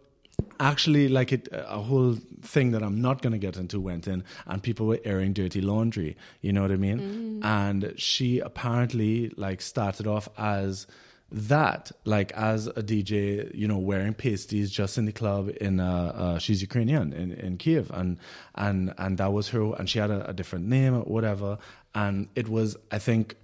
actually 0.60 1.08
like 1.08 1.32
it 1.32 1.48
a 1.52 1.80
whole 1.80 2.16
thing 2.42 2.70
that 2.72 2.82
i'm 2.82 3.00
not 3.00 3.22
going 3.22 3.32
to 3.32 3.38
get 3.38 3.56
into 3.56 3.80
went 3.80 4.06
in 4.06 4.24
and 4.46 4.62
people 4.62 4.86
were 4.86 5.00
airing 5.04 5.32
dirty 5.32 5.60
laundry 5.60 6.16
you 6.40 6.52
know 6.52 6.62
what 6.62 6.70
i 6.70 6.76
mean? 6.76 7.40
And 7.42 7.94
she 7.96 8.38
apparently 8.38 9.32
like 9.36 9.60
started 9.60 10.06
off 10.06 10.28
as 10.38 10.86
that 11.30 11.90
like 12.04 12.32
as 12.32 12.68
a 12.68 12.82
dj 12.82 13.52
you 13.54 13.66
know 13.66 13.78
wearing 13.78 14.14
pasties 14.14 14.70
just 14.70 14.98
in 14.98 15.04
the 15.04 15.12
club 15.12 15.50
in 15.60 15.80
uh, 15.80 16.12
uh 16.14 16.38
she's 16.38 16.62
ukrainian 16.62 17.12
in, 17.12 17.32
in 17.32 17.56
kiev 17.56 17.90
and 17.92 18.18
and 18.54 18.94
and 18.98 19.18
that 19.18 19.32
was 19.32 19.48
her 19.48 19.74
and 19.74 19.90
she 19.90 19.98
had 19.98 20.10
a, 20.10 20.28
a 20.30 20.32
different 20.32 20.66
name 20.66 20.94
or 20.94 21.02
whatever 21.02 21.58
and 21.94 22.28
it 22.34 22.48
was 22.48 22.76
i 22.92 22.98
think 22.98 23.36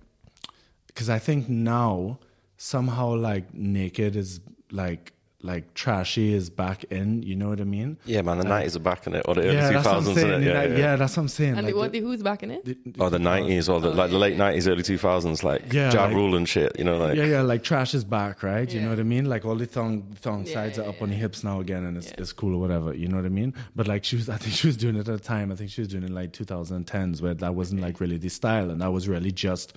because 0.90 1.08
I 1.08 1.18
think 1.18 1.48
now 1.48 2.18
somehow 2.56 3.14
like 3.14 3.54
naked 3.54 4.16
is 4.16 4.40
like 4.70 5.12
like 5.42 5.72
trashy 5.74 6.34
is 6.34 6.50
back 6.50 6.84
in. 6.90 7.22
You 7.22 7.34
know 7.34 7.48
what 7.48 7.60
I 7.60 7.64
mean? 7.64 7.96
Yeah, 8.04 8.20
man, 8.22 8.38
the 8.38 8.44
nineties 8.44 8.76
are 8.76 8.80
back 8.80 9.06
in 9.06 9.14
it, 9.14 9.24
or 9.26 9.34
the 9.34 9.42
early 9.42 9.54
yeah, 9.54 9.68
two 9.68 9.74
that's 9.74 9.86
what 9.86 9.94
I'm 9.96 10.04
thousands, 10.04 10.20
saying. 10.20 10.42
yeah, 10.42 10.48
Yeah, 10.52 10.62
yeah, 10.68 10.78
yeah, 10.78 10.96
that's 10.96 11.16
what 11.16 11.22
I'm 11.22 11.28
saying. 11.28 11.54
And 11.56 11.66
like 11.66 11.74
what 11.74 11.92
the- 11.92 12.00
the 12.00 12.06
who's 12.06 12.22
back 12.22 12.42
in 12.42 12.50
it? 12.50 12.64
the- 12.64 12.76
Or 13.02 13.08
the 13.10 13.18
nineties, 13.18 13.68
or 13.68 13.80
the 13.80 13.90
like 13.90 14.10
the 14.10 14.18
late 14.18 14.36
nineties, 14.36 14.68
early 14.68 14.82
two 14.82 14.98
thousands, 14.98 15.42
like 15.42 15.72
Yeah, 15.72 15.92
Ja 15.92 16.04
like- 16.04 16.14
Rule 16.14 16.36
and 16.36 16.46
shit. 16.48 16.78
You 16.78 16.84
know, 16.84 16.98
like 16.98 17.16
yeah, 17.16 17.24
yeah, 17.24 17.40
like 17.42 17.62
trash 17.62 17.94
is 17.94 18.04
back, 18.04 18.42
right? 18.42 18.70
You 18.70 18.80
know 18.82 18.90
what 18.90 19.00
I 19.00 19.02
mean? 19.04 19.24
Like 19.26 19.44
all 19.46 19.54
the 19.56 19.66
thong 19.66 20.02
thong 20.20 20.46
Yeah, 20.46 20.52
sides 20.54 20.76
yeah, 20.78 20.84
are 20.84 20.88
up 20.90 20.96
yeah. 20.98 21.02
on 21.04 21.08
the 21.10 21.16
hips 21.16 21.42
now 21.42 21.60
again, 21.60 21.84
and 21.84 21.96
it's, 21.96 22.08
Yeah. 22.08 22.14
it's 22.18 22.32
cool 22.32 22.54
or 22.54 22.60
whatever. 22.60 22.92
You 22.94 23.08
know 23.08 23.16
what 23.16 23.24
I 23.24 23.30
mean? 23.30 23.54
But 23.74 23.88
like 23.88 24.04
she 24.04 24.16
was, 24.16 24.28
I 24.28 24.36
think 24.36 24.54
she 24.54 24.66
was 24.66 24.76
doing 24.76 24.96
it 24.96 25.08
at 25.08 25.14
a 25.14 25.18
time. 25.18 25.50
I 25.50 25.54
think 25.54 25.70
she 25.70 25.80
was 25.80 25.88
doing 25.88 26.02
it 26.02 26.08
in 26.08 26.14
like 26.14 26.32
2010s, 26.32 27.22
where 27.22 27.34
that 27.34 27.54
wasn't 27.54 27.80
like 27.80 27.98
really 27.98 28.18
the 28.18 28.28
style, 28.28 28.70
and 28.70 28.80
that 28.82 28.92
was 28.92 29.08
really 29.08 29.32
just 29.32 29.74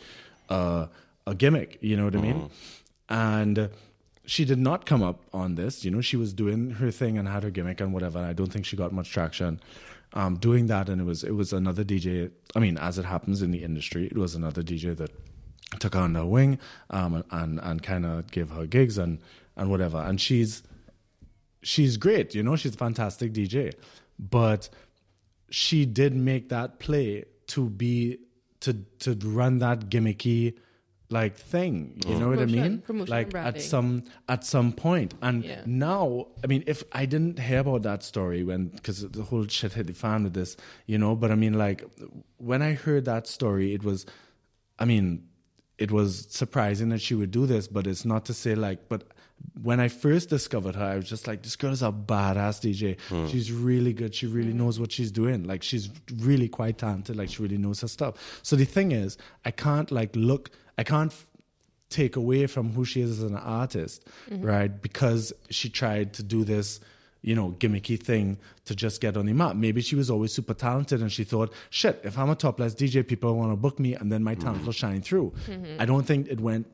uh, 0.49 0.87
a 1.25 1.33
gimmick. 1.33 1.77
You 1.81 1.95
know 1.95 2.03
what 2.05 2.15
I 2.17 2.21
mean? 2.21 2.49
And 3.09 3.59
uh, 3.59 3.67
she 4.25 4.45
did 4.45 4.59
not 4.59 4.85
come 4.85 5.03
up 5.03 5.21
on 5.33 5.55
this. 5.55 5.83
You 5.83 5.91
know, 5.91 6.01
she 6.01 6.15
was 6.17 6.33
doing 6.33 6.71
her 6.71 6.91
thing 6.91 7.17
and 7.17 7.27
had 7.27 7.43
her 7.43 7.49
gimmick 7.49 7.81
and 7.81 7.93
whatever. 7.93 8.19
And 8.19 8.27
I 8.27 8.33
don't 8.33 8.51
think 8.51 8.65
she 8.65 8.77
got 8.77 8.91
much 8.91 9.11
traction. 9.11 9.59
Um, 10.15 10.37
doing 10.37 10.67
that, 10.67 10.89
and 10.89 11.01
it 11.01 11.05
was 11.05 11.23
it 11.23 11.31
was 11.31 11.53
another 11.53 11.83
DJ. 11.83 12.29
I 12.55 12.59
mean, 12.59 12.77
as 12.77 12.99
it 12.99 13.05
happens 13.05 13.41
in 13.41 13.49
the 13.49 13.63
industry, 13.63 14.05
it 14.05 14.15
was 14.15 14.35
another 14.35 14.61
DJ 14.61 14.95
that 14.97 15.09
took 15.79 15.95
her 15.95 16.01
under 16.01 16.19
her 16.19 16.25
wing 16.25 16.59
um, 16.91 17.23
and 17.31 17.59
and 17.59 17.81
kind 17.81 18.05
of 18.05 18.29
gave 18.29 18.51
her 18.51 18.67
gigs 18.67 18.99
and 18.99 19.19
and 19.57 19.71
whatever. 19.71 19.97
And 19.97 20.21
she's 20.21 20.61
she's 21.63 21.97
great, 21.97 22.35
you 22.35 22.43
know, 22.43 22.55
she's 22.55 22.75
a 22.75 22.77
fantastic 22.77 23.33
DJ, 23.33 23.73
but 24.19 24.69
she 25.49 25.85
did 25.85 26.15
make 26.15 26.49
that 26.49 26.79
play 26.79 27.25
to 27.47 27.69
be 27.69 28.19
to 28.59 28.73
to 28.99 29.15
run 29.23 29.57
that 29.59 29.89
gimmicky 29.89 30.53
like 31.13 31.35
thing. 31.35 32.01
You 32.07 32.15
oh. 32.15 32.19
know 32.19 32.29
what 32.29 32.39
I 32.39 32.45
Promotion- 32.45 32.61
mean? 32.61 32.81
promotion 32.81 33.11
like 33.11 33.27
and 33.33 33.47
at 33.47 33.61
some 33.61 34.03
at 34.27 34.43
some 34.43 34.73
point. 34.73 35.13
And 35.21 35.43
Yeah. 35.45 35.61
now, 35.65 36.27
I 36.43 36.47
mean, 36.47 36.63
if 36.67 36.83
I 36.91 37.05
didn't 37.05 37.39
hear 37.39 37.59
about 37.59 37.83
that 37.83 38.03
story 38.03 38.43
when 38.43 38.67
because 38.67 39.07
the 39.09 39.23
whole 39.23 39.47
shit 39.47 39.73
hit 39.73 39.87
the 39.87 39.93
fan 39.93 40.23
with 40.23 40.33
this, 40.33 40.57
you 40.87 40.97
know. 40.97 41.15
But 41.15 41.31
I 41.31 41.35
mean, 41.35 41.53
like 41.53 41.85
when 42.37 42.61
I 42.61 42.73
heard 42.73 43.05
that 43.05 43.27
story, 43.27 43.73
it 43.73 43.83
was, 43.83 44.05
I 44.79 44.85
mean, 44.85 45.27
it 45.77 45.91
was 45.91 46.27
surprising 46.29 46.89
that 46.89 47.01
she 47.01 47.15
would 47.15 47.31
do 47.31 47.45
this. 47.45 47.67
But 47.67 47.87
it's 47.87 48.05
not 48.05 48.25
to 48.25 48.33
say 48.33 48.55
like, 48.55 48.89
but 48.89 49.03
when 49.61 49.79
I 49.79 49.87
first 49.87 50.29
discovered 50.29 50.75
her, 50.75 50.85
I 50.85 50.95
was 50.95 51.07
just 51.07 51.27
like, 51.27 51.43
this 51.43 51.55
girl 51.55 51.71
is 51.71 51.83
a 51.83 51.91
badass 51.91 52.61
DJ. 52.61 52.99
Hmm. 53.09 53.27
She's 53.27 53.51
really 53.51 53.93
good. 53.93 54.15
She 54.15 54.25
really 54.25 54.51
hmm. 54.51 54.59
knows 54.59 54.79
what 54.79 54.91
she's 54.91 55.11
doing. 55.11 55.43
Like 55.43 55.63
she's 55.63 55.89
really 56.17 56.47
quite 56.49 56.77
talented. 56.77 57.15
Like 57.15 57.29
she 57.29 57.41
really 57.43 57.57
knows 57.57 57.81
her 57.81 57.87
stuff. 57.87 58.39
So 58.41 58.55
the 58.55 58.65
thing 58.65 58.91
is, 58.91 59.17
I 59.45 59.51
can't 59.51 59.91
like 59.91 60.11
look. 60.15 60.49
I 60.77 60.83
can't 60.83 61.13
take 61.89 62.15
away 62.15 62.47
from 62.47 62.73
who 62.73 62.85
she 62.85 63.01
is 63.01 63.11
as 63.11 63.23
an 63.23 63.35
artist, 63.35 64.07
mm-hmm. 64.29 64.43
right? 64.43 64.81
Because 64.81 65.31
she 65.49 65.69
tried 65.69 66.13
to 66.13 66.23
do 66.23 66.43
this, 66.43 66.79
you 67.21 67.35
know, 67.35 67.55
gimmicky 67.59 68.01
thing 68.01 68.37
to 68.65 68.75
just 68.75 68.99
get 68.99 69.15
on 69.15 69.27
the 69.27 69.33
map. 69.33 69.55
Maybe 69.55 69.81
she 69.81 69.95
was 69.95 70.09
always 70.09 70.33
super 70.33 70.55
talented 70.55 71.01
and 71.01 71.11
she 71.11 71.23
thought, 71.23 71.53
shit, 71.69 72.01
if 72.03 72.17
I'm 72.17 72.29
a 72.29 72.35
topless 72.35 72.73
DJ, 72.73 73.07
people 73.07 73.35
want 73.37 73.51
to 73.51 73.55
book 73.55 73.79
me 73.79 73.93
and 73.93 74.11
then 74.11 74.23
my 74.23 74.35
talent 74.35 74.57
mm-hmm. 74.57 74.65
will 74.65 74.73
shine 74.73 75.01
through. 75.01 75.33
Mm-hmm. 75.47 75.79
I 75.79 75.85
don't 75.85 76.05
think 76.05 76.27
it 76.27 76.39
went 76.39 76.67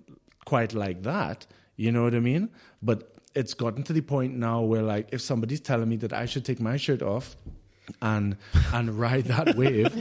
quite 0.45 0.73
like 0.73 1.03
that. 1.03 1.45
You 1.75 1.91
know 1.91 2.03
what 2.03 2.15
I 2.15 2.19
mean? 2.19 2.49
But 2.81 3.13
it's 3.35 3.53
gotten 3.53 3.83
to 3.83 3.93
the 3.93 4.01
point 4.01 4.35
now 4.35 4.61
where 4.61 4.81
like 4.81 5.09
if 5.11 5.21
somebody's 5.21 5.61
telling 5.61 5.89
me 5.89 5.97
that 5.97 6.13
I 6.13 6.25
should 6.25 6.45
take 6.45 6.59
my 6.59 6.77
shirt 6.77 7.01
off 7.01 7.35
and 8.01 8.37
and 8.73 8.99
ride 8.99 9.25
that 9.25 9.55
wave 9.61 9.93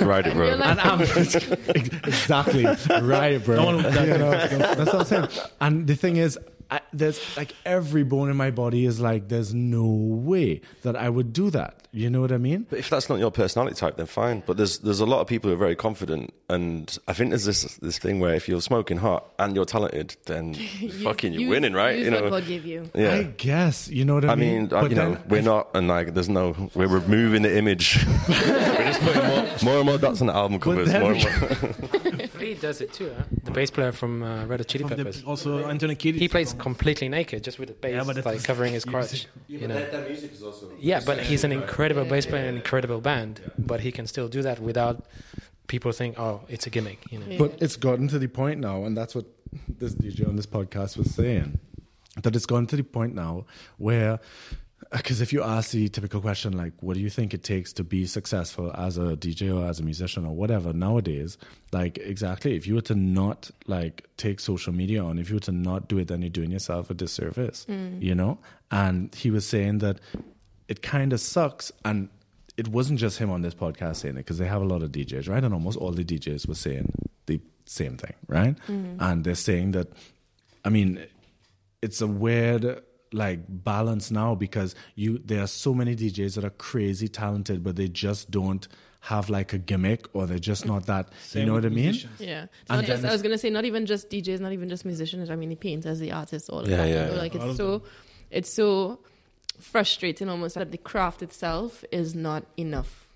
ride 0.00 0.26
it, 0.26 0.34
bro. 0.34 0.46
you're 0.48 0.56
like- 0.56 0.68
and 0.70 0.80
I'm 0.80 1.00
exactly 2.04 2.64
right, 3.00 3.42
bro. 3.44 3.56
Don't- 3.56 3.78
You 3.84 4.18
know, 4.18 4.30
that's 4.30 4.92
what 4.92 4.94
I'm 4.94 5.04
saying. 5.04 5.28
And 5.60 5.86
the 5.86 5.94
thing 5.96 6.16
is, 6.16 6.38
I, 6.70 6.80
there's 6.92 7.18
like 7.36 7.54
every 7.64 8.02
bone 8.04 8.28
in 8.28 8.36
my 8.36 8.50
body 8.50 8.84
is 8.84 9.00
like, 9.00 9.28
there's 9.28 9.54
no 9.54 9.86
way 9.86 10.60
that 10.82 10.96
I 10.96 11.08
would 11.08 11.32
do 11.32 11.48
that. 11.50 11.82
You 11.92 12.10
know 12.10 12.20
what 12.20 12.30
I 12.30 12.36
mean? 12.36 12.66
But 12.68 12.78
if 12.80 12.90
that's 12.90 13.08
not 13.08 13.18
your 13.18 13.30
personality 13.30 13.74
type, 13.76 13.96
then 13.96 14.04
fine. 14.04 14.42
But 14.46 14.58
there's 14.58 14.78
there's 14.80 15.00
a 15.00 15.06
lot 15.06 15.20
of 15.22 15.26
people 15.26 15.48
who 15.48 15.54
are 15.54 15.58
very 15.58 15.74
confident, 15.74 16.34
and 16.50 16.96
I 17.08 17.14
think 17.14 17.30
there's 17.30 17.46
this 17.46 17.62
this 17.78 17.98
thing 17.98 18.20
where 18.20 18.34
if 18.34 18.46
you're 18.48 18.60
smoking 18.60 18.98
hot 18.98 19.32
and 19.38 19.56
you're 19.56 19.64
talented, 19.64 20.14
then 20.26 20.52
fucking 21.02 21.32
you're 21.32 21.42
Use- 21.42 21.50
winning, 21.50 21.72
right? 21.72 21.98
you 21.98 22.10
know, 22.10 22.24
what 22.24 22.30
God 22.30 22.46
gave 22.46 22.66
you. 22.66 22.90
I 22.94 23.22
guess. 23.38 23.88
You 23.88 24.04
know 24.04 24.16
what 24.16 24.26
I, 24.26 24.34
mean? 24.34 24.48
I 24.54 24.60
mean, 24.60 24.64
uh, 24.66 24.80
But 24.82 24.90
you 24.90 24.96
then 24.96 25.12
know, 25.14 25.20
we're 25.28 25.40
not, 25.42 25.68
and 25.74 25.88
like, 25.88 26.12
there's 26.12 26.28
no, 26.28 26.54
we're 26.74 26.86
removing 26.86 27.40
the 27.42 27.56
image. 27.56 28.04
we're 28.28 28.34
just 28.92 29.00
putting 29.00 29.22
more, 29.26 29.46
more 29.62 29.76
and 29.78 29.86
more 29.86 29.98
dots 29.98 30.20
on 30.20 30.26
the 30.26 30.34
album 30.34 30.60
covers. 30.60 30.92
then- 30.92 31.00
More 31.00 31.12
and 31.14 31.24
more. 31.24 32.26
Flea 32.38 32.54
does 32.54 32.80
it 32.80 32.92
too. 32.92 33.12
Huh? 33.16 33.24
The 33.44 33.50
bass 33.50 33.70
player 33.70 33.92
from 33.92 34.22
uh, 34.22 34.46
Red 34.46 34.60
Hot 34.60 34.66
Chili 34.68 34.84
Of 34.84 34.90
the- 34.90 34.96
Peppers. 34.96 35.22
also, 35.24 35.66
Anthony 35.66 35.96
Kiedis. 35.96 36.18
He 36.18 36.28
plays 36.28 36.52
completely 36.54 37.08
naked, 37.08 37.44
just 37.44 37.58
with 37.58 37.68
the 37.68 37.74
bass 37.74 37.92
Yeah, 37.94 38.04
but 38.12 38.24
like 38.24 38.42
covering 38.44 38.72
his 38.72 38.84
you- 38.86 38.92
crotch. 38.92 39.26
You 39.48 39.68
know. 39.68 40.04
music 40.08 40.32
is 40.32 40.42
also. 40.42 40.70
Yeah, 40.78 41.00
but 41.04 41.18
he's 41.20 41.44
an 41.44 41.52
incredible 41.52 42.04
bass 42.04 42.26
player, 42.26 42.42
and 42.42 42.50
an 42.50 42.56
incredible 42.56 43.00
band. 43.00 43.40
But 43.58 43.80
he 43.80 43.90
can 43.92 44.06
still 44.06 44.28
do 44.28 44.42
that 44.42 44.60
without 44.60 45.06
people 45.66 45.92
think, 45.92 46.18
oh, 46.18 46.40
it's 46.48 46.66
a 46.66 46.70
gimmick. 46.70 47.00
You 47.10 47.18
know. 47.20 47.26
Yeah. 47.28 47.38
But 47.38 47.62
it's 47.62 47.76
gotten 47.76 48.08
to 48.08 48.18
the 48.18 48.28
point 48.28 48.60
now, 48.60 48.84
and 48.84 48.96
that's 48.96 49.14
what 49.14 49.26
this 49.68 49.94
DJ 49.94 50.26
on 50.28 50.36
this 50.36 50.46
podcast 50.46 50.96
was 50.96 51.14
saying, 51.14 51.58
that 52.22 52.34
it's 52.36 52.46
gotten 52.46 52.66
to 52.66 52.76
the 52.76 52.82
point 52.84 53.14
now 53.14 53.44
where, 53.78 54.18
Uh, 54.90 54.96
because 54.96 55.20
if 55.20 55.32
you 55.32 55.42
ask 55.42 55.72
the 55.72 55.88
typical 55.88 56.20
question, 56.20 56.56
like, 56.56 56.72
what 56.80 56.94
do 56.94 57.00
you 57.00 57.10
think 57.10 57.34
it 57.34 57.42
takes 57.42 57.72
to 57.74 57.84
be 57.84 58.06
successful 58.06 58.72
as 58.76 58.96
a 58.96 59.16
DJ 59.16 59.54
or 59.54 59.68
as 59.68 59.80
a 59.80 59.82
musician 59.82 60.24
or 60.24 60.34
whatever 60.34 60.72
nowadays, 60.72 61.36
like, 61.72 61.98
exactly, 61.98 62.56
if 62.56 62.66
you 62.66 62.74
were 62.74 62.80
to 62.82 62.94
not, 62.94 63.50
like, 63.66 64.06
take 64.16 64.40
social 64.40 64.72
media 64.72 65.02
on, 65.02 65.18
if 65.18 65.28
you 65.28 65.36
were 65.36 65.40
to 65.40 65.52
not 65.52 65.88
do 65.88 65.98
it, 65.98 66.08
then 66.08 66.22
you're 66.22 66.30
doing 66.30 66.50
yourself 66.50 66.88
a 66.90 66.94
disservice, 66.94 67.64
hmm. 67.64 68.00
you 68.00 68.14
know? 68.14 68.38
And 68.70 69.14
he 69.14 69.30
was 69.30 69.46
saying 69.46 69.78
that 69.78 70.00
it 70.68 70.80
kind 70.82 71.12
of 71.12 71.20
sucks, 71.20 71.70
and 71.84 72.08
it 72.56 72.68
wasn't 72.68 72.98
just 72.98 73.18
him 73.18 73.30
on 73.30 73.42
this 73.42 73.54
podcast 73.54 73.96
saying 73.96 74.14
it 74.16 74.18
because 74.18 74.38
they 74.38 74.46
have 74.46 74.62
a 74.62 74.66
lot 74.66 74.82
of 74.82 74.90
DJs, 74.90 75.28
right? 75.28 75.44
And 75.44 75.52
almost 75.52 75.78
all 75.78 75.92
the 75.92 76.04
DJs 76.04 76.48
were 76.48 76.54
saying 76.54 76.92
the 77.26 77.40
same 77.66 77.96
thing, 77.96 78.14
right? 78.26 78.58
Hmm. 78.60 78.96
And 79.00 79.24
they're 79.24 79.34
saying 79.34 79.72
that, 79.72 79.88
I 80.64 80.70
mean, 80.70 81.06
it's 81.82 82.00
a 82.00 82.06
weird 82.06 82.82
like 83.12 83.40
balance 83.48 84.10
now 84.10 84.34
because 84.34 84.74
you 84.94 85.18
there 85.24 85.42
are 85.42 85.46
so 85.46 85.72
many 85.74 85.96
DJs 85.96 86.34
that 86.36 86.44
are 86.44 86.50
crazy 86.50 87.08
talented, 87.08 87.62
but 87.62 87.76
they 87.76 87.88
just 87.88 88.30
don't 88.30 88.66
have 89.02 89.30
like 89.30 89.52
a 89.52 89.58
gimmick 89.58 90.06
or 90.12 90.26
they're 90.26 90.38
just 90.38 90.66
not 90.66 90.86
that. 90.86 91.08
Same 91.22 91.40
you 91.42 91.46
know 91.46 91.54
with 91.54 91.64
what 91.64 91.72
I 91.72 91.74
mean? 91.74 91.84
musicians. 91.86 92.20
Yeah. 92.20 92.40
And 92.68 92.80
not 92.80 92.84
just, 92.84 93.04
I 93.04 93.12
was 93.12 93.22
gonna 93.22 93.38
say 93.38 93.48
not 93.50 93.64
even 93.64 93.86
just 93.86 94.10
DJs, 94.10 94.40
not 94.40 94.52
even 94.52 94.68
just 94.68 94.84
musicians. 94.84 95.30
I 95.30 95.36
mean, 95.36 95.48
the 95.50 95.54
painters, 95.56 95.98
the 96.00 96.12
artists, 96.12 96.48
all 96.48 96.60
of 96.60 96.68
Yeah, 96.68 96.78
that. 96.78 96.88
yeah, 96.88 96.94
you 97.02 97.06
know, 97.08 97.14
yeah. 97.14 97.20
Like 97.20 97.34
it's 97.34 97.44
of 97.44 97.56
so, 97.56 97.82
it's 98.30 98.52
so 98.52 98.98
frustrating 99.60 100.28
almost 100.28 100.54
that 100.56 100.70
the 100.70 100.78
craft 100.78 101.22
itself 101.22 101.84
is 101.92 102.14
not 102.14 102.44
enough. 102.56 103.06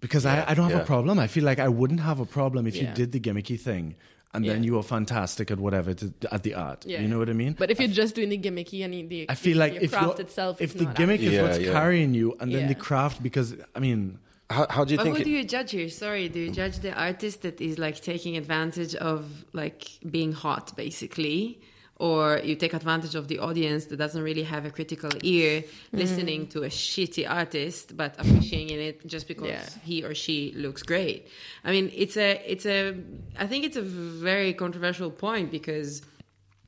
Because 0.00 0.24
I, 0.24 0.44
I 0.48 0.54
don't 0.54 0.66
have 0.70 0.76
Yeah. 0.78 0.82
a 0.82 0.86
problem. 0.86 1.18
I 1.18 1.26
feel 1.26 1.44
like 1.44 1.58
I 1.58 1.68
wouldn't 1.68 2.00
have 2.00 2.20
a 2.20 2.24
problem 2.26 2.66
if 2.66 2.76
you 2.76 2.86
did 2.94 3.10
the 3.12 3.20
gimmicky 3.20 3.58
thing 3.60 3.96
and 4.34 4.44
then 4.44 4.62
Yeah. 4.62 4.66
you 4.66 4.74
were 4.74 4.82
fantastic 4.82 5.50
at 5.50 5.58
whatever 5.58 5.94
to, 5.94 6.12
at 6.30 6.42
the 6.42 6.54
art. 6.54 6.84
Yeah. 6.86 7.00
You 7.00 7.08
know 7.08 7.18
what 7.18 7.28
I 7.30 7.32
mean? 7.32 7.54
But 7.58 7.70
if 7.70 7.78
you're 7.80 7.88
just 7.88 8.14
doing 8.14 8.28
the 8.28 8.38
gimmicky 8.38 8.84
and 8.84 8.92
the, 8.94 9.02
the 9.04 9.26
I 9.30 9.34
feel 9.34 9.56
like 9.58 9.74
your 9.74 9.82
if, 9.84 9.92
craft 9.92 10.20
itself, 10.20 10.60
if 10.60 10.70
is 10.74 10.78
the 10.80 10.84
not 10.84 10.94
gimmick 10.96 11.20
is 11.20 11.32
Yeah, 11.32 11.42
what's 11.42 11.58
yeah. 11.58 11.72
carrying 11.72 12.14
you 12.14 12.36
and 12.40 12.52
then 12.54 12.68
the 12.68 12.74
craft, 12.74 13.22
because 13.22 13.54
I 13.74 13.80
mean, 13.80 14.18
How, 14.50 14.66
how 14.70 14.84
do 14.84 14.92
you 14.92 14.96
But 14.96 15.04
think? 15.04 15.16
who 15.16 15.20
it- 15.22 15.24
do 15.24 15.30
you 15.30 15.44
judge 15.44 15.70
here? 15.72 15.88
Sorry, 15.90 16.28
do 16.30 16.38
you 16.40 16.50
judge 16.50 16.78
the 16.80 16.92
artist 16.92 17.42
that 17.42 17.60
is 17.60 17.78
like 17.78 18.00
taking 18.00 18.36
advantage 18.38 18.94
of 18.94 19.44
like 19.52 19.84
being 20.10 20.32
hot, 20.32 20.74
basically, 20.74 21.60
or 21.98 22.40
you 22.44 22.54
take 22.54 22.74
advantage 22.74 23.14
of 23.16 23.26
the 23.26 23.38
audience 23.40 23.86
that 23.86 23.96
doesn't 23.96 24.22
really 24.22 24.44
have 24.44 24.64
a 24.64 24.70
critical 24.70 25.10
ear, 25.22 25.64
listening 25.92 26.46
to 26.46 26.62
a 26.62 26.68
shitty 26.68 27.28
artist 27.28 27.96
but 27.96 28.14
appreciating 28.18 28.78
it 28.80 29.04
just 29.06 29.26
because 29.26 29.48
Yeah. 29.48 29.68
he 29.84 30.04
or 30.04 30.14
she 30.14 30.52
looks 30.56 30.82
great? 30.84 31.26
I 31.64 31.72
mean, 31.72 31.90
it's 31.94 32.16
a, 32.16 32.40
it's 32.46 32.66
a, 32.66 32.94
I 33.36 33.46
think 33.48 33.64
it's 33.64 33.76
a 33.76 33.82
very 33.82 34.52
controversial 34.54 35.10
point 35.10 35.50
because 35.50 36.02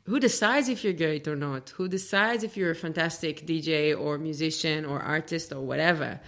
who 0.07 0.19
decides 0.19 0.69
if 0.69 0.83
you're 0.83 0.95
great 0.95 1.29
or 1.29 1.37
not? 1.37 1.71
Who 1.77 1.87
decides 1.87 2.43
if 2.43 2.57
you're 2.57 2.73
a 2.73 2.75
fantastic 2.75 3.47
DJ 3.47 3.97
or 3.97 4.19
musician 4.19 4.85
or 4.85 4.99
artist 5.01 5.53
or 5.53 5.61
whatever? 5.61 6.19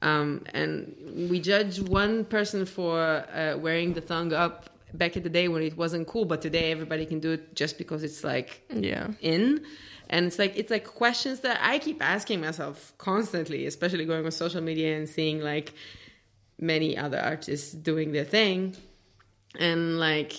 Um, 0.00 0.44
and 0.54 0.94
we 1.28 1.38
judge 1.40 1.80
one 1.80 2.24
person 2.24 2.64
for 2.64 2.98
uh, 2.98 3.58
wearing 3.58 3.92
the 3.92 4.00
thong 4.00 4.32
up 4.32 4.70
back 4.94 5.16
in 5.16 5.22
the 5.22 5.28
day 5.28 5.48
when 5.48 5.62
it 5.62 5.76
wasn't 5.76 6.06
cool, 6.06 6.24
but 6.24 6.40
today 6.42 6.70
everybody 6.72 7.04
can 7.06 7.20
do 7.20 7.32
it 7.32 7.54
just 7.54 7.78
because 7.78 8.02
it's 8.02 8.24
like 8.24 8.62
Yeah. 8.74 9.08
in 9.20 9.64
and 10.10 10.26
it's 10.26 10.38
like 10.38 10.56
it's 10.56 10.70
like 10.70 10.86
questions 10.86 11.40
that 11.40 11.58
i 11.60 11.78
keep 11.78 12.00
asking 12.02 12.40
myself 12.40 12.94
constantly 12.96 13.66
especially 13.66 14.06
going 14.06 14.24
on 14.24 14.30
social 14.30 14.62
media 14.62 14.96
and 14.96 15.06
seeing 15.06 15.38
like 15.42 15.74
many 16.58 16.96
other 16.96 17.20
artists 17.20 17.72
doing 17.72 18.12
their 18.12 18.24
thing 18.24 18.74
and 19.58 19.98
like 20.00 20.32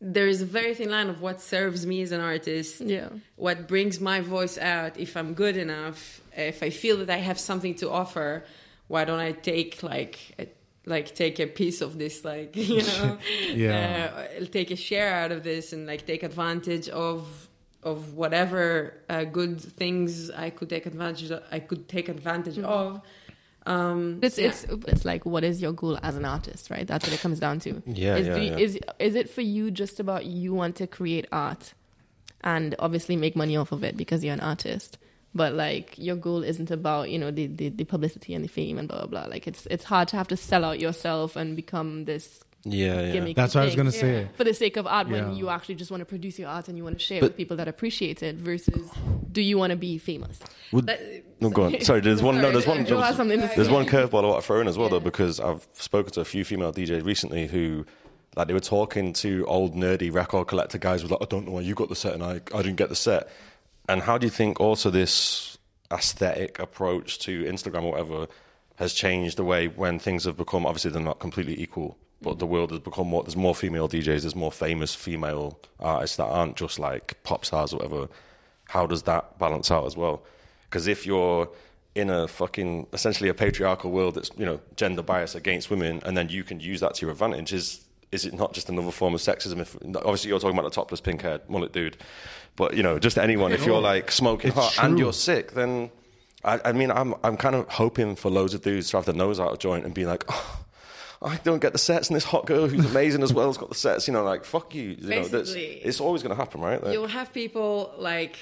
there 0.00 0.26
is 0.26 0.42
a 0.42 0.46
very 0.46 0.74
thin 0.74 0.90
line 0.90 1.08
of 1.08 1.20
what 1.22 1.40
serves 1.40 1.86
me 1.86 2.02
as 2.02 2.10
an 2.10 2.20
artist 2.20 2.80
Yeah. 2.80 3.10
what 3.36 3.68
brings 3.68 4.00
my 4.00 4.20
voice 4.20 4.58
out 4.58 4.98
if 4.98 5.16
i'm 5.16 5.34
good 5.34 5.56
enough 5.56 6.20
if 6.36 6.60
i 6.62 6.70
feel 6.70 6.96
that 6.98 7.10
i 7.10 7.18
have 7.18 7.38
something 7.38 7.76
to 7.76 7.88
offer 7.90 8.44
why 8.88 9.04
don't 9.04 9.20
i 9.20 9.32
take 9.32 9.82
like 9.84 10.18
a, 10.38 10.48
like 10.86 11.14
take 11.14 11.38
a 11.40 11.46
piece 11.46 11.80
of 11.80 11.98
this 11.98 12.24
like 12.24 12.54
you 12.74 12.82
know 12.82 13.18
Yeah. 13.48 14.26
uh, 14.40 14.44
take 14.50 14.70
a 14.70 14.76
share 14.76 15.14
out 15.14 15.32
of 15.32 15.42
this 15.42 15.72
and 15.72 15.86
like 15.86 16.06
take 16.06 16.22
advantage 16.22 16.88
of 16.88 17.48
of 17.82 18.14
whatever 18.14 18.94
uh, 19.10 19.24
good 19.24 19.60
things 19.60 20.30
i 20.30 20.50
could 20.50 20.68
take 20.70 20.86
advantage 20.86 21.30
of, 21.30 21.42
i 21.50 21.58
could 21.58 21.88
take 21.88 22.08
advantage 22.08 22.58
of 22.58 23.00
um 23.66 24.18
It's 24.22 24.38
yeah. 24.38 24.48
it's 24.48 24.66
it's 24.88 25.04
like 25.06 25.24
what 25.24 25.42
is 25.44 25.62
your 25.62 25.72
goal 25.72 25.98
as 26.02 26.16
an 26.16 26.26
artist, 26.26 26.68
right? 26.68 26.86
That's 26.86 27.06
what 27.06 27.14
it 27.14 27.20
comes 27.20 27.40
down 27.40 27.60
to. 27.60 27.82
Yeah, 27.86 28.16
is, 28.16 28.26
yeah, 28.26 28.34
do 28.34 28.40
you- 28.42 28.50
yeah. 28.52 28.58
is 28.58 28.78
is 28.98 29.14
it 29.14 29.30
for 29.30 29.40
you 29.40 29.70
just 29.70 30.00
about 30.00 30.26
you 30.26 30.52
want 30.52 30.76
to 30.76 30.86
create 30.86 31.26
art 31.32 31.72
and 32.42 32.74
obviously 32.78 33.16
make 33.16 33.34
money 33.36 33.56
off 33.56 33.72
of 33.72 33.82
it 33.82 33.96
because 33.96 34.22
you're 34.22 34.34
an 34.34 34.40
artist, 34.40 34.98
but 35.34 35.52
like 35.54 35.94
your 35.98 36.16
goal 36.16 36.42
isn't 36.42 36.70
about 36.70 37.10
you 37.10 37.18
know 37.18 37.30
the, 37.30 37.46
the 37.46 37.68
the 37.70 37.84
publicity 37.84 38.34
and 38.34 38.44
the 38.44 38.48
fame 38.48 38.78
and 38.78 38.88
blah 38.88 38.98
blah 38.98 39.06
blah. 39.06 39.30
Like 39.30 39.46
it's 39.46 39.66
it's 39.70 39.84
hard 39.84 40.08
to 40.08 40.16
have 40.16 40.28
to 40.28 40.36
sell 40.36 40.64
out 40.64 40.78
yourself 40.80 41.36
and 41.36 41.56
become 41.56 42.04
this 42.04 42.40
Yeah, 42.64 43.00
yeah. 43.00 43.12
gimmick. 43.12 43.36
That's 43.36 43.54
what 43.54 43.62
I 43.62 43.64
was 43.66 43.76
gonna 43.76 43.92
say. 43.92 44.28
for 44.36 44.44
the 44.44 44.54
sake 44.54 44.76
of 44.76 44.86
art 44.86 45.08
when 45.08 45.30
Yeah. 45.32 45.36
you 45.38 45.48
actually 45.50 45.74
just 45.74 45.90
want 45.90 46.00
to 46.00 46.06
produce 46.06 46.38
your 46.38 46.48
art 46.48 46.68
and 46.68 46.76
you 46.78 46.84
want 46.84 46.98
to 46.98 47.04
share 47.04 47.18
it 47.18 47.20
But- 47.20 47.30
with 47.30 47.36
people 47.36 47.56
that 47.58 47.68
appreciate 47.68 48.22
it 48.22 48.36
versus 48.36 48.88
do 49.32 49.42
you 49.42 49.58
want 49.58 49.72
to 49.72 49.76
be 49.76 49.98
famous? 49.98 50.38
Would, 50.72 50.86
That- 50.86 51.00
no, 51.40 51.50
go 51.50 51.64
on. 51.64 51.80
Sorry, 51.80 52.00
there's 52.00 52.22
one. 52.22 52.40
No, 52.40 52.52
there's 52.52 52.66
one. 52.68 52.86
You 52.86 52.96
have 52.98 53.16
something 53.16 53.40
to 53.40 53.48
say. 53.48 53.54
There's 53.56 53.68
one 53.68 53.84
curveball 53.86 54.22
I 54.24 54.26
want 54.28 54.40
to 54.42 54.46
throw 54.46 54.60
in 54.60 54.68
as 54.68 54.78
well, 54.78 54.88
though, 54.88 55.00
because 55.00 55.40
I've 55.40 55.66
spoken 55.72 56.12
to 56.12 56.20
a 56.20 56.24
few 56.24 56.44
female 56.44 56.72
DJs 56.72 57.04
recently 57.04 57.48
who, 57.48 57.84
like, 58.36 58.46
they 58.46 58.54
were 58.54 58.60
talking 58.60 59.12
to 59.14 59.44
old 59.46 59.74
nerdy 59.74 60.12
record 60.14 60.46
collector 60.46 60.78
guys 60.78 61.02
who 61.02 61.08
were 61.08 61.16
like, 61.16 61.22
I 61.22 61.26
don't 61.28 61.44
know 61.46 61.52
why 61.52 61.62
you 61.62 61.74
got 61.74 61.88
the 61.88 61.96
set 61.96 62.14
and 62.14 62.22
I, 62.22 62.34
I 62.54 62.62
didn't 62.62 62.76
get 62.76 62.88
the 62.90 62.94
set. 62.96 63.28
And 63.88 64.02
how 64.02 64.18
do 64.18 64.26
you 64.26 64.30
think 64.30 64.60
also 64.60 64.90
this 64.90 65.58
aesthetic 65.92 66.58
approach 66.58 67.18
to 67.20 67.44
Instagram 67.44 67.84
or 67.84 67.92
whatever 67.92 68.26
has 68.76 68.92
changed 68.92 69.36
the 69.36 69.44
way 69.44 69.68
when 69.68 69.98
things 69.98 70.24
have 70.24 70.36
become, 70.36 70.66
obviously, 70.66 70.90
they're 70.90 71.02
not 71.02 71.20
completely 71.20 71.60
equal, 71.60 71.96
but 72.20 72.38
the 72.38 72.46
world 72.46 72.70
has 72.70 72.80
become 72.80 73.06
more, 73.06 73.22
there's 73.22 73.36
more 73.36 73.54
female 73.54 73.88
DJs, 73.88 74.22
there's 74.22 74.34
more 74.34 74.50
famous 74.50 74.94
female 74.94 75.58
artists 75.78 76.16
that 76.16 76.24
aren't 76.24 76.56
just 76.56 76.78
like 76.78 77.22
pop 77.22 77.44
stars 77.44 77.72
or 77.72 77.76
whatever. 77.76 78.08
How 78.68 78.86
does 78.86 79.02
that 79.02 79.38
balance 79.38 79.70
out 79.70 79.86
as 79.86 79.96
well? 79.96 80.24
Because 80.64 80.88
if 80.88 81.06
you're 81.06 81.48
in 81.94 82.10
a 82.10 82.26
fucking 82.26 82.88
essentially 82.92 83.28
a 83.28 83.34
patriarchal 83.34 83.90
world 83.92 84.16
that's 84.16 84.30
you 84.36 84.44
know 84.44 84.60
gender 84.74 85.02
bias 85.02 85.34
against 85.34 85.70
women, 85.70 86.00
and 86.04 86.16
then 86.16 86.28
you 86.28 86.42
can 86.42 86.58
use 86.58 86.80
that 86.80 86.94
to 86.94 87.06
your 87.06 87.12
advantage, 87.12 87.52
is 87.52 87.84
is 88.10 88.24
it 88.24 88.34
not 88.34 88.52
just 88.54 88.68
another 88.68 88.90
form 88.90 89.14
of 89.14 89.20
sexism? 89.20 89.60
If 89.60 89.76
obviously 89.96 90.30
you're 90.30 90.38
talking 90.38 90.56
about 90.56 90.68
the 90.68 90.74
topless 90.74 91.00
pink 91.00 91.22
haired 91.22 91.48
mullet 91.48 91.72
dude, 91.72 91.96
but 92.56 92.76
you 92.76 92.82
know 92.82 92.98
just 92.98 93.18
anyone. 93.18 93.52
If 93.52 93.64
you're 93.66 93.80
like 93.80 94.10
smoking 94.10 94.48
It's 94.48 94.58
hot 94.58 94.84
and 94.84 94.96
true. 94.96 95.04
you're 95.06 95.12
sick, 95.12 95.52
then 95.52 95.90
I, 96.44 96.60
I 96.64 96.72
mean 96.72 96.90
I'm 96.90 97.14
I'm 97.24 97.36
kind 97.36 97.54
of 97.54 97.68
hoping 97.68 98.16
for 98.16 98.30
loads 98.30 98.54
of 98.54 98.62
dudes 98.62 98.90
to 98.90 98.96
have 98.98 99.06
their 99.06 99.14
nose 99.14 99.38
out 99.40 99.52
of 99.52 99.58
joint 99.58 99.84
and 99.84 99.94
be 99.94 100.04
like. 100.06 100.24
Oh, 100.28 100.60
I 101.22 101.36
don't 101.38 101.60
get 101.60 101.72
the 101.72 101.78
sets, 101.78 102.08
and 102.10 102.16
this 102.16 102.24
hot 102.24 102.44
girl 102.44 102.68
who's 102.68 102.84
amazing 102.84 103.22
as 103.22 103.32
well 103.32 103.46
has 103.46 103.56
got 103.56 103.70
the 103.70 103.74
sets. 103.74 104.06
You 104.06 104.12
know, 104.12 104.24
like 104.24 104.44
fuck 104.44 104.74
you. 104.74 104.90
you 104.98 105.08
know, 105.08 105.24
that's, 105.24 105.54
Basically. 105.54 105.76
it's 105.82 105.98
always 105.98 106.22
going 106.22 106.36
to 106.36 106.36
happen, 106.36 106.60
right? 106.60 106.82
Like- 106.84 106.92
you'll 106.92 107.06
have 107.06 107.32
people 107.32 107.94
like 107.96 108.36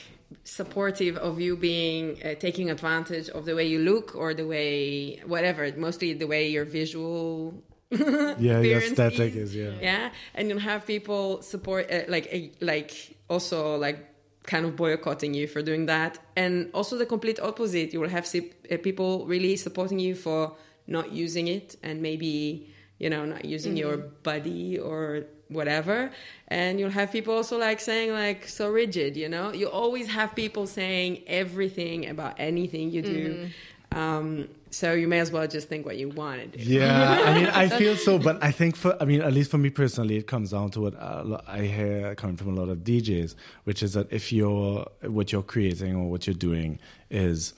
supportive 0.45 1.17
of 1.19 1.41
you 1.41 1.57
being 1.57 2.19
uh, 2.25 2.35
taking 2.35 2.71
advantage 2.71 3.29
of 3.29 3.45
the 3.45 3.55
way 3.55 3.67
you 3.67 3.79
look 3.79 4.17
or 4.17 4.35
the 4.35 4.47
way 4.47 5.21
whatever 5.27 5.71
mostly 5.77 6.13
the 6.15 6.27
way 6.27 6.49
your 6.49 6.65
visual 6.65 7.55
Yeah, 7.91 7.99
your 8.39 8.59
appearance 8.59 8.85
aesthetic 8.93 9.35
is 9.37 9.55
yeah. 9.55 9.73
yeah 9.81 10.11
and 10.35 10.49
you'll 10.49 10.59
have 10.59 10.87
people 10.87 11.43
support 11.43 11.91
uh, 11.93 12.01
like 12.09 12.29
uh, 12.33 12.65
like 12.65 13.17
also 13.29 13.77
like 13.77 14.09
kind 14.45 14.67
of 14.67 14.77
boycotting 14.77 15.35
you 15.35 15.47
for 15.47 15.63
doing 15.63 15.87
that. 15.87 16.19
And 16.37 16.71
also 16.75 16.97
the 16.97 17.07
complete 17.07 17.41
opposite. 17.41 17.93
You 17.93 18.01
will 18.01 18.09
have 18.09 18.27
uh, 18.35 18.77
people 18.83 19.27
really 19.27 19.57
supporting 19.57 19.99
you 19.99 20.15
for 20.15 20.57
not 20.87 21.13
using 21.13 21.47
it 21.49 21.77
and 21.83 22.03
maybe 22.03 22.69
you 22.99 23.09
know 23.09 23.25
not 23.25 23.45
using 23.45 23.77
your 23.77 23.97
body 23.97 24.79
or 24.79 25.25
whatever. 25.49 26.11
And 26.49 26.81
you'll 26.81 26.91
have 26.91 27.13
people 27.13 27.35
also 27.35 27.59
like 27.59 27.81
saying 27.81 28.13
like 28.13 28.49
so 28.49 28.71
rigid 28.71 29.17
you 29.17 29.29
know? 29.29 29.53
You 29.53 29.69
always 29.69 30.09
have 30.09 30.35
people 30.35 30.67
saying 30.67 31.23
everything 31.27 32.09
about 32.09 32.35
anything 32.39 32.91
you 32.91 33.03
do. 33.03 33.51
Um, 33.93 34.49
so 34.73 34.95
you 34.95 35.07
may 35.07 35.21
as 35.21 35.31
well 35.31 35.47
just 35.47 35.69
think 35.69 35.85
what 35.85 35.97
you 35.99 36.09
want 36.09 36.41
to 36.41 36.59
do 36.59 36.65
Yeah, 36.65 37.23
I 37.25 37.35
mean, 37.35 37.47
I 37.47 37.69
feel 37.79 37.95
so, 37.95 38.19
but 38.19 38.43
I 38.43 38.51
think 38.51 38.75
for, 38.75 38.97
I 39.01 39.05
mean, 39.05 39.21
at 39.21 39.33
least 39.33 39.51
for 39.51 39.59
me 39.59 39.71
personally, 39.71 40.17
it 40.17 40.27
comes 40.27 40.51
down 40.51 40.71
to 40.71 40.81
what 40.81 40.95
I 40.99 41.61
hear 41.61 42.15
coming 42.15 42.37
from 42.37 42.57
a 42.57 42.61
lot 42.61 42.71
of 42.71 42.79
DJs, 42.79 43.35
which 43.65 43.83
is 43.83 43.93
that 43.93 44.11
if 44.11 44.33
you're, 44.33 44.87
what 45.03 45.31
you're 45.31 45.43
creating 45.43 45.95
or 45.95 46.11
what 46.11 46.27
you're 46.27 46.35
doing 46.35 46.79
is, 47.11 47.53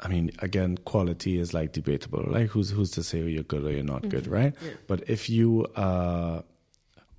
I 0.00 0.08
mean, 0.08 0.30
again, 0.38 0.78
quality 0.84 1.38
is 1.38 1.52
like 1.52 1.72
debatable. 1.72 2.24
Like, 2.26 2.48
who's 2.48 2.70
who's 2.70 2.92
to 2.92 3.02
say 3.02 3.20
you're 3.20 3.42
good 3.42 3.64
or 3.64 3.70
you're 3.70 3.82
not 3.82 4.08
good, 4.08 4.26
right? 4.26 4.54
But 4.86 5.08
if 5.08 5.28
you, 5.28 5.66
uh, 5.76 6.42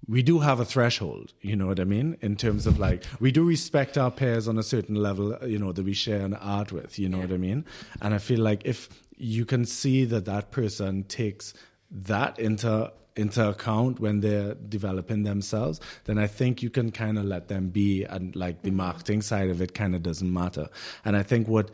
we 0.07 0.23
do 0.23 0.39
have 0.39 0.59
a 0.59 0.65
threshold, 0.65 1.33
you 1.41 1.55
know 1.55 1.67
what 1.67 1.79
I 1.79 1.83
mean? 1.83 2.17
In 2.21 2.35
terms 2.35 2.65
of 2.65 2.79
like, 2.79 3.03
we 3.19 3.31
do 3.31 3.43
respect 3.43 3.97
our 3.97 4.09
peers 4.09 4.47
on 4.47 4.57
a 4.57 4.63
certain 4.63 4.95
level, 4.95 5.37
you 5.45 5.59
know, 5.59 5.71
that 5.71 5.83
we 5.85 5.93
share 5.93 6.21
an 6.21 6.33
art 6.33 6.71
with, 6.71 6.97
you 6.97 7.09
know 7.09 7.19
what 7.19 7.31
I 7.31 7.37
mean? 7.37 7.65
And 8.01 8.15
I 8.15 8.17
feel 8.17 8.39
like 8.39 8.61
if 8.65 8.89
you 9.19 9.45
can 9.45 9.65
see 9.65 10.05
that 10.05 10.25
that 10.25 10.49
person 10.49 11.03
takes 11.03 11.53
that 11.91 12.39
into 12.39 12.91
into 13.15 13.49
account 13.49 13.99
when 13.99 14.21
they're 14.21 14.53
developing 14.53 15.23
themselves, 15.23 15.81
then 16.05 16.17
I 16.17 16.25
think 16.25 16.63
you 16.63 16.69
can 16.69 16.89
kind 16.89 17.19
of 17.19 17.25
let 17.25 17.49
them 17.49 17.67
be, 17.67 18.05
and 18.05 18.33
like 18.33 18.61
the 18.61 18.69
mm-hmm. 18.69 18.77
marketing 18.77 19.21
side 19.21 19.49
of 19.49 19.61
it 19.61 19.73
kind 19.73 19.93
of 19.93 20.01
doesn't 20.01 20.31
matter. 20.31 20.69
And 21.03 21.17
I 21.17 21.23
think 21.23 21.49
what 21.49 21.69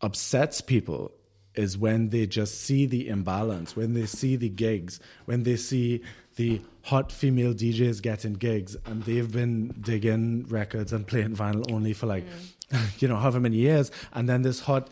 upsets 0.00 0.62
people 0.62 1.12
is 1.54 1.76
when 1.76 2.08
they 2.08 2.26
just 2.26 2.62
see 2.62 2.86
the 2.86 3.08
imbalance, 3.08 3.76
when 3.76 3.92
they 3.92 4.06
see 4.06 4.36
the 4.36 4.48
gigs, 4.48 4.98
when 5.26 5.42
they 5.42 5.56
see 5.56 6.02
the 6.36 6.62
hot 6.82 7.10
female 7.12 7.52
DJs 7.52 8.00
getting 8.00 8.34
gigs 8.34 8.76
and 8.86 9.02
they've 9.02 9.30
been 9.30 9.74
digging 9.80 10.46
records 10.48 10.92
and 10.92 11.06
playing 11.06 11.34
vinyl 11.34 11.70
only 11.72 11.92
for 11.92 12.06
like, 12.06 12.24
mm. 12.70 13.00
you 13.02 13.08
know, 13.08 13.16
however 13.16 13.40
many 13.40 13.56
years. 13.56 13.90
And 14.14 14.28
then 14.28 14.42
this 14.42 14.60
hot, 14.60 14.88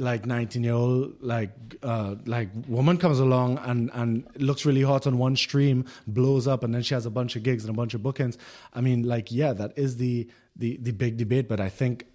like 0.00 0.26
19 0.26 0.64
year 0.64 0.72
old, 0.72 1.14
like, 1.20 1.50
uh, 1.82 2.16
like 2.26 2.48
woman 2.66 2.96
comes 2.96 3.20
along 3.20 3.58
and, 3.58 3.90
and 3.94 4.26
looks 4.36 4.64
really 4.64 4.82
hot 4.82 5.06
on 5.06 5.18
one 5.18 5.36
stream, 5.36 5.84
blows 6.06 6.48
up, 6.48 6.64
and 6.64 6.74
then 6.74 6.82
she 6.82 6.94
has 6.94 7.06
a 7.06 7.10
bunch 7.10 7.36
of 7.36 7.42
gigs 7.42 7.64
and 7.64 7.70
a 7.70 7.76
bunch 7.76 7.94
of 7.94 8.02
bookings. 8.02 8.38
I 8.74 8.80
mean, 8.80 9.02
like, 9.04 9.30
yeah, 9.30 9.52
that 9.52 9.72
is 9.76 9.98
the, 9.98 10.28
the, 10.56 10.78
the 10.78 10.92
big 10.92 11.16
debate, 11.16 11.48
but 11.48 11.60
I 11.60 11.68
think 11.68 12.06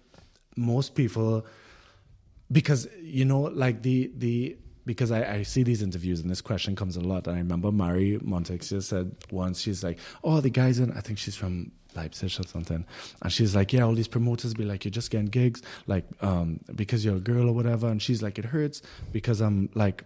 most 0.56 0.94
people, 0.94 1.46
because 2.50 2.88
you 3.00 3.24
know 3.24 3.40
like 3.40 3.82
the 3.82 4.10
the 4.16 4.56
because 4.84 5.10
I, 5.10 5.34
I 5.34 5.42
see 5.42 5.64
these 5.64 5.82
interviews 5.82 6.20
and 6.20 6.30
this 6.30 6.40
question 6.40 6.76
comes 6.76 6.96
a 6.96 7.00
lot 7.00 7.26
and 7.26 7.36
I 7.36 7.38
remember 7.40 7.72
Marie 7.72 8.18
Montexier 8.18 8.82
said 8.82 9.16
once 9.30 9.60
she's 9.60 9.82
like 9.82 9.98
oh 10.22 10.40
the 10.40 10.50
guys 10.50 10.78
in 10.78 10.92
I 10.92 11.00
think 11.00 11.18
she's 11.18 11.34
from 11.34 11.72
Leipzig 11.96 12.38
or 12.38 12.46
something 12.46 12.84
and 13.22 13.32
she's 13.32 13.54
like 13.54 13.72
yeah 13.72 13.82
all 13.82 13.94
these 13.94 14.08
promoters 14.08 14.54
be 14.54 14.64
like 14.64 14.84
you're 14.84 14.90
just 14.90 15.10
getting 15.10 15.26
gigs 15.26 15.62
like 15.86 16.04
um 16.20 16.60
because 16.74 17.04
you're 17.04 17.16
a 17.16 17.20
girl 17.20 17.48
or 17.48 17.52
whatever 17.52 17.88
and 17.88 18.02
she's 18.02 18.22
like 18.22 18.38
it 18.38 18.46
hurts 18.46 18.82
because 19.12 19.40
I'm 19.40 19.68
like 19.74 20.04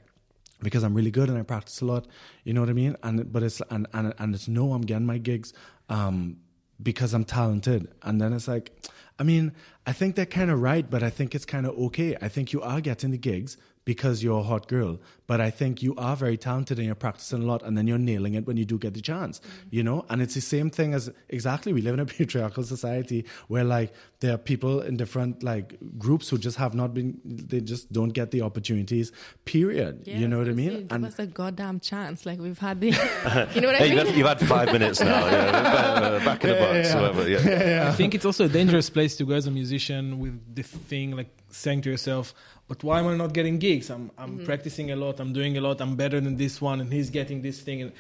because 0.63 0.83
I'm 0.83 0.95
really 0.95 1.11
good 1.11 1.29
and 1.29 1.39
I 1.39 1.43
practice 1.43 1.81
a 1.81 1.87
lot 1.87 2.07
you 2.45 2.53
know 2.53 2.61
what 2.61 2.71
I 2.71 2.75
mean 2.75 2.97
and 3.03 3.33
but 3.33 3.43
it's 3.43 3.61
and 3.71 3.87
and, 3.93 4.15
and 4.19 4.35
it's 4.35 4.49
no 4.49 4.73
I'm 4.73 4.83
getting 4.83 5.07
my 5.07 5.19
gigs 5.19 5.53
um 5.89 6.39
because 6.83 7.15
I'm 7.15 7.25
talented. 7.25 7.89
And 8.03 8.21
then 8.21 8.33
it's 8.33 8.49
like, 8.49 8.73
I 9.19 9.23
mean, 9.23 9.53
I 9.87 9.93
think 9.93 10.17
they're 10.17 10.27
kind 10.27 10.51
of 10.51 10.61
right, 10.61 10.89
but 10.89 11.03
I 11.03 11.11
think 11.11 11.35
it's 11.35 11.45
kind 11.45 11.67
of 11.67 11.77
okay. 11.79 12.17
I 12.21 12.29
think 12.29 12.53
you 12.53 12.63
are 12.63 12.81
getting 12.81 13.11
the 13.11 13.19
gigs 13.19 13.57
because 13.85 14.23
you're 14.23 14.41
a 14.41 14.43
hot 14.43 14.69
girl, 14.69 14.99
but 15.27 15.41
I 15.41 15.51
think 15.51 15.83
you 15.83 15.95
are 15.97 16.15
very 16.17 16.37
talented 16.37 16.79
and 16.79 16.87
you're 16.87 16.95
practicing 16.95 17.43
a 17.43 17.47
lot 17.47 17.63
and 17.63 17.77
then 17.79 17.87
you're 17.87 17.99
nailing 17.99 18.35
it 18.35 18.47
when 18.47 18.57
you 18.57 18.65
do 18.65 18.79
get 18.79 18.95
the 18.95 19.01
chance, 19.01 19.39
mm-hmm. 19.39 19.69
you 19.71 19.83
know? 19.83 20.05
And 20.11 20.21
it's 20.21 20.35
the 20.35 20.41
same 20.41 20.71
thing 20.71 20.93
as 20.93 21.11
exactly 21.29 21.73
we 21.73 21.81
live 21.81 21.95
in 21.95 22.01
a 22.01 22.07
patriarchal 22.19 22.63
society 22.65 23.25
where 23.49 23.65
like 23.65 23.93
there 24.21 24.35
are 24.35 24.39
people 24.39 24.81
in 24.83 24.97
different 24.97 25.43
like 25.43 25.79
groups 25.99 26.29
who 26.29 26.37
just 26.37 26.57
have 26.59 26.75
not 26.75 26.93
been, 26.93 27.21
they 27.25 27.61
just 27.61 27.91
don't 27.93 28.11
get 28.11 28.33
the 28.33 28.43
opportunities, 28.43 29.13
period. 29.45 30.03
you 30.07 30.29
know 30.29 30.39
what 30.39 30.49
I 30.49 30.53
mean? 30.53 30.87
Give 30.87 31.05
us 31.05 31.19
a 31.19 31.27
goddamn 31.27 31.81
chance. 31.81 32.27
Like 32.27 32.39
we've 32.39 32.59
had 32.59 32.81
the, 32.81 32.89
you 33.55 33.61
know 33.61 33.69
what 33.69 33.77
I 33.77 33.79
Hey, 33.79 33.89
mean? 33.89 33.99
you've 33.99 34.07
had, 34.07 34.17
you've 34.17 34.27
had 34.27 34.41
five 34.41 34.73
minutes 34.73 35.01
now. 35.01 35.27
Yeah, 35.27 36.25
back 36.25 36.45
in 36.45 36.51
the 36.51 36.57
box, 36.57 36.95
or 36.95 37.01
whatever. 37.01 37.29
Yeah. 37.29 37.89
I 37.89 37.93
think 37.93 38.15
it's 38.15 38.25
also 38.25 38.45
a 38.45 38.49
dangerous 38.49 38.91
place 38.91 39.17
to 39.17 39.25
go 39.25 39.35
as 39.35 39.47
a 39.47 39.51
musician 39.51 40.19
with 40.19 40.55
the 40.55 40.63
thing 40.63 41.17
like 41.17 41.31
saying 41.51 41.83
to 41.83 41.91
yourself, 41.91 42.35
but 42.69 42.83
why 42.85 43.01
am 43.01 43.07
I 43.09 43.17
not 43.17 43.33
getting 43.33 43.59
gigs? 43.59 43.91
I'm 43.91 44.11
I'm 44.19 44.31
Mm-hmm. 44.37 44.45
practicing 44.45 44.91
a 44.91 44.97
lot, 44.97 45.21
I'm 45.21 45.33
doing 45.33 45.57
a 45.57 45.61
lot, 45.61 45.81
I'm 45.81 45.97
better 45.97 46.21
than 46.21 46.37
this 46.37 46.61
one, 46.61 46.81
and 46.81 46.93
he's 46.93 47.11
getting 47.11 47.43
this 47.43 47.61
thing. 47.61 47.83
And 47.83 47.93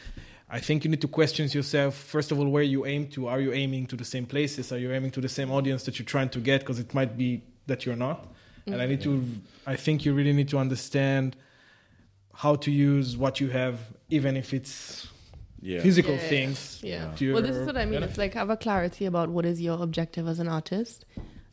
I 0.48 0.60
think 0.60 0.84
you 0.84 0.90
need 0.90 1.00
to 1.02 1.08
question 1.08 1.48
yourself 1.48 1.94
first 1.94 2.32
of 2.32 2.38
all 2.38 2.48
where 2.48 2.62
you 2.74 2.84
aim 2.86 3.06
to. 3.14 3.28
Are 3.28 3.40
you 3.40 3.52
aiming 3.52 3.86
to 3.88 3.96
the 3.96 4.04
same 4.04 4.26
places? 4.26 4.72
Are 4.72 4.78
you 4.78 4.92
aiming 4.92 5.12
to 5.12 5.20
the 5.20 5.28
same 5.28 5.50
audience 5.50 5.84
that 5.84 5.98
you're 5.98 6.06
trying 6.16 6.28
to 6.30 6.40
get? 6.40 6.60
Because 6.60 6.78
it 6.78 6.92
might 6.94 7.16
be 7.16 7.42
that 7.66 7.84
you're 7.86 7.96
not. 8.08 8.26
And 8.66 8.80
I 8.82 8.86
need 8.86 9.00
to. 9.02 9.24
I 9.66 9.76
think 9.76 10.04
you 10.04 10.12
really 10.14 10.32
need 10.32 10.48
to 10.50 10.58
understand 10.58 11.36
how 12.34 12.54
to 12.56 12.70
use 12.70 13.16
what 13.16 13.40
you 13.40 13.48
have, 13.50 13.76
even 14.10 14.36
if 14.36 14.52
it's 14.54 15.08
Yeah. 15.62 15.82
physical 15.82 16.14
Yeah, 16.14 16.22
yeah, 16.22 16.28
things. 16.28 16.58
Yeah. 16.82 17.14
to 17.16 17.32
Well, 17.34 17.42
this 17.42 17.56
is 17.56 17.66
what 17.66 17.76
I 17.76 17.84
mean. 17.84 17.94
benefit. 17.94 18.10
It's 18.10 18.18
like 18.18 18.34
have 18.34 18.50
a 18.50 18.56
clarity 18.56 19.04
about 19.06 19.28
what 19.30 19.44
is 19.44 19.60
your 19.60 19.82
objective 19.82 20.26
as 20.28 20.38
an 20.38 20.48
artist, 20.48 21.04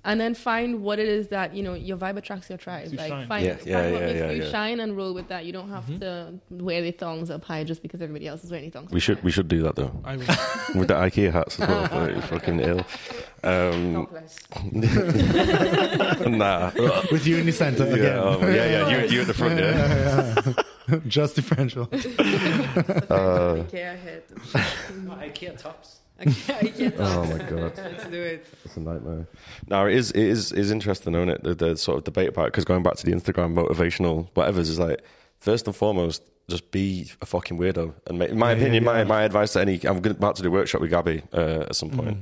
and 0.05 0.21
then 0.21 0.33
find 0.35 0.81
what 0.81 0.99
it 0.99 1.07
is 1.07 1.27
that 1.29 1.53
you 1.53 1.63
know 1.63 1.73
your 1.73 1.97
vibe 1.97 2.17
attracts 2.17 2.49
your 2.49 2.57
tribe. 2.57 2.89
To 2.89 2.95
like 2.95 3.09
shine. 3.09 3.27
find, 3.27 3.45
Yeah, 3.45 3.55
find 3.55 3.67
yeah, 3.67 3.91
what 3.91 4.01
yeah, 4.01 4.07
makes 4.07 4.19
yeah, 4.19 4.31
you 4.31 4.43
yeah. 4.43 4.49
shine 4.49 4.79
and 4.79 4.95
roll 4.95 5.13
with 5.13 5.27
that. 5.29 5.45
You 5.45 5.53
don't 5.53 5.69
have 5.69 5.99
to 5.99 6.33
wear 6.49 6.81
the 6.81 6.91
thongs 6.91 7.29
up 7.29 7.43
high 7.43 7.63
just 7.63 7.81
because 7.81 8.01
everybody 8.01 8.27
else 8.27 8.43
is 8.43 8.51
wearing 8.51 8.71
thongs. 8.71 8.91
We 8.91 8.99
should 8.99 9.21
we 9.23 9.31
should 9.31 9.47
do 9.47 9.61
that 9.63 9.75
though 9.75 9.91
I 10.05 10.17
will. 10.17 10.25
with 10.75 10.87
the 10.87 10.93
IKEA 10.95 11.31
hats 11.33 11.59
as 11.59 11.67
well. 11.67 11.81
like, 11.91 12.23
fucking 12.23 12.59
ill. 12.61 12.85
Um, 13.43 13.93
nah. 16.37 16.71
With 17.11 17.27
you 17.27 17.37
in 17.37 17.45
the 17.45 17.51
center 17.51 17.85
Yeah, 17.87 17.93
again. 17.93 18.17
oh, 18.17 18.39
yeah, 18.49 18.65
yeah. 18.65 18.89
You, 19.03 19.07
you 19.09 19.21
at 19.21 19.27
the 19.27 19.33
front, 19.33 19.59
yeah. 19.59 20.99
Just 21.07 21.35
differential. 21.35 21.83
Uh, 21.83 23.63
IKEA 23.63 23.99
head. 23.99 24.23
IKEA 24.33 25.57
tops. 25.57 25.99
IKEA. 26.26 26.94
Oh 26.99 27.26
my 27.26 27.38
god. 27.38 27.73
Let's 27.77 28.06
do 28.07 28.22
it. 28.22 28.45
It's 28.65 28.76
a 28.77 28.80
nightmare. 28.80 29.27
Now 29.68 29.85
it 29.85 29.95
is. 29.95 30.11
It 30.11 30.23
is. 30.23 30.52
Is 30.52 30.72
interesting, 30.72 31.14
isn't 31.15 31.30
it? 31.30 31.44
The, 31.44 31.56
the 31.56 31.77
sort 31.77 31.98
of 31.99 32.03
debate 32.03 32.30
about 32.30 32.48
it. 32.48 32.52
Because 32.53 32.65
going 32.65 32.84
back 32.84 32.95
to 32.95 33.06
the 33.06 33.11
Instagram 33.11 33.53
motivational 33.56 34.27
whatever 34.34 34.60
is 34.60 34.80
like 34.80 35.02
first 35.39 35.68
and 35.68 35.76
foremost, 35.76 36.23
just 36.49 36.72
be 36.72 37.11
a 37.22 37.26
fucking 37.26 37.57
weirdo. 37.60 37.94
And 38.07 38.19
make, 38.19 38.30
in 38.31 38.39
my 38.39 38.52
Yeah, 38.52 38.56
yeah, 38.57 38.61
opinion, 38.61 38.84
my 38.85 38.98
yeah. 38.99 39.03
my 39.03 39.23
advice 39.23 39.53
to 39.53 39.61
any, 39.61 39.76
I'm 39.85 39.99
gonna- 40.02 40.15
about 40.15 40.35
to 40.38 40.41
do 40.44 40.48
a 40.49 40.52
workshop 40.52 40.81
with 40.81 40.89
Gabby 40.89 41.22
uh, 41.34 41.61
at 41.69 41.76
some 41.76 41.89
point. 41.91 42.18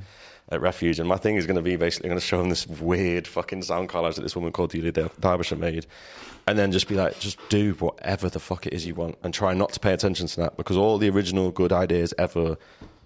At 0.50 0.62
Refuge, 0.62 1.00
and 1.00 1.10
my 1.10 1.18
thing 1.18 1.38
is 1.38 1.48
going 1.48 1.56
to 1.56 1.64
be 1.64 1.76
basically 1.76 2.08
going 2.08 2.20
to 2.20 2.26
show 2.26 2.40
him 2.40 2.50
this 2.50 2.68
weird 2.68 3.26
fucking 3.26 3.64
sound 3.64 3.90
collage 3.90 4.14
that 4.14 4.22
this 4.22 4.36
woman 4.36 4.52
called 4.52 4.70
Delia 4.70 4.92
Dar- 4.92 5.10
Derbyshire 5.20 5.56
made, 5.58 5.88
and 6.46 6.56
then 6.56 6.72
just 6.72 6.88
be 6.88 6.94
like, 6.94 7.20
just 7.20 7.40
do 7.50 7.74
whatever 7.80 8.30
the 8.30 8.40
fuck 8.40 8.68
it 8.68 8.74
is 8.74 8.86
you 8.86 8.94
want, 8.94 9.18
and 9.24 9.34
try 9.34 9.56
not 9.56 9.74
to 9.74 9.80
pay 9.80 9.92
attention 9.92 10.28
to 10.28 10.36
that 10.42 10.56
because 10.56 10.78
all 10.78 11.00
the 11.00 11.10
original 11.10 11.50
good 11.50 11.72
ideas 11.74 12.14
ever 12.20 12.58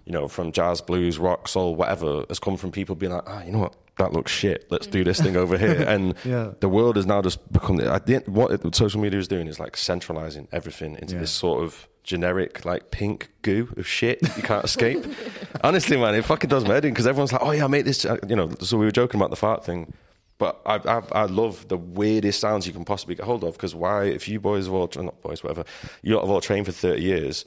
you 0.06 0.12
know, 0.12 0.28
from 0.28 0.52
jazz, 0.52 0.80
blues, 0.80 1.18
rock, 1.18 1.48
soul, 1.48 1.74
whatever, 1.76 2.24
has 2.28 2.38
come 2.38 2.56
from 2.56 2.70
people 2.72 2.94
being 2.94 3.12
like, 3.12 3.24
ah, 3.26 3.42
you 3.42 3.52
know 3.52 3.58
what, 3.58 3.76
that 3.98 4.12
looks 4.12 4.32
shit. 4.32 4.66
Let's 4.70 4.86
do 4.86 5.04
this 5.04 5.20
thing 5.20 5.36
over 5.36 5.58
here. 5.58 5.84
And 5.88 6.14
Yeah. 6.24 6.52
the 6.60 6.68
world 6.68 6.96
has 6.96 7.06
now 7.06 7.20
just 7.22 7.52
become. 7.52 7.80
I 7.80 7.98
think 7.98 8.26
what 8.26 8.74
social 8.74 9.00
media 9.00 9.18
is 9.20 9.28
doing 9.28 9.46
is 9.46 9.60
like 9.60 9.76
centralizing 9.76 10.48
everything 10.52 10.96
into 11.00 11.14
Yeah. 11.14 11.20
this 11.20 11.30
sort 11.30 11.62
of 11.62 11.86
generic, 12.02 12.64
like 12.64 12.90
pink 12.90 13.30
goo 13.42 13.68
of 13.76 13.86
shit 13.86 14.20
that 14.22 14.36
you 14.36 14.42
can't 14.42 14.64
escape. 14.64 15.04
Honestly, 15.62 15.96
man, 15.98 16.14
it 16.14 16.24
fucking 16.24 16.48
does 16.48 16.64
my 16.64 16.74
head 16.74 16.84
in 16.86 16.92
because 16.92 17.06
everyone's 17.06 17.32
like, 17.32 17.42
oh 17.44 17.50
yeah, 17.50 17.64
I 17.64 17.68
made 17.68 17.84
this. 17.84 18.04
uh, 18.06 18.16
You 18.26 18.36
know, 18.36 18.50
so 18.60 18.78
we 18.78 18.86
were 18.86 18.90
joking 18.90 19.20
about 19.20 19.30
the 19.30 19.36
fart 19.36 19.64
thing. 19.64 19.92
But 20.38 20.58
I, 20.64 20.76
I, 20.76 21.02
I 21.12 21.24
love 21.26 21.68
the 21.68 21.76
weirdest 21.76 22.40
sounds 22.40 22.66
you 22.66 22.72
can 22.72 22.86
possibly 22.86 23.14
get 23.14 23.26
hold 23.26 23.44
of 23.44 23.52
because 23.52 23.74
why, 23.74 24.04
if 24.04 24.26
you 24.26 24.40
boys 24.40 24.64
have 24.64 24.72
all, 24.74 24.88
not 24.96 25.20
boys, 25.20 25.44
whatever, 25.44 25.64
you 26.02 26.14
lot 26.14 26.22
have 26.22 26.30
all 26.30 26.40
trained 26.40 26.64
for 26.64 26.72
30 26.72 27.02
years, 27.02 27.44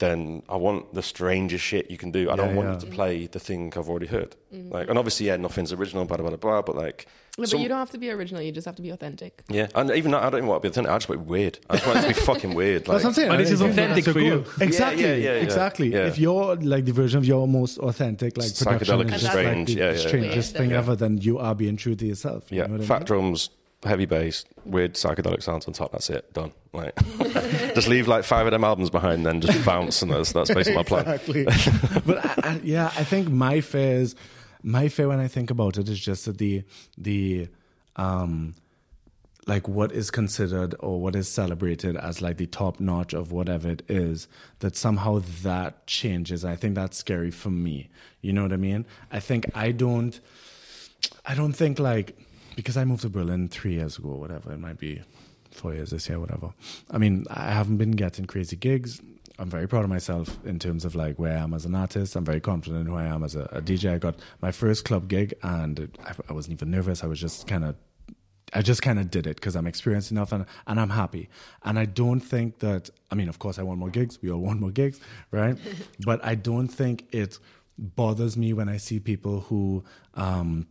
then 0.00 0.42
I 0.48 0.56
want 0.56 0.92
the 0.94 1.02
strangest 1.02 1.62
shit 1.64 1.90
you 1.90 1.96
can 1.98 2.10
do. 2.10 2.30
I 2.30 2.36
don't 2.36 2.56
want 2.56 2.68
yeah. 2.68 2.74
you 2.74 2.80
to 2.80 2.86
play 2.86 3.26
the 3.26 3.38
thing 3.38 3.72
I've 3.76 3.88
already 3.88 4.06
heard. 4.06 4.34
Mm-hmm. 4.52 4.72
Like, 4.72 4.88
and 4.88 4.98
obviously, 4.98 5.26
yeah, 5.26 5.36
nothing's 5.36 5.72
original, 5.72 6.04
blah, 6.06 6.16
blah, 6.16 6.28
blah, 6.28 6.36
blah, 6.36 6.62
but 6.62 6.74
like, 6.74 7.06
Yeah, 7.36 7.44
some- 7.44 7.58
but 7.58 7.62
you 7.62 7.68
don't 7.68 7.78
have 7.78 7.90
to 7.90 7.98
be 7.98 8.10
original. 8.10 8.40
You 8.42 8.50
just 8.50 8.64
have 8.64 8.76
to 8.76 8.82
be 8.82 8.90
authentic. 8.90 9.42
yeah, 9.48 9.68
and 9.74 9.90
even 9.90 10.10
that, 10.12 10.22
I 10.22 10.30
don't 10.30 10.38
even 10.38 10.48
want 10.48 10.62
to 10.62 10.68
be 10.68 10.72
authentic. 10.72 10.90
I 10.90 10.96
just 10.96 11.08
want 11.10 11.20
it 11.20 11.26
weird. 11.26 11.58
I 11.68 11.76
just 11.76 11.86
want 11.86 11.98
it 11.98 12.02
to 12.02 12.08
be 12.08 12.14
fucking 12.32 12.54
weird. 12.54 12.88
Like, 12.88 13.02
That's 13.02 13.04
what 13.04 13.10
I'm 13.10 13.14
saying. 13.14 13.28
But 13.28 13.34
I 13.34 13.42
this 13.42 13.50
is 13.52 13.60
authentic 13.60 14.04
that's 14.06 14.14
for 14.14 14.20
you. 14.20 14.44
Exactly. 14.60 15.02
Yeah, 15.02 15.08
yeah, 15.10 15.14
yeah, 15.16 15.34
yeah. 15.34 15.42
Exactly. 15.42 15.92
Yeah. 15.92 16.06
If 16.06 16.18
you're 16.18 16.56
like 16.56 16.86
the 16.86 16.92
version 16.92 17.18
of 17.18 17.26
your 17.26 17.46
most 17.46 17.78
authentic, 17.78 18.36
like 18.38 18.48
Psychedelic 18.48 18.78
production 18.78 19.00
and 19.02 19.10
just 19.10 19.26
strange, 19.26 19.68
like 19.70 19.78
the 19.78 19.84
yeah, 19.84 19.92
yeah. 19.92 20.08
strangest 20.08 20.52
Yeah. 20.54 20.58
thing 20.60 20.70
Yeah. 20.70 20.78
ever, 20.78 20.96
then 20.96 21.18
you 21.18 21.38
are 21.38 21.54
being 21.54 21.76
true 21.76 21.94
to 21.94 22.06
yourself. 22.06 22.50
You 22.50 22.58
yeah, 22.58 22.66
know 22.66 22.72
what 22.72 22.80
I 22.82 22.86
fat 22.86 23.00
mean? 23.00 23.06
drums, 23.06 23.50
heavy 23.82 24.06
bass, 24.06 24.44
weird 24.64 24.94
psychedelic 24.94 25.42
sounds 25.42 25.66
on 25.66 25.72
top. 25.72 25.92
That's 25.92 26.10
it. 26.10 26.32
Done. 26.32 26.52
Like, 26.72 26.94
just 27.74 27.88
leave 27.88 28.06
like 28.08 28.24
five 28.24 28.46
of 28.46 28.52
them 28.52 28.64
albums 28.64 28.90
behind, 28.90 29.26
then 29.26 29.40
just 29.40 29.64
bounce, 29.64 30.02
and 30.02 30.10
that's 30.10 30.32
that's 30.32 30.52
basically 30.52 30.76
my 30.76 30.82
plan. 30.82 31.08
exactly. 31.08 31.44
but 32.06 32.24
I, 32.24 32.50
I, 32.50 32.60
yeah, 32.62 32.86
I 32.96 33.04
think 33.04 33.28
my 33.28 33.60
fear 33.60 33.96
is 33.96 34.14
my 34.62 34.88
fear 34.88 35.08
when 35.08 35.20
I 35.20 35.28
think 35.28 35.50
about 35.50 35.78
it 35.78 35.88
is 35.88 35.98
just 35.98 36.26
that 36.26 36.38
the 36.38 36.62
the 36.98 37.48
um 37.96 38.54
like 39.46 39.66
what 39.66 39.90
is 39.90 40.10
considered 40.10 40.74
or 40.80 41.00
what 41.00 41.16
is 41.16 41.28
celebrated 41.28 41.96
as 41.96 42.22
like 42.22 42.36
the 42.36 42.46
top 42.46 42.78
notch 42.78 43.12
of 43.14 43.32
whatever 43.32 43.68
it 43.68 43.82
is 43.88 44.28
that 44.60 44.76
somehow 44.76 45.20
that 45.42 45.86
changes. 45.86 46.44
I 46.44 46.56
think 46.56 46.74
that's 46.74 46.98
scary 46.98 47.30
for 47.30 47.50
me. 47.50 47.88
You 48.20 48.32
know 48.32 48.42
what 48.42 48.52
I 48.52 48.58
mean? 48.58 48.86
I 49.10 49.18
think 49.18 49.46
I 49.54 49.72
don't 49.72 50.20
I 51.24 51.34
don't 51.34 51.52
think 51.52 51.78
like 51.78 52.16
because 52.56 52.76
I 52.76 52.84
moved 52.84 53.02
to 53.02 53.08
Berlin 53.08 53.48
three 53.48 53.74
years 53.74 53.98
ago, 53.98 54.10
whatever 54.10 54.52
it 54.52 54.58
might 54.58 54.78
be, 54.78 55.02
four 55.50 55.74
years 55.74 55.90
this 55.90 56.08
year, 56.08 56.20
whatever. 56.20 56.52
I 56.90 56.98
mean, 56.98 57.24
I 57.30 57.50
haven't 57.50 57.78
been 57.78 57.92
getting 57.92 58.26
crazy 58.26 58.56
gigs. 58.56 59.00
I'm 59.38 59.48
very 59.48 59.66
proud 59.66 59.84
of 59.84 59.90
myself 59.90 60.38
in 60.44 60.58
terms 60.58 60.84
of 60.84 60.94
like 60.94 61.18
where 61.18 61.36
I 61.36 61.40
am 61.40 61.54
as 61.54 61.64
an 61.64 61.74
artist. 61.74 62.14
I'm 62.14 62.24
very 62.24 62.40
confident 62.40 62.82
in 62.82 62.86
who 62.86 62.96
I 62.96 63.06
am 63.06 63.24
as 63.24 63.34
a, 63.34 63.44
a 63.44 63.62
DJ. 63.62 63.94
I 63.94 63.98
got 63.98 64.16
my 64.42 64.52
first 64.52 64.84
club 64.84 65.08
gig, 65.08 65.32
and 65.42 65.96
I, 66.04 66.12
I 66.28 66.32
wasn't 66.34 66.54
even 66.54 66.70
nervous. 66.70 67.02
I 67.02 67.06
was 67.06 67.18
just 67.18 67.46
kind 67.46 67.64
of 67.64 67.74
I 68.52 68.62
just 68.62 68.82
kind 68.82 68.98
of 68.98 69.10
did 69.10 69.26
it 69.26 69.36
because 69.36 69.54
I'm 69.54 69.66
experienced 69.66 70.10
enough 70.10 70.32
and, 70.32 70.44
and 70.66 70.80
I'm 70.80 70.90
happy. 70.90 71.28
And 71.62 71.78
I 71.78 71.84
don't 71.84 72.20
think 72.20 72.58
that, 72.60 72.90
I 73.10 73.14
mean, 73.14 73.28
of 73.28 73.38
course, 73.38 73.58
I 73.58 73.62
want 73.62 73.78
more 73.78 73.90
gigs. 73.90 74.18
We 74.20 74.30
all 74.30 74.40
want 74.40 74.60
more 74.60 74.70
gigs, 74.70 75.00
right? 75.30 75.56
but 76.04 76.24
I 76.24 76.34
don't 76.34 76.68
think 76.68 77.06
it 77.12 77.38
bothers 77.78 78.36
me 78.36 78.52
when 78.52 78.68
I 78.68 78.76
see 78.76 79.00
people 79.00 79.40
who 79.40 79.84
um, 80.14 80.66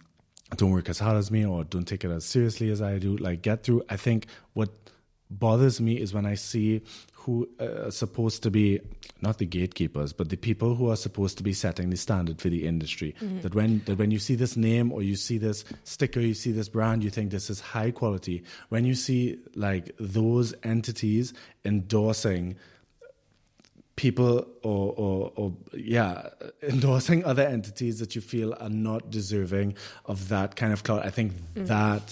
don't 0.56 0.72
work 0.72 0.90
as 0.90 1.00
hard 1.00 1.18
as 1.18 1.32
me 1.32 1.46
or 1.46 1.64
don't 1.64 1.88
take 1.88 2.04
it 2.04 2.12
as 2.12 2.26
seriously 2.26 2.70
as 2.72 2.82
I 2.82 2.98
do, 2.98 3.18
like 3.18 3.42
get 3.42 3.64
through. 3.64 3.84
I 3.90 3.98
think 3.98 4.28
what 4.54 4.70
bothers 5.30 5.80
me 5.80 6.00
is 6.00 6.14
when 6.14 6.26
I 6.26 6.36
see 6.36 6.82
who 7.14 7.48
uh, 7.60 7.88
are 7.88 7.92
supposed 7.92 8.42
to 8.44 8.52
be 8.52 8.80
not 9.22 9.38
the 9.38 9.46
gatekeepers, 9.46 10.14
but 10.14 10.30
the 10.30 10.38
people 10.38 10.76
who 10.76 10.90
are 10.90 10.96
supposed 10.96 11.38
to 11.38 11.44
be 11.44 11.54
setting 11.54 11.90
the 11.90 11.98
standard 11.98 12.42
for 12.42 12.50
the 12.50 12.66
industry. 12.66 13.14
That 13.42 13.54
when 13.54 13.84
that 13.86 13.98
when 13.98 14.12
you 14.12 14.20
see 14.20 14.36
this 14.36 14.56
name 14.58 14.92
or 14.92 15.04
you 15.04 15.16
see 15.16 15.38
this 15.38 15.66
sticker, 15.84 16.20
you 16.20 16.34
see 16.34 16.52
this 16.52 16.70
brand, 16.70 17.04
you 17.04 17.10
think 17.10 17.32
this 17.32 17.50
is 17.50 17.60
high 17.60 17.92
quality. 17.92 18.44
When 18.70 18.86
you 18.86 18.96
see 18.96 19.38
like 19.56 19.92
those 20.00 20.54
entities 20.64 21.34
endorsing 21.66 22.56
people 24.06 24.34
or, 24.64 24.86
or, 25.06 25.18
or 25.40 25.48
yeah 25.74 26.30
endorsing 26.74 27.20
other 27.32 27.46
entities 27.58 27.96
that 28.02 28.12
you 28.16 28.22
feel 28.34 28.50
are 28.66 28.70
not 28.90 29.02
deserving 29.18 29.70
of 30.06 30.18
that 30.34 30.50
kind 30.62 30.72
of 30.76 30.80
clout 30.88 31.02
i 31.10 31.12
think 31.18 31.30
mm. 31.56 31.68
that 31.76 32.06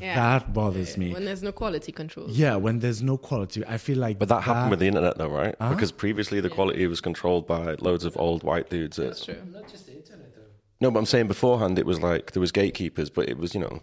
Yeah. 0.00 0.14
that 0.22 0.42
bothers 0.58 0.92
uh, 0.96 1.00
me 1.02 1.08
When 1.16 1.26
there's 1.28 1.42
no 1.50 1.52
quality 1.62 1.92
control. 2.02 2.26
yeah 2.44 2.54
when 2.66 2.76
there's 2.84 3.02
no 3.12 3.16
quality 3.28 3.60
i 3.76 3.78
feel 3.86 3.98
like 4.06 4.16
But 4.22 4.30
that 4.34 4.42
happened 4.50 4.70
with 4.72 4.80
the 4.84 4.88
internet, 4.92 5.14
though, 5.20 5.32
right? 5.42 5.54
Huh? 5.60 5.74
Because 5.74 5.92
previously 6.04 6.38
the 6.46 6.52
quality 6.58 6.84
was 6.94 7.00
controlled 7.08 7.44
by 7.56 7.62
loads 7.88 8.04
of 8.08 8.12
old 8.26 8.40
white 8.48 8.66
dudes. 8.74 8.96
That's 8.96 9.24
true. 9.26 9.42
Not 9.58 9.66
just 9.74 9.84
the 9.90 9.94
internet 10.00 10.28
though, 10.36 10.50
No, 10.82 10.86
but 10.92 10.98
I'm 11.00 11.10
saying 11.14 11.26
beforehand 11.36 11.74
it 11.82 11.86
was 11.92 11.98
like 12.10 12.24
there 12.32 12.44
was 12.46 12.52
gatekeepers, 12.62 13.08
but 13.16 13.24
it 13.32 13.36
was 13.42 13.50
you 13.56 13.60
know, 13.64 13.76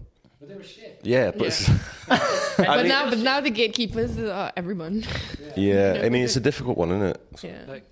but 0.45 0.49
they 0.49 0.55
were 0.55 0.63
shit. 0.63 0.99
yeah, 1.03 1.31
but 1.31 1.47
it's- 1.47 1.69
But 2.57 2.77
mean- 2.77 2.87
now, 2.87 3.09
but 3.09 3.19
now 3.19 3.41
the 3.41 3.49
gatekeepers 3.49 4.17
are 4.19 4.51
everyone. 4.55 5.03
yeah. 5.55 6.01
I 6.03 6.09
mean, 6.09 6.23
it's 6.27 6.35
a 6.35 6.39
difficult 6.39 6.77
one, 6.77 6.91
isn't 6.91 7.07
it? 7.07 7.21
yeah. 7.43 7.61
Like, 7.67 7.83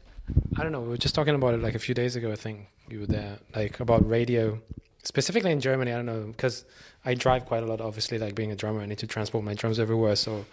I 0.58 0.64
don't 0.64 0.72
know. 0.72 0.82
We 0.82 0.90
were 0.90 0.98
just 0.98 1.16
talking 1.16 1.36
about 1.36 1.54
it 1.54 1.62
like 1.62 1.76
a 1.76 1.80
few 1.80 1.94
days 1.96 2.16
ago. 2.16 2.32
I 2.32 2.36
think 2.36 2.68
you 2.90 3.02
were 3.02 3.06
there, 3.08 3.40
like 3.56 3.80
about 3.80 4.08
radio, 4.08 4.60
specifically 5.04 5.52
in 5.52 5.60
Germany. 5.60 5.92
I 5.92 5.96
don't 5.96 6.06
know 6.06 6.28
because 6.28 6.64
I 7.04 7.14
drive 7.14 7.46
quite 7.46 7.64
a 7.64 7.66
lot. 7.66 7.82
Obviously, 7.82 8.18
like 8.20 8.36
being 8.36 8.52
a 8.52 8.56
drummer, 8.56 8.82
I 8.82 8.86
need 8.86 9.00
to 9.00 9.08
transport 9.08 9.44
my 9.44 9.54
drums 9.54 9.80
everywhere. 9.80 10.16
So, 10.16 10.46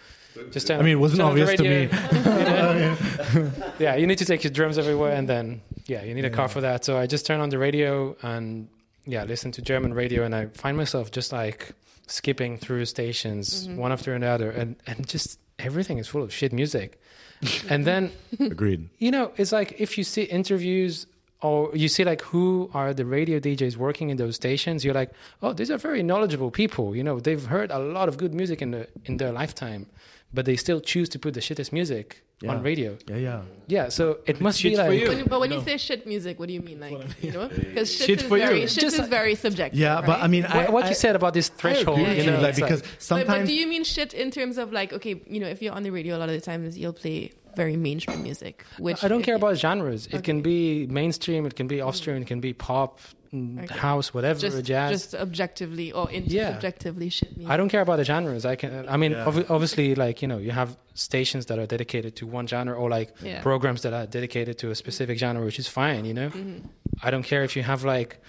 just 0.51 0.67
turn, 0.67 0.79
I 0.79 0.83
mean, 0.83 0.93
it 0.93 0.99
wasn't 0.99 1.19
turn 1.21 1.29
on 1.29 1.35
the 1.35 1.41
obvious 1.43 1.57
to 1.61 1.69
radio, 1.69 1.87
me. 1.87 3.35
you 3.35 3.43
know? 3.43 3.51
yeah, 3.79 3.95
you 3.95 4.07
need 4.07 4.17
to 4.17 4.25
take 4.25 4.43
your 4.43 4.51
drums 4.51 4.77
everywhere, 4.77 5.13
and 5.13 5.27
then 5.29 5.61
yeah, 5.85 6.03
you 6.03 6.13
need 6.13 6.25
a 6.25 6.29
car 6.29 6.49
for 6.49 6.61
that. 6.61 6.83
So 6.83 6.97
I 6.97 7.07
just 7.07 7.25
turn 7.25 7.39
on 7.39 7.49
the 7.49 7.57
radio 7.57 8.15
and 8.21 8.67
yeah, 9.05 9.23
listen 9.23 9.51
to 9.53 9.61
German 9.61 9.93
radio, 9.93 10.23
and 10.23 10.35
I 10.35 10.47
find 10.47 10.77
myself 10.77 11.11
just 11.11 11.31
like 11.31 11.73
skipping 12.07 12.57
through 12.57 12.85
stations 12.85 13.67
mm-hmm. 13.67 13.77
one 13.77 13.91
after 13.91 14.13
another, 14.13 14.51
and 14.51 14.75
and 14.87 15.07
just 15.07 15.39
everything 15.59 15.97
is 15.97 16.07
full 16.07 16.23
of 16.23 16.33
shit 16.33 16.53
music. 16.53 16.99
and 17.69 17.85
then 17.85 18.11
agreed 18.39 18.87
you 18.99 19.09
know, 19.09 19.31
it's 19.37 19.51
like 19.51 19.79
if 19.79 19.97
you 19.97 20.03
see 20.03 20.23
interviews 20.23 21.07
or 21.41 21.75
you 21.75 21.87
see 21.87 22.03
like 22.03 22.21
who 22.21 22.69
are 22.73 22.93
the 22.93 23.05
radio 23.05 23.39
DJs 23.39 23.77
working 23.77 24.11
in 24.11 24.17
those 24.17 24.35
stations, 24.35 24.85
you're 24.85 24.93
like, 24.93 25.11
oh, 25.41 25.53
these 25.53 25.71
are 25.71 25.77
very 25.79 26.03
knowledgeable 26.03 26.51
people. 26.51 26.95
You 26.95 27.03
know, 27.03 27.19
they've 27.19 27.43
heard 27.43 27.71
a 27.71 27.79
lot 27.79 28.07
of 28.07 28.17
good 28.17 28.33
music 28.33 28.61
in 28.61 28.71
the 28.71 28.87
in 29.05 29.17
their 29.17 29.31
lifetime, 29.31 29.87
but 30.33 30.45
they 30.45 30.55
still 30.55 30.79
choose 30.79 31.09
to 31.09 31.19
put 31.19 31.33
the 31.33 31.39
shittest 31.39 31.71
music 31.71 32.23
Yeah. 32.41 32.51
on 32.51 32.63
radio. 32.63 32.97
yeah 33.07 33.17
yeah 33.17 33.41
Yeah, 33.67 33.89
so 33.89 34.17
it 34.25 34.41
must 34.41 34.59
Shit 34.59 34.71
be 34.73 34.77
like 34.77 34.99
you. 34.99 35.07
When 35.09 35.17
you- 35.19 35.25
but 35.33 35.39
when 35.39 35.51
you 35.51 35.61
say 35.61 35.77
shit 35.77 36.05
music, 36.07 36.39
what 36.39 36.47
do 36.49 36.53
you 36.53 36.61
mean? 36.69 36.79
Like, 36.79 36.97
you 37.21 37.31
know, 37.31 37.47
because 37.47 37.87
shit, 37.95 38.07
Shit 38.07 38.21
is 38.21 38.27
for 38.27 38.37
you. 38.37 38.45
very, 38.47 38.61
shit 38.67 38.81
Just 38.87 38.99
is 38.99 39.07
very 39.07 39.35
subjective. 39.35 39.79
yeah 39.79 40.01
but 40.09 40.17
i 40.25 40.27
mean 40.27 40.45
I, 40.45 40.57
what, 40.57 40.73
what 40.73 40.85
I, 40.85 40.89
you 40.89 40.95
said 40.95 41.15
about 41.15 41.33
this 41.33 41.47
threshold. 41.49 41.99
I 41.99 42.01
agree 42.01 42.09
with 42.15 42.17
you 42.17 42.23
you, 42.25 42.31
know, 42.37 42.41
like, 42.41 42.49
it's 42.57 42.59
because 42.65 42.81
But, 42.81 43.01
sometimes 43.11 43.41
but 43.41 43.47
do 43.47 43.53
you 43.53 43.67
mean 43.73 43.83
shit 43.83 44.13
in 44.13 44.29
terms 44.31 44.57
of 44.57 44.73
like, 44.79 44.89
okay, 44.97 45.21
you 45.33 45.39
know, 45.39 45.47
if 45.55 45.61
you're 45.61 45.73
on 45.79 45.83
the 45.83 45.91
radio, 45.91 46.17
a 46.17 46.19
lot 46.23 46.29
of 46.29 46.35
the 46.39 46.41
times 46.51 46.77
you'll 46.77 46.93
play 47.05 47.31
very 47.55 47.75
mainstream 47.75 48.23
music. 48.23 48.65
Which 48.79 49.03
I 49.03 49.07
don't 49.11 49.23
care 49.23 49.35
about 49.35 49.57
genres. 49.57 50.07
It 50.07 50.23
can 50.23 50.41
be 50.41 50.87
mainstream, 50.87 51.45
it 51.45 51.55
can 51.59 51.67
be 51.67 51.81
Austrian, 51.81 52.21
it 52.23 52.27
can 52.27 52.39
be 52.39 52.53
pop, 52.53 52.99
Okay. 53.33 53.65
house, 53.79 54.13
whatever, 54.13 54.37
just 54.39 54.61
jazz. 54.65 54.91
just 54.91 55.15
objectively 55.15 55.93
or 55.93 56.09
into 56.11 56.29
Yeah. 56.31 56.51
subjectively 56.51 57.07
shit 57.09 57.37
me. 57.37 57.45
I 57.45 57.55
don't 57.55 57.69
care 57.69 57.79
about 57.81 57.95
the 57.95 58.03
genres. 58.03 58.45
I 58.45 58.57
can. 58.57 58.89
I 58.89 58.97
mean, 58.97 59.13
Yeah. 59.13 59.23
obvi- 59.25 59.49
obviously, 59.49 59.95
like 59.95 60.21
you 60.21 60.27
know, 60.27 60.37
you 60.37 60.51
have 60.51 60.75
stations 60.95 61.45
that 61.45 61.57
are 61.57 61.65
dedicated 61.65 62.17
to 62.17 62.27
one 62.27 62.45
genre, 62.47 62.75
or 62.75 62.89
like 62.89 63.13
Yeah. 63.23 63.41
programs 63.41 63.83
that 63.83 63.93
are 63.93 64.05
dedicated 64.05 64.57
to 64.59 64.69
a 64.71 64.75
specific 64.75 65.17
genre, 65.17 65.45
which 65.45 65.59
is 65.59 65.67
fine. 65.69 66.03
You 66.03 66.13
know, 66.13 66.29
Mhm. 66.29 66.63
I 67.01 67.09
don't 67.09 67.23
care 67.23 67.43
if 67.45 67.55
you 67.55 67.63
have 67.63 67.85
like 67.85 68.19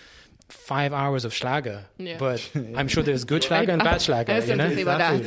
five 0.48 0.92
hours 0.92 1.24
of 1.24 1.32
Schlager, 1.34 1.84
Yeah. 1.98 2.16
but 2.18 2.48
I'm 2.76 2.86
sure 2.86 3.02
there's 3.02 3.24
good 3.24 3.42
Schlager 3.42 3.72
and 3.72 3.82
bad 3.82 3.94
I 3.94 3.98
Schlager. 3.98 4.34
was 4.34 4.48
You 4.48 4.54
know, 4.56 4.68
say 4.72 4.82
about 4.82 4.98
that. 4.98 5.22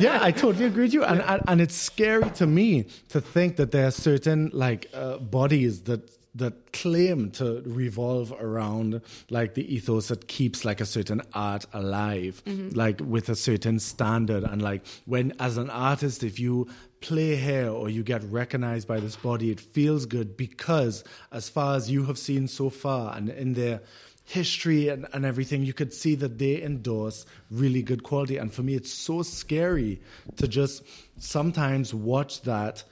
yeah, 0.00 0.18
I 0.22 0.30
totally 0.32 0.64
agree 0.66 0.84
with 0.84 0.94
you, 0.94 1.04
and, 1.04 1.20
and 1.22 1.42
and 1.48 1.60
it's 1.60 1.74
scary 1.74 2.30
to 2.40 2.46
me 2.46 2.84
to 3.08 3.20
think 3.20 3.56
that 3.56 3.72
there 3.72 3.86
are 3.86 3.90
certain 3.90 4.50
like 4.52 4.88
uh, 4.94 5.18
bodies 5.18 5.82
that 5.82 6.00
that 6.34 6.72
claim 6.72 7.30
to 7.32 7.62
revolve 7.66 8.32
around 8.40 9.00
like 9.30 9.54
the 9.54 9.74
ethos 9.74 10.08
that 10.08 10.28
keeps 10.28 10.64
like 10.64 10.80
a 10.80 10.86
certain 10.86 11.20
art 11.34 11.66
alive, 11.72 12.42
mm-hmm. 12.46 12.76
like 12.76 13.00
with 13.00 13.28
a 13.28 13.36
certain 13.36 13.78
standard, 13.78 14.44
and 14.44 14.62
like 14.62 14.86
when 15.06 15.32
as 15.40 15.56
an 15.56 15.70
artist, 15.70 16.22
if 16.22 16.38
you 16.38 16.68
play 17.00 17.34
here 17.34 17.68
or 17.68 17.88
you 17.88 18.02
get 18.02 18.22
recognized 18.24 18.86
by 18.86 19.00
this 19.00 19.16
body, 19.16 19.50
it 19.50 19.58
feels 19.58 20.06
good 20.06 20.36
because 20.36 21.02
as 21.32 21.48
far 21.48 21.76
as 21.76 21.90
you 21.90 22.04
have 22.04 22.18
seen 22.18 22.46
so 22.46 22.70
far, 22.70 23.16
and 23.16 23.28
in 23.28 23.54
their 23.54 23.80
history 24.24 24.88
and, 24.88 25.06
and 25.12 25.24
everything, 25.24 25.64
you 25.64 25.72
could 25.72 25.92
see 25.92 26.14
that 26.14 26.38
they 26.38 26.62
endorse 26.62 27.26
really 27.50 27.82
good 27.82 28.04
quality. 28.04 28.36
And 28.36 28.52
for 28.52 28.62
me, 28.62 28.74
it's 28.74 28.92
so 28.92 29.22
scary 29.22 30.00
to 30.36 30.46
just 30.46 30.84
sometimes 31.18 31.92
watch 31.92 32.42
that 32.42 32.84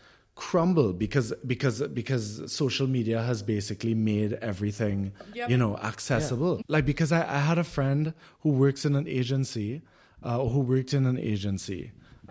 crumble 0.47 0.90
because 1.05 1.28
because 1.52 1.77
because 2.01 2.24
social 2.62 2.86
media 2.86 3.19
has 3.28 3.39
basically 3.43 3.94
made 4.12 4.32
everything 4.51 4.98
Yep. 5.35 5.51
you 5.51 5.56
know 5.62 5.73
accessible 5.90 6.55
like 6.69 6.85
because 6.93 7.10
I, 7.19 7.23
I 7.39 7.40
had 7.51 7.59
a 7.59 7.65
friend 7.77 8.02
who 8.43 8.51
works 8.65 8.85
in 8.89 8.94
an 8.94 9.06
agency 9.20 9.82
uh, 10.23 10.39
who 10.52 10.60
worked 10.60 10.93
in 10.98 11.05
an 11.06 11.19
agency 11.19 11.82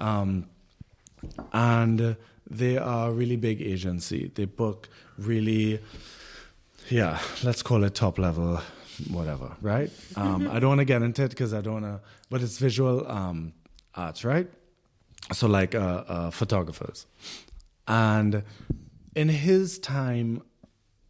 um, 0.09 0.29
and 1.51 2.15
they 2.61 2.77
are 2.77 3.09
a 3.09 3.13
really 3.19 3.35
big 3.49 3.61
agency 3.61 4.31
they 4.35 4.45
book 4.45 4.87
really 5.17 5.79
yeah, 6.89 7.19
let's 7.43 7.61
call 7.61 7.83
it 7.83 7.95
top 7.95 8.17
level, 8.17 8.61
whatever, 9.09 9.55
right? 9.61 9.91
Um, 10.15 10.47
I 10.49 10.59
don't 10.59 10.69
want 10.69 10.79
to 10.79 10.85
get 10.85 11.01
into 11.01 11.23
it 11.23 11.29
because 11.29 11.53
I 11.53 11.61
don't 11.61 11.81
want 11.81 11.85
to, 11.85 11.99
but 12.29 12.41
it's 12.41 12.57
visual 12.57 13.05
um, 13.09 13.53
arts, 13.93 14.23
right? 14.23 14.47
So, 15.33 15.47
like 15.47 15.75
uh, 15.75 16.03
uh, 16.07 16.31
photographers. 16.31 17.05
And 17.87 18.43
in 19.15 19.29
his 19.29 19.79
time 19.79 20.43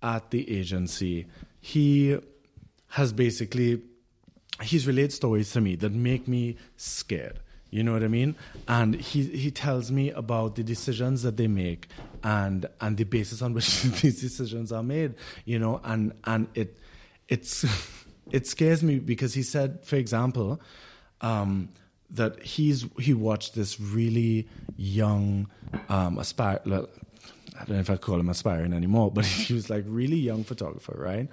at 0.01 0.31
the 0.31 0.57
agency, 0.57 1.27
he 1.59 2.17
has 2.89 3.13
basically 3.13 3.81
he's 4.61 4.87
relayed 4.87 5.13
stories 5.13 5.51
to 5.51 5.61
me 5.61 5.75
that 5.75 5.91
make 5.91 6.27
me 6.27 6.57
scared. 6.77 7.39
You 7.69 7.83
know 7.83 7.91
what 7.91 8.03
I 8.03 8.07
mean? 8.07 8.35
And 8.67 8.95
he 8.95 9.23
he 9.23 9.51
tells 9.51 9.91
me 9.91 10.11
about 10.11 10.55
the 10.55 10.63
decisions 10.63 11.23
that 11.23 11.35
they 11.35 11.47
make 11.47 11.89
and 12.23 12.65
and 12.79 12.95
the 12.95 13.03
basis 13.03 13.41
on 13.41 13.53
which 13.53 13.81
these 14.01 14.21
decisions 14.21 14.71
are 14.71 14.83
made. 14.83 15.15
You 15.45 15.59
know, 15.59 15.81
and 15.83 16.13
and 16.23 16.47
it 16.55 16.77
it's 17.27 17.65
it 18.31 18.47
scares 18.47 18.83
me 18.83 18.99
because 18.99 19.33
he 19.33 19.43
said, 19.43 19.83
for 19.83 19.97
example, 19.97 20.61
um, 21.21 21.69
that 22.11 22.41
he's 22.41 22.85
he 22.99 23.13
watched 23.13 23.55
this 23.55 23.79
really 23.79 24.47
young 24.75 25.49
um, 25.89 26.17
aspire. 26.17 26.61
I 27.59 27.65
don't 27.65 27.69
know 27.69 27.79
if 27.79 27.89
I 27.89 27.97
call 27.97 28.19
him 28.19 28.29
aspiring 28.29 28.73
anymore, 28.73 29.11
but 29.13 29.25
he 29.25 29.53
was 29.53 29.69
like 29.69 29.83
really 29.87 30.17
young 30.17 30.43
photographer, 30.43 30.95
right? 30.97 31.27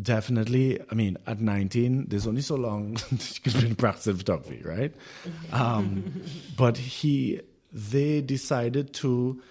Definitely. 0.00 0.80
I 0.90 0.94
mean, 0.94 1.18
at 1.26 1.40
19, 1.40 2.06
there's 2.08 2.26
only 2.26 2.42
so 2.42 2.54
long 2.54 2.96
you 3.10 3.50
can 3.50 3.60
be 3.60 3.66
in 3.66 3.74
practice 3.74 4.06
in 4.06 4.16
photography, 4.16 4.62
right? 4.64 4.94
Um, 5.52 6.22
but 6.56 6.76
he, 6.76 7.40
they 7.72 8.20
decided 8.20 8.92
to 8.94 9.42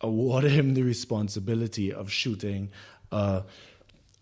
award 0.00 0.44
him 0.44 0.74
the 0.74 0.82
responsibility 0.82 1.92
of 1.92 2.12
shooting 2.12 2.70
a, 3.10 3.42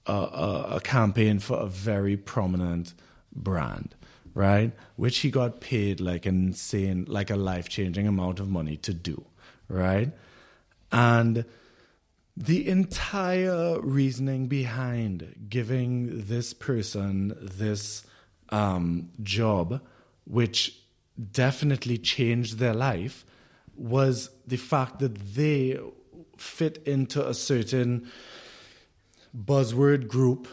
a, 0.07 0.13
a 0.13 0.81
campaign 0.83 1.39
for 1.39 1.59
a 1.59 1.67
very 1.67 2.17
prominent 2.17 2.95
brand, 3.35 3.95
right? 4.37 4.73
Which 4.97 5.21
he 5.21 5.31
got 5.31 5.61
paid 5.61 5.99
like 5.99 6.27
an 6.27 6.49
insane, 6.49 7.07
like 7.09 7.31
a 7.31 7.37
life 7.37 7.71
changing 7.71 8.07
amount 8.07 8.39
of 8.39 8.51
money 8.51 8.77
to 8.77 8.93
do, 8.93 9.25
right? 9.67 10.13
And 10.93 11.47
the 12.37 12.69
entire 12.69 13.81
reasoning 13.81 14.47
behind 14.47 15.47
giving 15.49 16.27
this 16.27 16.53
person 16.53 17.35
this 17.41 18.07
um, 18.51 19.09
job, 19.23 19.81
which 20.27 20.83
definitely 21.33 21.97
changed 21.97 22.59
their 22.59 22.75
life, 22.75 23.25
was 23.75 24.29
the 24.47 24.59
fact 24.59 24.99
that 24.99 25.15
they 25.35 25.81
fit 26.37 26.83
into 26.87 27.27
a 27.27 27.33
certain 27.33 28.11
buzzword 29.35 30.09
group 30.09 30.47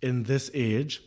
in 0.00 0.22
this 0.22 0.48
age, 0.54 1.02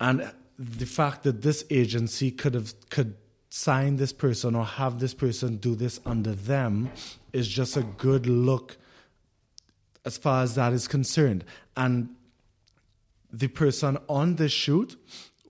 and 0.00 0.32
the 0.62 0.86
fact 0.86 1.24
that 1.24 1.42
this 1.42 1.64
agency 1.70 2.30
could 2.30 2.54
have 2.54 2.74
could 2.90 3.16
sign 3.50 3.96
this 3.96 4.12
person 4.12 4.54
or 4.54 4.64
have 4.64 4.98
this 4.98 5.12
person 5.12 5.56
do 5.56 5.74
this 5.74 6.00
under 6.06 6.32
them 6.32 6.90
is 7.32 7.48
just 7.48 7.76
a 7.76 7.82
good 7.82 8.26
look 8.26 8.78
as 10.04 10.16
far 10.16 10.42
as 10.42 10.54
that 10.54 10.72
is 10.72 10.88
concerned. 10.88 11.44
And 11.76 12.14
the 13.30 13.48
person 13.48 13.98
on 14.08 14.36
this 14.36 14.52
shoot 14.52 14.96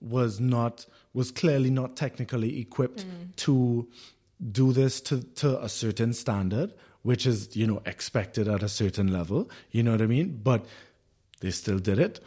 was 0.01 0.39
not 0.39 0.85
was 1.13 1.31
clearly 1.31 1.69
not 1.69 1.95
technically 1.95 2.59
equipped 2.59 3.05
mm. 3.05 3.35
to 3.35 3.87
do 4.51 4.73
this 4.73 4.99
to, 4.99 5.21
to 5.35 5.63
a 5.63 5.69
certain 5.69 6.11
standard, 6.11 6.73
which 7.03 7.27
is, 7.27 7.55
you 7.55 7.67
know, 7.67 7.81
expected 7.85 8.47
at 8.47 8.63
a 8.63 8.69
certain 8.69 9.13
level. 9.13 9.49
You 9.69 9.83
know 9.83 9.91
what 9.91 10.01
I 10.01 10.07
mean? 10.07 10.39
But 10.43 10.65
they 11.39 11.51
still 11.51 11.77
did 11.77 11.99
it 11.99 12.19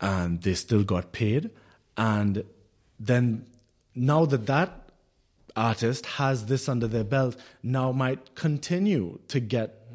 and 0.00 0.40
they 0.42 0.54
still 0.54 0.84
got 0.84 1.12
paid. 1.12 1.50
And 2.00 2.44
then 2.98 3.44
now 3.94 4.24
that 4.24 4.46
that 4.46 4.88
artist 5.54 6.06
has 6.06 6.46
this 6.46 6.66
under 6.66 6.88
their 6.88 7.04
belt, 7.04 7.36
now 7.62 7.92
might 7.92 8.34
continue 8.34 9.18
to 9.28 9.38
get 9.38 9.86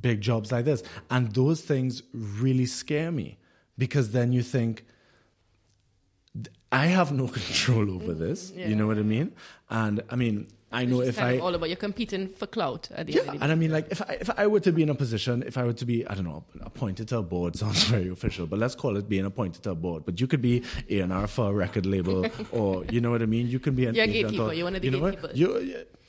big 0.00 0.22
jobs 0.22 0.50
like 0.50 0.64
this. 0.64 0.82
And 1.10 1.34
those 1.34 1.60
things 1.60 2.02
really 2.14 2.64
scare 2.64 3.12
me 3.12 3.36
because 3.76 4.12
then 4.12 4.32
you 4.32 4.42
think, 4.42 4.86
I 6.72 6.86
have 6.86 7.12
no 7.12 7.28
control 7.40 7.90
over 7.90 8.14
this. 8.14 8.52
You 8.52 8.74
know 8.74 8.86
what 8.86 8.96
I 8.96 9.02
mean? 9.02 9.32
And 9.68 10.02
I 10.08 10.16
mean, 10.16 10.48
I 10.72 10.84
know 10.84 11.00
if 11.00 11.16
kind 11.16 11.28
I 11.28 11.32
of 11.32 11.42
all 11.42 11.54
about 11.54 11.68
you're 11.68 11.76
competing 11.76 12.28
for 12.28 12.46
clout 12.46 12.88
at 12.94 13.06
the 13.06 13.14
yeah, 13.14 13.20
end 13.20 13.28
of 13.30 13.34
the 13.38 13.42
and 13.42 13.52
I 13.52 13.54
mean, 13.56 13.72
like, 13.72 13.88
if 13.90 14.00
I, 14.02 14.18
if 14.20 14.30
I 14.38 14.46
were 14.46 14.60
to 14.60 14.70
be 14.72 14.82
in 14.82 14.88
a 14.90 14.94
position, 14.94 15.42
if 15.44 15.58
I 15.58 15.64
were 15.64 15.72
to 15.72 15.84
be, 15.84 16.06
I 16.06 16.14
don't 16.14 16.24
know, 16.24 16.44
appointed 16.60 17.08
to 17.08 17.18
a 17.18 17.22
board, 17.22 17.56
sounds 17.62 17.84
very 17.84 18.08
official, 18.08 18.46
but 18.46 18.58
let's 18.58 18.74
call 18.74 18.96
it 18.96 19.08
being 19.08 19.24
appointed 19.26 19.62
to 19.64 19.70
a 19.70 19.74
board. 19.74 20.04
But 20.04 20.20
you 20.20 20.26
could 20.26 20.42
be 20.42 20.62
A&R 20.88 21.26
for 21.26 21.50
a 21.50 21.52
record 21.52 21.86
label, 21.86 22.26
or, 22.52 22.84
you 22.86 23.00
know 23.00 23.10
what 23.10 23.22
I 23.22 23.26
mean? 23.26 23.48
You 23.48 23.58
can 23.58 23.74
be 23.74 23.86
an 23.86 23.94
You're 23.94 24.04
a 24.04 24.08
gatekeeper, 24.08 24.42
or- 24.44 24.54
you're 24.54 24.64
one 24.64 24.76
of 24.76 24.82
the 24.82 24.88
you 24.88 24.92
know 24.92 25.10
gatekeepers. 25.10 25.36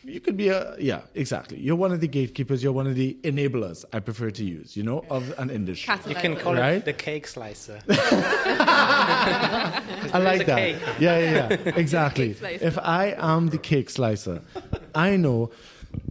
You, 0.04 0.14
you 0.14 0.20
could 0.20 0.38
be 0.38 0.50
a, 0.50 0.76
yeah, 0.80 1.02
exactly. 1.16 1.60
You're 1.60 1.76
one 1.76 1.92
of 1.92 2.00
the 2.02 2.08
gatekeepers, 2.08 2.64
you're 2.64 2.72
one 2.74 2.88
of 2.88 2.96
the 2.96 3.18
enablers, 3.24 3.86
I 3.94 4.00
prefer 4.00 4.32
to 4.32 4.44
use, 4.44 4.76
you 4.78 4.84
know, 4.84 5.06
of 5.10 5.34
an 5.40 5.50
industry. 5.50 5.94
Catalyzer. 5.94 6.10
You 6.10 6.16
can 6.16 6.36
call 6.38 6.56
Right? 6.56 6.76
it 6.78 6.86
the 6.86 6.94
cake 6.94 7.28
slicer. 7.28 7.80
I 10.14 10.20
like 10.20 10.46
that. 10.46 10.58
cake. 10.58 10.78
Yeah, 11.00 11.18
yeah, 11.20 11.48
yeah. 11.50 11.74
Exactly. 11.78 12.36
If 12.42 12.78
I 12.80 13.16
am 13.18 13.48
the 13.50 13.58
cake 13.58 13.90
slicer, 13.90 14.42
I 14.96 15.16
know 15.18 15.52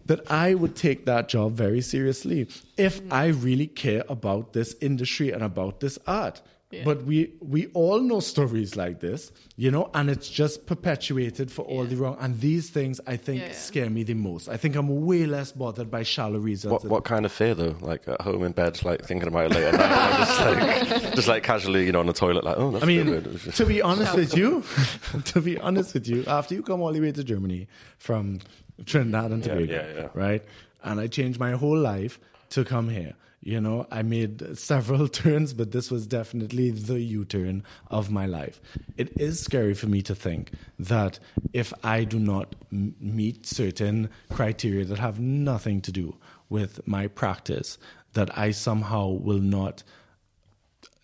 that 0.07 0.31
I 0.31 0.55
would 0.55 0.77
take 0.77 1.07
that 1.07 1.29
job 1.29 1.53
very 1.55 1.81
seriously 1.81 2.49
if 2.77 3.01
I 3.11 3.27
really 3.29 3.67
care 3.67 4.05
about 4.09 4.53
this 4.53 4.75
industry 4.81 5.31
and 5.33 5.43
about 5.43 5.81
this 5.81 5.99
art. 6.07 6.43
Yeah. 6.73 6.85
But 6.85 7.03
we 7.03 7.33
we 7.41 7.67
all 7.75 8.01
know 8.01 8.21
stories 8.21 8.77
like 8.77 9.01
this, 9.01 9.33
you 9.57 9.73
know, 9.73 9.91
and 9.93 10.09
it's 10.09 10.29
just 10.31 10.67
perpetuated 10.67 11.51
for 11.51 11.63
all 11.63 11.83
Yeah. 11.83 11.91
the 11.91 11.97
wrong. 11.97 12.17
And 12.21 12.39
these 12.41 12.71
things, 12.71 13.01
I 13.09 13.17
think, 13.17 13.41
Yeah, 13.41 13.47
yeah. 13.49 13.53
scare 13.55 13.91
me 13.91 14.05
the 14.05 14.15
most. 14.15 14.49
I 14.49 14.57
think 14.57 14.77
I'm 14.77 15.05
way 15.05 15.27
less 15.27 15.51
bothered 15.51 15.91
by 15.91 16.05
shallow 16.05 16.39
reasons. 16.39 16.71
What, 16.73 16.85
what 16.85 17.05
kind 17.05 17.25
of 17.27 17.33
fear 17.33 17.55
though? 17.57 17.75
Like 17.81 18.07
at 18.07 18.21
home 18.21 18.45
in 18.45 18.53
bed, 18.53 18.85
like 18.85 19.05
thinking 19.05 19.27
about 19.27 19.47
it 19.51 19.55
late 19.57 19.65
at 19.65 19.75
night, 19.75 20.13
or 20.13 20.19
just 20.25 20.41
like 21.03 21.15
just 21.17 21.29
like 21.29 21.43
casually, 21.43 21.85
you 21.87 21.91
know, 21.93 22.01
on 22.01 22.07
the 22.07 22.13
toilet, 22.13 22.45
like 22.45 22.57
oh, 22.57 22.71
that's 22.71 22.85
I 22.85 22.87
mean, 22.87 23.07
good. 23.07 23.41
to 23.55 23.67
be 23.67 23.83
honest 23.83 24.15
with 24.15 24.37
you, 24.37 24.63
to 25.25 25.41
be 25.41 25.59
honest 25.59 25.93
with 25.95 26.07
you, 26.07 26.23
after 26.29 26.55
you 26.55 26.63
come 26.63 26.81
all 26.83 26.93
the 26.93 27.01
way 27.01 27.11
to 27.11 27.25
Germany 27.25 27.67
from 27.99 28.39
Trinidad 28.87 29.33
and 29.33 29.45
Yeah, 29.45 29.55
Tobago, 29.55 29.73
yeah, 29.73 30.01
yeah. 30.03 30.09
right? 30.15 30.43
And 30.85 31.01
I 31.01 31.09
changed 31.09 31.41
my 31.41 31.53
whole 31.53 31.79
life. 31.79 32.21
to 32.51 32.65
come 32.65 32.89
here. 32.89 33.15
You 33.43 33.59
know, 33.59 33.87
I 33.91 34.03
made 34.03 34.59
several 34.59 35.09
turns, 35.23 35.55
but 35.55 35.73
this 35.73 35.91
was 35.91 36.07
definitely 36.07 36.71
the 36.71 37.01
U 37.01 37.25
turn 37.25 37.63
of 37.91 38.11
my 38.11 38.27
life. 38.27 38.61
It 38.99 39.19
is 39.19 39.41
scary 39.41 39.73
for 39.73 39.87
me 39.87 40.03
to 40.03 40.15
think 40.15 40.51
that 40.79 41.19
if 41.55 41.73
I 41.83 42.05
do 42.05 42.19
not 42.19 42.55
m- 42.71 42.95
meet 43.01 43.47
certain 43.47 44.11
criteria 44.31 44.85
that 44.85 44.99
have 44.99 45.19
nothing 45.19 45.81
to 45.83 45.91
do 45.93 46.17
with 46.51 46.87
my 46.87 47.07
practice, 47.07 47.79
that 48.13 48.37
I 48.37 48.51
somehow 48.51 49.07
will 49.09 49.39
not, 49.39 49.85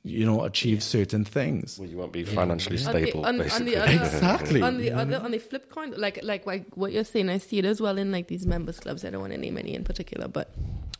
you 0.02 0.26
know, 0.26 0.44
achieve 0.44 0.82
certain 0.82 1.24
things. 1.24 1.78
Well, 1.78 1.88
you 1.88 1.96
won't 1.96 2.12
be 2.12 2.24
financially 2.24 2.76
On 2.84 2.92
the- 2.92 3.02
stable, 3.06 3.20
on- 3.20 3.26
on 3.26 3.38
the 3.38 3.44
basically. 3.44 3.76
other- 3.76 3.92
Exactly. 4.04 4.60
on 4.62 4.76
the 4.78 4.90
other 4.92 5.16
on 5.24 5.30
the 5.30 5.38
flip 5.38 5.70
coin 5.70 5.94
like 5.96 6.18
like 6.22 6.44
like 6.46 6.66
what 6.76 6.92
you're 6.92 7.02
saying 7.04 7.28
i 7.30 7.38
see 7.38 7.58
it 7.58 7.64
as 7.64 7.80
well 7.80 7.96
in 7.96 8.12
like 8.12 8.28
these 8.28 8.46
members 8.46 8.78
clubs 8.78 9.04
i 9.04 9.10
don't 9.10 9.20
want 9.20 9.32
to 9.32 9.38
name 9.38 9.56
any 9.56 9.74
in 9.74 9.84
particular 9.84 10.28
but 10.28 10.52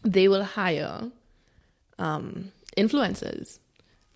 they 0.03 0.29
will 0.29 0.43
hire 0.45 1.11
um 1.99 2.53
influencers 2.77 3.59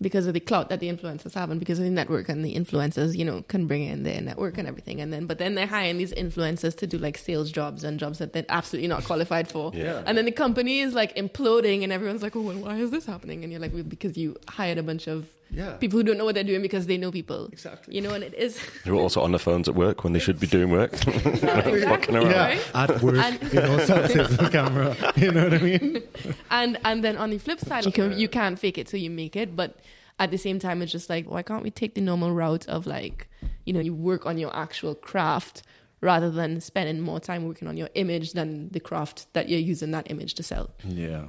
because 0.01 0.25
of 0.25 0.33
the 0.33 0.39
clout 0.39 0.69
that 0.69 0.79
the 0.79 0.89
influencers 0.91 1.33
have 1.35 1.51
and 1.51 1.59
because 1.59 1.77
of 1.77 1.85
the 1.85 1.91
network 1.91 2.27
and 2.27 2.43
the 2.43 2.55
influencers 2.55 3.15
you 3.15 3.23
know 3.23 3.43
can 3.43 3.67
bring 3.67 3.83
in 3.83 4.03
their 4.03 4.19
network 4.19 4.57
and 4.57 4.67
everything. 4.67 4.99
And 4.99 5.13
then 5.13 5.27
but 5.27 5.37
then 5.37 5.55
they're 5.55 5.67
hiring 5.67 5.97
these 5.97 6.13
influencers 6.13 6.75
to 6.77 6.87
do 6.87 6.97
like 6.97 7.17
sales 7.17 7.51
jobs 7.51 7.83
and 7.83 7.99
jobs 7.99 8.17
that 8.17 8.33
they're 8.33 8.45
absolutely 8.49 8.87
not 8.87 9.03
qualified 9.03 9.47
for. 9.47 9.71
Yeah. 9.73 10.03
and 10.05 10.17
then 10.17 10.25
the 10.25 10.31
company 10.31 10.79
is 10.79 10.93
like 10.93 11.15
imploding 11.15 11.83
and 11.83 11.91
everyone's 11.91 12.23
like 12.23 12.35
oh 12.35 12.41
well 12.41 12.57
why 12.57 12.77
is 12.77 12.91
this 12.91 13.05
happening? 13.05 13.43
And 13.43 13.51
you're 13.51 13.61
like 13.61 13.73
well, 13.73 13.83
because 13.83 14.17
you 14.17 14.37
hired 14.47 14.77
a 14.79 14.83
bunch 14.83 15.07
of 15.07 15.27
Yeah. 15.53 15.73
people 15.77 15.97
who 15.99 16.03
don't 16.03 16.17
know 16.17 16.25
what 16.25 16.35
they're 16.35 16.43
doing 16.45 16.61
because 16.61 16.85
they 16.87 16.97
know 16.97 17.11
people 17.11 17.49
Exactly. 17.51 17.93
you 17.95 18.01
know 18.01 18.11
and 18.13 18.23
it 18.23 18.33
is 18.33 18.57
Who 18.85 18.93
are 18.97 19.01
also 19.01 19.21
on 19.21 19.31
their 19.31 19.39
phones 19.39 19.67
at 19.67 19.75
work 19.75 20.03
when 20.03 20.13
they 20.13 20.19
should 20.19 20.39
be 20.39 20.47
doing 20.47 20.69
work. 20.71 20.95
Fucking 20.95 22.15
around. 22.15 22.31
Yeah, 22.31 22.47
Right? 22.47 22.61
at 22.73 23.01
work, 23.01 23.15
And- 23.17 23.41
you 23.53 23.59
know, 23.59 23.77
selfies 23.79 24.37
the 24.37 24.49
camera. 24.49 24.95
You 25.17 25.31
know 25.31 25.43
what 25.43 25.53
I 25.53 25.57
mean? 25.59 26.03
and 26.49 26.77
and 26.85 27.03
then 27.03 27.17
on 27.17 27.29
the 27.31 27.37
flip 27.37 27.59
side 27.59 27.85
you 27.85 27.91
can 27.91 28.17
you 28.17 28.27
can't 28.29 28.57
fake 28.57 28.77
it 28.77 28.87
so 28.89 28.97
you 28.97 29.09
make 29.09 29.35
it 29.35 29.55
but 29.55 29.79
at 30.19 30.31
the 30.31 30.37
same 30.37 30.59
time 30.59 30.81
it's 30.81 30.91
just 30.91 31.09
like 31.09 31.29
why 31.29 31.41
can't 31.41 31.63
we 31.63 31.71
take 31.71 31.95
the 31.95 32.01
normal 32.01 32.31
route 32.31 32.67
of 32.69 32.85
like 32.87 33.27
you 33.65 33.73
know 33.73 33.79
you 33.79 33.93
work 33.93 34.25
on 34.25 34.37
your 34.37 34.55
actual 34.55 34.93
craft 34.95 35.63
rather 36.01 36.29
than 36.31 36.59
spending 36.61 36.99
more 37.01 37.19
time 37.19 37.45
working 37.47 37.67
on 37.67 37.75
your 37.77 37.89
image 37.95 38.33
than 38.33 38.69
the 38.69 38.79
craft 38.79 39.25
that 39.33 39.49
you're 39.49 39.59
using 39.59 39.91
that 39.91 40.09
image 40.09 40.33
to 40.35 40.43
sell 40.43 40.69
Yeah. 40.85 41.25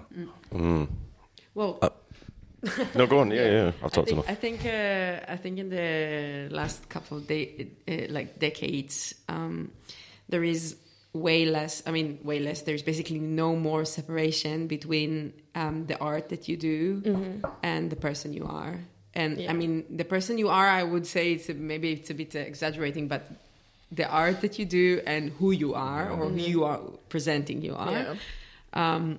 Mm. 0.53 0.89
Well, 1.55 1.79
No, 2.95 3.07
go 3.07 3.19
on. 3.21 3.31
Yeah, 3.31 3.51
yeah. 3.51 3.67
I've 3.69 3.85
I 3.85 3.89
talked 3.89 4.09
think, 4.09 4.11
enough. 4.11 4.29
I 4.31 4.35
think 4.35 4.65
uh, 4.65 5.33
I 5.33 5.37
think 5.37 5.59
in 5.59 5.69
the 5.69 6.49
last 6.55 6.89
couple 6.89 7.19
of 7.19 7.27
de- 7.27 7.69
uh, 7.89 8.07
like 8.13 8.39
decades, 8.39 9.15
um, 9.29 9.71
there 10.29 10.45
is 10.45 10.77
way 11.13 11.45
less. 11.45 11.83
I 11.87 11.91
mean, 11.91 12.19
way 12.23 12.39
less. 12.39 12.63
There's 12.63 12.83
basically 12.83 13.19
no 13.19 13.57
more 13.57 13.85
separation 13.85 14.67
between 14.69 15.33
um, 15.55 15.87
the 15.87 15.99
art 15.99 16.29
that 16.31 16.49
you 16.49 16.57
do 16.57 17.41
and 17.63 17.91
the 17.91 17.97
person 17.97 18.33
you 18.33 18.47
are. 18.47 18.79
And 19.15 19.39
Yeah. 19.39 19.51
I 19.51 19.55
mean, 19.55 19.85
the 19.97 20.05
person 20.05 20.39
you 20.39 20.49
are, 20.49 20.67
I 20.69 20.83
would 20.85 21.07
say 21.07 21.33
it's 21.33 21.49
a, 21.51 21.55
maybe 21.55 21.93
it's 21.93 22.09
a 22.11 22.15
bit 22.15 22.35
uh, 22.35 22.39
exaggerating, 22.39 23.09
but 23.09 23.23
the 23.91 24.09
art 24.09 24.41
that 24.41 24.59
you 24.59 24.65
do 24.65 25.03
and 25.07 25.33
who 25.39 25.51
you 25.51 25.75
are 25.75 26.09
or 26.11 26.31
who 26.31 26.37
you 26.39 26.65
are 26.65 26.79
presenting 27.11 27.61
you 27.61 27.75
are 27.77 27.91
Yeah. 27.93 28.15
um, 28.73 29.19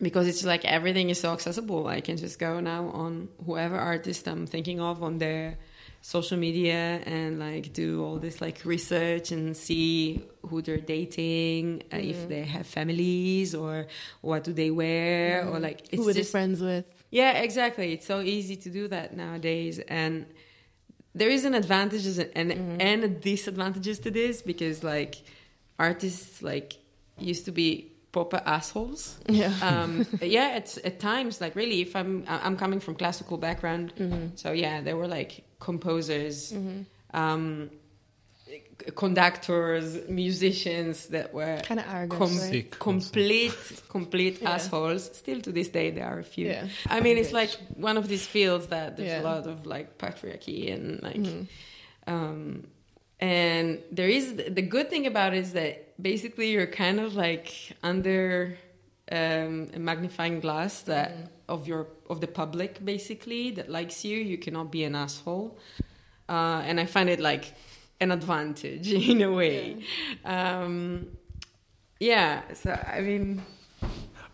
because 0.00 0.26
it's 0.28 0.44
like 0.44 0.64
everything 0.64 1.10
is 1.10 1.20
so 1.20 1.32
accessible. 1.32 1.86
I 1.86 2.00
can 2.00 2.16
just 2.16 2.38
go 2.38 2.60
now 2.60 2.88
on 2.88 3.28
whoever 3.44 3.76
artist 3.76 4.26
I'm 4.26 4.46
thinking 4.46 4.80
of 4.80 5.02
on 5.02 5.18
their 5.18 5.58
social 6.02 6.38
media 6.38 7.02
and 7.04 7.38
like 7.38 7.72
do 7.72 8.02
all 8.02 8.16
this 8.16 8.40
like 8.40 8.64
research 8.64 9.32
and 9.32 9.54
see 9.56 10.24
who 10.48 10.62
they're 10.62 10.78
dating, 10.78 11.82
uh, 11.92 11.96
if 11.96 12.16
mm-hmm. 12.16 12.28
they 12.28 12.42
have 12.44 12.66
families 12.66 13.54
or 13.54 13.86
what 14.22 14.44
do 14.44 14.52
they 14.52 14.70
wear 14.70 15.42
or 15.42 15.52
mm-hmm. 15.52 15.62
like 15.62 15.80
it's 15.92 16.02
who 16.02 16.08
are 16.08 16.12
they 16.12 16.22
friends 16.22 16.60
with? 16.60 16.86
Yeah, 17.10 17.32
exactly. 17.32 17.92
It's 17.92 18.06
so 18.06 18.20
easy 18.20 18.56
to 18.56 18.70
do 18.70 18.88
that 18.88 19.16
nowadays, 19.16 19.80
and 19.80 20.26
there 21.14 21.28
is 21.28 21.44
an 21.44 21.54
advantages 21.54 22.18
mm-hmm. 22.18 22.38
and 22.38 22.80
and 22.80 23.20
disadvantages 23.20 23.98
to 24.00 24.10
this 24.10 24.42
because 24.42 24.82
like 24.82 25.16
artists 25.78 26.40
like 26.42 26.78
used 27.18 27.44
to 27.44 27.52
be 27.52 27.89
proper 28.12 28.40
assholes. 28.44 29.18
yeah 29.28 29.52
Um, 29.62 30.06
yeah, 30.22 30.56
it's 30.56 30.78
at 30.84 30.98
times 31.00 31.40
like 31.40 31.54
really. 31.56 31.80
If 31.80 31.94
I'm 31.94 32.24
I'm 32.28 32.56
coming 32.56 32.80
from 32.80 32.94
classical 32.96 33.36
background, 33.38 33.92
so 34.36 34.52
yeah, 34.52 34.80
there 34.82 34.96
were 34.96 35.08
like 35.08 35.44
composers. 35.60 36.52
Um, 37.14 37.70
conductors 38.96 40.08
musicians 40.08 41.06
that 41.08 41.32
were 41.34 41.58
kind 41.64 41.80
of 41.80 41.86
arrogant 41.86 42.18
com- 42.20 42.38
right? 42.38 42.70
Complete 42.78 43.54
complete 43.88 44.38
Yeah. 44.42 44.50
assholes 44.54 45.04
still 45.16 45.40
to 45.42 45.52
this 45.52 45.68
day 45.68 45.90
there 45.90 46.06
are 46.06 46.18
a 46.18 46.24
few 46.24 46.46
Yeah. 46.48 46.66
i 46.88 47.00
mean 47.00 47.18
it's 47.18 47.32
like 47.32 47.50
one 47.76 47.96
of 47.96 48.08
these 48.08 48.26
fields 48.26 48.68
that 48.68 48.96
there's 48.96 49.10
Yeah. 49.10 49.20
a 49.20 49.24
lot 49.32 49.46
of 49.46 49.66
like 49.66 49.98
patriarchy 49.98 50.72
and 50.72 51.02
like 51.02 51.16
Mm-hmm. 51.16 52.12
um 52.14 52.66
and 53.20 53.78
there 53.92 54.08
is 54.08 54.34
the 54.36 54.62
good 54.62 54.88
thing 54.88 55.06
about 55.06 55.34
it 55.34 55.40
is 55.40 55.52
that 55.52 55.89
basically 56.00 56.50
you're 56.52 56.66
kind 56.66 57.00
of 57.00 57.14
like 57.14 57.76
under 57.82 58.56
um, 59.12 59.68
a 59.74 59.78
magnifying 59.78 60.40
glass 60.40 60.82
that 60.82 61.10
Mm-hmm. 61.10 61.26
of 61.48 61.66
your 61.66 61.86
of 62.08 62.20
the 62.20 62.26
public 62.28 62.84
basically 62.84 63.50
that 63.50 63.68
likes 63.68 64.04
you 64.04 64.16
you 64.18 64.38
cannot 64.38 64.70
be 64.70 64.84
an 64.84 64.94
asshole 64.94 65.58
uh, 66.28 66.62
and 66.68 66.78
i 66.78 66.86
find 66.86 67.08
it 67.08 67.18
like 67.18 67.44
an 68.00 68.10
advantage 68.12 68.88
in 69.12 69.20
a 69.22 69.32
way 69.32 69.82
um 70.24 71.06
yeah 71.98 72.42
so 72.54 72.70
i 72.96 73.00
mean 73.00 73.42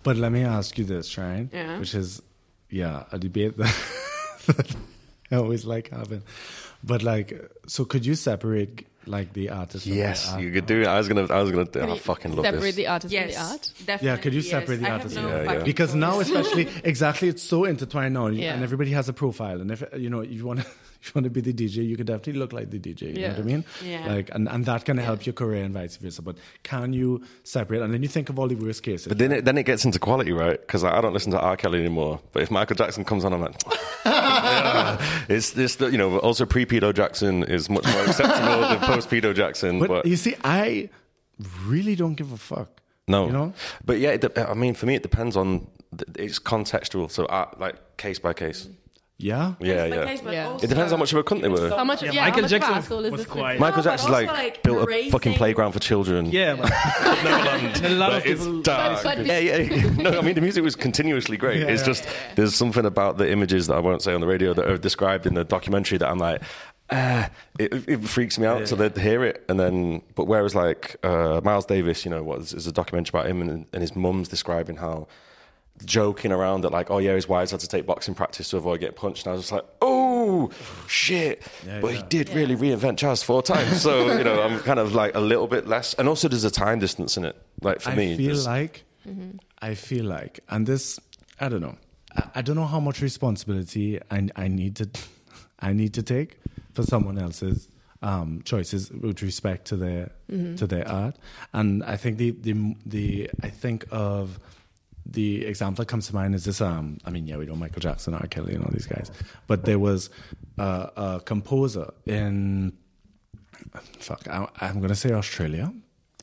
But 0.02 0.16
let 0.16 0.30
me 0.30 0.44
ask 0.44 0.78
you 0.78 0.84
this, 0.86 1.18
right? 1.18 1.48
Yeah. 1.52 1.80
Which 1.80 1.94
is, 1.94 2.22
yeah, 2.70 3.04
a 3.10 3.18
debate 3.18 3.56
that, 3.56 3.74
that 4.46 4.76
I 5.32 5.36
always 5.36 5.64
like 5.64 5.90
having. 5.90 6.22
But 6.84 7.02
like, 7.02 7.32
so 7.66 7.84
could 7.84 8.06
you 8.06 8.14
separate 8.14 8.86
like 9.06 9.32
the 9.32 9.50
artist? 9.50 9.84
from 9.84 9.92
the 9.92 9.98
Yes, 9.98 10.32
art? 10.32 10.40
you 10.42 10.50
could 10.52 10.66
do 10.66 10.80
it. 10.82 10.86
I 10.86 10.98
was 10.98 11.08
gonna. 11.08 11.26
I 11.32 11.40
was 11.42 11.50
gonna. 11.50 11.64
Do, 11.64 11.80
Can 11.80 11.88
oh, 11.88 11.92
I 11.92 11.94
you 11.94 12.00
fucking 12.00 12.34
love 12.36 12.44
separate 12.44 12.60
this. 12.62 12.74
the 12.76 12.86
artist 12.88 13.12
yes 13.12 13.34
from 13.36 13.44
the 13.46 13.50
art 13.52 13.72
definitely 13.86 14.06
Yeah, 14.08 14.16
could 14.16 14.34
you 14.34 14.40
yes. 14.40 14.50
separate 14.50 14.80
the 14.80 14.88
I 14.88 14.90
artist? 14.90 15.14
no 15.16 15.28
Yeah, 15.28 15.52
yeah. 15.52 15.62
because 15.64 15.94
now 15.94 16.20
especially 16.26 16.68
exactly 16.84 17.28
it's 17.28 17.42
so 17.42 17.64
intertwined 17.64 18.14
now 18.14 18.26
Yeah. 18.28 18.54
and 18.54 18.62
everybody 18.62 18.90
has 18.92 19.08
a 19.08 19.12
profile 19.12 19.60
and 19.60 19.70
if 19.70 19.82
you 19.96 20.10
know 20.10 20.22
you 20.22 20.44
want 20.44 20.60
to 20.60 20.66
you 21.06 21.12
want 21.14 21.24
to 21.24 21.30
be 21.30 21.40
the 21.40 21.52
dj 21.52 21.76
you 21.86 21.96
could 21.96 22.06
definitely 22.06 22.34
look 22.34 22.52
like 22.52 22.70
the 22.70 22.78
dj 22.78 23.02
you 23.02 23.12
know 23.22 23.28
what 23.28 23.38
i 23.38 23.42
mean 23.42 23.64
Yeah. 23.84 24.14
like 24.14 24.30
and, 24.34 24.48
and 24.48 24.64
that 24.64 24.84
can 24.84 24.98
help 24.98 25.24
your 25.26 25.32
career 25.32 25.62
and 25.64 25.72
vice 25.74 25.96
versa 25.96 26.22
but 26.22 26.36
can 26.62 26.92
you 26.92 27.22
separate 27.44 27.80
and 27.82 27.92
then 27.94 28.02
you 28.02 28.08
think 28.08 28.28
of 28.28 28.38
all 28.38 28.48
the 28.48 28.54
worst 28.56 28.82
cases 28.82 29.06
But 29.06 29.18
then 29.18 29.32
it, 29.32 29.44
then 29.44 29.56
it 29.58 29.64
gets 29.64 29.84
into 29.84 29.98
quality, 29.98 30.32
right? 30.32 30.60
Because 30.60 30.82
I 30.84 31.00
don't 31.00 31.12
listen 31.12 31.32
to 31.32 31.40
R. 31.40 31.56
Kelly 31.56 31.78
anymore. 31.80 32.20
But 32.32 32.42
if 32.42 32.50
Michael 32.50 32.76
Jackson 32.76 33.04
comes 33.04 33.24
on, 33.24 33.32
I'm 33.32 33.40
like, 33.40 33.54
yeah. 34.06 34.98
it's 35.28 35.52
this. 35.52 35.78
You 35.80 35.98
know, 35.98 36.18
also 36.18 36.44
pre-pedo 36.46 36.92
Jackson 36.94 37.42
is 37.44 37.68
much 37.70 37.84
more 37.86 38.04
acceptable 38.04 38.60
than 38.68 38.78
post-pedo 38.80 39.34
Jackson. 39.34 39.78
but, 39.78 39.88
But, 39.88 40.06
you 40.06 40.16
see 40.16 40.34
i 40.44 40.88
really 41.66 41.94
don't 41.96 42.14
give 42.14 42.32
a 42.32 42.36
fuck 42.36 42.80
no, 43.08 43.26
you 43.26 43.32
know 43.32 43.52
But 43.84 43.98
yeah, 44.00 44.10
it, 44.10 44.38
I 44.38 44.54
mean, 44.54 44.74
for 44.74 44.86
me, 44.86 44.94
it 44.96 45.02
depends 45.02 45.36
on. 45.36 45.68
It's 46.18 46.38
contextual, 46.40 47.10
so 47.10 47.24
uh, 47.26 47.48
like 47.58 47.76
case 47.96 48.18
by 48.18 48.32
case. 48.32 48.68
Yeah 49.18 49.54
Yeah, 49.60 49.86
yeah. 49.86 50.04
case, 50.04 50.20
Yeah. 50.22 50.48
also- 50.48 50.64
It 50.64 50.68
depends 50.68 50.92
how 50.92 50.98
much 50.98 51.12
of 51.12 51.18
a 51.18 51.24
cunt 51.24 51.40
they 51.42 51.48
were. 51.48 51.70
how 51.70 51.84
much 51.84 52.02
Yeah, 52.02 52.12
yeah, 52.12 52.24
Michael 52.24 52.46
Jackson 52.48 52.74
was 53.02 53.10
this 53.12 53.26
quite- 53.26 53.58
Michael 53.58 53.78
No, 53.78 53.82
but 53.84 53.90
Jackson's 53.90 54.10
like, 54.12 54.26
like, 54.28 54.62
built 54.62 54.88
a 54.90 55.10
fucking 55.10 55.34
playground 55.34 55.72
for 55.72 55.78
children. 55.78 56.26
Yeah, 56.26 56.54
but 56.60 56.70
Neverland. 57.24 57.84
a 57.84 57.88
lot 57.90 58.12
of 58.12 58.22
But 58.24 58.30
it's 58.30 58.46
dark. 58.62 59.02
But- 59.02 59.16
but- 59.18 59.26
yeah, 59.26 59.38
yeah. 59.38 59.90
No, 59.96 60.18
I 60.18 60.22
mean 60.22 60.34
the 60.34 60.40
music 60.40 60.62
was 60.62 60.76
continuously 60.76 61.36
great. 61.36 61.60
Yeah, 61.60 61.68
it's 61.68 61.82
yeah. 61.82 61.86
just 61.86 62.06
there's 62.36 62.54
something 62.54 62.84
about 62.84 63.16
the 63.18 63.30
images 63.30 63.66
that 63.68 63.74
I 63.76 63.80
won't 63.80 64.02
say 64.02 64.12
on 64.12 64.20
the 64.20 64.26
radio 64.26 64.52
that 64.54 64.68
are 64.68 64.76
described 64.78 65.26
in 65.26 65.34
the 65.34 65.44
documentary 65.44 65.98
that 65.98 66.08
I'm 66.10 66.18
like, 66.18 66.42
ah, 66.90 67.30
it, 67.58 67.72
it 67.88 68.04
freaks 68.04 68.38
me 68.38 68.46
out. 68.46 68.68
So 68.68 68.76
they'd 68.76 68.96
hear 68.96 69.24
it, 69.24 69.44
and 69.48 69.58
then 69.58 70.02
but 70.14 70.24
whereas 70.26 70.54
like 70.54 70.96
uh, 71.02 71.40
Miles 71.42 71.64
Davis, 71.66 72.04
you 72.04 72.10
know, 72.10 72.22
what 72.22 72.40
is, 72.40 72.52
is 72.52 72.66
a 72.66 72.72
documentary 72.72 73.18
about 73.18 73.30
him 73.30 73.40
and, 73.40 73.66
and 73.72 73.80
his 73.80 73.96
mum's 73.96 74.28
describing 74.28 74.76
how 74.76 75.08
joking 75.84 76.32
around 76.32 76.62
that 76.62 76.70
like, 76.72 76.90
oh 76.90 76.98
yeah, 76.98 77.14
his 77.14 77.28
wives 77.28 77.50
had 77.50 77.60
to 77.60 77.68
take 77.68 77.86
boxing 77.86 78.14
practice 78.14 78.50
to 78.50 78.56
avoid 78.56 78.80
getting 78.80 78.96
punched, 78.96 79.26
and 79.26 79.32
I 79.32 79.34
was 79.34 79.42
just 79.42 79.52
like, 79.52 79.64
oh 79.82 80.50
shit. 80.88 81.42
Yeah, 81.66 81.80
but 81.80 81.92
yeah. 81.92 81.96
he 81.98 82.02
did 82.08 82.28
really 82.30 82.56
reinvent 82.56 82.96
jazz 82.96 83.22
four 83.22 83.42
times, 83.42 83.82
so 83.82 84.12
you 84.18 84.24
know, 84.24 84.42
I'm 84.42 84.58
kind 84.60 84.78
of 84.78 84.94
like 84.94 85.14
a 85.14 85.20
little 85.20 85.46
bit 85.46 85.66
less. 85.66 85.94
And 85.94 86.08
also, 86.08 86.28
there's 86.28 86.44
a 86.44 86.50
time 86.50 86.78
distance 86.78 87.16
in 87.16 87.24
it. 87.24 87.36
Like 87.62 87.80
for 87.80 87.90
I 87.90 87.94
me, 87.96 88.14
I 88.14 88.16
feel 88.16 88.26
there's- 88.26 88.46
like 88.46 88.84
I 89.60 89.74
feel 89.74 90.04
like, 90.04 90.40
and 90.48 90.66
this 90.66 90.98
I 91.40 91.48
don't 91.48 91.60
know. 91.60 91.76
I, 92.16 92.22
I 92.36 92.42
don't 92.42 92.56
know 92.56 92.66
how 92.66 92.80
much 92.80 93.00
responsibility 93.02 94.00
I 94.10 94.28
I 94.36 94.48
need 94.48 94.76
to 94.76 94.88
I 95.60 95.72
need 95.72 95.94
to 95.94 96.02
take 96.02 96.38
for 96.74 96.82
someone 96.82 97.18
else's 97.18 97.68
um, 98.02 98.42
choices 98.44 98.90
with 98.90 99.22
respect 99.22 99.66
to 99.68 99.76
their 99.76 100.10
to 100.28 100.66
their 100.66 100.86
art. 100.88 101.16
And 101.52 101.82
I 101.84 101.96
think 101.96 102.18
the 102.18 102.32
the 102.32 102.76
the 102.84 103.30
I 103.42 103.48
think 103.48 103.86
of 103.90 104.38
the 105.10 105.44
example 105.46 105.82
that 105.82 105.88
comes 105.88 106.06
to 106.08 106.14
mind 106.14 106.34
is 106.34 106.44
this. 106.44 106.60
Um, 106.60 106.98
I 107.04 107.10
mean, 107.10 107.26
yeah, 107.26 107.36
we 107.36 107.46
know 107.46 107.54
Michael 107.56 107.80
Jackson, 107.80 108.14
R. 108.14 108.26
Kelly, 108.26 108.54
and 108.54 108.64
all 108.64 108.70
these 108.72 108.86
guys, 108.86 109.10
but 109.46 109.64
there 109.64 109.78
was 109.78 110.10
uh, 110.58 110.88
a 110.96 111.20
composer 111.24 111.92
in 112.06 112.72
fuck, 113.98 114.26
I, 114.28 114.48
I'm 114.60 114.78
going 114.78 114.88
to 114.88 114.94
say 114.96 115.12
Australia. 115.12 115.72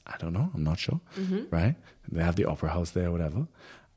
I 0.05 0.17
don't 0.17 0.33
know. 0.33 0.49
I'm 0.53 0.63
not 0.63 0.79
sure. 0.79 0.99
Right? 1.49 1.75
They 2.11 2.21
have 2.23 2.35
the 2.35 2.45
opera 2.45 2.69
house 2.69 2.91
there, 2.91 3.11
whatever. 3.11 3.47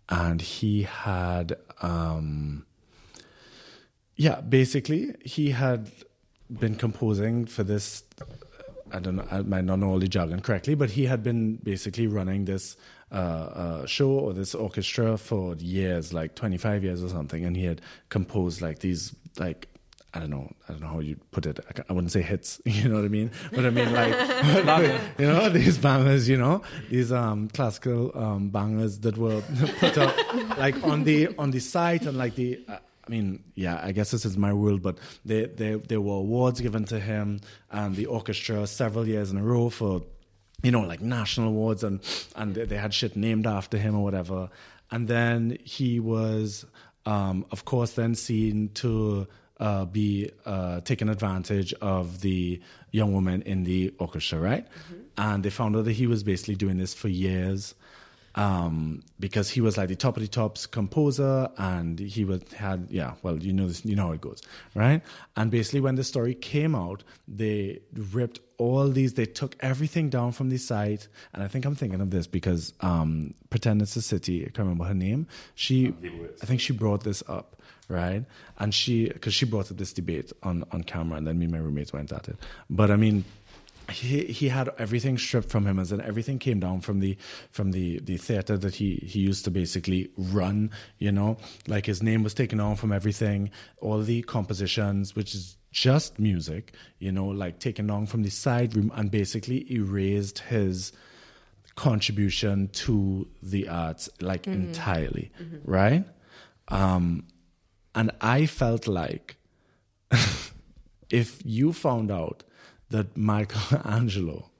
and 0.08 0.40
he 0.40 0.82
had 0.84 1.56
um, 1.82 2.64
yeah, 4.16 4.40
basically 4.40 5.14
he 5.24 5.50
had 5.50 5.90
been 6.48 6.74
composing 6.76 7.44
for 7.46 7.64
this. 7.64 8.02
I 8.92 8.98
don't 9.00 9.16
know. 9.16 9.26
I 9.30 9.42
might 9.42 9.64
not 9.64 9.78
know 9.78 9.90
all 9.90 9.98
the 9.98 10.08
jargon 10.08 10.40
correctly, 10.40 10.74
but 10.74 10.90
he 10.90 11.06
had 11.06 11.22
been 11.22 11.56
basically 11.56 12.06
running 12.06 12.44
this 12.44 12.76
uh, 13.12 13.14
uh, 13.14 13.86
show 13.86 14.10
or 14.10 14.32
this 14.32 14.54
orchestra 14.54 15.16
for 15.18 15.54
years, 15.56 16.12
like 16.12 16.34
twenty 16.34 16.56
five 16.56 16.84
years 16.84 17.02
or 17.02 17.08
something, 17.08 17.44
and 17.44 17.56
he 17.56 17.64
had 17.64 17.80
composed 18.08 18.60
like 18.60 18.80
these 18.80 19.14
like 19.38 19.68
I 20.14 20.20
don't 20.20 20.30
know, 20.30 20.50
I 20.66 20.72
don't 20.72 20.80
know 20.80 20.88
how 20.88 21.00
you 21.00 21.16
put 21.30 21.46
it. 21.46 21.60
I 21.68 21.82
I 21.90 21.92
wouldn't 21.92 22.12
say 22.12 22.22
hits, 22.22 22.60
you 22.64 22.88
know 22.88 22.96
what 22.96 23.04
I 23.04 23.08
mean? 23.08 23.30
But 23.52 23.66
I 23.66 23.70
mean 23.70 23.92
like, 23.92 24.14
you 25.18 25.26
know, 25.26 25.50
these 25.50 25.78
bangers, 25.78 26.28
you 26.28 26.38
know, 26.38 26.62
these 26.88 27.12
um, 27.12 27.48
classical 27.48 28.16
um, 28.16 28.48
bangers 28.48 29.00
that 29.00 29.18
were 29.18 29.40
put 29.78 29.98
up 29.98 30.16
like 30.58 30.82
on 30.84 31.04
the 31.04 31.28
on 31.38 31.50
the 31.50 31.60
site 31.60 32.06
and 32.06 32.16
like 32.16 32.34
the. 32.34 32.60
Uh, 32.68 32.78
I 33.06 33.10
mean, 33.10 33.44
yeah, 33.54 33.80
I 33.82 33.92
guess 33.92 34.10
this 34.10 34.24
is 34.24 34.36
my 34.36 34.52
world, 34.52 34.82
but 34.82 34.98
there, 35.24 35.46
there, 35.46 35.78
there 35.78 36.00
were 36.00 36.16
awards 36.16 36.60
given 36.60 36.84
to 36.86 36.98
him 36.98 37.40
and 37.70 37.94
the 37.94 38.06
orchestra 38.06 38.66
several 38.66 39.06
years 39.06 39.30
in 39.30 39.38
a 39.38 39.42
row 39.42 39.68
for, 39.68 40.02
you 40.62 40.72
know, 40.72 40.80
like 40.80 41.00
national 41.00 41.48
awards 41.48 41.84
and, 41.84 42.00
and 42.34 42.54
they, 42.54 42.64
they 42.64 42.76
had 42.76 42.92
shit 42.92 43.14
named 43.16 43.46
after 43.46 43.78
him 43.78 43.94
or 43.94 44.02
whatever. 44.02 44.50
And 44.90 45.06
then 45.06 45.58
he 45.62 46.00
was, 46.00 46.66
um, 47.04 47.46
of 47.52 47.64
course, 47.64 47.92
then 47.92 48.14
seen 48.16 48.70
to 48.74 49.28
uh, 49.60 49.84
be 49.84 50.30
uh, 50.44 50.80
taking 50.80 51.08
advantage 51.08 51.72
of 51.74 52.20
the 52.22 52.60
young 52.90 53.12
woman 53.12 53.42
in 53.42 53.64
the 53.64 53.94
orchestra, 53.98 54.38
right? 54.40 54.66
And 55.16 55.44
they 55.44 55.50
found 55.50 55.76
out 55.76 55.84
that 55.84 55.92
he 55.92 56.06
was 56.06 56.24
basically 56.24 56.56
doing 56.56 56.76
this 56.76 56.92
for 56.92 57.08
years 57.08 57.74
um, 58.36 59.02
because 59.18 59.48
he 59.48 59.62
was 59.62 59.78
like 59.78 59.88
the 59.88 59.96
top 59.96 60.16
of 60.16 60.22
the 60.22 60.28
tops 60.28 60.66
composer, 60.66 61.48
and 61.56 61.98
he 61.98 62.24
was 62.24 62.42
had 62.52 62.86
yeah, 62.90 63.14
well, 63.22 63.38
you 63.38 63.52
know 63.52 63.66
this, 63.66 63.84
you 63.84 63.96
know 63.96 64.08
how 64.08 64.12
it 64.12 64.20
goes, 64.20 64.42
right? 64.74 65.02
And 65.36 65.50
basically, 65.50 65.80
when 65.80 65.94
the 65.94 66.04
story 66.04 66.34
came 66.34 66.74
out, 66.74 67.02
they 67.26 67.80
ripped 68.12 68.40
all 68.58 68.88
these, 68.88 69.14
they 69.14 69.24
took 69.26 69.56
everything 69.60 70.10
down 70.10 70.32
from 70.32 70.50
the 70.50 70.58
site, 70.58 71.08
and 71.32 71.42
I 71.42 71.48
think 71.48 71.64
I'm 71.64 71.74
thinking 71.74 72.00
of 72.00 72.10
this 72.10 72.26
because 72.26 72.74
um, 72.80 73.34
Pretend 73.48 73.80
It's 73.80 73.96
a 73.96 74.02
City, 74.02 74.42
I 74.42 74.44
can't 74.46 74.58
remember 74.58 74.84
her 74.84 74.94
name. 74.94 75.26
She, 75.54 75.94
I 76.42 76.46
think 76.46 76.60
she 76.60 76.74
brought 76.74 77.04
this 77.04 77.22
up, 77.28 77.56
right? 77.88 78.24
And 78.58 78.74
she, 78.74 79.08
because 79.08 79.32
she 79.32 79.46
brought 79.46 79.70
up 79.70 79.78
this 79.78 79.94
debate 79.94 80.32
on 80.42 80.64
on 80.72 80.82
camera, 80.82 81.16
and 81.16 81.26
then 81.26 81.38
me 81.38 81.46
and 81.46 81.52
my 81.52 81.58
roommates 81.58 81.94
went 81.94 82.12
at 82.12 82.28
it. 82.28 82.36
But 82.68 82.90
I 82.90 82.96
mean 82.96 83.24
he 83.90 84.24
he 84.24 84.48
had 84.48 84.68
everything 84.78 85.18
stripped 85.18 85.50
from 85.50 85.66
him 85.66 85.78
as 85.78 85.92
in 85.92 86.00
everything 86.00 86.38
came 86.38 86.60
down 86.60 86.80
from 86.80 87.00
the 87.00 87.16
from 87.50 87.72
the 87.72 87.98
the 88.00 88.16
theater 88.16 88.56
that 88.56 88.76
he 88.76 88.96
he 89.06 89.20
used 89.20 89.44
to 89.44 89.50
basically 89.50 90.10
run 90.16 90.70
you 90.98 91.12
know? 91.12 91.36
Like 91.66 91.86
his 91.86 92.02
name 92.02 92.22
was 92.22 92.34
taken 92.34 92.58
down 92.58 92.76
from 92.76 92.92
everything. 92.92 93.50
All 93.80 94.00
the 94.00 94.22
compositions 94.22 95.14
which 95.14 95.34
is 95.34 95.56
just 95.70 96.18
music 96.18 96.72
you 96.98 97.12
know 97.12 97.26
like 97.26 97.58
taken 97.58 97.86
down 97.86 98.06
from 98.06 98.22
the 98.22 98.30
side 98.30 98.74
room 98.74 98.90
and 98.94 99.10
basically 99.10 99.70
erased 99.70 100.38
his 100.38 100.92
contribution 101.74 102.68
to 102.68 103.28
the 103.42 103.68
arts 103.68 104.08
like 104.20 104.46
entirely 104.46 105.30
right? 105.64 106.04
Um 106.68 107.24
and 107.96 108.10
i 108.20 108.46
felt 108.46 108.86
like 108.86 109.36
if 111.10 111.40
you 111.44 111.72
found 111.72 112.10
out 112.10 112.44
that 112.90 113.16
Michelangelo 113.16 114.50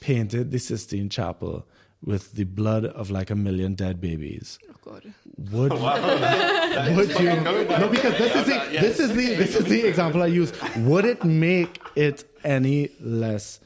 painted 0.00 0.50
the 0.50 0.58
Sistine 0.58 1.08
Chapel 1.08 1.64
with 2.04 2.32
the 2.32 2.44
blood 2.44 2.84
of 2.84 3.10
like 3.10 3.30
a 3.30 3.36
million 3.36 3.74
dead 3.74 4.00
babies, 4.00 4.58
Oh 4.68 4.74
God. 4.84 5.14
would 5.52 5.72
would 6.96 7.10
you? 7.20 7.30
No, 7.78 7.88
because 7.88 8.18
this 8.18 8.34
is 8.34 8.44
the 8.46 8.58
this 8.80 8.98
is 9.00 9.14
the 9.14 9.34
this 9.36 9.54
is 9.54 9.64
the 9.66 9.86
example 9.86 10.20
I 10.22 10.26
use. 10.26 10.52
Would 10.78 11.04
it 11.04 11.22
make 11.24 11.80
it 11.94 12.24
any 12.42 12.88
less 13.00 13.60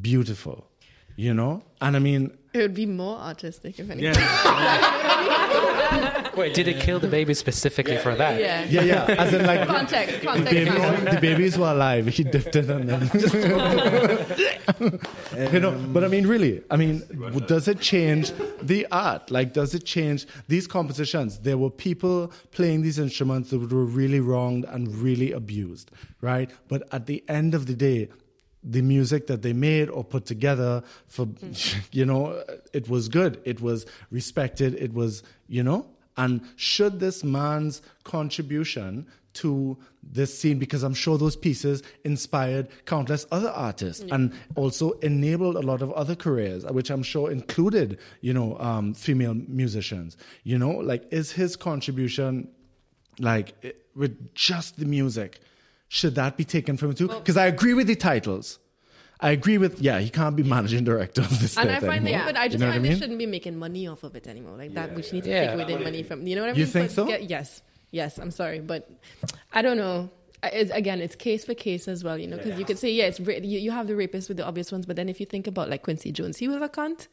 beautiful? 0.00 0.68
You 1.16 1.34
know, 1.34 1.62
and 1.80 1.96
I 1.96 1.98
mean, 1.98 2.30
It 2.54 2.58
would 2.58 2.74
be 2.74 2.86
more 2.86 3.18
artistic 3.18 3.78
if 3.80 3.90
anything. 3.90 4.14
Yeah. 4.14 6.18
Wait, 6.36 6.54
did 6.54 6.68
it 6.68 6.80
kill 6.80 6.98
the 6.98 7.08
baby 7.08 7.34
specifically 7.34 7.98
for 7.98 8.14
that? 8.14 8.40
Yeah. 8.40 8.64
yeah, 8.64 8.82
yeah, 8.82 9.04
as 9.18 9.34
in 9.34 9.46
like. 9.46 9.66
Context. 9.66 10.20
The 10.20 10.26
Context. 10.26 10.50
babies, 10.52 10.74
context. 10.74 11.14
the 11.14 11.20
babies 11.20 11.58
were 11.58 11.70
alive. 11.70 12.06
He 12.08 12.24
dipped 12.24 12.56
it 12.56 12.68
and 12.70 12.88
then 12.88 13.08
just, 13.12 13.34
you 15.52 15.60
know. 15.60 15.72
But 15.92 16.04
I 16.04 16.08
mean, 16.08 16.26
really, 16.26 16.62
I 16.70 16.76
mean, 16.76 17.02
does 17.46 17.68
it 17.68 17.80
change 17.80 18.32
the 18.60 18.86
art? 18.90 19.30
Like, 19.30 19.52
does 19.52 19.74
it 19.74 19.84
change 19.84 20.26
these 20.48 20.66
compositions? 20.66 21.38
There 21.40 21.58
were 21.58 21.70
people 21.70 22.32
playing 22.50 22.82
these 22.82 22.98
instruments 22.98 23.50
that 23.50 23.58
were 23.58 23.84
really 23.84 24.20
wronged 24.20 24.64
and 24.66 24.94
really 24.96 25.32
abused, 25.32 25.90
right? 26.20 26.50
But 26.68 26.88
at 26.92 27.06
the 27.06 27.22
end 27.28 27.54
of 27.54 27.66
the 27.66 27.74
day, 27.74 28.08
the 28.64 28.80
music 28.82 29.26
that 29.26 29.42
they 29.42 29.52
made 29.52 29.88
or 29.90 30.04
put 30.04 30.24
together 30.24 30.82
for, 31.06 31.28
you 31.92 32.04
know, 32.06 32.42
it 32.72 32.88
was 32.88 33.08
good. 33.08 33.40
It 33.44 33.60
was 33.60 33.86
respected. 34.10 34.74
It 34.76 34.92
was, 34.94 35.22
you 35.48 35.62
know. 35.62 35.86
And 36.16 36.42
should 36.56 37.00
this 37.00 37.24
man's 37.24 37.80
contribution 38.04 39.06
to 39.34 39.78
this 40.02 40.36
scene, 40.38 40.58
because 40.58 40.82
I'm 40.82 40.92
sure 40.92 41.16
those 41.16 41.36
pieces 41.36 41.82
inspired 42.04 42.68
countless 42.84 43.24
other 43.32 43.48
artists 43.48 44.04
and 44.10 44.32
also 44.56 44.92
enabled 45.00 45.56
a 45.56 45.60
lot 45.60 45.80
of 45.80 45.90
other 45.92 46.14
careers, 46.14 46.64
which 46.66 46.90
I'm 46.90 47.02
sure 47.02 47.30
included, 47.30 47.98
you 48.20 48.34
know, 48.34 48.58
um, 48.58 48.92
female 48.92 49.32
musicians. 49.34 50.18
You 50.44 50.58
know, 50.58 50.72
like 50.72 51.04
is 51.10 51.32
his 51.32 51.56
contribution 51.56 52.48
like 53.18 53.54
i- 53.64 53.72
with 53.94 54.34
just 54.34 54.78
the 54.78 54.84
music? 54.84 55.40
Should 55.88 56.14
that 56.16 56.36
be 56.36 56.44
taken 56.44 56.76
from 56.76 56.90
him 56.90 56.96
too? 56.96 57.08
Because 57.08 57.36
I 57.38 57.46
agree 57.46 57.72
with 57.74 57.86
the 57.86 57.96
titles. 57.96 58.58
I 59.22 59.30
agree 59.30 59.56
with 59.56 59.80
yeah, 59.80 60.00
he 60.00 60.10
can't 60.10 60.34
be 60.36 60.42
managing 60.42 60.82
director 60.84 61.20
of 61.22 61.30
this. 61.40 61.56
And 61.56 61.70
I 61.70 61.78
find 61.78 62.04
anymore. 62.06 62.18
that, 62.26 62.26
but 62.34 62.36
I 62.36 62.48
just 62.48 62.54
You 62.60 62.66
know 62.66 62.72
find 62.72 62.84
I 62.84 62.88
they 62.88 62.98
shouldn't 62.98 63.18
be 63.18 63.26
making 63.26 63.56
money 63.56 63.86
off 63.86 64.02
of 64.02 64.16
it 64.16 64.26
anymore. 64.26 64.56
Like 64.58 64.74
that, 64.74 64.94
we 64.94 65.02
should 65.02 65.14
need 65.14 65.24
to 65.24 65.30
Yeah. 65.30 65.46
take 65.46 65.54
away 65.54 65.64
the 65.72 65.78
money 65.82 66.02
from. 66.02 66.26
You 66.26 66.34
know 66.36 66.42
what 66.42 66.50
I 66.50 66.52
mean? 66.52 66.60
You 66.60 66.66
think 66.66 66.88
But 66.88 66.94
so? 66.94 67.06
get- 67.06 67.30
yes, 67.30 67.62
yes. 67.92 68.18
I'm 68.18 68.32
sorry, 68.32 68.58
but 68.60 68.90
I 69.52 69.62
don't 69.62 69.76
know. 69.78 70.10
I- 70.42 70.48
It's, 70.48 70.70
again, 70.72 71.00
it's 71.00 71.14
case 71.14 71.44
for 71.44 71.54
case 71.54 71.86
as 71.88 72.02
well, 72.02 72.18
you 72.18 72.26
know, 72.26 72.36
because 72.36 72.58
you 72.58 72.64
could 72.64 72.78
say, 72.78 72.90
yeah, 72.90 73.04
it's 73.04 73.20
ra- 73.20 73.34
you, 73.34 73.58
you 73.60 73.70
have 73.70 73.86
the 73.86 73.92
rapists 73.94 74.28
with 74.28 74.36
the 74.38 74.44
obvious 74.44 74.72
ones, 74.72 74.86
but 74.86 74.96
then 74.96 75.08
if 75.08 75.20
you 75.20 75.26
think 75.26 75.46
about 75.46 75.70
like 75.70 75.82
Quincy 75.82 76.10
Jones, 76.12 76.36
he 76.38 76.48
was 76.48 76.60
a 76.60 76.68
cunt. 76.68 77.08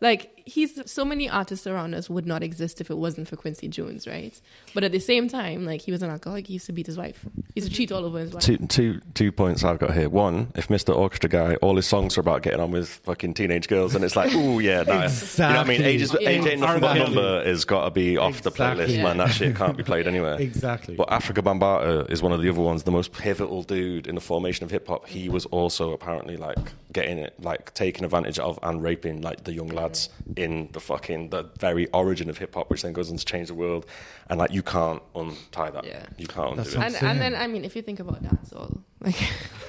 Like 0.00 0.42
he's 0.44 0.90
so 0.90 1.04
many 1.04 1.30
artists 1.30 1.64
around 1.64 1.94
us 1.94 2.10
would 2.10 2.26
not 2.26 2.42
exist 2.42 2.80
if 2.80 2.90
it 2.90 2.98
wasn't 2.98 3.28
for 3.28 3.36
Quincy 3.36 3.68
Jones, 3.68 4.08
right? 4.08 4.38
But 4.74 4.82
at 4.82 4.90
the 4.90 4.98
same 4.98 5.28
time, 5.28 5.64
like 5.64 5.80
he 5.82 5.92
was 5.92 6.02
an 6.02 6.10
alcoholic, 6.10 6.48
he 6.48 6.54
used 6.54 6.66
to 6.66 6.72
beat 6.72 6.86
his 6.86 6.98
wife, 6.98 7.24
he 7.54 7.60
used 7.60 7.68
to 7.70 7.74
cheat 7.74 7.92
all 7.92 8.04
over 8.04 8.18
his 8.18 8.32
wife. 8.32 8.42
Two, 8.42 8.56
two, 8.58 9.00
two 9.14 9.30
points 9.30 9.62
I've 9.62 9.78
got 9.78 9.94
here. 9.94 10.08
One, 10.08 10.50
if 10.56 10.66
Mr. 10.66 10.94
Orchestra 10.94 11.30
Guy, 11.30 11.54
all 11.62 11.76
his 11.76 11.86
songs 11.86 12.18
are 12.18 12.20
about 12.20 12.42
getting 12.42 12.58
on 12.58 12.72
with 12.72 12.88
fucking 12.88 13.34
teenage 13.34 13.68
girls, 13.68 13.94
and 13.94 14.04
it's 14.04 14.16
like, 14.16 14.32
oh 14.34 14.58
yeah, 14.58 14.82
nah. 14.82 14.92
you 14.92 14.98
know 14.98 15.04
what 15.04 15.40
I 15.40 15.64
mean? 15.64 15.80
Exactly. 15.82 15.84
Ages, 15.86 16.16
Yeah. 16.20 16.28
age 16.30 16.46
ain't 16.46 16.60
nothing 16.60 16.80
but 16.80 16.96
a 16.96 17.00
Exactly. 17.00 17.14
number 17.14 17.44
has 17.44 17.64
got 17.64 17.84
to 17.84 17.90
be 17.92 18.16
off 18.18 18.42
the 18.42 18.50
playlist, 18.50 18.96
Yeah. 18.96 19.04
man. 19.04 19.18
That 19.18 19.30
shit 19.30 19.54
can't 19.54 19.76
be 19.76 19.84
played 19.84 20.08
anywhere. 20.08 20.34
Exactly. 20.40 20.96
But 20.96 21.08
Afrika 21.10 21.44
Bambaataa 21.44 22.10
is 22.10 22.20
one 22.22 22.32
of 22.32 22.42
the 22.42 22.48
other 22.48 22.60
ones, 22.60 22.71
the 22.80 22.90
most 22.90 23.12
pivotal 23.12 23.62
dude 23.62 24.06
in 24.06 24.14
the 24.14 24.20
formation 24.20 24.64
of 24.64 24.70
hip 24.70 24.88
hop. 24.88 25.08
He 25.08 25.28
was 25.28 25.46
also 25.46 25.92
apparently 25.92 26.36
like 26.36 26.72
getting 26.92 27.18
it, 27.18 27.34
like 27.40 27.72
taking 27.74 28.04
advantage 28.04 28.38
of 28.38 28.58
and 28.62 28.82
raping 28.82 29.22
like 29.22 29.44
the 29.44 29.52
young 29.52 29.68
lads 29.68 30.08
in 30.36 30.68
the 30.72 30.80
fucking 30.80 31.30
the 31.30 31.44
very 31.58 31.86
origin 31.88 32.28
of 32.30 32.38
hip 32.38 32.54
hop, 32.54 32.68
which 32.70 32.82
then 32.82 32.92
goes 32.92 33.10
on 33.10 33.16
to 33.16 33.24
change 33.24 33.48
the 33.48 33.54
world. 33.54 33.86
And 34.28 34.38
like 34.38 34.52
you 34.52 34.62
can't 34.62 35.02
untie 35.14 35.70
that. 35.70 35.84
Yeah. 35.84 36.06
You 36.16 36.26
can't 36.26 36.56
That's 36.56 36.74
undo 36.74 36.86
it. 36.86 37.02
and 37.02 37.06
and 37.10 37.20
then 37.20 37.34
I 37.34 37.46
mean, 37.46 37.64
if 37.64 37.74
you 37.76 37.82
think 37.82 38.00
about 38.00 38.22
dancehall, 38.22 38.80
like 39.00 39.20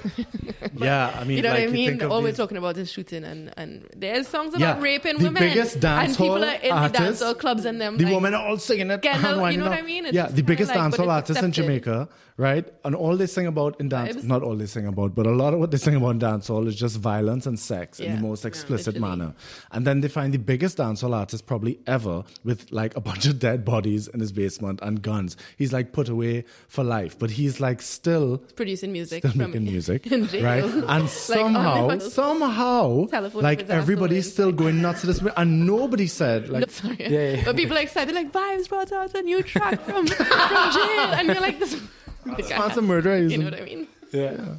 yeah, 0.77 1.15
I 1.19 1.23
mean, 1.25 1.37
you 1.37 1.43
know 1.43 1.49
like 1.49 1.59
what 1.59 1.69
I 1.69 1.71
mean. 1.71 1.89
think 1.99 2.11
All 2.11 2.21
we're 2.21 2.27
these- 2.29 2.37
talking 2.37 2.57
about 2.57 2.77
is 2.77 2.91
shooting, 2.91 3.23
and 3.23 3.53
and 3.57 3.87
there's 3.95 4.27
songs 4.27 4.53
Yeah, 4.57 4.71
about 4.71 4.81
raping 4.83 5.17
the 5.17 5.25
women. 5.25 5.41
biggest 5.43 5.75
and 5.75 5.83
dancehall 5.83 6.17
people 6.17 6.43
are 6.45 6.53
in 6.55 6.71
artists- 6.71 7.19
the 7.19 7.25
dancehall 7.25 7.39
clubs 7.39 7.65
and 7.65 7.81
them. 7.81 7.97
the 7.97 8.05
like, 8.05 8.13
women 8.13 8.33
are 8.33 8.47
all 8.47 8.57
singing 8.57 8.91
it. 8.91 9.01
Getting 9.01 9.17
and 9.19 9.25
out, 9.27 9.35
you 9.35 9.41
winding 9.41 9.59
know 9.61 9.69
what 9.69 9.77
up. 9.79 9.83
I 9.83 9.87
mean? 9.87 10.05
It's 10.05 10.15
Yeah, 10.15 10.23
the 10.23 10.27
kinda 10.29 10.43
biggest 10.43 10.69
like, 10.75 10.77
but 10.91 10.97
dancehall 10.99 11.03
it's 11.03 11.09
artists 11.09 11.41
in 11.43 11.49
accepted. 11.49 11.63
Jamaica, 11.63 12.09
right? 12.37 12.73
And 12.85 12.95
all 12.95 13.17
they 13.17 13.27
sing 13.27 13.47
about 13.47 13.79
in 13.81 13.89
dance, 13.89 14.15
Vibes. 14.17 14.23
not 14.23 14.43
all 14.43 14.55
they 14.55 14.65
sing 14.65 14.87
about, 14.87 15.15
but 15.15 15.25
a 15.25 15.31
lot 15.31 15.53
of 15.53 15.59
what 15.59 15.71
they 15.71 15.77
sing 15.77 15.95
about 15.95 16.09
in 16.11 16.19
dancehall 16.19 16.67
is 16.67 16.75
just 16.75 16.97
violence 17.13 17.45
and 17.49 17.57
sex 17.59 17.99
in 17.99 18.15
the 18.15 18.21
most 18.21 18.43
explicit 18.45 18.95
literally. 18.95 19.17
manner. 19.17 19.33
And 19.71 19.85
then 19.87 20.01
they 20.01 20.07
find 20.07 20.33
the 20.33 20.39
biggest 20.53 20.77
dancehall 20.77 21.13
artist 21.15 21.45
probably 21.45 21.75
ever 21.87 22.23
with 22.43 22.59
like 22.71 22.95
a 22.95 23.01
bunch 23.09 23.25
of 23.25 23.39
dead 23.39 23.63
bodies 23.65 24.07
in 24.13 24.19
his 24.19 24.31
basement 24.31 24.79
and 24.81 25.01
guns. 25.01 25.37
He's 25.57 25.71
like 25.77 25.91
put 25.99 26.07
away 26.09 26.45
for 26.67 26.83
life, 26.83 27.13
but 27.19 27.29
he's 27.31 27.59
like 27.59 27.81
still 27.81 28.37
producing 28.55 28.91
music, 28.91 29.19
still 29.21 29.31
from 29.31 29.39
making 29.51 29.63
music, 29.75 30.07
in 30.07 30.27
jail. 30.27 30.43
right? 30.43 30.63
And 30.95 31.09
somehow, 31.09 31.89
on 31.89 31.97
the- 31.99 32.09
somehow, 32.09 33.05
Telephone 33.07 33.43
like 33.43 33.59
with 33.59 33.67
his 33.69 33.77
everybody's 33.81 34.31
still 34.31 34.51
going 34.51 34.81
nuts 34.81 35.01
to 35.01 35.07
this, 35.07 35.21
and 35.37 35.65
nobody 35.67 36.07
said 36.07 36.49
like, 36.49 36.61
No, 36.61 36.67
sorry. 36.81 36.97
Yeah, 36.99 37.09
yeah. 37.35 37.43
But 37.45 37.55
people 37.55 37.77
are 37.77 37.81
excited, 37.81 38.13
like 38.15 38.31
Vybz 38.31 38.69
brought 38.69 38.91
out 38.91 39.13
a 39.15 39.21
new 39.21 39.43
track 39.43 39.79
from 39.85 40.07
from 40.07 40.25
jail, 40.77 41.09
and 41.17 41.27
you're 41.27 41.41
like, 41.49 41.59
this. 41.59 41.73
the 42.25 42.43
guy- 42.49 42.63
"Answer 42.65 42.81
murder." 42.81 43.13
you 43.31 43.37
know 43.37 43.45
what 43.51 43.59
I 43.61 43.65
mean? 43.65 43.87
Yeah. 44.11 44.55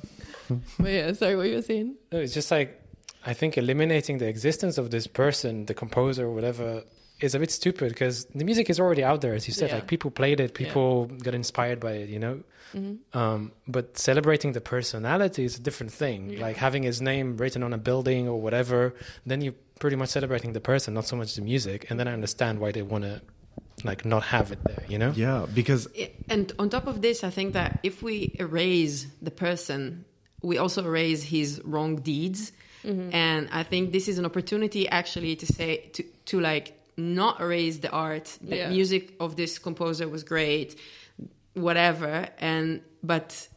But 0.78 0.90
yeah, 0.90 1.12
sorry, 1.12 1.36
what 1.36 1.48
you 1.48 1.56
were 1.56 1.62
saying? 1.62 1.96
No, 2.12 2.20
it's 2.20 2.34
just 2.34 2.50
like 2.50 2.80
I 3.24 3.32
think 3.32 3.56
eliminating 3.56 4.18
the 4.18 4.28
existence 4.28 4.78
of 4.78 4.90
this 4.90 5.06
person, 5.06 5.66
the 5.66 5.74
composer, 5.74 6.26
or 6.26 6.32
whatever, 6.32 6.82
is 7.20 7.34
a 7.34 7.38
bit 7.38 7.50
stupid 7.50 7.88
because 7.90 8.26
the 8.26 8.44
music 8.44 8.68
is 8.68 8.78
already 8.78 9.02
out 9.02 9.20
there, 9.20 9.34
as 9.34 9.46
you 9.48 9.54
said. 9.54 9.70
Yeah. 9.70 9.76
Like 9.76 9.86
people 9.86 10.10
played 10.10 10.40
it, 10.40 10.54
people 10.54 11.06
got 11.06 11.34
inspired 11.34 11.80
by 11.80 11.92
it, 11.92 12.08
you 12.08 12.18
know. 12.18 12.42
Um, 13.12 13.52
but 13.68 13.96
celebrating 13.98 14.52
the 14.52 14.60
personality 14.60 15.44
is 15.44 15.56
a 15.56 15.60
different 15.60 15.92
thing. 15.92 16.38
Like 16.40 16.56
having 16.56 16.82
his 16.82 17.00
name 17.00 17.36
written 17.36 17.62
on 17.62 17.72
a 17.72 17.78
building 17.78 18.28
or 18.28 18.40
whatever, 18.40 18.94
then 19.24 19.40
you're 19.40 19.54
pretty 19.78 19.96
much 19.96 20.08
celebrating 20.10 20.52
the 20.52 20.60
person, 20.60 20.94
not 20.94 21.06
so 21.06 21.16
much 21.16 21.34
the 21.34 21.42
music. 21.42 21.88
And 21.88 21.98
then 21.98 22.08
I 22.08 22.12
understand 22.12 22.58
why 22.58 22.72
they 22.72 22.82
want 22.82 23.04
to, 23.04 23.22
like, 23.84 24.04
not 24.04 24.24
have 24.24 24.50
it 24.50 24.58
there, 24.64 24.84
you 24.88 24.98
know. 24.98 25.12
Yeah, 25.14 25.46
because 25.52 25.86
And 26.28 26.52
on 26.58 26.68
top 26.68 26.86
of 26.86 27.00
this, 27.00 27.22
I 27.22 27.30
think 27.30 27.52
that 27.54 27.78
if 27.82 28.02
we 28.02 28.34
erase 28.40 29.06
the 29.22 29.30
person, 29.30 30.04
we 30.50 30.58
also 30.58 30.80
erase 30.84 31.22
his 31.36 31.48
wrong 31.64 31.92
deeds. 32.10 32.52
And 32.86 33.48
I 33.60 33.62
think 33.70 33.92
this 33.92 34.06
is 34.08 34.18
an 34.18 34.26
opportunity 34.26 34.82
actually 35.00 35.36
to 35.36 35.46
say 35.46 35.70
to 35.94 36.02
to 36.30 36.40
like 36.50 36.66
not 36.96 37.40
erase 37.40 37.76
the 37.84 37.88
art. 37.90 38.26
The 38.50 38.56
Yeah. 38.56 38.68
music 38.76 39.02
of 39.18 39.30
this 39.36 39.58
composer 39.58 40.06
was 40.08 40.22
great, 40.22 40.68
whatever, 41.54 42.28
and 42.38 42.80
but 43.02 43.48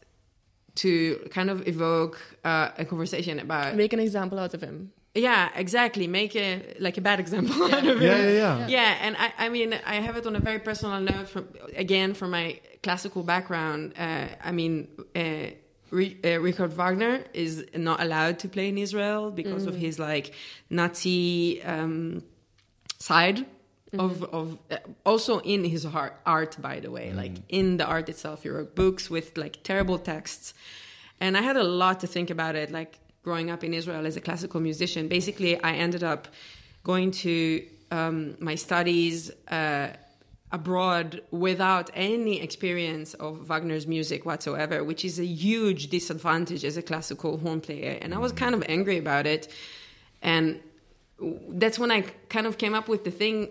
to 0.75 0.91
kind 1.31 1.49
of 1.49 1.67
evoke 1.67 2.17
uh, 2.45 2.69
a 2.77 2.85
conversation 2.85 3.39
about 3.39 3.75
Make 3.75 3.93
an 3.93 3.99
example 3.99 4.39
out 4.39 4.53
of 4.53 4.61
him. 4.61 4.91
yeah, 5.15 5.49
exactly. 5.55 6.07
Make 6.07 6.35
a 6.35 6.61
like 6.79 6.97
a 6.97 7.01
bad 7.01 7.19
example 7.19 7.63
out 7.75 7.85
of 7.85 8.01
yeah, 8.01 8.17
it. 8.17 8.35
yeah, 8.35 8.57
yeah. 8.59 8.67
Yeah, 8.67 8.97
and 9.05 9.15
I, 9.17 9.45
I 9.45 9.49
mean, 9.49 9.73
I 9.73 9.95
have 9.95 10.15
it 10.19 10.25
on 10.27 10.35
a 10.35 10.39
very 10.39 10.59
personal 10.59 10.99
note. 11.01 11.27
From 11.29 11.47
again, 11.75 12.13
from 12.13 12.29
my 12.31 12.59
classical 12.83 13.23
background, 13.23 13.93
uh, 13.97 14.27
I 14.49 14.51
mean, 14.51 14.87
uh, 15.15 15.51
Re- 15.91 16.17
uh, 16.23 16.39
Richard 16.39 16.73
Wagner 16.73 17.23
is 17.33 17.65
not 17.75 18.01
allowed 18.01 18.39
to 18.39 18.49
play 18.49 18.69
in 18.69 18.77
Israel 18.77 19.31
because 19.31 19.65
of 19.65 19.75
his 19.75 19.99
like 19.99 20.33
Nazi 20.69 21.61
um, 21.63 22.23
side 22.99 23.45
of 23.93 24.23
of 24.25 24.57
uh, 24.69 24.77
also 25.05 25.39
in 25.39 25.63
his 25.63 25.85
art, 25.85 26.19
art 26.25 26.57
by 26.61 26.79
the 26.79 26.91
way, 26.91 27.13
like 27.13 27.33
in 27.49 27.77
the 27.77 27.85
art 27.85 28.09
itself. 28.09 28.43
He 28.43 28.49
wrote 28.49 28.75
books 28.75 29.09
with 29.09 29.37
like 29.37 29.63
terrible 29.63 29.97
texts, 29.97 30.53
and 31.19 31.37
I 31.37 31.41
had 31.41 31.57
a 31.57 31.63
lot 31.63 32.01
to 32.01 32.07
think 32.07 32.29
about 32.29 32.55
it. 32.55 32.71
Like 32.71 32.99
growing 33.23 33.49
up 33.49 33.63
in 33.63 33.73
Israel 33.73 34.05
as 34.05 34.17
a 34.17 34.21
classical 34.21 34.59
musician, 34.59 35.07
basically, 35.07 35.61
I 35.61 35.73
ended 35.73 36.03
up 36.03 36.27
going 36.83 37.11
to 37.11 37.65
um, 37.91 38.35
my 38.39 38.55
studies 38.55 39.31
uh, 39.47 39.89
abroad 40.51 41.21
without 41.31 41.89
any 41.93 42.41
experience 42.41 43.13
of 43.15 43.47
Wagner's 43.47 43.85
music 43.85 44.25
whatsoever, 44.25 44.83
which 44.83 45.03
is 45.03 45.19
a 45.19 45.25
huge 45.25 45.89
disadvantage 45.89 46.63
as 46.63 46.77
a 46.77 46.81
classical 46.81 47.37
horn 47.37 47.59
player. 47.59 47.97
And 48.01 48.13
I 48.13 48.17
was 48.17 48.31
mm-hmm. 48.31 48.45
kind 48.45 48.55
of 48.55 48.63
angry 48.69 48.97
about 48.97 49.27
it. 49.27 49.51
And 50.21 50.61
that's 51.49 51.77
when 51.77 51.91
I 51.91 52.01
kind 52.29 52.47
of 52.47 52.57
came 52.57 52.73
up 52.73 52.87
with 52.87 53.03
the 53.03 53.11
thing 53.11 53.49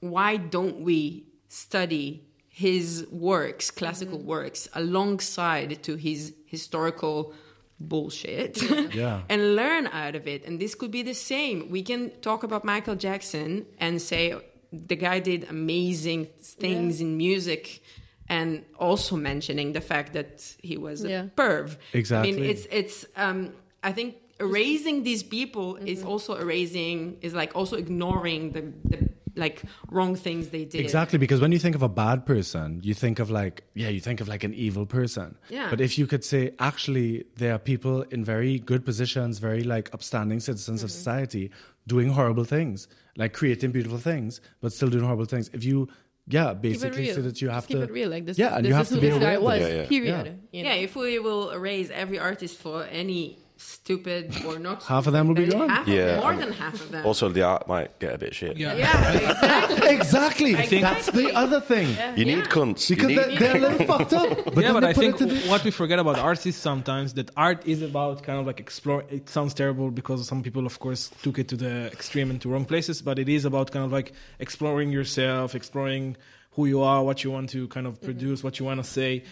why 0.00 0.36
don't 0.36 0.80
we 0.80 1.26
study 1.48 2.24
his 2.48 3.06
works, 3.10 3.70
classical 3.70 4.18
mm-hmm. 4.18 4.28
works, 4.28 4.68
alongside 4.74 5.82
to 5.82 5.96
his 5.96 6.34
historical 6.46 7.34
bullshit 7.80 8.60
Yeah. 8.94 9.22
and 9.28 9.54
learn 9.54 9.86
out 9.88 10.14
of 10.14 10.26
it. 10.26 10.44
And 10.44 10.60
this 10.60 10.74
could 10.74 10.90
be 10.90 11.02
the 11.02 11.14
same. 11.14 11.70
We 11.70 11.82
can 11.82 12.10
talk 12.20 12.42
about 12.42 12.64
Michael 12.64 12.96
Jackson 12.96 13.66
and 13.78 14.00
say 14.00 14.34
the 14.72 14.96
guy 14.96 15.18
did 15.20 15.46
amazing 15.48 16.26
things 16.42 17.00
in 17.00 17.16
music 17.16 17.80
and 18.28 18.64
also 18.78 19.16
mentioning 19.16 19.72
the 19.72 19.80
fact 19.80 20.12
that 20.12 20.54
he 20.62 20.76
was 20.76 21.04
a 21.04 21.08
Yeah. 21.08 21.24
perv. 21.36 21.76
I 21.94 22.22
mean, 22.22 22.44
it's 22.44 22.66
it's 22.70 23.06
um 23.16 23.52
I 23.82 23.92
think 23.92 24.16
erasing 24.40 25.02
these 25.04 25.22
people 25.22 25.76
is 25.76 26.00
Mm-hmm. 26.00 26.08
also 26.08 26.34
erasing 26.36 27.16
is 27.22 27.32
like 27.34 27.52
also 27.56 27.76
ignoring 27.76 28.52
the 28.52 28.62
the 28.84 29.08
like 29.36 29.62
wrong 29.90 30.16
things 30.16 30.48
they 30.48 30.64
did. 30.64 30.80
Exactly, 30.80 31.16
because 31.16 31.40
when 31.40 31.52
you 31.52 31.60
think 31.60 31.76
of 31.76 31.82
a 31.82 31.88
bad 31.88 32.26
person, 32.26 32.80
you 32.82 32.92
think 32.92 33.20
of 33.20 33.30
like, 33.30 33.62
yeah, 33.74 33.88
you 33.88 34.00
think 34.00 34.20
of 34.20 34.26
like 34.26 34.42
an 34.42 34.52
evil 34.52 34.84
person. 34.84 35.36
Yeah. 35.48 35.70
But 35.70 35.80
if 35.80 35.96
you 35.96 36.08
could 36.08 36.24
say, 36.24 36.54
actually, 36.58 37.24
there 37.36 37.52
are 37.54 37.58
people 37.58 38.02
in 38.10 38.24
very 38.24 38.58
good 38.58 38.84
positions, 38.84 39.38
very 39.38 39.62
like 39.62 39.90
upstanding 39.94 40.40
citizens 40.40 40.82
of 40.82 40.90
society 40.90 41.52
doing 41.86 42.08
horrible 42.10 42.44
things, 42.44 42.88
like 43.18 43.34
creating 43.34 43.72
beautiful 43.72 43.98
things, 43.98 44.40
but 44.62 44.72
still 44.72 44.88
doing 44.88 45.04
horrible 45.04 45.26
things. 45.26 45.50
If 45.52 45.62
you, 45.64 45.88
yeah, 46.26 46.54
basically 46.54 47.02
real. 47.04 47.14
say 47.16 47.20
that 47.20 47.42
you 47.42 47.48
have 47.50 47.64
Just 47.64 47.68
keep 47.68 47.76
to. 47.78 47.82
it 47.84 47.90
real. 47.92 48.08
Like 48.08 48.24
this. 48.24 48.38
Yeah, 48.38 48.56
and 48.56 48.64
this 48.64 48.70
you 48.70 48.74
is 48.74 48.76
have 48.78 48.88
to 48.88 48.94
who 48.94 49.00
be 49.00 49.08
this 49.10 49.18
guy 49.18 49.32
aware 49.32 49.36
of 49.36 49.42
was. 49.42 49.60
it. 49.60 49.74
Yeah, 49.74 49.82
yeah. 49.82 49.88
Period. 49.88 50.26
Yeah. 50.26 50.32
you 50.58 50.64
know? 50.64 50.70
Yeah, 50.70 50.76
if 50.76 50.96
we 50.96 51.18
will 51.18 51.50
erase 51.50 51.90
every 51.92 52.18
artist 52.18 52.56
for 52.56 52.84
any 52.84 53.38
stupid 53.58 54.34
or 54.46 54.58
not, 54.58 54.82
Half 54.94 55.06
of 55.08 55.12
them 55.12 55.28
will 55.28 55.34
be 55.34 55.44
then 55.46 55.58
gone. 55.58 55.68
Half 55.68 55.88
Yeah, 55.88 56.16
more 56.16 56.26
I 56.32 56.36
mean- 56.36 56.40
than 56.46 56.52
half 56.52 56.74
of 56.74 56.90
them. 56.90 57.04
Also, 57.04 57.28
the 57.28 57.42
art 57.42 57.68
might 57.68 57.98
get 57.98 58.14
a 58.14 58.18
bit 58.18 58.34
shit. 58.34 58.56
Yeah. 58.56 58.74
yeah, 58.74 59.12
exactly. 59.18 59.88
exactly. 59.96 60.54
think- 60.54 60.82
That's 60.82 61.10
the 61.10 61.32
other 61.34 61.60
thing. 61.60 61.88
You 62.16 62.24
need 62.24 62.44
cunts. 62.44 62.88
Because 62.88 63.08
need- 63.08 63.18
they're, 63.18 63.38
they're 63.38 63.56
a 63.56 63.60
little 63.60 63.86
fucked 63.86 64.12
up. 64.12 64.44
But 64.54 64.56
yeah, 64.64 64.72
but 64.72 64.84
I 64.84 64.92
think 64.92 65.16
it 65.16 65.18
to 65.18 65.26
the- 65.26 65.48
what 65.50 65.64
we 65.64 65.70
forget 65.70 65.98
about 65.98 66.18
artists 66.18 66.60
sometimes 66.60 67.14
that 67.14 67.30
art 67.36 67.66
is 67.66 67.82
about 67.82 68.22
kind 68.22 68.38
of 68.40 68.46
like 68.46 68.60
explore. 68.60 69.04
It 69.10 69.28
sounds 69.28 69.52
terrible 69.54 69.90
because 69.90 70.26
some 70.26 70.42
people, 70.42 70.64
of 70.66 70.78
course, 70.78 71.10
took 71.22 71.38
it 71.38 71.48
to 71.48 71.56
the 71.56 71.86
extreme 71.92 72.30
and 72.30 72.40
to 72.42 72.48
wrong 72.48 72.64
places. 72.64 73.02
But 73.02 73.18
it 73.18 73.28
is 73.28 73.44
about 73.44 73.70
kind 73.70 73.84
of 73.84 73.92
like 73.92 74.12
exploring 74.38 74.92
yourself, 74.92 75.54
exploring 75.54 76.16
who 76.52 76.66
you 76.66 76.80
are, 76.82 77.02
what 77.04 77.22
you 77.24 77.30
want 77.30 77.50
to 77.50 77.68
kind 77.68 77.86
of 77.86 78.00
produce, 78.00 78.42
what 78.42 78.58
you 78.58 78.64
want 78.64 78.82
to 78.82 78.88
say. 78.88 79.22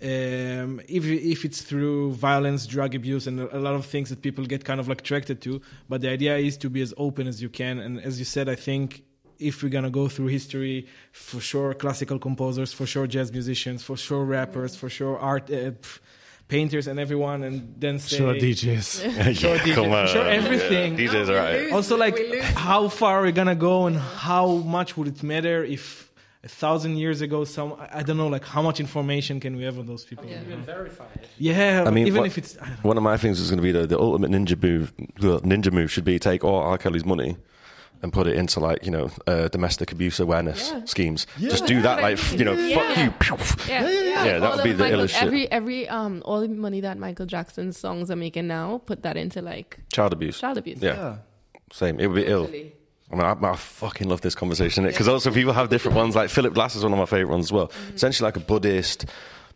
Um, 0.00 0.80
if 0.88 1.04
if 1.04 1.44
it's 1.44 1.62
through 1.62 2.12
violence, 2.12 2.66
drug 2.66 2.94
abuse, 2.94 3.26
and 3.26 3.40
a 3.40 3.56
a 3.56 3.58
lot 3.58 3.74
of 3.74 3.84
things 3.84 4.10
that 4.10 4.22
people 4.22 4.44
get 4.44 4.64
kind 4.64 4.78
of 4.78 4.86
like 4.86 5.00
attracted 5.00 5.40
to, 5.42 5.60
but 5.88 6.00
the 6.02 6.08
idea 6.08 6.36
is 6.36 6.56
to 6.58 6.70
be 6.70 6.80
as 6.82 6.94
open 6.96 7.26
as 7.26 7.42
you 7.42 7.48
can. 7.48 7.78
And 7.80 8.00
as 8.00 8.18
you 8.20 8.24
said, 8.24 8.48
I 8.48 8.54
think 8.54 9.02
if 9.40 9.62
we're 9.62 9.68
gonna 9.70 9.90
go 9.90 10.08
through 10.08 10.26
history, 10.28 10.86
for 11.12 11.40
sure, 11.40 11.74
classical 11.74 12.18
composers, 12.18 12.72
for 12.72 12.86
sure, 12.86 13.06
jazz 13.08 13.32
musicians, 13.32 13.82
for 13.82 13.96
sure, 13.96 14.24
rappers, 14.24 14.76
for 14.76 14.88
sure, 14.88 15.18
art, 15.18 15.50
uh, 15.50 15.72
pff, 15.72 15.98
painters, 16.48 16.86
and 16.86 16.98
everyone, 16.98 17.42
and 17.42 17.74
then 17.78 17.98
say, 17.98 18.18
Sure, 18.18 18.34
DJs. 18.34 19.42
yeah, 19.42 19.74
come 19.74 19.92
on. 19.92 20.06
sure, 20.06 20.26
everything. 20.28 20.98
Yeah, 20.98 21.08
DJs 21.08 21.28
are 21.28 21.34
right. 21.34 21.72
Also, 21.72 21.96
like 21.96 22.18
how 22.54 22.88
far 22.88 23.18
are 23.18 23.22
we're 23.22 23.32
gonna 23.32 23.54
go, 23.54 23.86
and 23.86 23.96
how 23.96 24.46
much 24.56 24.96
would 24.96 25.08
it 25.08 25.22
matter 25.22 25.64
if 25.64 26.07
a 26.44 26.48
thousand 26.48 26.96
years 26.98 27.20
ago, 27.20 27.44
some 27.44 27.72
I 27.74 27.98
I 27.98 28.02
don't 28.02 28.16
know, 28.16 28.28
like 28.28 28.44
how 28.44 28.62
much 28.62 28.78
information 28.80 29.40
can 29.40 29.56
we 29.56 29.64
have 29.64 29.78
on 29.78 29.86
those 29.86 30.04
people? 30.04 30.26
Yeah. 30.26 30.40
you 30.48 30.56
know? 30.56 30.62
verify 30.62 31.06
it. 31.16 31.28
Yeah, 31.38 31.84
I 31.86 31.90
mean, 31.90 32.06
even 32.06 32.20
what- 32.20 32.26
if 32.28 32.38
it's 32.38 32.56
I 32.58 32.66
don't 32.66 32.70
know. 32.84 32.88
One 32.90 32.96
of 32.96 33.02
my 33.02 33.16
things 33.16 33.40
is 33.40 33.50
going 33.50 33.58
to 33.58 33.62
be 33.62 33.72
the, 33.72 33.86
the 33.86 33.98
ultimate 33.98 34.30
ninja 34.30 34.60
move. 34.62 34.92
The 35.20 35.40
ninja 35.40 35.72
move 35.72 35.90
should 35.90 36.04
be 36.04 36.18
take 36.18 36.44
all 36.44 36.60
R. 36.60 36.78
Kelly's 36.78 37.04
money 37.04 37.36
and 38.00 38.12
put 38.12 38.28
it 38.28 38.36
into 38.36 38.60
like 38.60 38.84
you 38.84 38.92
know 38.92 39.10
uh, 39.26 39.48
domestic 39.48 39.90
abuse 39.90 40.20
awareness 40.20 40.70
Yeah. 40.70 40.84
schemes. 40.84 41.26
Yeah. 41.36 41.48
Just 41.50 41.66
do 41.66 41.82
that, 41.82 42.00
like 42.00 42.18
you 42.38 42.44
know, 42.44 42.52
Yeah. 42.52 42.76
fuck 42.76 42.96
you. 42.96 43.10
Yeah, 43.68 43.82
yeah, 43.82 43.90
yeah. 43.90 44.24
Yeah, 44.24 44.38
that 44.38 44.54
would 44.54 44.62
be 44.64 44.72
the 44.72 44.84
Michael- 44.84 45.00
illest 45.00 45.10
shit. 45.14 45.22
Every 45.24 45.50
every 45.50 45.88
um 45.88 46.22
all 46.24 46.40
the 46.40 46.48
money 46.48 46.80
that 46.82 46.96
Michael 46.98 47.26
Jackson's 47.26 47.76
songs 47.76 48.10
are 48.12 48.16
making 48.26 48.46
now, 48.46 48.78
put 48.86 49.02
that 49.02 49.16
into 49.16 49.42
like 49.42 49.78
Child 49.92 50.12
abuse. 50.12 50.38
child 50.38 50.58
abuse. 50.58 50.78
Yeah. 50.80 50.94
Yeah. 50.94 51.16
Same. 51.72 51.98
It 51.98 52.06
would 52.06 52.16
be 52.24 52.26
ill. 52.26 52.46
I 53.10 53.14
mean, 53.16 53.24
I, 53.24 53.32
I 53.50 53.56
fucking 53.56 54.08
love 54.08 54.20
this 54.20 54.34
conversation 54.34 54.84
because 54.84 55.08
also 55.08 55.30
people 55.30 55.52
have 55.54 55.70
different 55.70 55.96
ones. 55.96 56.14
Like 56.14 56.28
Philip 56.28 56.52
Glass 56.52 56.76
is 56.76 56.82
one 56.82 56.92
of 56.92 56.98
my 56.98 57.06
favorite 57.06 57.32
ones 57.32 57.46
as 57.46 57.52
well. 57.52 57.68
Mm-hmm. 57.68 57.94
Essentially, 57.96 58.26
like 58.26 58.36
a 58.36 58.40
Buddhist, 58.40 59.06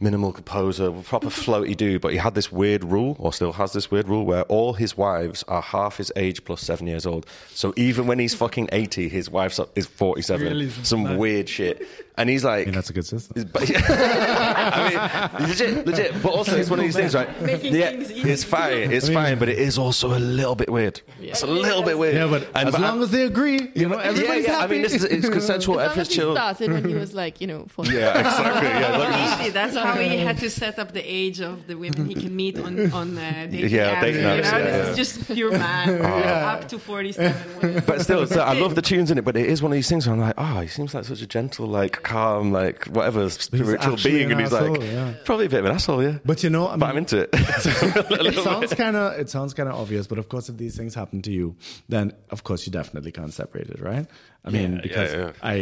minimal 0.02 0.32
composer, 0.32 0.90
proper 0.90 1.28
floaty 1.28 1.76
dude. 1.76 2.00
But 2.02 2.12
he 2.12 2.18
had 2.18 2.34
this 2.34 2.50
weird 2.52 2.84
rule, 2.84 3.16
or 3.18 3.32
still 3.32 3.52
has 3.52 3.72
this 3.72 3.90
weird 3.90 4.08
rule, 4.08 4.26
where 4.26 4.42
all 4.42 4.74
his 4.74 4.96
wives 4.96 5.42
are 5.48 5.62
half 5.62 5.96
his 5.96 6.12
age 6.16 6.44
plus 6.44 6.60
seven 6.60 6.86
years 6.86 7.06
old. 7.06 7.26
So 7.50 7.72
even 7.76 8.06
when 8.06 8.18
he's 8.18 8.34
fucking 8.34 8.68
eighty, 8.72 9.08
his 9.08 9.30
wife 9.30 9.58
is 9.76 9.86
forty-seven. 9.86 10.46
Realism. 10.46 10.82
Some 10.82 11.02
Nice. 11.04 11.18
weird 11.18 11.48
shit. 11.48 11.86
And 12.18 12.28
he's 12.28 12.44
like, 12.44 12.62
I 12.62 12.64
mean, 12.66 12.74
that's 12.74 12.90
a 12.90 12.92
good 12.92 13.06
system. 13.06 13.38
is- 13.38 13.44
But, 13.52 13.62
I 13.88 15.38
mean, 15.38 15.48
legit, 15.48 15.86
legit. 15.86 16.22
But 16.22 16.32
also, 16.34 16.56
it's 16.58 16.68
one 16.68 16.78
of 16.78 16.84
these 16.84 16.94
things, 16.94 17.14
right? 17.14 17.40
Making 17.40 17.74
yeah, 17.74 17.90
things 17.90 18.10
easy. 18.12 18.30
it's 18.30 18.44
fine, 18.44 18.92
it's 18.92 19.08
fine, 19.08 19.38
but 19.38 19.48
it 19.48 19.58
is 19.58 19.78
also 19.78 20.08
a 20.16 20.18
little 20.20 20.54
bit 20.54 20.68
weird. 20.70 21.00
It's 21.20 21.42
a 21.42 21.46
little 21.46 21.82
bit 21.82 21.98
weird. 21.98 22.14
Yeah, 22.14 22.26
but 22.26 22.48
And- 22.54 22.68
as 22.68 22.72
but 22.72 22.80
long 22.82 23.00
I- 23.00 23.02
as 23.04 23.10
they 23.10 23.22
agree, 23.24 23.70
you 23.74 23.88
know, 23.88 23.96
yeah, 23.96 24.02
everybody's 24.04 24.44
yeah. 24.46 24.56
I 24.58 24.60
happy. 24.62 24.72
mean, 24.74 24.82
this 24.82 24.92
is 24.94 25.04
it's 25.04 25.28
consensual. 25.28 25.80
As 25.80 25.88
long 25.88 25.90
Everyone's 25.90 26.08
as 26.08 26.14
he 26.14 26.20
chill. 26.20 26.34
started 26.34 26.72
when 26.72 26.84
he 26.88 26.94
was 26.94 27.14
like, 27.14 27.40
you 27.40 27.46
know, 27.46 27.64
40. 27.68 27.92
Yeah, 27.94 28.18
exactly. 28.18 28.68
Yeah, 28.68 28.96
look, 28.98 29.40
Easy. 29.40 29.50
That's 29.50 29.74
how 29.76 29.91
he 29.96 30.18
had 30.18 30.38
to 30.38 30.50
set 30.50 30.78
up 30.78 30.92
the 30.92 31.02
age 31.02 31.40
of 31.40 31.66
the 31.66 31.76
women 31.76 32.06
he 32.06 32.14
can 32.14 32.34
meet 32.34 32.58
on 32.58 32.92
on 32.92 33.18
uh, 33.18 33.46
dating 33.50 33.70
Yeah, 33.70 33.96
apps, 33.96 34.00
dating 34.02 34.20
you 34.20 34.26
know? 34.26 34.34
yeah, 34.36 34.58
this 34.58 34.86
yeah. 34.86 34.90
is 34.90 34.96
just 34.96 35.26
pure 35.32 35.50
man 35.52 36.02
up 36.52 36.68
to 36.68 36.78
forty-seven. 36.78 37.60
Women. 37.60 37.82
but 37.86 38.00
still, 38.02 38.26
so 38.26 38.40
I 38.42 38.54
love 38.58 38.74
the 38.74 38.82
tunes 38.82 39.10
in 39.10 39.18
it. 39.18 39.24
But 39.24 39.36
it 39.36 39.46
is 39.46 39.62
one 39.62 39.72
of 39.72 39.74
these 39.76 39.88
things 39.88 40.06
where 40.06 40.14
I'm 40.14 40.20
like, 40.20 40.34
oh, 40.38 40.60
he 40.60 40.68
seems 40.68 40.94
like 40.94 41.04
such 41.04 41.20
a 41.22 41.26
gentle, 41.26 41.66
like 41.66 42.02
calm, 42.02 42.52
like 42.52 42.84
whatever 42.86 43.28
spiritual 43.30 43.96
being, 44.02 44.26
an 44.26 44.32
and 44.32 44.40
he's 44.40 44.52
asshole, 44.52 44.70
like 44.76 44.82
yeah. 44.82 45.14
probably 45.24 45.46
a 45.46 45.48
bit 45.48 45.60
of 45.60 45.66
an 45.66 45.72
asshole, 45.72 46.02
yeah. 46.02 46.18
But 46.24 46.42
you 46.42 46.50
know, 46.50 46.68
I 46.68 46.76
But 46.76 46.90
I'm 46.90 46.96
into 46.98 47.18
it. 47.22 47.30
it 47.32 48.34
sounds 48.42 48.74
kind 48.74 48.96
of 48.96 49.18
it 49.18 49.30
sounds 49.30 49.54
kind 49.54 49.68
of 49.68 49.74
obvious, 49.76 50.06
but 50.06 50.18
of 50.18 50.28
course, 50.28 50.48
if 50.48 50.56
these 50.56 50.76
things 50.76 50.94
happen 50.94 51.22
to 51.22 51.32
you, 51.32 51.56
then 51.88 52.12
of 52.30 52.44
course 52.44 52.66
you 52.66 52.72
definitely 52.72 53.12
can't 53.12 53.32
separate 53.32 53.68
it, 53.70 53.80
right? 53.80 54.06
I 54.44 54.50
mean, 54.50 54.74
Yeah, 54.76 54.80
because 54.82 55.12
yeah, 55.12 55.18
yeah. 55.20 55.32
I, 55.42 55.54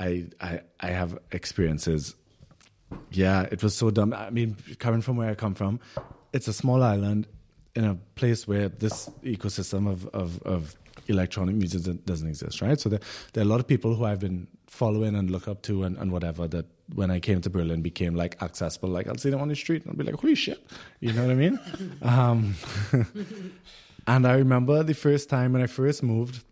I 0.00 0.04
I 0.06 0.26
I 0.40 0.60
I 0.80 0.86
have 0.88 1.18
experiences. 1.32 2.14
Yeah, 3.10 3.42
it 3.50 3.62
was 3.62 3.74
so 3.74 3.90
dumb. 3.90 4.12
I 4.12 4.30
mean, 4.30 4.56
coming 4.78 5.00
from 5.02 5.16
where 5.16 5.30
I 5.30 5.34
come 5.34 5.54
from, 5.54 5.80
it's 6.32 6.48
a 6.48 6.52
small 6.52 6.82
island. 6.82 7.26
in 7.74 7.84
a 7.84 7.94
place 8.16 8.48
where 8.48 8.68
this 8.68 9.08
ecosystem 9.22 9.86
of 9.88 10.06
of, 10.12 10.42
of 10.42 10.74
electronic 11.06 11.54
music 11.54 11.82
doesn't- 12.04 12.28
exist, 12.28 12.60
right? 12.60 12.80
So 12.80 12.88
there, 12.88 13.00
there 13.32 13.42
are 13.42 13.46
a 13.46 13.48
lot 13.48 13.60
of 13.60 13.66
people 13.66 13.94
who 13.94 14.04
I've 14.04 14.18
been 14.20 14.46
following 14.66 15.14
and 15.14 15.30
look 15.30 15.46
up 15.48 15.62
to 15.62 15.84
and, 15.84 15.96
and 15.96 16.10
whatever 16.10 16.48
that 16.48 16.66
when 16.94 17.10
I 17.10 17.20
came 17.20 17.40
to 17.42 17.50
Berlin 17.50 17.80
became 17.82 18.14
like 18.16 18.36
accessible. 18.42 18.88
Like 18.88 19.06
I'll 19.08 19.16
see 19.24 19.30
them 19.30 19.40
on 19.40 19.48
the 19.48 19.54
street 19.56 19.82
and 19.82 19.90
I'll 19.92 19.96
be 19.96 20.04
like, 20.10 20.20
holy 20.20 20.34
shit, 20.34 20.60
you 21.00 21.12
know 21.12 21.22
what 21.22 21.30
I 21.30 21.34
mean? 21.34 21.58
um, 22.02 22.54
and 24.06 24.26
I 24.26 24.34
remember 24.34 24.82
the 24.82 24.94
first 24.94 25.28
time 25.28 25.52
when 25.52 25.62
I 25.62 25.66
first 25.66 26.02
moved, 26.02 26.42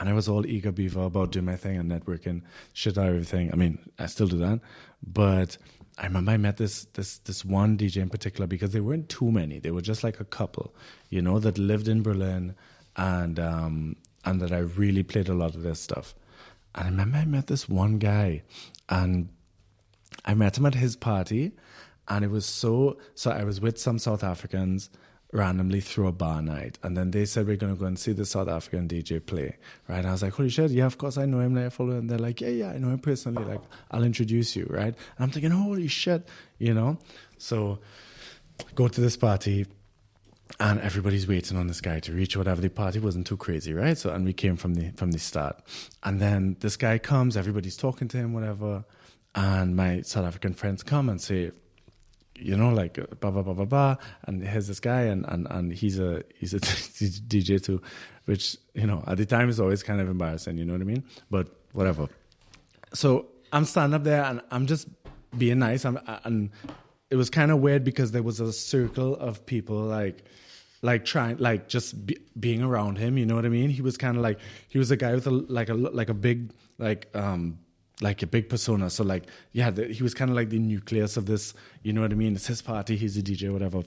and 0.00 0.08
I 0.08 0.12
was 0.12 0.28
all 0.28 0.46
eager 0.46 0.72
beaver 0.72 1.02
about 1.04 1.32
doing 1.32 1.44
my 1.46 1.56
thing 1.56 1.76
and 1.76 1.90
networking, 1.90 2.42
shit 2.72 2.96
out 2.98 3.06
everything. 3.06 3.50
I 3.52 3.56
mean, 3.56 3.78
I 3.98 4.06
still 4.06 4.28
do 4.28 4.38
that, 4.38 4.60
but 5.06 5.58
I 5.98 6.04
remember 6.04 6.30
I 6.32 6.36
met 6.36 6.56
this 6.56 6.84
this 6.94 7.18
this 7.18 7.44
one 7.44 7.76
DJ 7.76 8.02
in 8.02 8.08
particular 8.08 8.46
because 8.46 8.70
there 8.70 8.82
weren't 8.82 9.08
too 9.08 9.32
many. 9.32 9.58
They 9.58 9.70
were 9.70 9.80
just 9.80 10.04
like 10.04 10.20
a 10.20 10.24
couple, 10.24 10.74
you 11.08 11.20
know, 11.20 11.38
that 11.40 11.58
lived 11.58 11.88
in 11.88 12.02
Berlin, 12.02 12.54
and 12.96 13.40
um, 13.40 13.96
and 14.24 14.40
that 14.40 14.52
I 14.52 14.58
really 14.58 15.02
played 15.02 15.28
a 15.28 15.34
lot 15.34 15.54
of 15.54 15.62
their 15.62 15.74
stuff. 15.74 16.14
And 16.74 16.86
I 16.86 16.90
remember 16.90 17.18
I 17.18 17.24
met 17.24 17.46
this 17.48 17.68
one 17.68 17.98
guy, 17.98 18.42
and 18.88 19.28
I 20.24 20.34
met 20.34 20.58
him 20.58 20.66
at 20.66 20.74
his 20.74 20.94
party, 20.94 21.52
and 22.06 22.24
it 22.24 22.30
was 22.30 22.46
so. 22.46 22.98
So 23.14 23.32
I 23.32 23.42
was 23.42 23.60
with 23.60 23.78
some 23.78 23.98
South 23.98 24.22
Africans 24.22 24.90
randomly 25.32 25.80
through 25.80 26.06
a 26.06 26.12
bar 26.12 26.40
night, 26.40 26.78
and 26.82 26.96
then 26.96 27.10
they 27.10 27.24
said 27.24 27.46
we're 27.46 27.56
gonna 27.56 27.74
go 27.74 27.86
and 27.86 27.98
see 27.98 28.12
the 28.12 28.24
South 28.24 28.48
African 28.48 28.88
DJ 28.88 29.24
play. 29.24 29.56
Right? 29.86 29.98
And 29.98 30.08
I 30.08 30.12
was 30.12 30.22
like, 30.22 30.34
holy 30.34 30.48
shit, 30.48 30.70
yeah, 30.70 30.86
of 30.86 30.98
course 30.98 31.18
I 31.18 31.26
know 31.26 31.40
him. 31.40 31.54
Like, 31.54 31.66
I 31.66 31.68
follow, 31.68 31.92
him. 31.92 31.98
and 31.98 32.10
they're 32.10 32.18
like, 32.18 32.40
yeah, 32.40 32.48
yeah, 32.48 32.70
I 32.70 32.78
know 32.78 32.88
him 32.88 32.98
personally. 32.98 33.44
Like, 33.44 33.60
I'll 33.90 34.04
introduce 34.04 34.56
you. 34.56 34.66
Right? 34.70 34.94
And 34.94 35.20
I'm 35.20 35.30
thinking, 35.30 35.50
holy 35.50 35.88
shit, 35.88 36.26
you 36.58 36.74
know. 36.74 36.98
So 37.36 37.80
go 38.74 38.88
to 38.88 39.00
this 39.00 39.16
party. 39.16 39.66
And 40.60 40.80
everybody's 40.80 41.28
waiting 41.28 41.58
on 41.58 41.66
this 41.66 41.82
guy 41.82 42.00
to 42.00 42.12
reach 42.12 42.34
whatever. 42.34 42.62
The 42.62 42.70
party 42.70 42.98
wasn't 43.00 43.26
too 43.26 43.36
crazy, 43.36 43.74
right? 43.74 43.98
So, 43.98 44.10
and 44.10 44.24
we 44.24 44.32
came 44.32 44.56
from 44.56 44.74
the 44.74 44.92
from 44.96 45.10
the 45.10 45.18
start. 45.18 45.60
And 46.02 46.20
then 46.20 46.56
this 46.60 46.74
guy 46.78 46.96
comes, 46.96 47.36
everybody's 47.36 47.76
talking 47.76 48.08
to 48.08 48.16
him, 48.16 48.32
whatever. 48.32 48.86
And 49.34 49.76
my 49.76 50.00
South 50.00 50.24
African 50.24 50.54
friends 50.54 50.82
come 50.82 51.10
and 51.10 51.20
say, 51.20 51.52
you 52.40 52.56
know, 52.56 52.70
like 52.70 52.98
uh, 52.98 53.06
blah 53.20 53.30
blah 53.30 53.42
blah 53.42 53.54
blah 53.54 53.64
blah. 53.64 53.96
And 54.24 54.46
here's 54.46 54.66
this 54.66 54.80
guy, 54.80 55.02
and 55.02 55.24
and 55.28 55.46
and 55.50 55.72
he's 55.72 55.98
a 55.98 56.22
he's 56.34 56.54
a 56.54 56.60
DJ 56.60 57.62
too, 57.62 57.80
which 58.24 58.56
you 58.74 58.86
know 58.86 59.02
at 59.06 59.18
the 59.18 59.26
time 59.26 59.48
is 59.48 59.60
always 59.60 59.82
kind 59.82 60.00
of 60.00 60.08
embarrassing. 60.08 60.58
You 60.58 60.64
know 60.64 60.72
what 60.72 60.82
I 60.82 60.84
mean? 60.84 61.04
But 61.30 61.48
whatever. 61.72 62.08
So 62.94 63.26
I'm 63.52 63.64
standing 63.64 63.94
up 63.94 64.04
there, 64.04 64.24
and 64.24 64.40
I'm 64.50 64.66
just 64.66 64.88
being 65.36 65.58
nice. 65.58 65.84
I'm, 65.84 65.98
and 66.24 66.50
it 67.10 67.16
was 67.16 67.30
kind 67.30 67.50
of 67.50 67.58
weird 67.58 67.84
because 67.84 68.12
there 68.12 68.22
was 68.22 68.40
a 68.40 68.52
circle 68.52 69.16
of 69.16 69.44
people 69.46 69.76
like 69.76 70.24
like 70.82 71.04
trying 71.04 71.36
like 71.38 71.68
just 71.68 72.06
be, 72.06 72.16
being 72.38 72.62
around 72.62 72.98
him 72.98 73.18
you 73.18 73.26
know 73.26 73.34
what 73.34 73.44
i 73.44 73.48
mean 73.48 73.68
he 73.68 73.82
was 73.82 73.96
kind 73.96 74.16
of 74.16 74.22
like 74.22 74.38
he 74.68 74.78
was 74.78 74.92
a 74.92 74.96
guy 74.96 75.12
with 75.12 75.26
a 75.26 75.30
like 75.30 75.68
a 75.68 75.74
like 75.74 76.08
a 76.08 76.14
big 76.14 76.52
like 76.78 77.08
um 77.14 77.58
like 78.00 78.22
a 78.22 78.26
big 78.26 78.48
persona 78.48 78.88
so 78.90 79.02
like 79.02 79.24
yeah 79.52 79.70
the, 79.70 79.86
he 79.86 80.02
was 80.02 80.14
kind 80.14 80.30
of 80.30 80.36
like 80.36 80.50
the 80.50 80.58
nucleus 80.58 81.16
of 81.16 81.26
this 81.26 81.52
you 81.82 81.92
know 81.92 82.00
what 82.00 82.12
i 82.12 82.14
mean 82.14 82.34
it's 82.34 82.46
his 82.46 82.62
party 82.62 82.96
he's 82.96 83.16
a 83.16 83.22
dj 83.22 83.52
whatever 83.52 83.82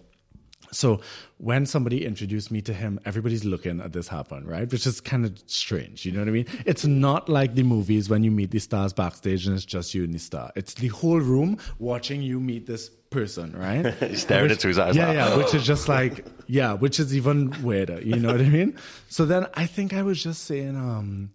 so 0.72 1.02
when 1.38 1.66
somebody 1.66 2.06
introduced 2.06 2.50
me 2.50 2.62
to 2.62 2.74
him, 2.74 3.00
everybody's 3.04 3.44
looking 3.44 3.82
at 3.82 3.92
this 3.92 4.08
happen, 4.08 4.46
right? 4.46 4.72
Which 4.72 4.86
is 4.88 5.02
kind 5.02 5.26
of 5.26 5.38
strange. 5.48 6.06
You 6.06 6.14
know 6.14 6.20
what 6.20 6.30
I 6.30 6.32
mean? 6.32 6.46
It's 6.66 6.86
not 6.86 7.28
like 7.28 7.56
the 7.56 7.64
movies 7.64 8.10
when 8.10 8.24
you 8.24 8.32
meet 8.32 8.52
the 8.52 8.60
stars 8.60 8.94
backstage 8.94 9.46
and 9.46 9.56
it's 9.56 9.66
just 9.66 9.94
you 9.94 10.04
and 10.06 10.14
the 10.14 10.20
star. 10.20 10.52
It's 10.56 10.76
the 10.76 10.88
whole 10.88 11.20
room 11.20 11.58
watching 11.80 12.22
you 12.22 12.40
meet 12.40 12.68
this 12.68 12.90
person, 13.10 13.54
right? 13.58 13.94
Staring 14.18 14.44
Which- 14.44 14.52
into 14.54 14.68
his 14.70 14.80
eyes 14.80 14.96
Yeah, 14.96 15.08
like, 15.08 15.16
yeah. 15.16 15.36
Which 15.36 15.54
is 15.54 15.66
just 15.66 15.90
like, 15.90 16.26
yeah, 16.48 16.74
which 16.74 17.00
is 17.02 17.14
even 17.16 17.54
weirder. 17.64 18.00
You 18.02 18.16
know 18.18 18.32
what 18.32 18.40
I 18.42 18.48
mean? 18.48 18.78
So 19.10 19.26
then 19.26 19.48
I 19.56 19.66
think 19.66 19.94
I 19.94 20.04
was 20.04 20.24
just 20.24 20.46
saying, 20.46 20.78
um, 20.78 21.32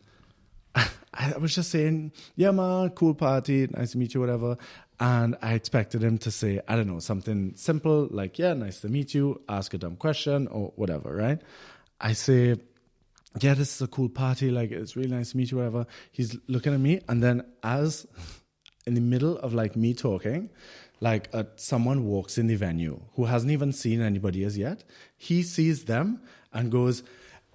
I 1.15 1.37
was 1.39 1.55
just 1.55 1.71
saying, 1.71 2.13
yeah, 2.37 2.51
man, 2.51 2.91
cool 2.91 3.15
party, 3.15 3.67
nice 3.71 3.93
to 3.93 3.99
meet 3.99 4.15
you, 4.15 4.21
whatever. 4.21 4.57
And 4.99 5.37
I 5.43 5.55
expected 5.55 6.03
him 6.03 6.19
to 6.19 6.31
say, 6.31 6.61
I 6.69 6.77
don't 6.77 6.87
know, 6.87 7.01
something 7.01 7.53
simple 7.57 8.09
like, 8.11 8.39
yeah, 8.39 8.55
nice 8.55 8.81
to 8.81 8.89
meet 8.89 9.15
you, 9.15 9.43
ask 9.49 9.75
a 9.75 9.79
dumb 9.79 9.97
question 9.97 10.47
or 10.49 10.73
whatever, 10.77 11.15
right? 11.15 11.41
I 12.01 12.13
say, 12.13 12.57
yeah, 13.41 13.55
this 13.55 13.75
is 13.75 13.83
a 13.83 13.87
cool 13.87 14.09
party, 14.09 14.51
like 14.51 14.71
it's 14.71 14.97
really 14.97 15.11
nice 15.11 15.33
to 15.33 15.37
meet 15.37 15.51
you, 15.51 15.59
whatever. 15.59 15.87
He's 16.13 16.37
looking 16.49 16.73
at 16.73 16.81
me, 16.81 17.01
and 17.09 17.23
then 17.23 17.43
as 17.63 18.07
in 18.87 18.95
the 18.95 19.01
middle 19.01 19.39
of 19.39 19.53
like 19.53 19.77
me 19.77 19.95
talking, 19.95 20.51
like 21.01 21.29
uh, 21.35 21.45
someone 21.57 22.07
walks 22.07 22.39
in 22.39 22.47
the 22.47 22.55
venue 22.57 23.01
who 23.15 23.27
hasn't 23.27 23.53
even 23.53 23.73
seen 23.73 24.01
anybody 24.01 24.45
as 24.45 24.57
yet. 24.57 24.85
He 25.17 25.43
sees 25.43 25.85
them 25.85 26.23
and 26.53 26.73
goes, 26.73 27.03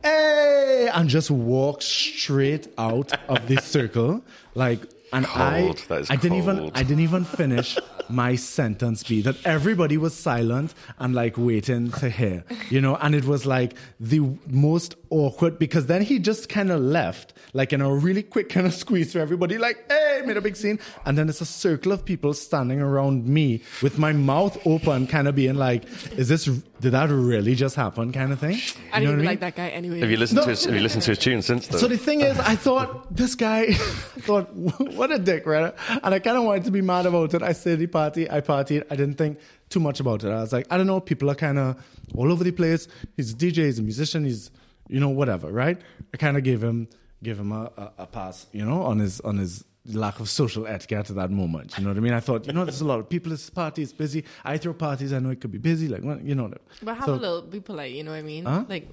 "Hey!" 0.03 0.89
and 0.93 1.09
just 1.09 1.31
walk 1.31 1.81
straight 1.81 2.67
out 2.77 3.11
of 3.29 3.47
this 3.47 3.63
circle, 3.65 4.21
like. 4.55 4.81
And 5.13 5.25
Cold. 5.25 5.83
I, 5.89 6.05
I 6.09 6.15
didn't 6.15 6.37
even. 6.37 6.71
I 6.73 6.83
didn't 6.83 7.01
even 7.01 7.25
finish 7.25 7.77
my 8.07 8.35
sentence. 8.35 9.03
Be 9.03 9.21
that 9.23 9.35
everybody 9.45 9.97
was 9.97 10.13
silent 10.13 10.73
and 10.99 11.13
like 11.13 11.37
waiting 11.37 11.91
to 11.91 12.09
hear, 12.09 12.45
you 12.69 12.79
know. 12.79 12.95
And 12.95 13.13
it 13.13 13.25
was 13.25 13.45
like 13.45 13.73
the 13.99 14.21
most 14.47 14.95
awkward 15.11 15.59
because 15.59 15.85
then 15.85 16.01
he 16.01 16.17
just 16.17 16.49
kind 16.49 16.71
of 16.71 16.81
left, 16.81 17.33
like 17.53 17.73
in 17.73 17.81
a 17.81 17.93
really 17.93 18.23
quick 18.23 18.49
kind 18.49 18.65
of 18.65 18.73
squeeze 18.83 19.13
for 19.13 19.19
everybody, 19.19 19.57
like 19.59 19.85
hey, 19.91 20.23
made 20.25 20.37
a 20.37 20.41
big 20.41 20.55
scene. 20.55 20.79
And 21.05 21.17
then 21.17 21.29
it's 21.29 21.41
a 21.41 21.45
circle 21.45 21.91
of 21.91 22.03
people 22.03 22.33
standing 22.33 22.81
around 22.81 23.27
me 23.27 23.61
with 23.83 23.99
my 23.99 24.13
mouth 24.13 24.57
open, 24.65 25.05
kind 25.07 25.27
of 25.27 25.35
being 25.35 25.55
like, 25.55 25.83
"Is 26.17 26.29
this? 26.29 26.45
Did 26.45 26.93
that 26.93 27.09
really 27.09 27.53
just 27.55 27.75
happen?" 27.75 28.11
Kind 28.11 28.31
of 28.33 28.39
thing. 28.39 28.55
I 28.55 28.57
You 28.57 28.61
know 28.61 28.61
didn't 28.61 29.03
what 29.03 29.07
even 29.09 29.17
mean? 29.19 29.25
like 29.27 29.39
that 29.41 29.55
guy 29.55 29.67
anyway. 29.69 29.99
Have 29.99 30.09
you 30.11 30.17
listened 30.17 30.37
No. 30.37 30.43
to 30.45 30.49
his, 30.49 30.65
have 30.65 30.73
you 30.75 30.81
listened 30.81 31.03
to 31.03 31.11
his 31.11 31.17
tune 31.19 31.41
since 31.41 31.67
then? 31.67 31.79
So 31.79 31.87
the 31.87 31.97
thing 31.97 32.21
is, 32.21 32.39
I 32.39 32.55
thought 32.55 33.13
this 33.15 33.35
guy, 33.35 33.61
I 33.69 33.73
thought, 33.73 34.49
what 34.55 35.11
a 35.11 35.19
dick, 35.19 35.45
right? 35.45 35.73
And 36.03 36.13
I 36.15 36.19
kind 36.19 36.37
of 36.37 36.43
wanted 36.45 36.63
to 36.65 36.71
be 36.71 36.81
mad 36.81 37.05
about 37.05 37.33
it. 37.33 37.43
I 37.43 37.51
said 37.51 37.79
the 37.79 37.87
party, 37.87 38.29
I 38.31 38.41
partied. 38.41 38.85
I 38.89 38.95
didn't 38.95 39.15
think 39.17 39.39
too 39.69 39.79
much 39.79 39.99
about 39.99 40.23
it. 40.23 40.29
I 40.29 40.41
was 40.41 40.53
like, 40.53 40.67
I 40.71 40.77
don't 40.77 40.87
know, 40.87 40.99
people 40.99 41.29
are 41.29 41.35
kind 41.35 41.59
of 41.59 41.75
all 42.15 42.31
over 42.31 42.43
the 42.43 42.51
place. 42.51 42.87
He's 43.17 43.31
a 43.31 43.35
DJ, 43.35 43.65
he's 43.65 43.79
a 43.79 43.83
musician, 43.83 44.25
he's, 44.25 44.51
you 44.87 44.99
know, 44.99 45.09
whatever, 45.09 45.51
right? 45.51 45.79
I 46.13 46.17
kind 46.17 46.37
of 46.37 46.43
gave 46.43 46.63
him, 46.63 46.87
gave 47.23 47.39
him 47.39 47.51
a, 47.51 47.71
a, 47.77 47.91
a 47.99 48.07
pass, 48.07 48.47
you 48.51 48.65
know, 48.65 48.81
on 48.83 48.99
his, 48.99 49.21
on 49.21 49.37
his 49.37 49.63
lack 49.87 50.19
of 50.19 50.29
social 50.29 50.67
etiquette 50.67 51.09
at 51.09 51.15
that 51.15 51.31
moment. 51.31 51.75
You 51.75 51.83
know 51.83 51.89
what 51.89 51.97
I 51.97 52.01
mean? 52.01 52.13
I 52.13 52.19
thought, 52.19 52.45
you 52.45 52.53
know, 52.53 52.63
there's 52.65 52.81
a 52.81 52.85
lot 52.85 52.99
of 52.99 53.09
people, 53.09 53.31
this 53.31 53.49
party 53.49 53.81
is 53.81 53.91
busy. 53.91 54.23
I 54.45 54.57
throw 54.59 54.73
parties, 54.73 55.11
I 55.11 55.17
know 55.17 55.31
it 55.31 55.41
could 55.41 55.51
be 55.51 55.57
busy, 55.57 55.87
like, 55.87 56.01
well, 56.03 56.19
you 56.21 56.35
know. 56.35 56.53
But 56.83 56.97
have 56.97 57.05
So- 57.05 57.13
a 57.13 57.15
little, 57.15 57.41
be 57.41 57.59
polite. 57.61 57.91
You 57.93 58.03
know 58.03 58.11
what 58.11 58.17
I 58.17 58.21
mean? 58.21 58.45
Huh? 58.45 58.65
Like, 58.69 58.87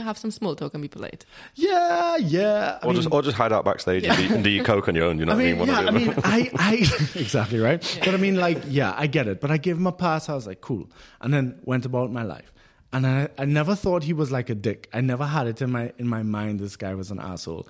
have 0.00 0.18
some 0.18 0.32
small 0.32 0.56
talk 0.56 0.74
and 0.74 0.82
be 0.82 0.88
polite. 0.88 1.24
Yeah, 1.54 2.16
yeah. 2.16 2.78
I 2.82 2.86
or 2.86 2.92
mean- 2.92 3.02
just 3.02 3.12
or 3.12 3.22
just 3.22 3.36
hide 3.36 3.52
out 3.52 3.64
backstage 3.64 4.02
and, 4.04 4.16
do, 4.28 4.34
and 4.34 4.42
do 4.44 4.50
your 4.50 4.64
coke 4.64 4.88
on 4.88 4.96
your 4.96 5.04
own. 5.04 5.18
You 5.20 5.26
know 5.26 5.32
I 5.32 5.36
what 5.36 5.44
I 5.44 5.46
mean, 5.52 5.58
mean? 5.58 5.68
Yeah, 5.68 5.78
I 5.78 5.90
mean. 5.92 6.14
I, 6.24 6.50
I, 6.56 6.72
exactly 7.14 7.60
right. 7.60 8.00
But 8.04 8.14
I 8.14 8.16
mean, 8.16 8.34
like, 8.36 8.62
yeah, 8.66 8.94
I 8.96 9.06
get 9.06 9.28
it. 9.28 9.40
But 9.40 9.52
I 9.52 9.58
gave 9.58 9.76
him 9.76 9.86
a 9.86 9.92
pass. 9.92 10.28
I 10.28 10.34
was 10.34 10.46
like, 10.48 10.60
cool, 10.60 10.88
and 11.20 11.32
then 11.32 11.60
went 11.64 11.86
about 11.86 12.10
my 12.10 12.24
life. 12.24 12.52
And 12.92 13.06
I, 13.06 13.28
I 13.36 13.44
never 13.44 13.74
thought 13.74 14.04
he 14.04 14.12
was 14.12 14.30
like 14.30 14.48
a 14.48 14.54
dick. 14.54 14.88
I 14.92 15.00
never 15.00 15.26
had 15.26 15.46
it 15.46 15.60
in 15.60 15.70
my 15.70 15.92
in 15.98 16.08
my 16.08 16.22
mind. 16.22 16.60
This 16.60 16.76
guy 16.76 16.94
was 16.94 17.10
an 17.10 17.20
asshole. 17.20 17.68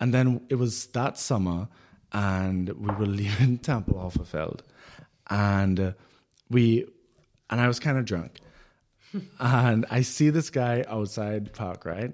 And 0.00 0.12
then 0.12 0.40
it 0.48 0.56
was 0.56 0.86
that 0.88 1.18
summer, 1.18 1.68
and 2.12 2.68
we 2.70 2.94
were 2.94 3.06
leaving 3.20 3.58
Tempelhoferfeld, 3.58 4.60
and 5.30 5.80
uh, 5.80 5.92
we, 6.50 6.84
and 7.50 7.60
I 7.60 7.68
was 7.68 7.78
kind 7.78 7.98
of 7.98 8.04
drunk, 8.04 8.40
and 9.40 9.86
I 9.90 10.02
see 10.02 10.30
this 10.30 10.50
guy 10.50 10.84
outside 10.88 11.52
park, 11.52 11.84
right, 11.84 12.12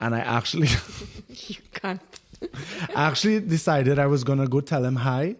and 0.00 0.14
I 0.14 0.20
actually. 0.20 0.68
you 1.28 1.56
can't. 1.72 2.00
I 2.96 3.08
actually 3.08 3.40
decided 3.40 3.98
I 3.98 4.06
was 4.06 4.24
gonna 4.24 4.48
go 4.48 4.60
tell 4.60 4.84
him 4.84 4.96
hi, 4.96 5.36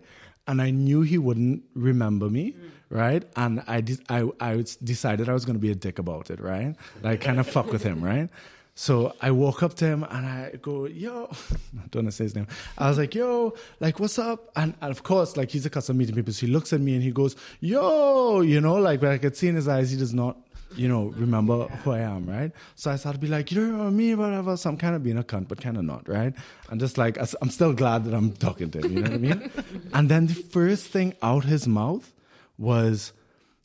and 0.46 0.60
I 0.60 0.70
knew 0.70 1.00
he 1.02 1.18
wouldn't 1.18 1.62
remember 1.74 2.28
me, 2.28 2.54
right? 2.90 3.22
And 3.36 3.62
I 3.66 3.80
de- 3.80 3.98
I 4.08 4.28
I 4.40 4.64
decided 4.82 5.28
I 5.28 5.32
was 5.32 5.44
gonna 5.44 5.58
be 5.58 5.70
a 5.70 5.74
dick 5.74 5.98
about 5.98 6.30
it, 6.30 6.40
right? 6.40 6.74
Like 7.02 7.20
kind 7.22 7.40
of 7.40 7.48
fuck 7.48 7.72
with 7.72 7.82
him, 7.82 8.02
right? 8.02 8.28
So 8.74 9.14
I 9.20 9.30
walk 9.30 9.62
up 9.62 9.74
to 9.74 9.86
him 9.86 10.04
and 10.04 10.26
I 10.26 10.52
go, 10.60 10.86
"Yo," 10.86 11.24
I 11.32 11.86
don't 11.90 12.04
want 12.04 12.08
to 12.08 12.12
say 12.12 12.24
his 12.24 12.34
name. 12.34 12.46
I 12.78 12.88
was 12.88 12.98
like, 12.98 13.14
"Yo, 13.14 13.54
like, 13.78 14.00
what's 14.00 14.18
up?" 14.18 14.50
And, 14.56 14.74
and 14.80 14.90
of 14.90 15.02
course, 15.02 15.36
like 15.36 15.50
he's 15.50 15.66
accustomed 15.66 15.96
to 15.96 15.98
meeting 15.98 16.14
people, 16.14 16.32
so 16.32 16.46
he 16.46 16.52
looks 16.52 16.72
at 16.72 16.80
me 16.80 16.94
and 16.94 17.02
he 17.02 17.10
goes, 17.10 17.36
"Yo," 17.60 18.40
you 18.40 18.60
know, 18.60 18.76
like 18.76 19.00
but 19.00 19.10
I 19.10 19.18
could 19.18 19.36
see 19.36 19.48
in 19.48 19.54
his 19.54 19.68
eyes 19.68 19.90
he 19.90 19.96
does 19.96 20.14
not 20.14 20.36
you 20.76 20.86
know, 20.88 21.06
remember 21.16 21.66
who 21.82 21.90
I 21.90 21.98
am, 21.98 22.26
right? 22.26 22.52
So 22.76 22.92
I 22.92 22.96
started 22.96 23.20
to 23.20 23.26
be 23.26 23.28
like, 23.28 23.50
you 23.50 23.60
don't 23.60 23.72
remember 23.72 23.90
me, 23.90 24.14
whatever. 24.14 24.56
So 24.56 24.70
I'm 24.70 24.76
kind 24.76 24.94
of 24.94 25.02
being 25.02 25.18
a 25.18 25.24
cunt, 25.24 25.48
but 25.48 25.60
kind 25.60 25.76
of 25.76 25.82
not, 25.82 26.08
right? 26.08 26.32
And 26.68 26.78
just 26.78 26.96
like, 26.96 27.18
I'm 27.42 27.50
still 27.50 27.72
glad 27.72 28.04
that 28.04 28.14
I'm 28.14 28.30
talking 28.34 28.70
to 28.70 28.78
him, 28.78 28.92
you 28.92 29.00
know 29.00 29.10
what 29.10 29.14
I 29.14 29.18
mean? 29.18 29.50
and 29.92 30.08
then 30.08 30.28
the 30.28 30.34
first 30.34 30.86
thing 30.86 31.14
out 31.22 31.42
his 31.42 31.66
mouth 31.66 32.12
was, 32.60 33.12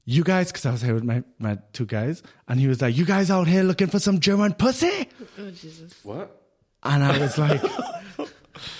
you 0.05 0.23
guys, 0.23 0.47
because 0.51 0.65
I 0.65 0.71
was 0.71 0.81
here 0.81 0.93
with 0.95 1.03
my, 1.03 1.23
my 1.37 1.59
two 1.73 1.85
guys, 1.85 2.23
and 2.47 2.59
he 2.59 2.67
was 2.67 2.81
like, 2.81 2.97
you 2.97 3.05
guys 3.05 3.29
out 3.29 3.47
here 3.47 3.61
looking 3.61 3.87
for 3.87 3.99
some 3.99 4.19
German 4.19 4.53
pussy? 4.53 5.09
Oh 5.37 5.51
Jesus! 5.51 5.93
what? 6.03 6.41
And 6.81 7.03
I 7.03 7.17
was 7.19 7.37
like, 7.37 7.61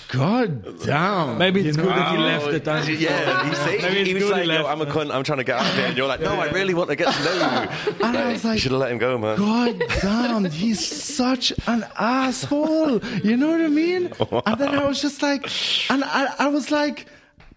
God 0.08 0.80
damn. 0.84 1.36
Maybe 1.38 1.66
it's 1.66 1.76
You 1.76 1.82
good 1.82 1.90
know? 1.90 1.96
that 1.96 2.12
he 2.12 2.22
left 2.22 2.50
the 2.50 2.60
time. 2.60 2.88
Yeah, 2.88 3.48
he, 3.48 3.54
say, 3.56 3.78
Maybe 3.82 4.00
it's 4.00 4.08
he 4.08 4.14
was 4.14 4.30
like, 4.30 4.44
he 4.44 4.52
Yo. 4.52 4.64
I'm 4.66 4.80
a 4.80 4.86
cunt, 4.86 5.12
I'm 5.12 5.24
trying 5.24 5.38
to 5.38 5.44
get 5.44 5.58
out 5.58 5.66
of 5.66 5.74
here. 5.74 5.86
And 5.86 5.96
you're 5.96 6.06
like, 6.06 6.20
no, 6.20 6.34
I 6.34 6.48
really 6.50 6.72
want 6.72 6.88
to 6.90 6.96
get 6.96 7.12
to 7.12 7.24
know 7.24 7.34
you. 7.34 8.04
And 8.04 8.16
I 8.16 8.32
was 8.32 8.44
like, 8.44 8.44
you 8.44 8.50
like, 8.50 8.58
should 8.60 8.72
have 8.72 8.80
let 8.80 8.92
him 8.92 8.98
go, 8.98 9.18
man. 9.18 9.36
God 9.36 9.82
damn, 10.00 10.44
he's 10.46 10.86
such 10.86 11.52
an 11.66 11.84
asshole. 11.98 13.04
You 13.04 13.36
know 13.36 13.50
what 13.50 13.60
I 13.60 13.68
mean? 13.68 14.12
And 14.46 14.58
then 14.60 14.74
I 14.74 14.86
was 14.86 15.02
just 15.02 15.20
like, 15.20 15.42
and 15.90 16.04
I, 16.04 16.32
I 16.38 16.48
was 16.48 16.70
like, 16.70 17.06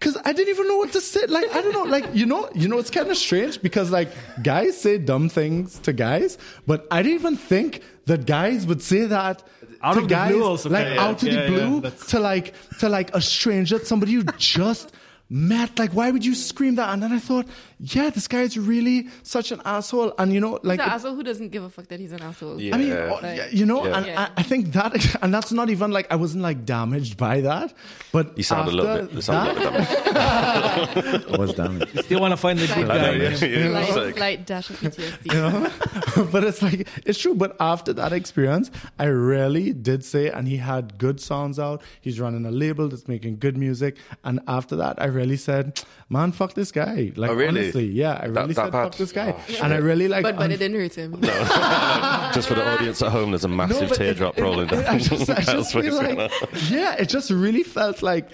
because 0.00 0.16
I 0.24 0.32
didn't 0.32 0.48
even 0.48 0.66
know 0.66 0.78
what 0.78 0.92
to 0.92 1.00
say. 1.00 1.26
Like, 1.26 1.54
I 1.54 1.60
don't 1.60 1.72
know. 1.74 1.82
Like, 1.82 2.06
you 2.14 2.24
know, 2.26 2.48
you 2.54 2.66
know, 2.68 2.78
it's 2.78 2.90
kind 2.90 3.08
of 3.10 3.16
strange 3.18 3.60
because 3.62 3.90
like 3.90 4.08
guys 4.42 4.80
say 4.80 4.96
dumb 4.98 5.28
things 5.28 5.78
to 5.80 5.92
guys, 5.92 6.38
but 6.66 6.86
I 6.90 7.02
didn't 7.02 7.18
even 7.20 7.36
think 7.36 7.82
that 8.06 8.24
guys 8.26 8.66
would 8.66 8.82
say 8.82 9.04
that 9.06 9.42
Out 9.82 9.92
to 9.94 9.98
of 10.00 10.08
the 10.08 10.14
guys, 10.14 10.32
blue 10.32 10.44
also, 10.44 10.70
like 10.70 10.86
okay, 10.86 10.94
yeah, 10.94 11.02
out 11.02 11.22
of 11.22 11.28
yeah, 11.28 11.34
the 11.34 11.52
yeah, 11.52 11.68
blue 11.68 11.90
to 12.08 12.18
like 12.18 12.54
to 12.78 12.88
like 12.88 13.14
a 13.14 13.20
stranger, 13.20 13.78
somebody 13.84 14.12
you 14.12 14.22
just 14.38 14.92
met. 15.28 15.78
Like, 15.78 15.92
why 15.92 16.10
would 16.10 16.24
you 16.24 16.34
scream 16.34 16.76
that? 16.76 16.88
And 16.92 17.02
then 17.02 17.12
I 17.12 17.18
thought, 17.18 17.46
yeah, 17.82 18.10
this 18.10 18.28
guy's 18.28 18.58
really 18.58 19.08
such 19.22 19.52
an 19.52 19.60
asshole. 19.64 20.12
And 20.18 20.32
you 20.32 20.40
know, 20.40 20.58
like 20.62 20.78
the 20.78 20.84
it- 20.84 20.88
asshole 20.88 21.14
who 21.14 21.22
doesn't 21.22 21.48
give 21.48 21.62
a 21.62 21.70
fuck 21.70 21.88
that 21.88 21.98
he's 22.00 22.12
an 22.12 22.20
asshole. 22.22 22.60
Yeah. 22.60 22.74
I 22.74 22.78
mean, 22.78 22.92
oh, 22.92 23.18
Like- 23.22 23.52
you 23.52 23.64
know, 23.66 23.86
Yeah. 23.86 23.96
and 23.96 24.06
Yeah. 24.06 24.28
I, 24.36 24.40
I 24.40 24.42
think 24.42 24.72
that, 24.72 25.16
and 25.22 25.32
that's 25.32 25.50
not 25.52 25.70
even 25.70 25.90
like 25.90 26.06
I 26.12 26.16
wasn't 26.16 26.42
like 26.42 26.64
damaged 26.64 27.16
by 27.16 27.40
that, 27.42 27.72
but 28.12 28.36
You 28.36 28.42
sound 28.44 28.68
a 28.68 28.72
little 28.72 28.90
after 28.90 29.06
bit. 29.06 29.14
You 29.14 29.20
sound 29.22 29.48
a 29.48 29.54
that- 29.54 29.72
little 29.72 29.78
bit 29.80 30.14
damaged. 30.14 31.26
I 31.34 31.36
was 31.38 31.54
damaged. 31.54 31.94
You 31.94 32.02
Still 32.02 32.20
want 32.20 32.32
to 32.32 32.36
find 32.36 32.58
the 32.58 32.66
good 32.66 32.90
I 32.90 32.94
I 32.94 33.16
know, 33.18 33.30
guy. 33.30 33.46
yeah, 33.46 33.46
yeah, 33.46 33.68
Light, 33.68 33.88
it's 33.88 33.96
like- 33.96 34.18
light 34.20 34.46
dash 34.46 34.70
of 34.70 34.76
PTSD. 34.80 35.26
You 35.32 35.40
know? 35.40 36.28
but 36.32 36.44
it's 36.44 36.62
like 36.62 36.88
it's 37.06 37.18
true. 37.18 37.34
But 37.34 37.56
after 37.60 37.92
that 37.94 38.12
experience, 38.12 38.70
I 38.98 39.04
really 39.04 39.72
did 39.72 40.04
say, 40.04 40.28
and 40.28 40.46
he 40.48 40.56
had 40.58 40.98
good 40.98 41.20
songs 41.20 41.58
out. 41.58 41.82
He's 42.00 42.18
running 42.20 42.44
a 42.46 42.50
label 42.50 42.88
that's 42.88 43.08
making 43.08 43.38
good 43.38 43.56
music. 43.56 43.96
And 44.24 44.40
after 44.48 44.76
that, 44.76 45.00
I 45.00 45.06
really 45.06 45.36
said, 45.36 45.80
"Man, 46.10 46.32
fuck 46.32 46.52
this 46.54 46.70
guy." 46.72 47.12
Like 47.16 47.30
Oh, 47.30 47.34
really? 47.34 47.60
honestly, 47.60 47.86
yeah, 47.86 48.18
I 48.20 48.26
That- 48.28 48.30
really 48.42 48.54
that 48.54 48.64
said, 48.64 48.72
bad? 48.72 48.82
"Fuck 48.84 48.96
this 48.96 49.12
guy," 49.12 49.34
Oh, 49.38 49.54
and 49.64 49.72
I 49.72 49.76
really 49.78 50.08
like. 50.08 50.22
but 50.24 50.36
but 50.36 50.42
un- 50.44 50.52
it 50.52 50.58
didn't 50.58 50.78
hurt 50.78 50.94
him. 50.94 51.12
Just 52.34 52.48
for 52.48 52.54
the 52.54 52.66
audience 52.68 53.00
at 53.02 53.10
home, 53.12 53.30
there's 53.30 53.44
a 53.44 53.48
massive 53.48 53.88
but 53.88 53.92
it- 54.00 54.04
teardrop 54.04 54.36
it- 54.38 54.42
rolling 54.42 54.66
down. 54.68 54.84
I 54.94 54.98
just, 54.98 55.30
I 55.30 55.40
just 55.40 55.72
face 55.72 55.84
feel 55.84 55.94
like, 55.94 56.30
yeah, 56.70 56.96
it 56.98 57.08
just 57.08 57.30
really 57.30 57.62
felt 57.62 58.02
like 58.02 58.28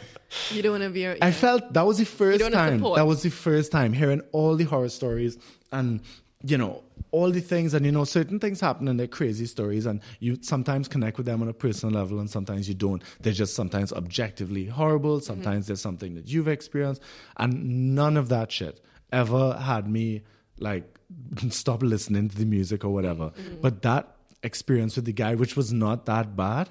You 0.51 0.62
don't 0.62 0.73
want 0.73 0.85
to 0.85 0.90
be. 0.90 1.07
I 1.23 1.31
felt 1.31 1.73
that 1.74 1.86
was 1.86 1.98
the 1.98 2.05
first 2.05 2.40
don't 2.40 2.53
time. 2.53 2.78
support. 2.78 2.97
That 2.97 3.07
was 3.07 3.23
the 3.23 3.31
first 3.31 3.70
time 3.73 3.93
hearing 3.93 4.23
all 4.32 4.57
the 4.57 4.65
horror 4.65 4.89
stories 4.89 5.39
and 5.73 6.01
you 6.47 6.59
know 6.59 6.82
all 7.10 7.31
the 7.31 7.40
things 7.40 7.73
and 7.74 7.86
you 7.86 7.93
know 7.93 8.05
certain 8.05 8.39
things 8.39 8.60
happen 8.60 8.89
and 8.89 8.98
they're 8.98 9.06
crazy 9.06 9.47
stories 9.47 9.86
and 9.86 10.01
you 10.20 10.39
sometimes 10.43 10.89
connect 10.89 11.16
with 11.16 11.27
them 11.27 11.43
on 11.43 11.48
a 11.48 11.52
personal 11.52 11.94
level 11.94 12.18
and 12.18 12.28
sometimes 12.28 12.68
you 12.68 12.74
don't. 12.74 13.02
They're 13.20 13.32
just 13.32 13.55
sometimes 13.55 13.93
objectively 13.93 14.66
horrible. 14.66 15.16
Mm-hmm. 15.16 15.24
Sometimes 15.24 15.66
there's 15.66 15.81
something 15.81 16.14
that 16.14 16.28
you've 16.28 16.48
experienced 16.48 17.02
and 17.36 17.94
none 17.94 18.16
of 18.16 18.28
that 18.28 18.52
shit 18.52 18.81
ever 19.12 19.55
had 19.55 19.89
me 19.89 20.23
like 20.59 20.98
stop 21.51 21.82
listening 21.82 22.28
to 22.28 22.36
the 22.36 22.47
music 22.47 22.85
or 22.85 22.90
whatever. 22.90 23.31
Mm-hmm. 23.31 23.60
But 23.60 23.82
that 23.82 24.16
experience 24.43 24.97
with 24.97 25.05
the 25.05 25.12
guy, 25.12 25.35
which 25.35 25.56
was 25.56 25.73
not 25.73 26.06
that 26.06 26.36
bad, 26.36 26.68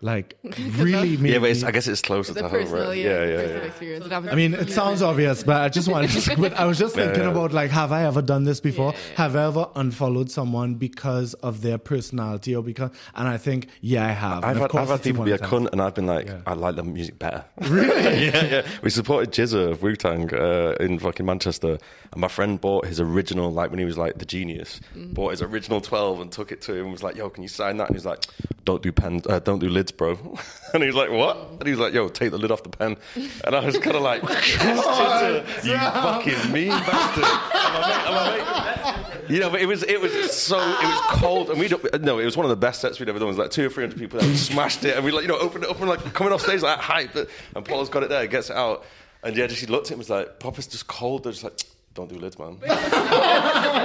like 0.00 0.38
really 0.76 1.16
made 1.16 1.32
Yeah, 1.32 1.38
but 1.40 1.50
it's, 1.50 1.64
I 1.64 1.70
guess 1.72 1.88
it's 1.88 2.00
closer 2.02 2.30
It's 2.32 2.40
to 2.40 2.48
home, 2.48 2.60
personal, 2.62 2.88
right? 2.88 2.98
yeah, 2.98 3.24
yeah, 3.24 3.24
yeah. 3.24 3.40
yeah. 3.40 3.56
experience. 3.70 4.06
It 4.06 4.12
I 4.12 4.34
mean, 4.36 4.54
it 4.54 4.70
sounds 4.70 5.02
obvious, 5.02 5.42
but 5.42 5.60
I 5.60 5.68
just 5.68 5.88
wanted 5.88 6.10
to, 6.10 6.36
but 6.36 6.52
I 6.58 6.66
was 6.66 6.78
just 6.78 6.94
thinking 6.94 7.22
yeah. 7.22 7.30
about 7.30 7.52
like, 7.52 7.70
have 7.72 7.90
I 7.90 8.04
ever 8.04 8.22
done 8.22 8.44
this 8.44 8.60
before? 8.60 8.94
Have 9.16 9.34
I 9.34 9.46
ever 9.46 9.68
unfollowed 9.74 10.30
someone 10.30 10.74
because 10.76 11.34
of 11.34 11.62
their 11.62 11.78
personality 11.78 12.54
or 12.54 12.62
because, 12.62 12.90
and 13.16 13.26
I 13.26 13.38
think, 13.38 13.68
yeah, 13.80 14.06
I 14.06 14.10
have. 14.12 14.44
I've 14.44 14.50
And 14.50 14.56
of 14.58 14.62
had, 14.62 14.70
course 14.70 14.82
I've 14.82 14.88
had 14.88 14.94
it's 14.96 15.04
the 15.04 15.10
people 15.10 15.24
be 15.24 15.32
a 15.32 15.38
time. 15.38 15.50
cunt, 15.50 15.72
and 15.72 15.82
I've 15.82 15.94
been 15.94 16.06
like, 16.06 16.26
Yeah. 16.28 16.40
I 16.46 16.52
like 16.54 16.76
the 16.76 16.84
music 16.84 17.18
better. 17.18 17.44
Really? 17.68 18.26
yeah, 18.26 18.44
yeah. 18.44 18.66
We 18.82 18.90
supported 18.90 19.32
GZA 19.32 19.70
of 19.72 19.82
Wu 19.82 19.96
Tang 19.96 20.32
uh, 20.32 20.74
in 20.80 20.98
fucking 20.98 21.26
Manchester, 21.26 21.76
and 22.12 22.20
my 22.20 22.28
friend 22.28 22.60
bought 22.60 22.86
his 22.86 23.00
original, 23.00 23.52
like 23.52 23.70
when 23.70 23.78
he 23.78 23.84
was 23.84 23.98
like 23.98 24.18
the 24.18 24.24
genius, 24.26 24.80
Mm. 24.96 25.12
bought 25.14 25.30
his 25.30 25.42
original 25.42 25.80
twelve 25.80 26.20
and 26.20 26.30
took 26.32 26.52
it 26.52 26.60
to 26.62 26.72
him. 26.74 26.82
and 26.84 26.92
Was 26.92 27.02
like, 27.02 27.16
"Yo, 27.16 27.28
can 27.30 27.42
you 27.42 27.48
sign 27.48 27.76
that?" 27.78 27.88
And 27.88 27.96
he's 27.96 28.06
like, 28.06 28.24
"Don't 28.64 28.82
do 28.82 28.90
pen, 28.92 29.22
uh, 29.28 29.38
don't 29.40 29.58
do 29.58 29.68
lids, 29.88 29.92
bro." 29.92 30.38
and 30.74 30.82
he 30.82 30.86
was 30.86 30.96
like, 30.96 31.10
"What?" 31.10 31.36
And 31.58 31.64
he 31.64 31.70
was 31.70 31.80
like, 31.80 31.92
"Yo, 31.92 32.08
take 32.08 32.30
the 32.30 32.38
lid 32.38 32.50
off 32.50 32.62
the 32.62 32.68
pen." 32.68 32.96
And 33.44 33.54
I 33.54 33.64
was 33.64 33.78
kind 33.78 33.96
of 33.96 34.02
like, 34.02 34.22
"GZA, 34.22 35.64
"You 35.64 35.76
fucking 35.78 36.52
mean 36.52 36.68
bastard!" 36.70 37.24
And 37.24 37.74
my 37.74 37.88
mate- 37.88 38.06
and 38.06 38.14
my 38.14 38.94
mate- 39.24 39.30
you 39.30 39.40
know, 39.40 39.50
but 39.50 39.60
it 39.60 39.66
was 39.66 39.82
it 39.82 40.00
was 40.00 40.12
so 40.32 40.58
it 40.58 40.84
was 40.84 41.00
cold, 41.20 41.50
and 41.50 41.58
we 41.58 41.68
don't 41.68 42.02
no, 42.02 42.18
it 42.18 42.24
was 42.24 42.36
one 42.36 42.46
of 42.46 42.50
the 42.50 42.56
best 42.56 42.80
sets 42.80 42.98
we'd 42.98 43.08
ever 43.08 43.18
done. 43.18 43.26
It 43.28 43.32
was 43.32 43.38
like 43.38 43.50
two 43.50 43.66
or 43.66 43.68
three 43.70 43.84
hundred 43.84 43.98
people 43.98 44.20
that 44.20 44.36
smashed 44.36 44.84
it, 44.84 44.96
and 44.96 45.04
we 45.04 45.10
like 45.10 45.22
you 45.22 45.28
know 45.28 45.38
opened 45.38 45.64
it 45.64 45.70
up 45.70 45.78
and 45.80 45.88
like 45.88 46.00
coming 46.14 46.32
off 46.32 46.40
stage 46.42 46.62
like 46.62 46.78
hype, 46.78 47.14
and 47.14 47.64
Paul's 47.64 47.88
got 47.90 48.02
it 48.02 48.08
there, 48.08 48.26
gets 48.26 48.48
it 48.50 48.56
out, 48.56 48.84
and 49.22 49.36
yeah, 49.36 49.46
just 49.46 49.60
he 49.60 49.66
looked 49.66 49.86
at 49.86 49.90
him 49.90 49.94
and 49.94 49.98
was 50.00 50.10
like, 50.10 50.40
"Papa's 50.40 50.66
just 50.66 50.86
cold." 50.86 51.24
They're 51.24 51.32
just 51.32 51.44
like, 51.44 51.58
"Don't 51.98 52.08
do 52.14 52.18
lids, 52.24 52.38
man." 52.38 52.56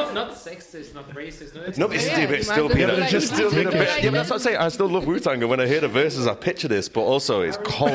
It's 0.04 0.14
not 0.14 0.32
sexist, 0.48 0.94
not 0.94 1.10
racist. 1.16 1.56
No, 1.56 1.62
it's 1.64 1.78
No, 1.78 1.86
it's 1.88 2.06
Yeah, 2.06 2.14
still, 2.14 2.30
you 2.30 2.36
it's 2.36 2.48
still 2.48 2.72
as 2.72 2.76
a, 2.98 3.02
like- 3.02 3.10
just 3.10 3.28
still 3.34 3.52
been 3.52 3.68
a 3.68 3.72
bit. 3.72 4.04
Yeah, 4.04 4.12
but 4.12 4.18
that's 4.18 4.30
what 4.30 4.42
I 4.42 4.44
say. 4.44 4.56
I 4.56 4.70
still 4.70 4.88
love 4.88 5.06
Wu 5.08 5.20
Tang, 5.20 5.42
and 5.42 5.50
when 5.50 5.60
I 5.60 5.66
hear 5.68 5.82
the 5.82 5.88
verses, 5.88 6.28
I 6.28 6.36
picture 6.36 6.68
this, 6.68 6.88
but 6.90 7.02
also 7.02 7.42
it's 7.42 7.58
cold. 7.64 7.92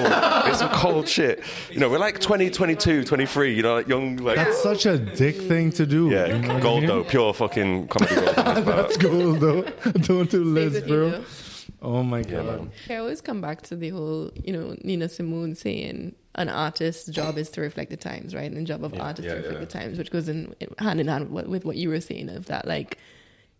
it's 0.49 0.59
some 0.59 0.71
cold 0.71 1.09
shit. 1.09 1.43
You 1.71 1.79
know, 1.81 1.89
we're 1.89 1.99
like 2.09 2.19
20, 2.21 2.51
22, 2.51 3.05
23. 3.05 3.55
You 3.55 3.63
know, 3.63 3.75
like 3.77 3.89
young, 3.89 4.17
like 4.17 4.37
That's 4.37 4.61
such 4.63 4.87
a 4.87 4.99
dick 4.99 5.37
thing 5.37 5.71
to 5.73 5.87
do. 5.87 6.11
yeah, 6.11 6.27
you 6.27 6.39
know 6.41 6.49
what 6.49 6.57
I 6.57 6.61
gold 6.61 6.81
mean? 6.81 6.89
though, 6.89 7.05
pure 7.05 7.33
fucking 7.35 7.89
comedy 7.89 8.15
gold. 8.17 8.35
That's 8.67 8.97
gold 8.97 9.41
though. 9.41 9.63
Don't 10.11 10.31
do 10.31 10.43
lids, 10.45 10.81
bro. 10.81 11.11
though. 11.11 11.25
Oh 11.81 12.03
my 12.03 12.23
god. 12.23 12.47
man. 12.47 12.71
I 12.91 12.97
always 12.97 13.21
come 13.21 13.41
back 13.41 13.63
to 13.63 13.77
the 13.77 13.91
whole, 13.91 14.33
you 14.35 14.53
know, 14.53 14.75
Nina 14.83 15.09
Simone 15.09 15.55
saying 15.55 16.15
an 16.39 16.49
artist's 16.49 17.09
job 17.11 17.37
is 17.37 17.51
to 17.51 17.61
reflect 17.61 17.91
the 17.91 17.97
times, 17.97 18.35
right? 18.35 18.51
And 18.51 18.57
the 18.57 18.65
job 18.65 18.83
of 18.85 18.95
Yeah, 18.95 19.03
artists 19.03 19.27
yeah, 19.27 19.33
to 19.33 19.37
reflect 19.39 19.55
yeah. 19.61 19.65
the 19.67 19.67
times, 19.67 19.99
which 19.99 20.11
goes 20.11 20.29
in 20.29 20.55
hand 20.79 21.01
in 21.01 21.09
hand 21.09 21.31
with 21.31 21.65
what, 21.65 21.77
you 21.77 21.91
were 21.91 22.01
saying 22.01 22.31
of 22.31 22.47
that, 22.47 22.67
like, 22.67 22.97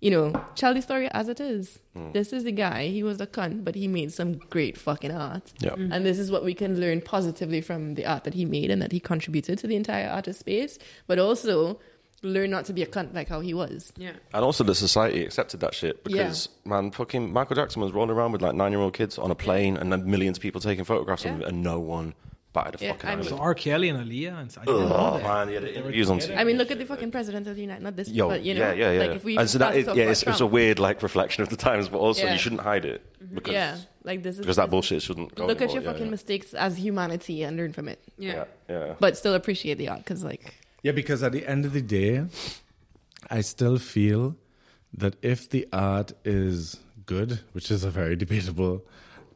you 0.01 0.11
know, 0.11 0.33
tell 0.55 0.73
the 0.75 0.81
story 0.81 1.09
as 1.13 1.29
it 1.29 1.41
is. 1.41 1.81
Hmm. 1.95 2.13
This 2.13 2.33
is 2.33 2.45
the 2.45 2.53
guy. 2.53 2.87
He 2.87 3.03
was 3.03 3.21
a 3.21 3.27
cunt, 3.27 3.65
but 3.65 3.75
he 3.75 3.89
made 3.89 4.13
some 4.13 4.35
great 4.49 4.79
fucking 4.79 5.11
art. 5.11 5.53
Yeah. 5.59 5.75
And 5.75 6.07
this 6.07 6.19
is 6.19 6.31
what 6.31 6.45
we 6.45 6.55
can 6.55 6.81
learn 6.81 7.01
positively 7.01 7.61
from 7.61 7.95
the 7.97 8.07
art 8.07 8.23
that 8.25 8.35
he 8.35 8.45
made 8.45 8.71
and 8.71 8.81
that 8.81 8.93
he 8.93 9.01
contributed 9.01 9.59
to 9.59 9.67
the 9.67 9.75
entire 9.77 10.09
artist 10.09 10.39
space, 10.41 10.79
but 11.09 11.19
also 11.19 11.81
learn 12.23 12.51
not 12.51 12.65
to 12.65 12.73
be 12.73 12.83
a 12.83 12.87
cunt 12.87 13.15
like 13.15 13.29
how 13.29 13.41
he 13.41 13.55
was. 13.55 13.93
Yeah. 13.97 14.13
And 14.33 14.45
also 14.45 14.63
the 14.65 14.75
society 14.75 15.25
accepted 15.25 15.61
that 15.61 15.75
shit 15.75 16.03
because 16.05 16.49
man, 16.65 16.91
fucking 16.91 17.33
Michael 17.33 17.57
Jackson 17.57 17.83
was 17.83 17.93
rolling 17.93 18.11
around 18.11 18.33
with 18.33 18.43
like 18.43 18.55
nine 18.55 18.73
year 18.73 18.81
old 18.81 18.95
kids 18.95 19.19
on 19.19 19.31
a 19.31 19.37
plane 19.37 19.77
and 19.77 19.93
then 19.93 20.09
millions 20.11 20.39
of 20.39 20.43
people 20.43 20.61
taking 20.61 20.85
photographs 20.85 21.25
of 21.25 21.31
him 21.33 21.43
and 21.43 21.63
no 21.63 21.79
one 21.79 22.15
batted 22.59 22.81
a 22.81 22.85
Yeah, 22.85 22.93
fucking 22.93 23.09
I 23.09 23.13
eye. 23.13 23.17
mean- 23.17 23.29
So 23.29 23.37
R. 23.39 23.55
Kelly 23.55 23.89
and 23.89 23.99
Aaliyah. 24.05 24.41
And 24.41 24.57
I 24.61 24.65
didn't 24.65 24.89
know 24.89 24.97
Oh 24.97 25.19
that. 25.19 25.23
man, 25.23 25.49
yeah, 25.55 25.61
the 25.61 25.77
interviews 25.79 26.11
on. 26.11 26.21
I 26.37 26.45
mean, 26.45 26.57
look 26.59 26.71
at 26.71 26.79
the 26.79 26.87
fucking 26.87 27.11
president 27.11 27.47
of 27.47 27.55
the 27.57 27.63
United, 27.63 27.83
not 27.83 27.97
this, 27.97 28.09
Yo, 28.09 28.29
but 28.29 28.43
you 28.43 28.55
know, 28.55 28.61
yeah, 28.61 28.73
yeah, 28.83 28.93
yeah. 28.93 29.01
like 29.01 29.11
if 29.19 29.25
we 29.25 29.37
and 29.39 29.49
so 29.49 29.59
that 29.59 29.65
start 29.65 29.75
to 29.75 29.81
is, 29.81 29.87
talk 29.87 29.97
yeah, 29.97 30.03
about 30.05 30.11
it's, 30.13 30.23
it's 30.25 30.41
a 30.41 30.47
weird 30.47 30.79
like 30.79 31.03
reflection 31.03 31.43
of 31.43 31.49
the 31.49 31.57
times, 31.57 31.89
but 31.89 31.99
also 31.99 32.25
Yeah. 32.25 32.33
you 32.33 32.39
shouldn't 32.39 32.63
hide 32.63 32.85
it 32.85 33.01
mm-hmm. 33.23 33.35
because 33.37 33.53
yeah, 33.53 33.77
like 34.05 34.23
this 34.23 34.35
is 34.37 34.41
because 34.41 34.57
that 34.57 34.71
bullshit 34.71 35.03
shouldn't. 35.03 35.35
Go 35.35 35.47
Look 35.47 35.63
at 35.63 35.73
your 35.73 35.83
yeah, 35.83 35.91
fucking 35.91 36.07
yeah. 36.07 36.11
mistakes 36.19 36.55
as 36.55 36.77
humanity 36.77 37.43
and 37.45 37.57
learn 37.57 37.73
from 37.73 37.89
it, 37.89 38.01
Yeah. 38.19 38.45
Yeah, 38.69 38.87
yeah. 38.87 38.95
but 38.99 39.17
still 39.17 39.35
appreciate 39.35 39.79
the 39.79 39.89
art 39.89 40.01
because, 40.05 40.23
like, 40.25 40.55
Yeah, 40.83 40.93
because 40.93 41.23
at 41.23 41.33
the 41.33 41.45
end 41.47 41.65
of 41.65 41.73
the 41.73 41.83
day, 41.83 42.25
I 43.31 43.41
still 43.43 43.79
feel 43.79 44.37
that 44.97 45.17
if 45.23 45.49
the 45.51 45.67
art 45.73 46.13
is 46.25 46.79
good, 47.05 47.41
which 47.53 47.71
is 47.71 47.85
a 47.85 47.91
very 47.91 48.17
debatable, 48.17 48.85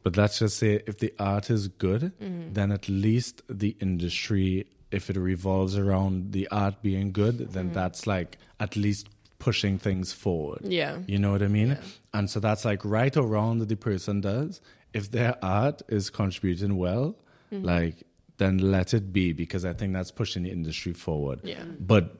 but 0.03 0.15
let's 0.17 0.39
just 0.39 0.57
say 0.57 0.81
if 0.85 0.99
the 0.99 1.13
art 1.17 1.49
is 1.49 1.67
good, 1.69 2.11
then 2.19 2.71
at 2.71 2.87
least 2.89 3.41
the 3.49 3.75
industry, 3.79 4.67
if 4.91 5.09
it 5.09 5.15
revolves 5.17 5.77
around 5.77 6.33
the 6.33 6.47
art 6.49 6.81
being 6.81 7.11
good, 7.11 7.53
then 7.53 7.71
that's 7.73 8.05
like 8.05 8.37
at 8.59 8.75
least 8.75 9.07
pushing 9.39 9.77
things 9.79 10.13
forward. 10.13 10.61
yeah, 10.63 10.99
You 11.07 11.17
know 11.19 11.31
what 11.31 11.41
I 11.41 11.47
mean? 11.47 11.77
And 12.13 12.29
so 12.29 12.39
that's 12.39 12.63
like 12.65 12.85
right 12.85 13.15
or 13.17 13.25
wrong 13.27 13.59
that 13.59 13.69
the 13.69 13.75
person 13.75 14.21
does. 14.21 14.61
If 14.93 15.09
their 15.11 15.35
art 15.43 15.81
is 15.89 16.09
contributing 16.09 16.77
well, 16.77 17.15
Mm-hmm. 17.51 17.65
like 17.65 18.03
then 18.37 18.57
let 18.57 18.93
it 18.95 19.13
be 19.13 19.31
because 19.31 19.63
I 19.63 19.73
think 19.73 19.93
that's 19.93 20.09
pushing 20.11 20.41
the 20.43 20.49
industry 20.51 20.91
forward. 20.93 21.41
Yeah. 21.43 21.63
But 21.79 22.15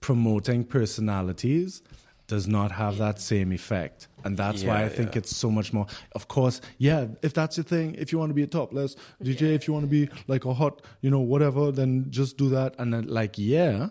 promoting 0.00 0.64
personalities 0.64 1.82
does 2.26 2.46
not 2.48 2.72
have 2.72 2.98
that 2.98 3.20
same 3.20 3.52
effect. 3.52 4.08
And 4.24 4.36
that's 4.36 4.64
why 4.64 4.84
I 4.84 4.88
think 4.88 5.14
yeah. 5.14 5.18
it's 5.18 5.36
so 5.36 5.50
much 5.50 5.72
more. 5.72 5.86
Of 6.12 6.28
course, 6.28 6.60
yeah, 6.78 7.06
if 7.22 7.34
that's 7.34 7.58
your 7.58 7.64
thing, 7.64 7.94
if 7.96 8.12
you 8.12 8.18
want 8.18 8.30
to 8.30 8.34
be 8.34 8.42
a 8.42 8.46
topless 8.46 8.96
DJ, 9.22 9.54
if 9.54 9.68
you 9.68 9.74
want 9.74 9.84
to 9.84 9.90
be 9.90 10.08
like 10.26 10.46
a 10.46 10.54
hot, 10.54 10.80
you 11.02 11.10
know, 11.10 11.20
whatever, 11.20 11.70
then 11.70 12.06
just 12.10 12.38
do 12.38 12.48
that. 12.50 12.74
And 12.78 12.92
then, 12.94 13.08
like, 13.08 13.36
yeah, 13.36 13.88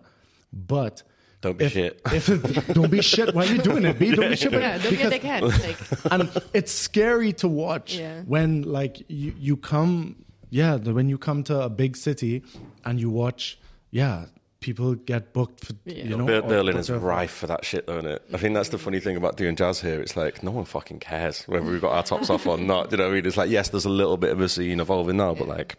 but. 0.51 1.03
Don't 1.41 1.57
be 1.57 1.65
if, 1.65 1.73
shit. 1.73 2.01
If 2.11 2.29
it, 2.29 2.73
don't 2.73 2.89
be 2.89 3.01
shit 3.01 3.35
while 3.35 3.45
you're 3.45 3.61
doing 3.61 3.83
it. 3.85 3.99
Be 3.99 4.15
don't 4.15 4.29
be 4.29 4.35
shit. 4.35 4.53
yeah, 4.53 4.77
don't 4.77 4.89
be 4.89 5.01
a 5.01 5.09
because- 5.09 5.53
dickhead. 5.53 6.01
Like, 6.01 6.11
and 6.11 6.41
it's 6.53 6.71
scary 6.71 7.33
to 7.33 7.47
watch 7.47 7.97
Yeah. 7.97 8.21
when 8.21 8.61
like 8.63 9.03
you, 9.09 9.33
you 9.37 9.57
come 9.57 10.23
yeah 10.49 10.77
when 10.77 11.09
you 11.09 11.17
come 11.17 11.43
to 11.43 11.61
a 11.63 11.69
big 11.69 11.97
city 11.97 12.43
and 12.85 12.99
you 12.99 13.09
watch 13.09 13.59
yeah 13.91 14.25
people 14.63 14.95
get 14.95 15.33
booked 15.33 15.65
for 15.65 15.73
Yeah. 15.85 16.05
you 16.05 16.17
know. 16.17 16.25
Ber- 16.25 16.41
Berlin 16.41 16.77
is 16.77 16.89
rife 16.89 17.31
for 17.31 17.47
that 17.47 17.63
shit, 17.65 17.85
though, 17.85 17.97
isn't 17.99 18.09
it? 18.09 18.21
I 18.33 18.37
think 18.37 18.55
that's 18.55 18.69
the 18.69 18.77
funny 18.79 18.99
thing 18.99 19.15
about 19.17 19.37
doing 19.37 19.55
jazz 19.55 19.79
here. 19.81 20.01
It's 20.01 20.17
like 20.17 20.41
no 20.41 20.51
one 20.51 20.65
fucking 20.65 20.99
cares 20.99 21.43
whether 21.45 21.69
we've 21.69 21.81
got 21.81 21.91
our 21.91 22.03
tops 22.03 22.29
off 22.29 22.47
or 22.47 22.57
not. 22.57 22.91
You 22.91 22.97
know 22.97 23.03
what 23.05 23.11
I 23.11 23.15
mean? 23.15 23.25
It's 23.25 23.37
like 23.37 23.49
yes, 23.51 23.69
there's 23.69 23.85
a 23.85 23.89
little 23.89 24.17
bit 24.17 24.31
of 24.31 24.41
a 24.41 24.49
scene 24.49 24.79
evolving 24.79 25.17
now, 25.17 25.33
but 25.35 25.47
like 25.47 25.75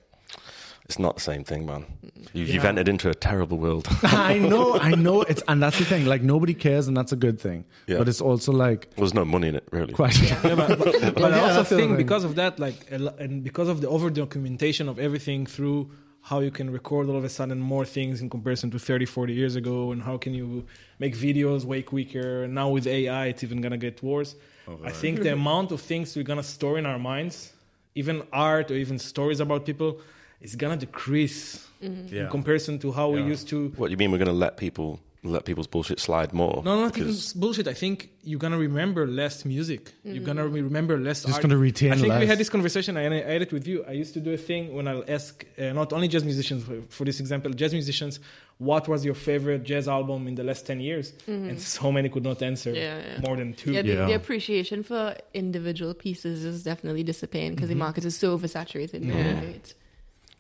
it's 0.87 0.99
not 0.99 1.15
the 1.17 1.23
same 1.23 1.45
thing, 1.45 1.65
man. 1.65 1.87
You, 2.35 2.45
You've 2.45 2.63
Yeah. 2.63 2.69
entered 2.69 2.89
into 2.91 3.09
a 3.09 3.15
terrible 3.15 3.57
world. 3.57 3.89
I 4.03 4.39
know, 4.39 4.75
I 4.79 4.91
know. 4.95 5.23
It's 5.23 5.43
and 5.49 5.63
that's 5.63 5.79
the 5.79 5.85
thing. 5.87 6.05
Like 6.05 6.23
nobody 6.23 6.53
cares, 6.53 6.87
and 6.89 6.95
that's 6.97 7.11
a 7.13 7.17
good 7.17 7.41
thing. 7.41 7.65
Yeah. 7.87 7.97
But 7.99 8.09
it's 8.09 8.21
also 8.21 8.53
like 8.53 8.95
There's 8.97 9.15
no 9.15 9.25
money 9.25 9.49
in 9.49 9.55
it, 9.57 9.65
really. 9.73 9.95
quite. 9.95 10.21
Yeah, 10.21 10.39
but, 10.43 10.79
but, 10.79 11.15
but 11.15 11.25
I 11.25 11.29
Yeah, 11.37 11.43
also 11.43 11.55
that's 11.55 11.69
the 11.71 11.77
think 11.77 11.89
thing. 11.93 11.97
because 11.97 12.25
of 12.25 12.35
that, 12.35 12.59
like, 12.59 12.75
and 12.91 13.43
because 13.43 13.69
of 13.69 13.81
the 13.81 13.89
over 13.89 14.11
documentation 14.11 14.89
of 14.91 14.99
everything 14.99 15.47
through 15.47 15.91
how 16.29 16.41
you 16.41 16.51
can 16.51 16.71
record 16.71 17.09
all 17.11 17.17
of 17.17 17.25
a 17.25 17.29
sudden 17.29 17.59
more 17.61 17.85
things 17.85 18.21
in 18.23 18.31
comparison 18.31 18.71
to 18.71 18.79
30, 18.79 19.05
40 19.05 19.33
years 19.35 19.57
ago, 19.57 19.93
and 19.93 20.03
how 20.03 20.17
can 20.17 20.33
you 20.35 20.65
make 20.99 21.15
videos 21.15 21.65
way 21.65 21.83
quicker. 21.83 22.45
And 22.45 22.55
now 22.55 22.69
with 22.71 22.87
AI, 22.87 23.27
it's 23.27 23.43
even 23.45 23.61
gonna 23.61 23.77
get 23.89 24.03
worse. 24.03 24.35
I 24.83 24.91
think 24.91 25.23
the 25.23 25.33
amount 25.33 25.71
of 25.73 25.81
things 25.83 26.17
we're 26.17 26.23
gonna 26.33 26.43
store 26.43 26.79
in 26.79 26.87
our 26.87 26.99
minds, 26.99 27.53
even 27.95 28.23
art 28.33 28.71
or 28.71 28.75
even 28.85 28.99
stories 28.99 29.41
about 29.41 29.67
people, 29.67 30.01
is 30.41 30.57
gonna 30.57 30.77
decrease 30.79 31.69
Mm-hmm. 31.83 32.15
Yeah. 32.15 32.23
in 32.23 32.29
comparison 32.31 32.79
to 32.79 32.93
how 32.93 33.11
we 33.11 33.21
used 33.23 33.47
to 33.49 33.69
What 33.77 33.91
you 33.91 33.99
mean? 33.99 34.11
We're 34.11 34.19
going 34.25 34.29
to 34.29 34.33
let 34.47 34.57
people 34.57 35.01
let 35.25 35.45
people's 35.45 35.67
bullshit 35.67 35.99
slide 35.99 36.33
more? 36.33 36.63
No, 36.65 36.81
not 36.81 36.97
even 36.97 37.09
Because- 37.09 37.33
bullshit. 37.33 37.67
I 37.67 37.73
think 37.75 38.11
you're 38.23 38.39
gonna 38.39 38.59
remember 38.59 39.07
less 39.07 39.45
music. 39.45 39.93
You're 40.05 40.23
gonna 40.23 40.47
re- 40.47 40.63
remember 40.63 40.99
less. 40.99 41.23
Just 41.23 41.35
art. 41.35 41.43
gonna 41.43 41.57
retain 41.57 41.93
I 41.93 41.97
think 41.97 42.15
we 42.21 42.27
had 42.27 42.39
this 42.39 42.51
conversation. 42.51 42.97
I, 42.97 43.07
I 43.07 43.33
had 43.33 43.43
it 43.43 43.53
with 43.53 43.67
you. 43.67 43.85
I 43.89 43.93
used 43.93 44.15
to 44.15 44.21
do 44.21 44.33
a 44.33 44.37
thing 44.37 44.75
when 44.75 44.87
I'll 44.87 45.05
ask 45.09 45.45
uh, 45.59 45.73
not 45.73 45.93
only 45.93 46.09
jazz 46.09 46.25
musicians, 46.25 46.65
for- 46.65 46.83
for 46.89 47.05
this 47.05 47.21
example, 47.21 47.51
jazz 47.53 47.73
musicians, 47.73 48.21
what 48.59 48.87
was 48.87 49.05
your 49.05 49.15
favorite 49.15 49.65
jazz 49.65 49.89
album 49.89 50.29
in 50.29 50.35
the 50.35 50.45
last 50.45 50.67
ten 50.67 50.81
years? 50.81 51.13
Mm-hmm. 51.13 51.49
And 51.51 51.61
so 51.61 51.91
many 51.91 52.09
could 52.09 52.25
not 52.25 52.43
answer 52.43 52.73
Yeah, 52.73 52.99
yeah. 52.99 53.21
more 53.27 53.37
than 53.37 53.55
two. 53.55 53.73
Yeah, 53.73 53.83
the, 53.83 53.89
Yeah. 53.89 54.07
the 54.07 54.15
appreciation 54.15 54.83
for 54.83 55.17
individual 55.33 55.95
pieces 55.95 56.45
is 56.45 56.63
definitely 56.63 57.03
dissipating 57.03 57.55
because 57.55 57.69
the 57.69 57.75
mm-hmm. 57.75 57.81
market 57.81 58.05
is 58.05 58.17
so 58.17 58.37
oversaturated. 58.39 59.01
now, 59.03 59.41
right? 59.41 59.75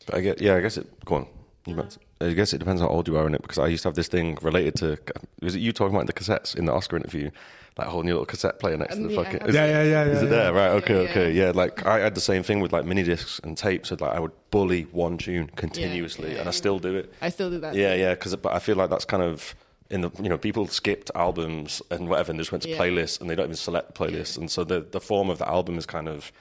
But 0.06 0.15
I 0.16 0.20
get, 0.20 0.40
yeah, 0.40 0.56
I 0.56 0.61
guess 0.61 0.77
it. 0.77 0.86
Go 1.05 1.15
on. 1.16 1.27
You 1.66 1.73
uh-huh. 1.73 1.82
might, 1.82 1.98
I 2.24 2.32
guess 2.32 2.52
it 2.52 2.59
depends 2.59 2.80
how 2.80 2.88
old 2.88 3.06
you 3.09 3.16
are 3.16 3.26
in 3.26 3.34
it 3.34 3.42
because 3.42 3.59
I 3.59 3.66
used 3.66 3.82
to 3.82 3.88
have 3.88 3.94
this 3.96 4.09
thing 4.09 4.38
related 4.42 4.74
to. 4.76 4.98
Was 5.42 5.55
it 5.55 5.60
you 5.60 5.72
talking 5.72 5.94
about 5.94 6.06
the 6.06 6.12
cassettes 6.12 6.56
in 6.56 6.64
the 6.64 6.72
Oscar 6.72 6.96
interview? 6.96 7.30
Like 7.76 7.88
a 7.88 7.90
whole 7.90 8.05
new 8.05 8.12
little 8.12 8.26
cassette 8.26 8.60
player 8.60 8.76
next 8.76 8.94
to 8.94 9.01
Um, 9.01 9.09
the 9.09 9.14
yeah, 9.14 9.22
fucking. 9.24 9.48
Is, 9.48 9.55
Yeah, 9.55 9.66
yeah, 9.66 9.82
yeah, 9.82 10.05
yeah. 10.05 10.10
is 10.12 10.22
it 10.22 10.30
there? 10.30 10.52
Right. 10.52 10.70
Okay. 10.70 10.94
Yeah, 11.05 11.10
okay. 11.10 11.32
Yeah. 11.32 11.51
Like 11.55 11.84
I 11.84 11.98
had 11.98 12.14
the 12.14 12.20
same 12.20 12.42
thing 12.44 12.60
with 12.60 12.72
like 12.72 12.84
mini 12.84 13.02
discs 13.02 13.40
and 13.42 13.59
tapes. 13.59 13.88
So 13.88 13.96
like 14.01 14.12
I 14.12 14.20
would 14.20 14.30
bully 14.52 14.82
one 14.92 15.18
tune 15.18 15.48
continuously, 15.56 16.34
yeah. 16.34 16.40
and 16.40 16.48
I 16.48 16.52
still 16.52 16.78
do 16.78 16.94
it. 16.96 17.12
I 17.20 17.30
still 17.30 17.51
do 17.51 17.59
that. 17.60 17.74
Yeah, 17.74 17.94
yeah. 17.94 18.14
Because 18.14 18.36
but 18.36 18.52
I 18.52 18.60
feel 18.60 18.76
like 18.76 18.90
that's 18.90 19.05
kind 19.05 19.22
of 19.24 19.56
in 19.90 20.02
the 20.02 20.10
you 20.22 20.28
know 20.28 20.38
people 20.38 20.66
skipped 20.68 21.10
albums 21.16 21.82
and 21.90 22.09
whatever 22.09 22.30
and 22.30 22.38
just 22.40 22.52
went 22.52 22.62
to 22.62 22.70
Yeah. 22.70 22.78
playlists 22.78 23.20
and 23.20 23.28
they 23.28 23.34
don't 23.34 23.46
even 23.46 23.56
select 23.56 23.92
the 23.94 24.05
playlists 24.05 24.38
and 24.38 24.51
so 24.51 24.64
the 24.64 24.80
the 24.80 25.01
form 25.01 25.28
of 25.28 25.38
the 25.38 25.46
album 25.48 25.76
is 25.76 25.84
kind 25.84 26.09
of 26.09 26.32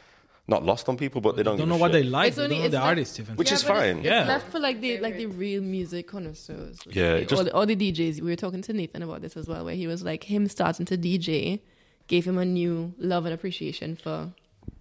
not 0.48 0.66
lost 0.66 0.90
on 0.90 0.98
people, 0.98 1.22
but 1.22 1.38
they 1.38 1.44
don't, 1.44 1.58
don't 1.58 1.70
know 1.70 1.76
a 1.76 1.78
what 1.78 1.92
they 1.94 2.04
like. 2.04 2.28
It's 2.30 2.38
They 2.38 2.44
only- 2.44 2.56
don't 2.56 2.60
know 2.62 2.66
it's 2.66 2.72
the 2.74 2.80
like- 2.80 2.88
artist 2.88 3.20
even. 3.20 3.36
Which 3.38 3.50
Yeah, 3.50 3.56
is 3.56 3.64
but 3.64 3.72
it's- 3.72 3.88
fine. 3.88 3.98
It's, 4.00 4.06
Yeah. 4.06 4.26
left 4.26 4.52
for 4.52 4.60
like 4.60 4.82
the 4.82 5.00
like 5.00 5.16
the 5.18 5.28
real 5.28 5.62
music 5.62 6.08
connoisseurs. 6.08 6.86
like, 6.86 6.96
Yeah, 6.96 7.14
like, 7.14 7.28
just- 7.30 7.40
all, 7.40 7.46
the, 7.46 7.54
all 7.54 7.66
the 7.66 7.76
DJs. 7.76 8.22
We 8.22 8.30
were 8.30 8.36
talking 8.36 8.62
to 8.62 8.74
Nathan 8.74 9.04
about 9.04 9.22
this 9.22 9.38
as 9.38 9.48
well, 9.48 9.64
where 9.66 9.76
he 9.76 9.88
was 9.88 10.04
like 10.04 10.24
him 10.26 10.48
starting 10.50 10.86
to 10.88 10.98
DJ 10.98 11.62
gave 12.08 12.26
him 12.26 12.38
a 12.38 12.44
new 12.46 12.94
love 12.98 13.26
and 13.26 13.34
appreciation 13.34 13.96
for 13.96 14.32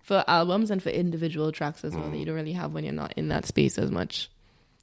for 0.02 0.24
albums 0.26 0.70
and 0.70 0.82
for 0.82 0.90
individual 0.90 1.52
tracks 1.52 1.84
as 1.84 1.94
well 1.94 2.02
that 2.04 2.12
mm. 2.16 2.18
you 2.18 2.24
don't 2.24 2.34
really 2.34 2.52
have 2.52 2.72
when 2.72 2.82
you're 2.82 2.92
not 2.92 3.12
in 3.16 3.28
that 3.28 3.46
space 3.46 3.78
as 3.78 3.90
much. 3.90 4.28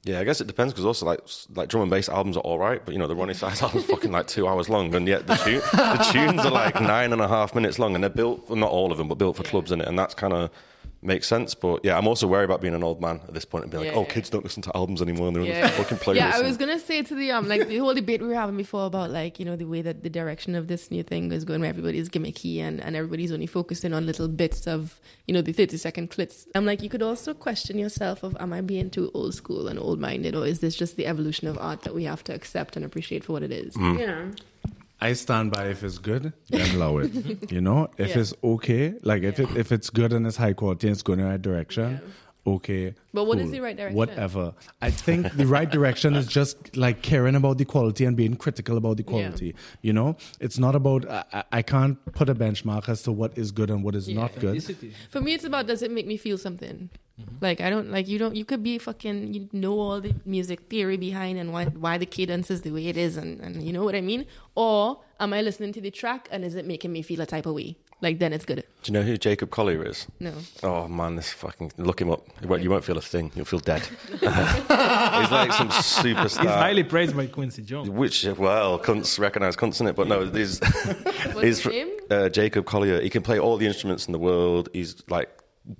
Yeah, 0.02 0.18
I 0.18 0.24
guess 0.24 0.40
it 0.40 0.46
depends 0.46 0.72
because 0.72 0.86
also 0.86 1.04
like 1.04 1.20
like 1.54 1.68
drum 1.68 1.82
and 1.82 1.90
bass 1.90 2.08
albums 2.08 2.38
are 2.38 2.40
all 2.40 2.58
right, 2.58 2.82
but 2.82 2.92
you 2.94 2.98
know 2.98 3.06
the 3.06 3.14
Roni 3.14 3.36
Size 3.36 3.60
album's 3.60 3.84
fucking 3.92 4.10
like 4.10 4.26
two 4.28 4.48
hours 4.48 4.70
long, 4.70 4.94
and 4.94 5.06
yet 5.06 5.26
the 5.26 5.34
tu- 5.34 5.60
the 5.60 6.08
tunes 6.10 6.40
are 6.40 6.50
like 6.50 6.80
nine 6.80 7.12
and 7.12 7.20
a 7.20 7.28
half 7.28 7.54
minutes 7.54 7.78
long, 7.78 7.94
and 7.94 8.02
they're 8.02 8.08
built 8.08 8.48
well, 8.48 8.56
not 8.56 8.70
all 8.70 8.90
of 8.92 8.96
them, 8.96 9.08
but 9.08 9.16
built 9.18 9.36
for 9.36 9.42
clubs 9.42 9.70
in 9.72 9.82
it, 9.82 9.86
and 9.86 9.98
that's 9.98 10.14
kind 10.14 10.32
of 10.32 10.50
makes 11.02 11.26
sense. 11.26 11.54
But 11.54 11.84
yeah, 11.84 11.96
I'm 11.96 12.06
also 12.06 12.26
worried 12.26 12.44
about 12.44 12.60
being 12.60 12.74
an 12.74 12.82
old 12.82 13.00
man 13.00 13.20
at 13.26 13.34
this 13.34 13.44
point 13.44 13.64
and 13.64 13.70
being 13.72 13.84
like, 13.86 13.94
oh, 13.96 14.04
kids 14.04 14.28
don't 14.30 14.44
listen 14.44 14.62
to 14.64 14.76
albums 14.76 15.00
anymore, 15.00 15.28
and 15.28 15.36
they're 15.36 15.42
on 15.42 15.48
Yeah, 15.48 15.66
this 15.68 15.76
fucking 15.78 15.98
playlist. 15.98 16.16
yeah. 16.16 16.32
I 16.34 16.42
was 16.42 16.56
gonna 16.56 16.78
say 16.78 17.02
to 17.02 17.14
the 17.14 17.30
um 17.32 17.48
like 17.48 17.68
the 17.68 17.78
whole 17.78 17.94
debate 17.94 18.20
we 18.20 18.28
were 18.28 18.34
having 18.34 18.56
before 18.56 18.86
about 18.86 19.10
like 19.10 19.38
you 19.38 19.44
know 19.44 19.56
the 19.56 19.64
way 19.64 19.82
that 19.82 20.02
the 20.02 20.10
direction 20.10 20.54
of 20.54 20.68
this 20.68 20.90
new 20.90 21.02
thing 21.02 21.32
is 21.32 21.44
going, 21.44 21.60
where 21.60 21.70
everybody's 21.70 22.08
gimmicky 22.08 22.58
and 22.60 22.80
and 22.80 22.96
everybody's 22.96 23.32
only 23.32 23.46
focusing 23.46 23.92
on 23.92 24.06
little 24.06 24.28
bits 24.28 24.66
of 24.66 25.00
you 25.26 25.34
know 25.34 25.42
the 25.42 25.52
thirty 25.52 25.76
second 25.76 26.10
clips. 26.10 26.46
I'm 26.54 26.66
like, 26.66 26.82
you 26.82 26.88
could 26.88 27.02
also 27.02 27.34
question 27.34 27.78
yourself 27.78 28.22
of 28.22 28.36
am 28.40 28.52
I 28.52 28.60
being 28.60 28.90
too 28.90 29.10
old 29.14 29.34
school 29.34 29.68
and 29.68 29.78
old 29.78 30.00
minded, 30.00 30.34
or 30.34 30.46
is 30.46 30.60
this 30.60 30.74
just 30.76 30.96
the 30.96 31.06
evolution 31.06 31.48
of 31.48 31.56
art 31.58 31.82
that 31.82 31.94
we 31.94 32.04
have 32.04 32.22
to 32.24 32.34
accept 32.34 32.76
and 32.76 32.84
appreciate 32.84 33.24
for 33.24 33.32
what 33.34 33.42
it 33.42 33.52
is? 33.52 33.74
Mm. 33.74 33.98
Yeah. 33.98 34.30
I 35.00 35.14
stand 35.14 35.52
by 35.52 35.68
if 35.68 35.82
it's 35.82 35.98
good, 35.98 36.32
then 36.50 36.74
allow 36.76 36.98
it. 36.98 37.50
you 37.50 37.60
know, 37.60 37.88
if 37.96 38.10
Yeah. 38.10 38.20
it's 38.20 38.34
okay, 38.42 38.94
like 39.02 39.22
if 39.22 39.38
it 39.40 39.48
if 39.56 39.72
it's 39.72 39.88
good 39.90 40.12
and 40.12 40.26
it's 40.26 40.36
high 40.36 40.52
quality 40.52 40.88
and 40.88 40.92
it's 40.94 41.02
going 41.02 41.20
in 41.20 41.24
the 41.26 41.30
right 41.30 41.40
direction, 41.42 42.00
okay. 42.46 42.94
But 43.12 43.24
what 43.24 43.38
is 43.38 43.44
cool, 43.44 43.52
the 43.52 43.60
right 43.60 43.76
direction? 43.76 43.96
Whatever. 43.96 44.54
I 44.80 44.90
think 44.90 45.32
the 45.32 45.46
right 45.46 45.68
direction 45.70 46.14
is 46.14 46.26
just 46.26 46.76
like 46.76 47.02
caring 47.02 47.34
about 47.34 47.58
the 47.58 47.64
quality 47.64 48.04
and 48.04 48.16
being 48.16 48.36
critical 48.36 48.76
about 48.76 48.96
the 48.96 49.02
quality. 49.02 49.54
You 49.82 49.92
know, 49.92 50.16
it's 50.40 50.58
not 50.58 50.74
about. 50.74 51.08
I, 51.08 51.24
I- 51.32 51.44
I 51.52 51.62
can't 51.62 51.98
put 52.12 52.28
a 52.28 52.34
benchmark 52.34 52.88
as 52.88 53.02
to 53.02 53.12
what 53.12 53.36
is 53.36 53.50
good 53.50 53.70
and 53.70 53.82
what 53.84 53.94
is 53.94 54.08
Yeah. 54.08 54.20
not 54.20 54.38
good. 54.38 54.62
For 55.10 55.20
me, 55.20 55.34
it's 55.34 55.44
about 55.44 55.66
does 55.66 55.82
it 55.82 55.90
make 55.90 56.06
me 56.06 56.16
feel 56.16 56.38
something? 56.38 56.88
Mm-hmm. 57.20 57.34
Like 57.40 57.60
I 57.60 57.68
don't 57.68 57.90
like 57.90 58.08
you 58.08 58.18
don't 58.18 58.34
you 58.36 58.44
could 58.46 58.62
be 58.62 58.78
fucking 58.78 59.34
you 59.34 59.48
know 59.52 59.78
all 59.78 60.00
the 60.00 60.14
music 60.24 60.60
theory 60.70 60.96
behind 60.96 61.38
and 61.38 61.52
why 61.52 61.66
why 61.66 61.98
the 61.98 62.06
cadence 62.06 62.50
is 62.50 62.62
the 62.62 62.70
way 62.70 62.86
it 62.86 62.96
is 62.96 63.16
and, 63.18 63.40
and 63.40 63.62
you 63.62 63.72
know 63.74 63.84
what 63.84 63.94
I 63.94 64.00
mean? 64.00 64.24
Or 64.54 65.00
am 65.18 65.32
I 65.34 65.42
listening 65.42 65.72
to 65.74 65.80
the 65.82 65.90
track 65.90 66.28
and 66.30 66.44
is 66.44 66.54
it 66.54 66.64
making 66.66 66.92
me 66.92 67.02
feel 67.02 67.20
a 67.20 67.26
type 67.26 67.44
of 67.46 67.54
way? 67.54 67.76
Like 68.02 68.18
then 68.18 68.32
it's 68.32 68.44
good. 68.44 68.64
Do 68.82 68.92
you 68.92 68.98
know 68.98 69.02
who 69.02 69.16
Jacob 69.18 69.50
Collier 69.50 69.86
is? 69.86 70.06
No. 70.20 70.32
Oh 70.62 70.88
man, 70.88 71.16
this 71.16 71.30
fucking 71.32 71.72
look 71.76 72.00
him 72.00 72.10
up. 72.10 72.26
You 72.40 72.48
won't, 72.48 72.62
you 72.62 72.70
won't 72.70 72.84
feel 72.84 72.96
a 72.96 73.02
thing. 73.02 73.30
You'll 73.34 73.44
feel 73.44 73.58
dead. 73.58 73.82
He's 74.10 74.20
like 74.30 75.52
some 75.52 75.68
superstar. 75.68 76.40
He's 76.40 76.50
highly 76.50 76.82
praised 76.82 77.14
by 77.14 77.26
Quincy 77.26 77.62
Jones. 77.62 77.90
Which 77.90 78.24
well, 78.24 78.78
cunts 78.78 79.18
recognize 79.18 79.54
cunts 79.56 79.80
in 79.80 79.86
it, 79.86 79.96
but 79.96 80.08
no, 80.08 80.24
these 80.24 80.60
What's 80.60 81.40
he's 81.42 81.60
his 81.60 81.66
name? 81.66 81.90
uh, 82.10 82.28
Jacob 82.30 82.64
Collier. 82.64 83.00
He 83.00 83.10
can 83.10 83.22
play 83.22 83.38
all 83.38 83.56
the 83.58 83.66
instruments 83.66 84.06
in 84.06 84.12
the 84.12 84.18
world. 84.18 84.68
He's 84.72 85.02
like, 85.08 85.28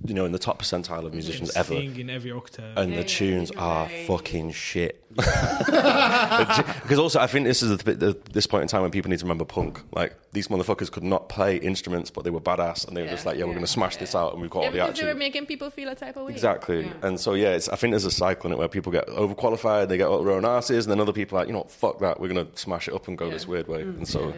you 0.05 0.15
know, 0.15 0.25
in 0.25 0.33
the 0.33 0.39
top 0.39 0.61
percentile 0.63 1.05
of 1.05 1.13
musicians 1.13 1.55
ever. 1.57 1.75
In 1.75 2.11
every 2.11 2.33
octave. 2.33 2.77
And 2.77 2.91
Yeah, 2.91 2.97
the 2.97 3.03
yeah, 3.03 3.09
tunes 3.09 3.51
you're 3.53 3.61
are 3.61 3.87
right. 3.87 4.07
fucking 4.07 4.53
shit. 4.53 5.03
Because 5.17 6.99
also, 6.99 7.21
I 7.21 7.27
think 7.27 7.47
this 7.47 7.63
is 7.63 7.77
the, 7.79 7.95
the, 7.95 8.19
this 8.33 8.47
point 8.47 8.63
in 8.63 8.69
time 8.69 8.83
when 8.83 8.91
people 8.91 9.11
need 9.11 9.19
to 9.19 9.25
remember 9.25 9.45
punk. 9.45 9.83
Like 9.93 10.17
these 10.33 10.49
motherfuckers 10.49 10.91
could 10.91 11.03
not 11.03 11.29
play 11.29 11.57
instruments, 11.57 12.11
but 12.11 12.25
they 12.25 12.31
were 12.31 12.41
badass, 12.41 12.87
and 12.87 12.97
they 12.97 13.03
were 13.03 13.09
just 13.09 13.27
like, 13.27 13.37
"Yeah, 13.37 13.45
we're 13.45 13.53
going 13.53 13.65
to 13.65 13.71
smash 13.71 13.97
this 13.97 14.15
out, 14.15 14.33
and 14.33 14.41
we've 14.41 14.51
got 14.51 14.61
Yeah, 14.61 14.67
all 14.67 14.73
the 14.73 14.79
because 14.93 15.01
they 15.01 15.07
were 15.07 15.15
making 15.15 15.47
people 15.47 15.71
feel 15.71 15.89
a 15.89 15.95
type 15.95 16.17
of 16.17 16.27
way. 16.27 16.33
Exactly. 16.33 16.83
Yeah. 16.87 16.93
And 17.03 17.19
so, 17.19 17.35
yeah, 17.35 17.51
it's, 17.55 17.69
I 17.69 17.77
think 17.77 17.93
there's 17.93 18.05
a 18.05 18.11
cycle 18.11 18.47
in 18.49 18.53
it 18.55 18.59
where 18.59 18.69
people 18.69 18.93
get 18.93 19.07
overqualified, 19.09 19.89
they 19.89 19.97
get 19.97 20.07
all 20.07 20.23
their 20.23 20.33
own 20.35 20.45
asses, 20.45 20.87
and 20.87 20.93
then 20.93 21.01
other 21.01 21.13
people 21.13 21.37
are 21.39 21.41
like, 21.43 21.49
you 21.49 21.53
know, 21.55 21.61
what, 21.61 21.71
fuck 21.73 21.99
that, 22.01 22.21
we're 22.21 22.29
going 22.29 22.47
to 22.47 22.57
smash 22.59 22.87
it 22.89 22.95
up 22.95 23.09
and 23.09 23.19
go 23.19 23.31
this 23.31 23.47
weird 23.47 23.67
way. 23.69 23.83
Mm. 23.83 23.99
And 23.99 24.09
so, 24.09 24.33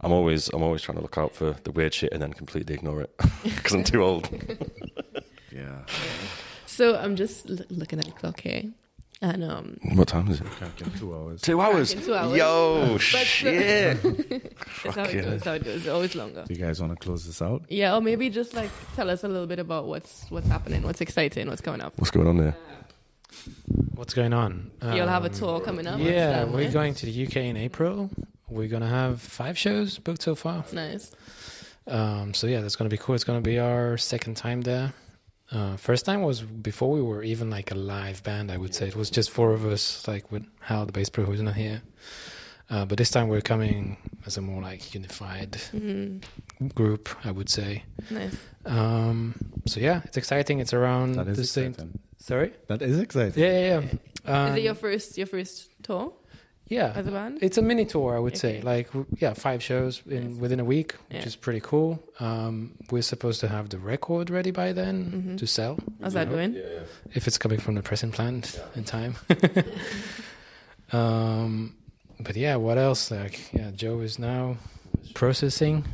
I'm 0.00 0.12
always, 0.12 0.48
I'm 0.48 0.62
always 0.62 0.82
trying 0.82 0.96
to 0.98 1.02
look 1.02 1.16
out 1.18 1.34
for 1.34 1.56
the 1.64 1.72
weird 1.72 1.94
shit 1.94 2.12
and 2.12 2.20
then 2.22 2.32
completely 2.32 2.74
ignore 2.74 3.00
it 3.02 3.10
because 3.44 3.72
I'm 3.74 3.84
too 3.84 4.02
old. 4.02 4.28
Yeah. 5.52 5.86
So 6.66 6.96
I'm 6.96 7.16
just 7.16 7.48
l- 7.48 7.56
looking 7.70 7.98
at 7.98 8.04
the 8.04 8.10
clock 8.10 8.40
here. 8.40 8.64
And 9.22 9.42
um 9.42 9.78
what 9.94 10.06
time 10.08 10.28
is 10.28 10.42
it? 10.42 10.46
Two 10.98 11.14
hours. 11.14 11.40
Two 11.40 11.58
hours. 11.62 11.94
two 11.94 12.14
hours. 12.14 12.36
Yo, 12.36 12.92
But- 12.92 13.00
shit. 13.00 14.02
that's 14.84 14.96
how 14.96 15.04
it 15.04 15.14
yeah. 15.14 15.22
goes, 15.22 15.30
that's 15.30 15.44
how 15.46 15.52
it 15.54 15.64
goes. 15.64 15.76
It's 15.78 15.88
always 15.88 16.14
longer. 16.14 16.44
Do 16.46 16.52
you 16.52 16.60
guys 16.62 16.78
want 16.82 16.92
to 16.92 17.02
close 17.02 17.24
this 17.24 17.40
out? 17.40 17.62
Yeah, 17.70 17.94
or 17.96 18.02
maybe 18.02 18.28
just 18.28 18.52
like 18.52 18.68
tell 18.94 19.08
us 19.08 19.24
a 19.24 19.28
little 19.28 19.46
bit 19.46 19.58
about 19.58 19.86
what's 19.86 20.26
what's 20.28 20.48
happening, 20.48 20.82
what's 20.82 21.00
exciting, 21.00 21.48
what's 21.48 21.62
coming 21.62 21.80
up. 21.80 21.94
What's 21.96 22.10
going 22.10 22.26
on 22.28 22.36
there? 22.36 22.54
What's 23.94 24.12
going 24.12 24.34
on? 24.34 24.70
You'll 24.82 25.08
have 25.08 25.24
a 25.24 25.28
Um, 25.28 25.34
tour 25.34 25.60
coming 25.60 25.86
up. 25.86 25.98
Yeah, 26.00 26.44
we're 26.44 26.70
going 26.70 26.92
to 26.94 27.06
the 27.06 27.26
UK 27.26 27.36
in 27.36 27.56
April. 27.56 28.10
We're 28.48 28.68
gonna 28.68 28.88
have 28.88 29.20
five 29.20 29.58
shows 29.58 29.98
booked 29.98 30.22
so 30.22 30.34
far. 30.34 30.64
Nice. 30.72 31.10
Um, 31.86 32.34
so 32.34 32.46
yeah, 32.46 32.60
that's 32.60 32.76
gonna 32.76 32.90
be 32.90 32.96
cool. 32.96 33.14
It's 33.14 33.24
gonna 33.24 33.40
be 33.40 33.58
our 33.58 33.96
second 33.96 34.36
time 34.36 34.60
there. 34.62 34.92
Uh, 35.50 35.76
first 35.76 36.04
time 36.04 36.22
was 36.22 36.42
before 36.42 36.90
we 36.90 37.00
were 37.02 37.22
even 37.22 37.50
like 37.50 37.70
a 37.70 37.74
live 37.76 38.22
band. 38.24 38.50
I 38.50 38.56
would 38.56 38.74
say 38.74 38.88
it 38.88 38.96
was 38.96 39.10
just 39.10 39.30
four 39.30 39.52
of 39.52 39.64
us, 39.64 40.06
like 40.08 40.30
with 40.32 40.44
Hal, 40.60 40.86
the 40.86 40.92
bass 40.92 41.08
player, 41.08 41.26
who's 41.26 41.40
not 41.42 41.54
here. 41.54 41.82
Uh, 42.68 42.84
but 42.84 42.98
this 42.98 43.10
time 43.12 43.28
we're 43.28 43.40
coming 43.40 43.96
as 44.26 44.36
a 44.36 44.40
more 44.40 44.60
like 44.60 44.92
unified 44.94 45.54
hmm 45.70 46.18
group, 46.74 47.08
I 47.24 47.30
would 47.30 47.48
say. 47.48 47.84
Nice. 48.10 48.34
Um, 48.64 49.34
so 49.66 49.78
yeah, 49.78 50.00
it's 50.04 50.16
exciting. 50.16 50.58
It's 50.58 50.72
around 50.72 51.12
That 51.12 51.28
is 51.28 51.36
the 51.36 51.44
same. 51.44 51.74
Sorry. 52.18 52.52
That 52.66 52.82
is 52.82 52.98
exciting. 52.98 53.40
Yeah, 53.40 53.52
yeah, 53.52 53.68
yeah. 53.68 53.78
Is 53.80 53.98
Um, 54.24 54.56
it 54.56 54.62
your 54.64 54.74
first 54.74 55.16
your 55.18 55.28
first 55.28 55.68
tour 55.84 56.12
yeah, 56.68 56.92
as 56.94 57.06
a 57.06 57.10
band? 57.10 57.38
It's 57.42 57.58
a 57.58 57.62
mini 57.62 57.84
tour, 57.84 58.16
I 58.16 58.18
would 58.18 58.36
say. 58.36 58.60
Like, 58.62 58.88
yeah, 59.18 59.34
five 59.34 59.62
shows 59.62 60.02
in 60.06 60.30
Nice. 60.32 60.40
within 60.40 60.60
a 60.60 60.64
week, 60.64 60.92
which 61.08 61.20
Yeah. 61.20 61.26
is 61.26 61.36
pretty 61.36 61.60
cool. 61.60 62.02
Um, 62.20 62.72
we're 62.90 63.02
supposed 63.02 63.40
to 63.40 63.48
have 63.48 63.68
the 63.68 63.78
record 63.78 64.30
ready 64.30 64.50
by 64.50 64.72
then 64.72 64.96
Mhm. 65.34 65.38
to 65.38 65.46
sell, 65.46 65.78
How's 66.02 66.14
that 66.14 66.28
going? 66.30 66.56
if 67.14 67.26
it's 67.26 67.38
coming 67.38 67.60
from 67.60 67.74
the 67.76 67.82
pressing 67.82 68.10
plant 68.12 68.60
in 68.74 68.84
time. 68.84 69.14
Um, 70.92 71.74
but 72.20 72.36
yeah, 72.36 72.56
what 72.56 72.78
else? 72.78 73.10
Like, 73.10 73.52
yeah, 73.52 73.70
Joe 73.74 74.00
is 74.00 74.18
now 74.18 74.56
processing. 75.14 75.84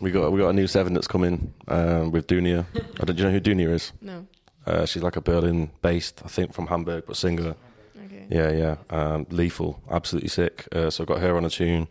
We 0.00 0.10
got 0.12 0.30
we 0.32 0.40
got 0.40 0.50
a 0.50 0.52
new 0.52 0.66
seven 0.66 0.94
that's 0.94 1.08
coming 1.08 1.52
um, 1.68 2.12
with 2.12 2.26
Dunia. 2.26 2.66
I 3.00 3.04
don't, 3.04 3.16
do 3.16 3.22
you 3.22 3.28
know 3.28 3.32
who 3.32 3.40
Dunia 3.40 3.70
is? 3.74 3.92
No. 4.00 4.26
Uh, 4.66 4.84
she's 4.86 5.02
like 5.02 5.16
a 5.16 5.20
Berlin 5.20 5.70
based, 5.82 6.22
I 6.24 6.28
think, 6.28 6.52
from 6.52 6.66
Hamburg, 6.68 7.04
but 7.06 7.16
singer. 7.16 7.54
Yeah, 8.28 8.50
yeah. 8.50 8.76
Um, 8.90 9.26
lethal, 9.30 9.80
absolutely 9.90 10.28
sick. 10.28 10.66
Uh, 10.72 10.90
so 10.90 11.04
I've 11.04 11.08
got 11.08 11.20
her 11.20 11.36
on 11.36 11.44
a 11.44 11.50
tune. 11.50 11.88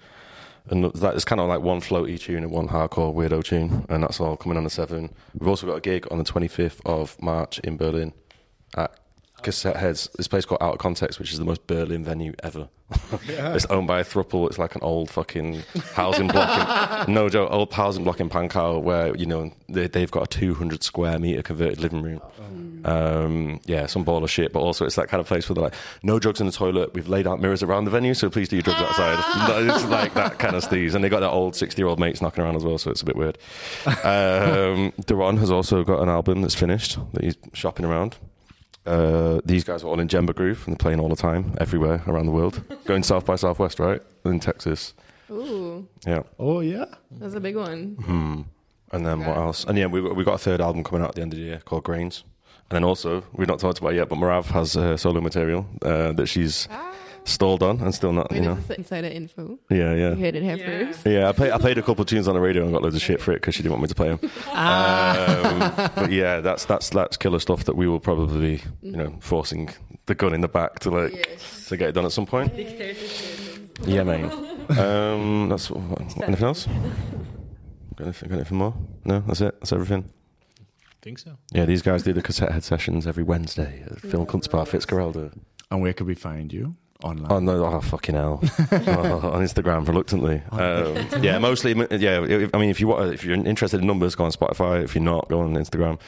And 0.67 0.85
that 0.85 1.15
is 1.15 1.25
kind 1.25 1.39
of 1.39 1.47
like 1.47 1.61
one 1.61 1.79
floaty 1.79 2.19
tune 2.19 2.43
and 2.43 2.51
one 2.51 2.67
hardcore 2.69 3.13
weirdo 3.13 3.43
tune, 3.43 3.85
and 3.87 4.01
that's 4.01 4.19
all 4.19 4.35
coming 4.35 4.57
on 4.57 4.63
the 4.63 4.69
seven. 4.69 5.13
We've 5.37 5.47
also 5.47 5.67
got 5.67 5.75
a 5.75 5.81
gig 5.81 6.07
on 6.09 6.17
the 6.17 6.23
25th 6.23 6.81
of 6.85 7.21
March 7.21 7.59
in 7.59 7.77
Berlin 7.77 8.13
at 8.75 8.97
Cassette 9.43 9.75
Heads. 9.75 10.09
This 10.17 10.27
place 10.27 10.43
called 10.43 10.63
Out 10.63 10.73
of 10.73 10.79
Context, 10.79 11.19
which 11.19 11.31
is 11.31 11.37
the 11.37 11.45
most 11.45 11.67
Berlin 11.67 12.03
venue 12.03 12.33
ever. 12.41 12.69
It's 13.27 13.65
owned 13.65 13.87
by 13.87 13.99
a 13.99 14.03
thruple. 14.03 14.47
It's 14.47 14.59
like 14.59 14.75
an 14.75 14.81
old 14.83 15.09
fucking 15.09 15.63
housing 15.93 16.27
block. 16.27 17.07
In, 17.07 17.13
no 17.13 17.29
joke, 17.29 17.49
old 17.51 17.73
housing 17.73 18.03
block 18.03 18.19
in 18.19 18.29
Pankow 18.29 18.81
where 18.81 19.15
you 19.15 19.25
know 19.25 19.51
they, 19.67 19.87
they've 19.87 20.11
got 20.11 20.23
a 20.23 20.39
200 20.39 20.83
square 20.83 21.17
meter 21.17 21.41
converted 21.41 21.79
living 21.79 22.01
room. 22.01 22.21
Um, 22.85 23.59
yeah, 23.65 23.87
some 23.87 24.03
ball 24.03 24.23
of 24.23 24.29
shit, 24.29 24.53
but 24.53 24.59
also 24.59 24.85
it's 24.85 24.95
that 24.95 25.07
kind 25.07 25.19
of 25.19 25.25
place 25.27 25.49
where 25.49 25.55
they're 25.55 25.63
like, 25.63 25.73
no 26.03 26.19
drugs 26.19 26.39
in 26.39 26.45
the 26.45 26.51
toilet. 26.51 26.93
We've 26.93 27.07
laid 27.07 27.25
out 27.25 27.41
mirrors 27.41 27.63
around 27.63 27.85
the 27.85 27.91
venue, 27.91 28.13
so 28.13 28.29
please 28.29 28.49
do 28.49 28.57
your 28.57 28.63
drugs 28.63 28.81
outside. 28.81 29.47
No, 29.49 29.75
it's 29.75 29.85
like 29.85 30.13
that 30.13 30.37
kind 30.37 30.55
of 30.55 30.63
steez. 30.63 30.93
And 30.93 31.03
they 31.03 31.09
got 31.09 31.21
their 31.21 31.29
old 31.29 31.55
60 31.55 31.81
year 31.81 31.87
old 31.87 31.99
mates 31.99 32.21
knocking 32.21 32.43
around 32.43 32.55
as 32.55 32.63
well, 32.63 32.77
so 32.77 32.91
it's 32.91 33.01
a 33.01 33.05
bit 33.05 33.15
weird. 33.15 33.37
Um, 34.05 34.93
Duran 35.07 35.37
has 35.37 35.49
also 35.49 35.83
got 35.83 36.01
an 36.01 36.09
album 36.09 36.41
that's 36.41 36.53
finished 36.53 36.97
that 37.13 37.23
he's 37.23 37.37
shopping 37.53 37.85
around. 37.85 38.17
Uh, 38.85 39.41
these 39.45 39.63
guys 39.63 39.83
are 39.83 39.87
all 39.87 39.99
in 39.99 40.07
Jembaa 40.07 40.35
Groove 40.35 40.63
and 40.67 40.73
they're 40.73 40.83
playing 40.83 40.99
all 40.99 41.09
the 41.09 41.15
time, 41.15 41.55
everywhere 41.59 42.03
around 42.07 42.25
the 42.27 42.31
world. 42.31 42.61
Going 42.85 43.03
South 43.03 43.25
by 43.25 43.35
Southwest, 43.35 43.79
right? 43.79 44.01
In 44.25 44.39
Texas. 44.39 44.93
Ooh, 45.31 45.87
Yeah. 46.05 46.21
Oh 46.37 46.59
yeah. 46.59 46.85
that's 47.11 47.33
a 47.33 47.39
big 47.39 47.55
one. 47.55 47.95
Hmm. 48.05 48.41
And 48.91 49.05
then 49.05 49.25
what 49.25 49.37
else? 49.37 49.65
And 49.65 49.77
yeah, 49.77 49.87
we 49.87 49.99
we 50.01 50.23
got 50.23 50.35
a 50.35 50.37
third 50.37 50.61
album 50.61 50.83
coming 50.83 51.01
out 51.03 51.09
at 51.09 51.15
the 51.15 51.21
end 51.23 51.33
of 51.33 51.39
the 51.39 51.45
year 51.45 51.59
called 51.65 51.83
Grains. 51.83 52.23
And 52.69 52.75
then 52.77 52.83
also, 52.83 53.23
we've 53.33 53.47
not 53.47 53.59
talked 53.59 53.79
about 53.79 53.93
it 53.93 53.97
yet, 53.97 54.09
but 54.09 54.17
Marav 54.19 54.45
has 54.45 54.77
uh, 54.77 54.95
solo 54.97 55.19
material 55.21 55.65
uh, 55.81 56.11
that 56.13 56.27
she's 56.27 56.67
stalled 57.25 57.61
on 57.63 57.81
and 57.81 57.93
still 57.93 58.13
not, 58.13 58.31
you 58.31 58.39
know. 58.41 58.53
is 58.53 58.67
this 58.67 58.77
insider 58.77 59.07
info? 59.07 59.59
Yeah, 59.69 59.93
You 59.93 60.01
yeah. 60.01 60.15
heard 60.15 60.35
it 60.35 60.43
here 60.43 60.55
Yeah. 60.57 60.85
first. 60.91 61.05
Yeah, 61.05 61.27
I 61.29 61.31
played, 61.33 61.51
I 61.51 61.57
played 61.57 61.77
a 61.77 61.81
couple 61.81 62.03
of 62.03 62.07
tunes 62.07 62.27
on 62.27 62.35
the 62.35 62.39
radio 62.39 62.63
and 62.63 62.71
got 62.71 62.81
loads 62.83 62.95
of 62.95 63.01
shit 63.01 63.19
for 63.19 63.31
it 63.31 63.35
because 63.41 63.55
she 63.55 63.63
didn't 63.63 63.73
want 63.73 63.81
me 63.81 63.87
to 63.89 63.95
play 63.95 64.09
them. 64.09 64.19
um, 64.53 65.89
but 65.95 66.11
yeah, 66.11 66.39
that's 66.39 66.65
that's 66.65 66.89
that's 66.89 67.17
killer 67.17 67.39
stuff 67.39 67.63
that 67.65 67.75
we 67.75 67.87
will 67.87 67.99
probably 67.99 68.57
be, 68.57 68.63
you 68.81 68.95
know, 68.95 69.15
forcing 69.19 69.69
the 70.05 70.15
gun 70.15 70.33
in 70.33 70.41
the 70.41 70.47
back 70.47 70.79
to 70.79 70.91
like 70.91 71.39
to 71.67 71.75
get 71.77 71.89
it 71.89 71.91
done 71.93 72.05
at 72.05 72.11
some 72.11 72.25
point. 72.25 72.53
Yeah, 73.85 74.03
mate. 74.03 74.31
Um, 74.77 75.49
that's 75.49 75.69
what, 75.69 75.99
anything 76.23 76.45
else? 76.45 76.67
Got 77.95 78.05
anything, 78.05 78.29
got 78.29 78.35
anything 78.35 78.57
more? 78.57 78.73
No, 79.03 79.19
that's 79.21 79.41
it. 79.41 79.59
That's 79.59 79.71
everything. 79.73 80.09
think 81.01 81.19
so. 81.19 81.37
Yeah, 81.53 81.65
these 81.65 81.81
guys 81.81 82.03
do 82.03 82.13
the 82.13 82.21
cassette 82.21 82.51
head 82.51 82.63
sessions 82.63 83.05
every 83.07 83.23
Wednesday 83.23 83.83
at 83.85 83.99
Film 83.99 84.25
Kunstbar 84.25 84.65
Fitzcarraldo. 84.67 85.31
And 85.71 85.81
where 85.81 85.93
could 85.93 86.07
we 86.07 86.15
find 86.15 86.51
you 86.53 86.75
online? 87.05 87.31
Oh 87.31 87.39
no! 87.39 87.65
Oh 87.65 87.81
fucking 87.81 88.15
hell! 88.15 88.39
oh, 88.43 89.29
on 89.31 89.41
Instagram, 89.43 89.87
reluctantly. 89.87 90.41
Um, 90.51 91.23
yeah, 91.23 91.37
mostly. 91.37 91.73
Yeah, 91.91 92.47
I 92.53 92.57
mean, 92.57 92.69
if 92.69 92.79
you 92.79 92.87
want, 92.87 93.13
if 93.13 93.23
you're 93.23 93.35
interested 93.35 93.81
in 93.81 93.87
numbers, 93.87 94.15
go 94.15 94.25
on 94.25 94.31
Spotify. 94.31 94.83
If 94.83 94.95
you're 94.95 95.03
not, 95.03 95.29
go 95.29 95.41
on 95.41 95.53
Instagram. 95.53 95.99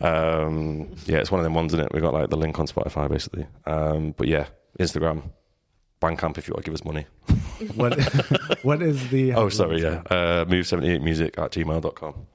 Um, 0.00 0.94
yeah, 1.06 1.18
it's 1.18 1.30
one 1.30 1.40
of 1.40 1.44
them 1.44 1.54
ones, 1.54 1.72
isn't 1.74 1.86
it? 1.86 1.92
We 1.92 2.00
got 2.00 2.14
like 2.14 2.30
the 2.30 2.36
link 2.36 2.58
on 2.58 2.66
Spotify, 2.66 3.08
basically. 3.08 3.46
Um, 3.66 4.14
but 4.16 4.28
yeah, 4.28 4.46
Instagram, 4.78 5.30
Bandcamp. 6.00 6.38
If 6.38 6.48
you 6.48 6.54
want 6.54 6.64
to 6.64 6.70
give 6.70 6.74
us 6.74 6.84
money. 6.84 7.06
what 7.74 7.98
what 8.62 8.82
is 8.82 9.08
the? 9.08 9.34
Oh, 9.34 9.48
sorry. 9.48 9.82
Yeah, 9.82 10.02
uh, 10.10 10.44
move 10.48 10.66
seventy 10.66 10.90
eight 10.90 11.02
music 11.02 11.38
at 11.38 11.52
gmail.com. 11.52 12.26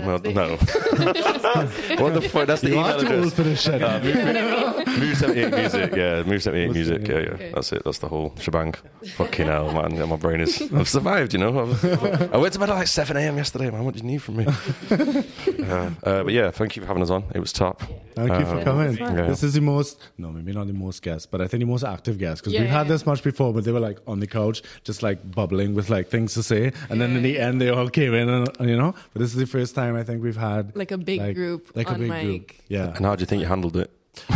Gmail? 0.00 0.22
the- 0.22 0.32
No. 0.32 0.56
what 2.02 2.14
the 2.14 2.20
fuck? 2.22 2.46
That's 2.46 2.60
the 2.62 2.68
You 2.68 2.74
email 2.74 2.86
are 2.86 2.98
address. 2.98 3.24
old 3.24 3.32
for 3.34 3.42
this 3.42 3.60
shit. 3.62 3.82
Uh, 3.82 4.00
move, 4.00 4.98
move 4.98 5.16
78 5.16 5.50
music, 5.54 5.94
yeah. 5.94 6.22
Move 6.22 6.42
78 6.42 6.66
Move 6.66 6.74
music, 6.76 7.08
yeah, 7.08 7.14
yeah. 7.18 7.28
Okay. 7.30 7.52
That's 7.54 7.72
it. 7.72 7.82
That's 7.84 7.98
the 7.98 8.08
whole 8.08 8.34
shebang. 8.40 8.74
Fucking 9.16 9.46
hell, 9.46 9.72
man. 9.72 9.94
Yeah, 9.96 10.04
my 10.06 10.16
brain 10.16 10.40
is. 10.40 10.60
I've 10.72 10.88
survived, 10.88 11.32
you 11.32 11.38
know. 11.40 11.60
I've, 11.62 12.32
I 12.32 12.36
went 12.36 12.52
to 12.54 12.58
bed 12.58 12.70
at 12.70 12.74
like 12.76 12.86
7 12.88 13.16
a.m. 13.16 13.36
yesterday, 13.36 13.70
man. 13.70 13.84
What 13.84 13.94
do 13.94 14.00
you 14.00 14.06
need 14.06 14.22
from 14.22 14.36
me? 14.36 14.46
uh, 14.90 15.90
uh, 16.02 16.22
but 16.24 16.32
yeah, 16.32 16.50
thank 16.50 16.76
you 16.76 16.82
for 16.82 16.88
having 16.88 17.02
us 17.02 17.10
on. 17.10 17.24
It 17.34 17.40
was 17.40 17.52
top. 17.52 17.82
Thank 18.14 18.30
you 18.38 18.44
for 18.46 18.58
Um, 18.58 18.64
coming. 18.64 18.96
yeah. 18.96 19.26
This 19.26 19.42
is 19.42 19.54
the 19.54 19.60
most, 19.60 20.00
no, 20.18 20.30
maybe 20.30 20.52
not 20.52 20.66
the 20.66 20.72
most 20.72 21.02
guests, 21.02 21.26
but 21.26 21.40
I 21.40 21.48
think 21.48 21.60
the 21.60 21.66
most 21.66 21.84
active 21.84 22.18
guest 22.18 22.42
because 22.42 22.52
Yeah, 22.52 22.60
we've 22.60 22.70
had 22.70 22.86
yeah. 22.86 22.92
this 22.92 23.06
much 23.06 23.22
before, 23.22 23.52
but 23.52 23.64
they 23.64 23.72
were 23.72 23.80
like 23.80 23.98
on 24.06 24.20
the 24.20 24.26
couch, 24.26 24.62
just 24.84 25.02
like 25.02 25.18
bubbling 25.34 25.74
with 25.74 25.90
like 25.90 26.08
things 26.08 26.34
to 26.34 26.42
say, 26.42 26.72
and 26.88 27.00
then 27.00 27.16
in 27.16 27.22
the 27.22 27.38
end 27.38 27.60
they 27.60 27.70
all 27.70 27.88
came 27.88 28.14
in, 28.14 28.28
and, 28.28 28.48
and, 28.60 28.70
you 28.70 28.76
know. 28.76 28.94
But 29.12 29.20
this 29.20 29.30
is 29.30 29.36
the 29.36 29.46
first 29.46 29.74
time 29.74 29.83
I 29.92 30.02
think 30.04 30.22
we've 30.22 30.36
had 30.36 30.74
Like 30.76 30.90
a 30.92 30.98
big 30.98 31.20
like- 31.20 31.34
group 31.36 31.70
like 31.74 31.88
on 31.90 31.96
a 31.96 31.98
big 31.98 32.08
mic. 32.10 32.24
group. 32.24 32.52
Yeah, 32.68 32.94
And 32.96 33.04
how 33.04 33.14
do 33.16 33.20
you 33.22 33.26
think 33.26 33.40
you 33.40 33.46
handled 33.48 33.76
it? 33.76 33.90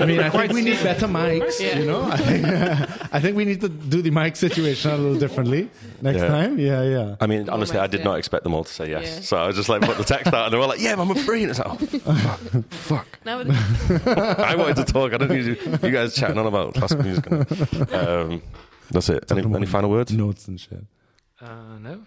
I 0.00 0.06
mean, 0.06 0.18
I 0.20 0.30
think 0.30 0.52
we 0.52 0.62
need 0.62 0.82
better 0.82 1.06
mics. 1.06 1.60
Yeah. 1.60 1.78
You 1.78 1.86
know, 1.86 2.02
I 2.10 2.16
think, 2.28 2.46
I 3.14 3.20
think 3.20 3.36
we 3.36 3.44
need 3.44 3.60
to 3.60 3.68
do 3.68 4.00
the 4.02 4.10
mic 4.10 4.34
situation 4.34 4.90
a 4.92 4.96
little 4.96 5.18
differently 5.18 5.68
next 6.00 6.20
Yeah. 6.20 6.28
time. 6.28 6.58
Yeah, 6.58 6.82
yeah. 6.82 7.16
I 7.20 7.26
mean, 7.26 7.48
honestly, 7.50 7.78
I 7.78 7.86
did 7.86 8.00
yeah. 8.00 8.04
not 8.04 8.18
expect 8.18 8.44
them 8.44 8.54
all 8.54 8.64
to 8.64 8.72
say 8.72 8.88
yes. 8.90 9.04
Yeah. 9.04 9.20
So 9.20 9.36
I 9.36 9.46
was 9.46 9.56
just 9.56 9.68
like, 9.68 9.82
put 9.82 9.98
the 9.98 10.04
text 10.04 10.32
out, 10.32 10.46
and 10.46 10.54
they 10.54 10.58
were 10.58 10.66
like, 10.66 10.80
yeah, 10.80 10.94
man, 10.96 11.10
I'm 11.10 11.16
a 11.16 11.20
free. 11.20 11.42
And 11.42 11.50
it's 11.50 11.58
like, 11.60 11.68
oh, 11.70 11.76
fuck. 11.76 12.64
fuck. 12.70 13.06
Now 13.26 13.40
I 13.40 14.54
wanted 14.56 14.76
to 14.76 14.84
talk. 14.90 15.12
I 15.12 15.18
don't 15.18 15.30
need 15.30 15.44
you, 15.44 15.56
you 15.82 15.90
guys 15.90 16.14
chatting 16.14 16.38
on 16.38 16.46
about 16.46 16.74
classical 16.74 17.04
music. 17.04 17.26
and- 17.30 17.92
Um, 17.92 18.42
that's 18.90 19.08
it. 19.10 19.30
Any, 19.30 19.42
any 19.54 19.66
final 19.66 19.90
words? 19.90 20.12
Notes 20.12 20.48
and 20.48 20.58
shit. 20.58 20.82
Uh, 21.40 21.78
no. 21.80 22.00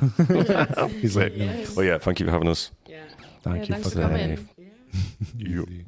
He's 1.00 1.16
like, 1.16 1.32
Yes. 1.36 1.76
Well, 1.76 1.84
yeah, 1.84 1.98
thank 1.98 2.20
you 2.20 2.26
for 2.26 2.32
having 2.32 2.48
us. 2.48 2.70
Yeah. 2.86 3.04
thank 3.42 3.68
Yeah, 3.68 3.76
you 3.76 3.82
for 3.82 3.90
for 3.90 3.96
that. 3.96 4.10
coming. 4.10 4.48
You. 5.36 5.66
Easy. 5.68 5.84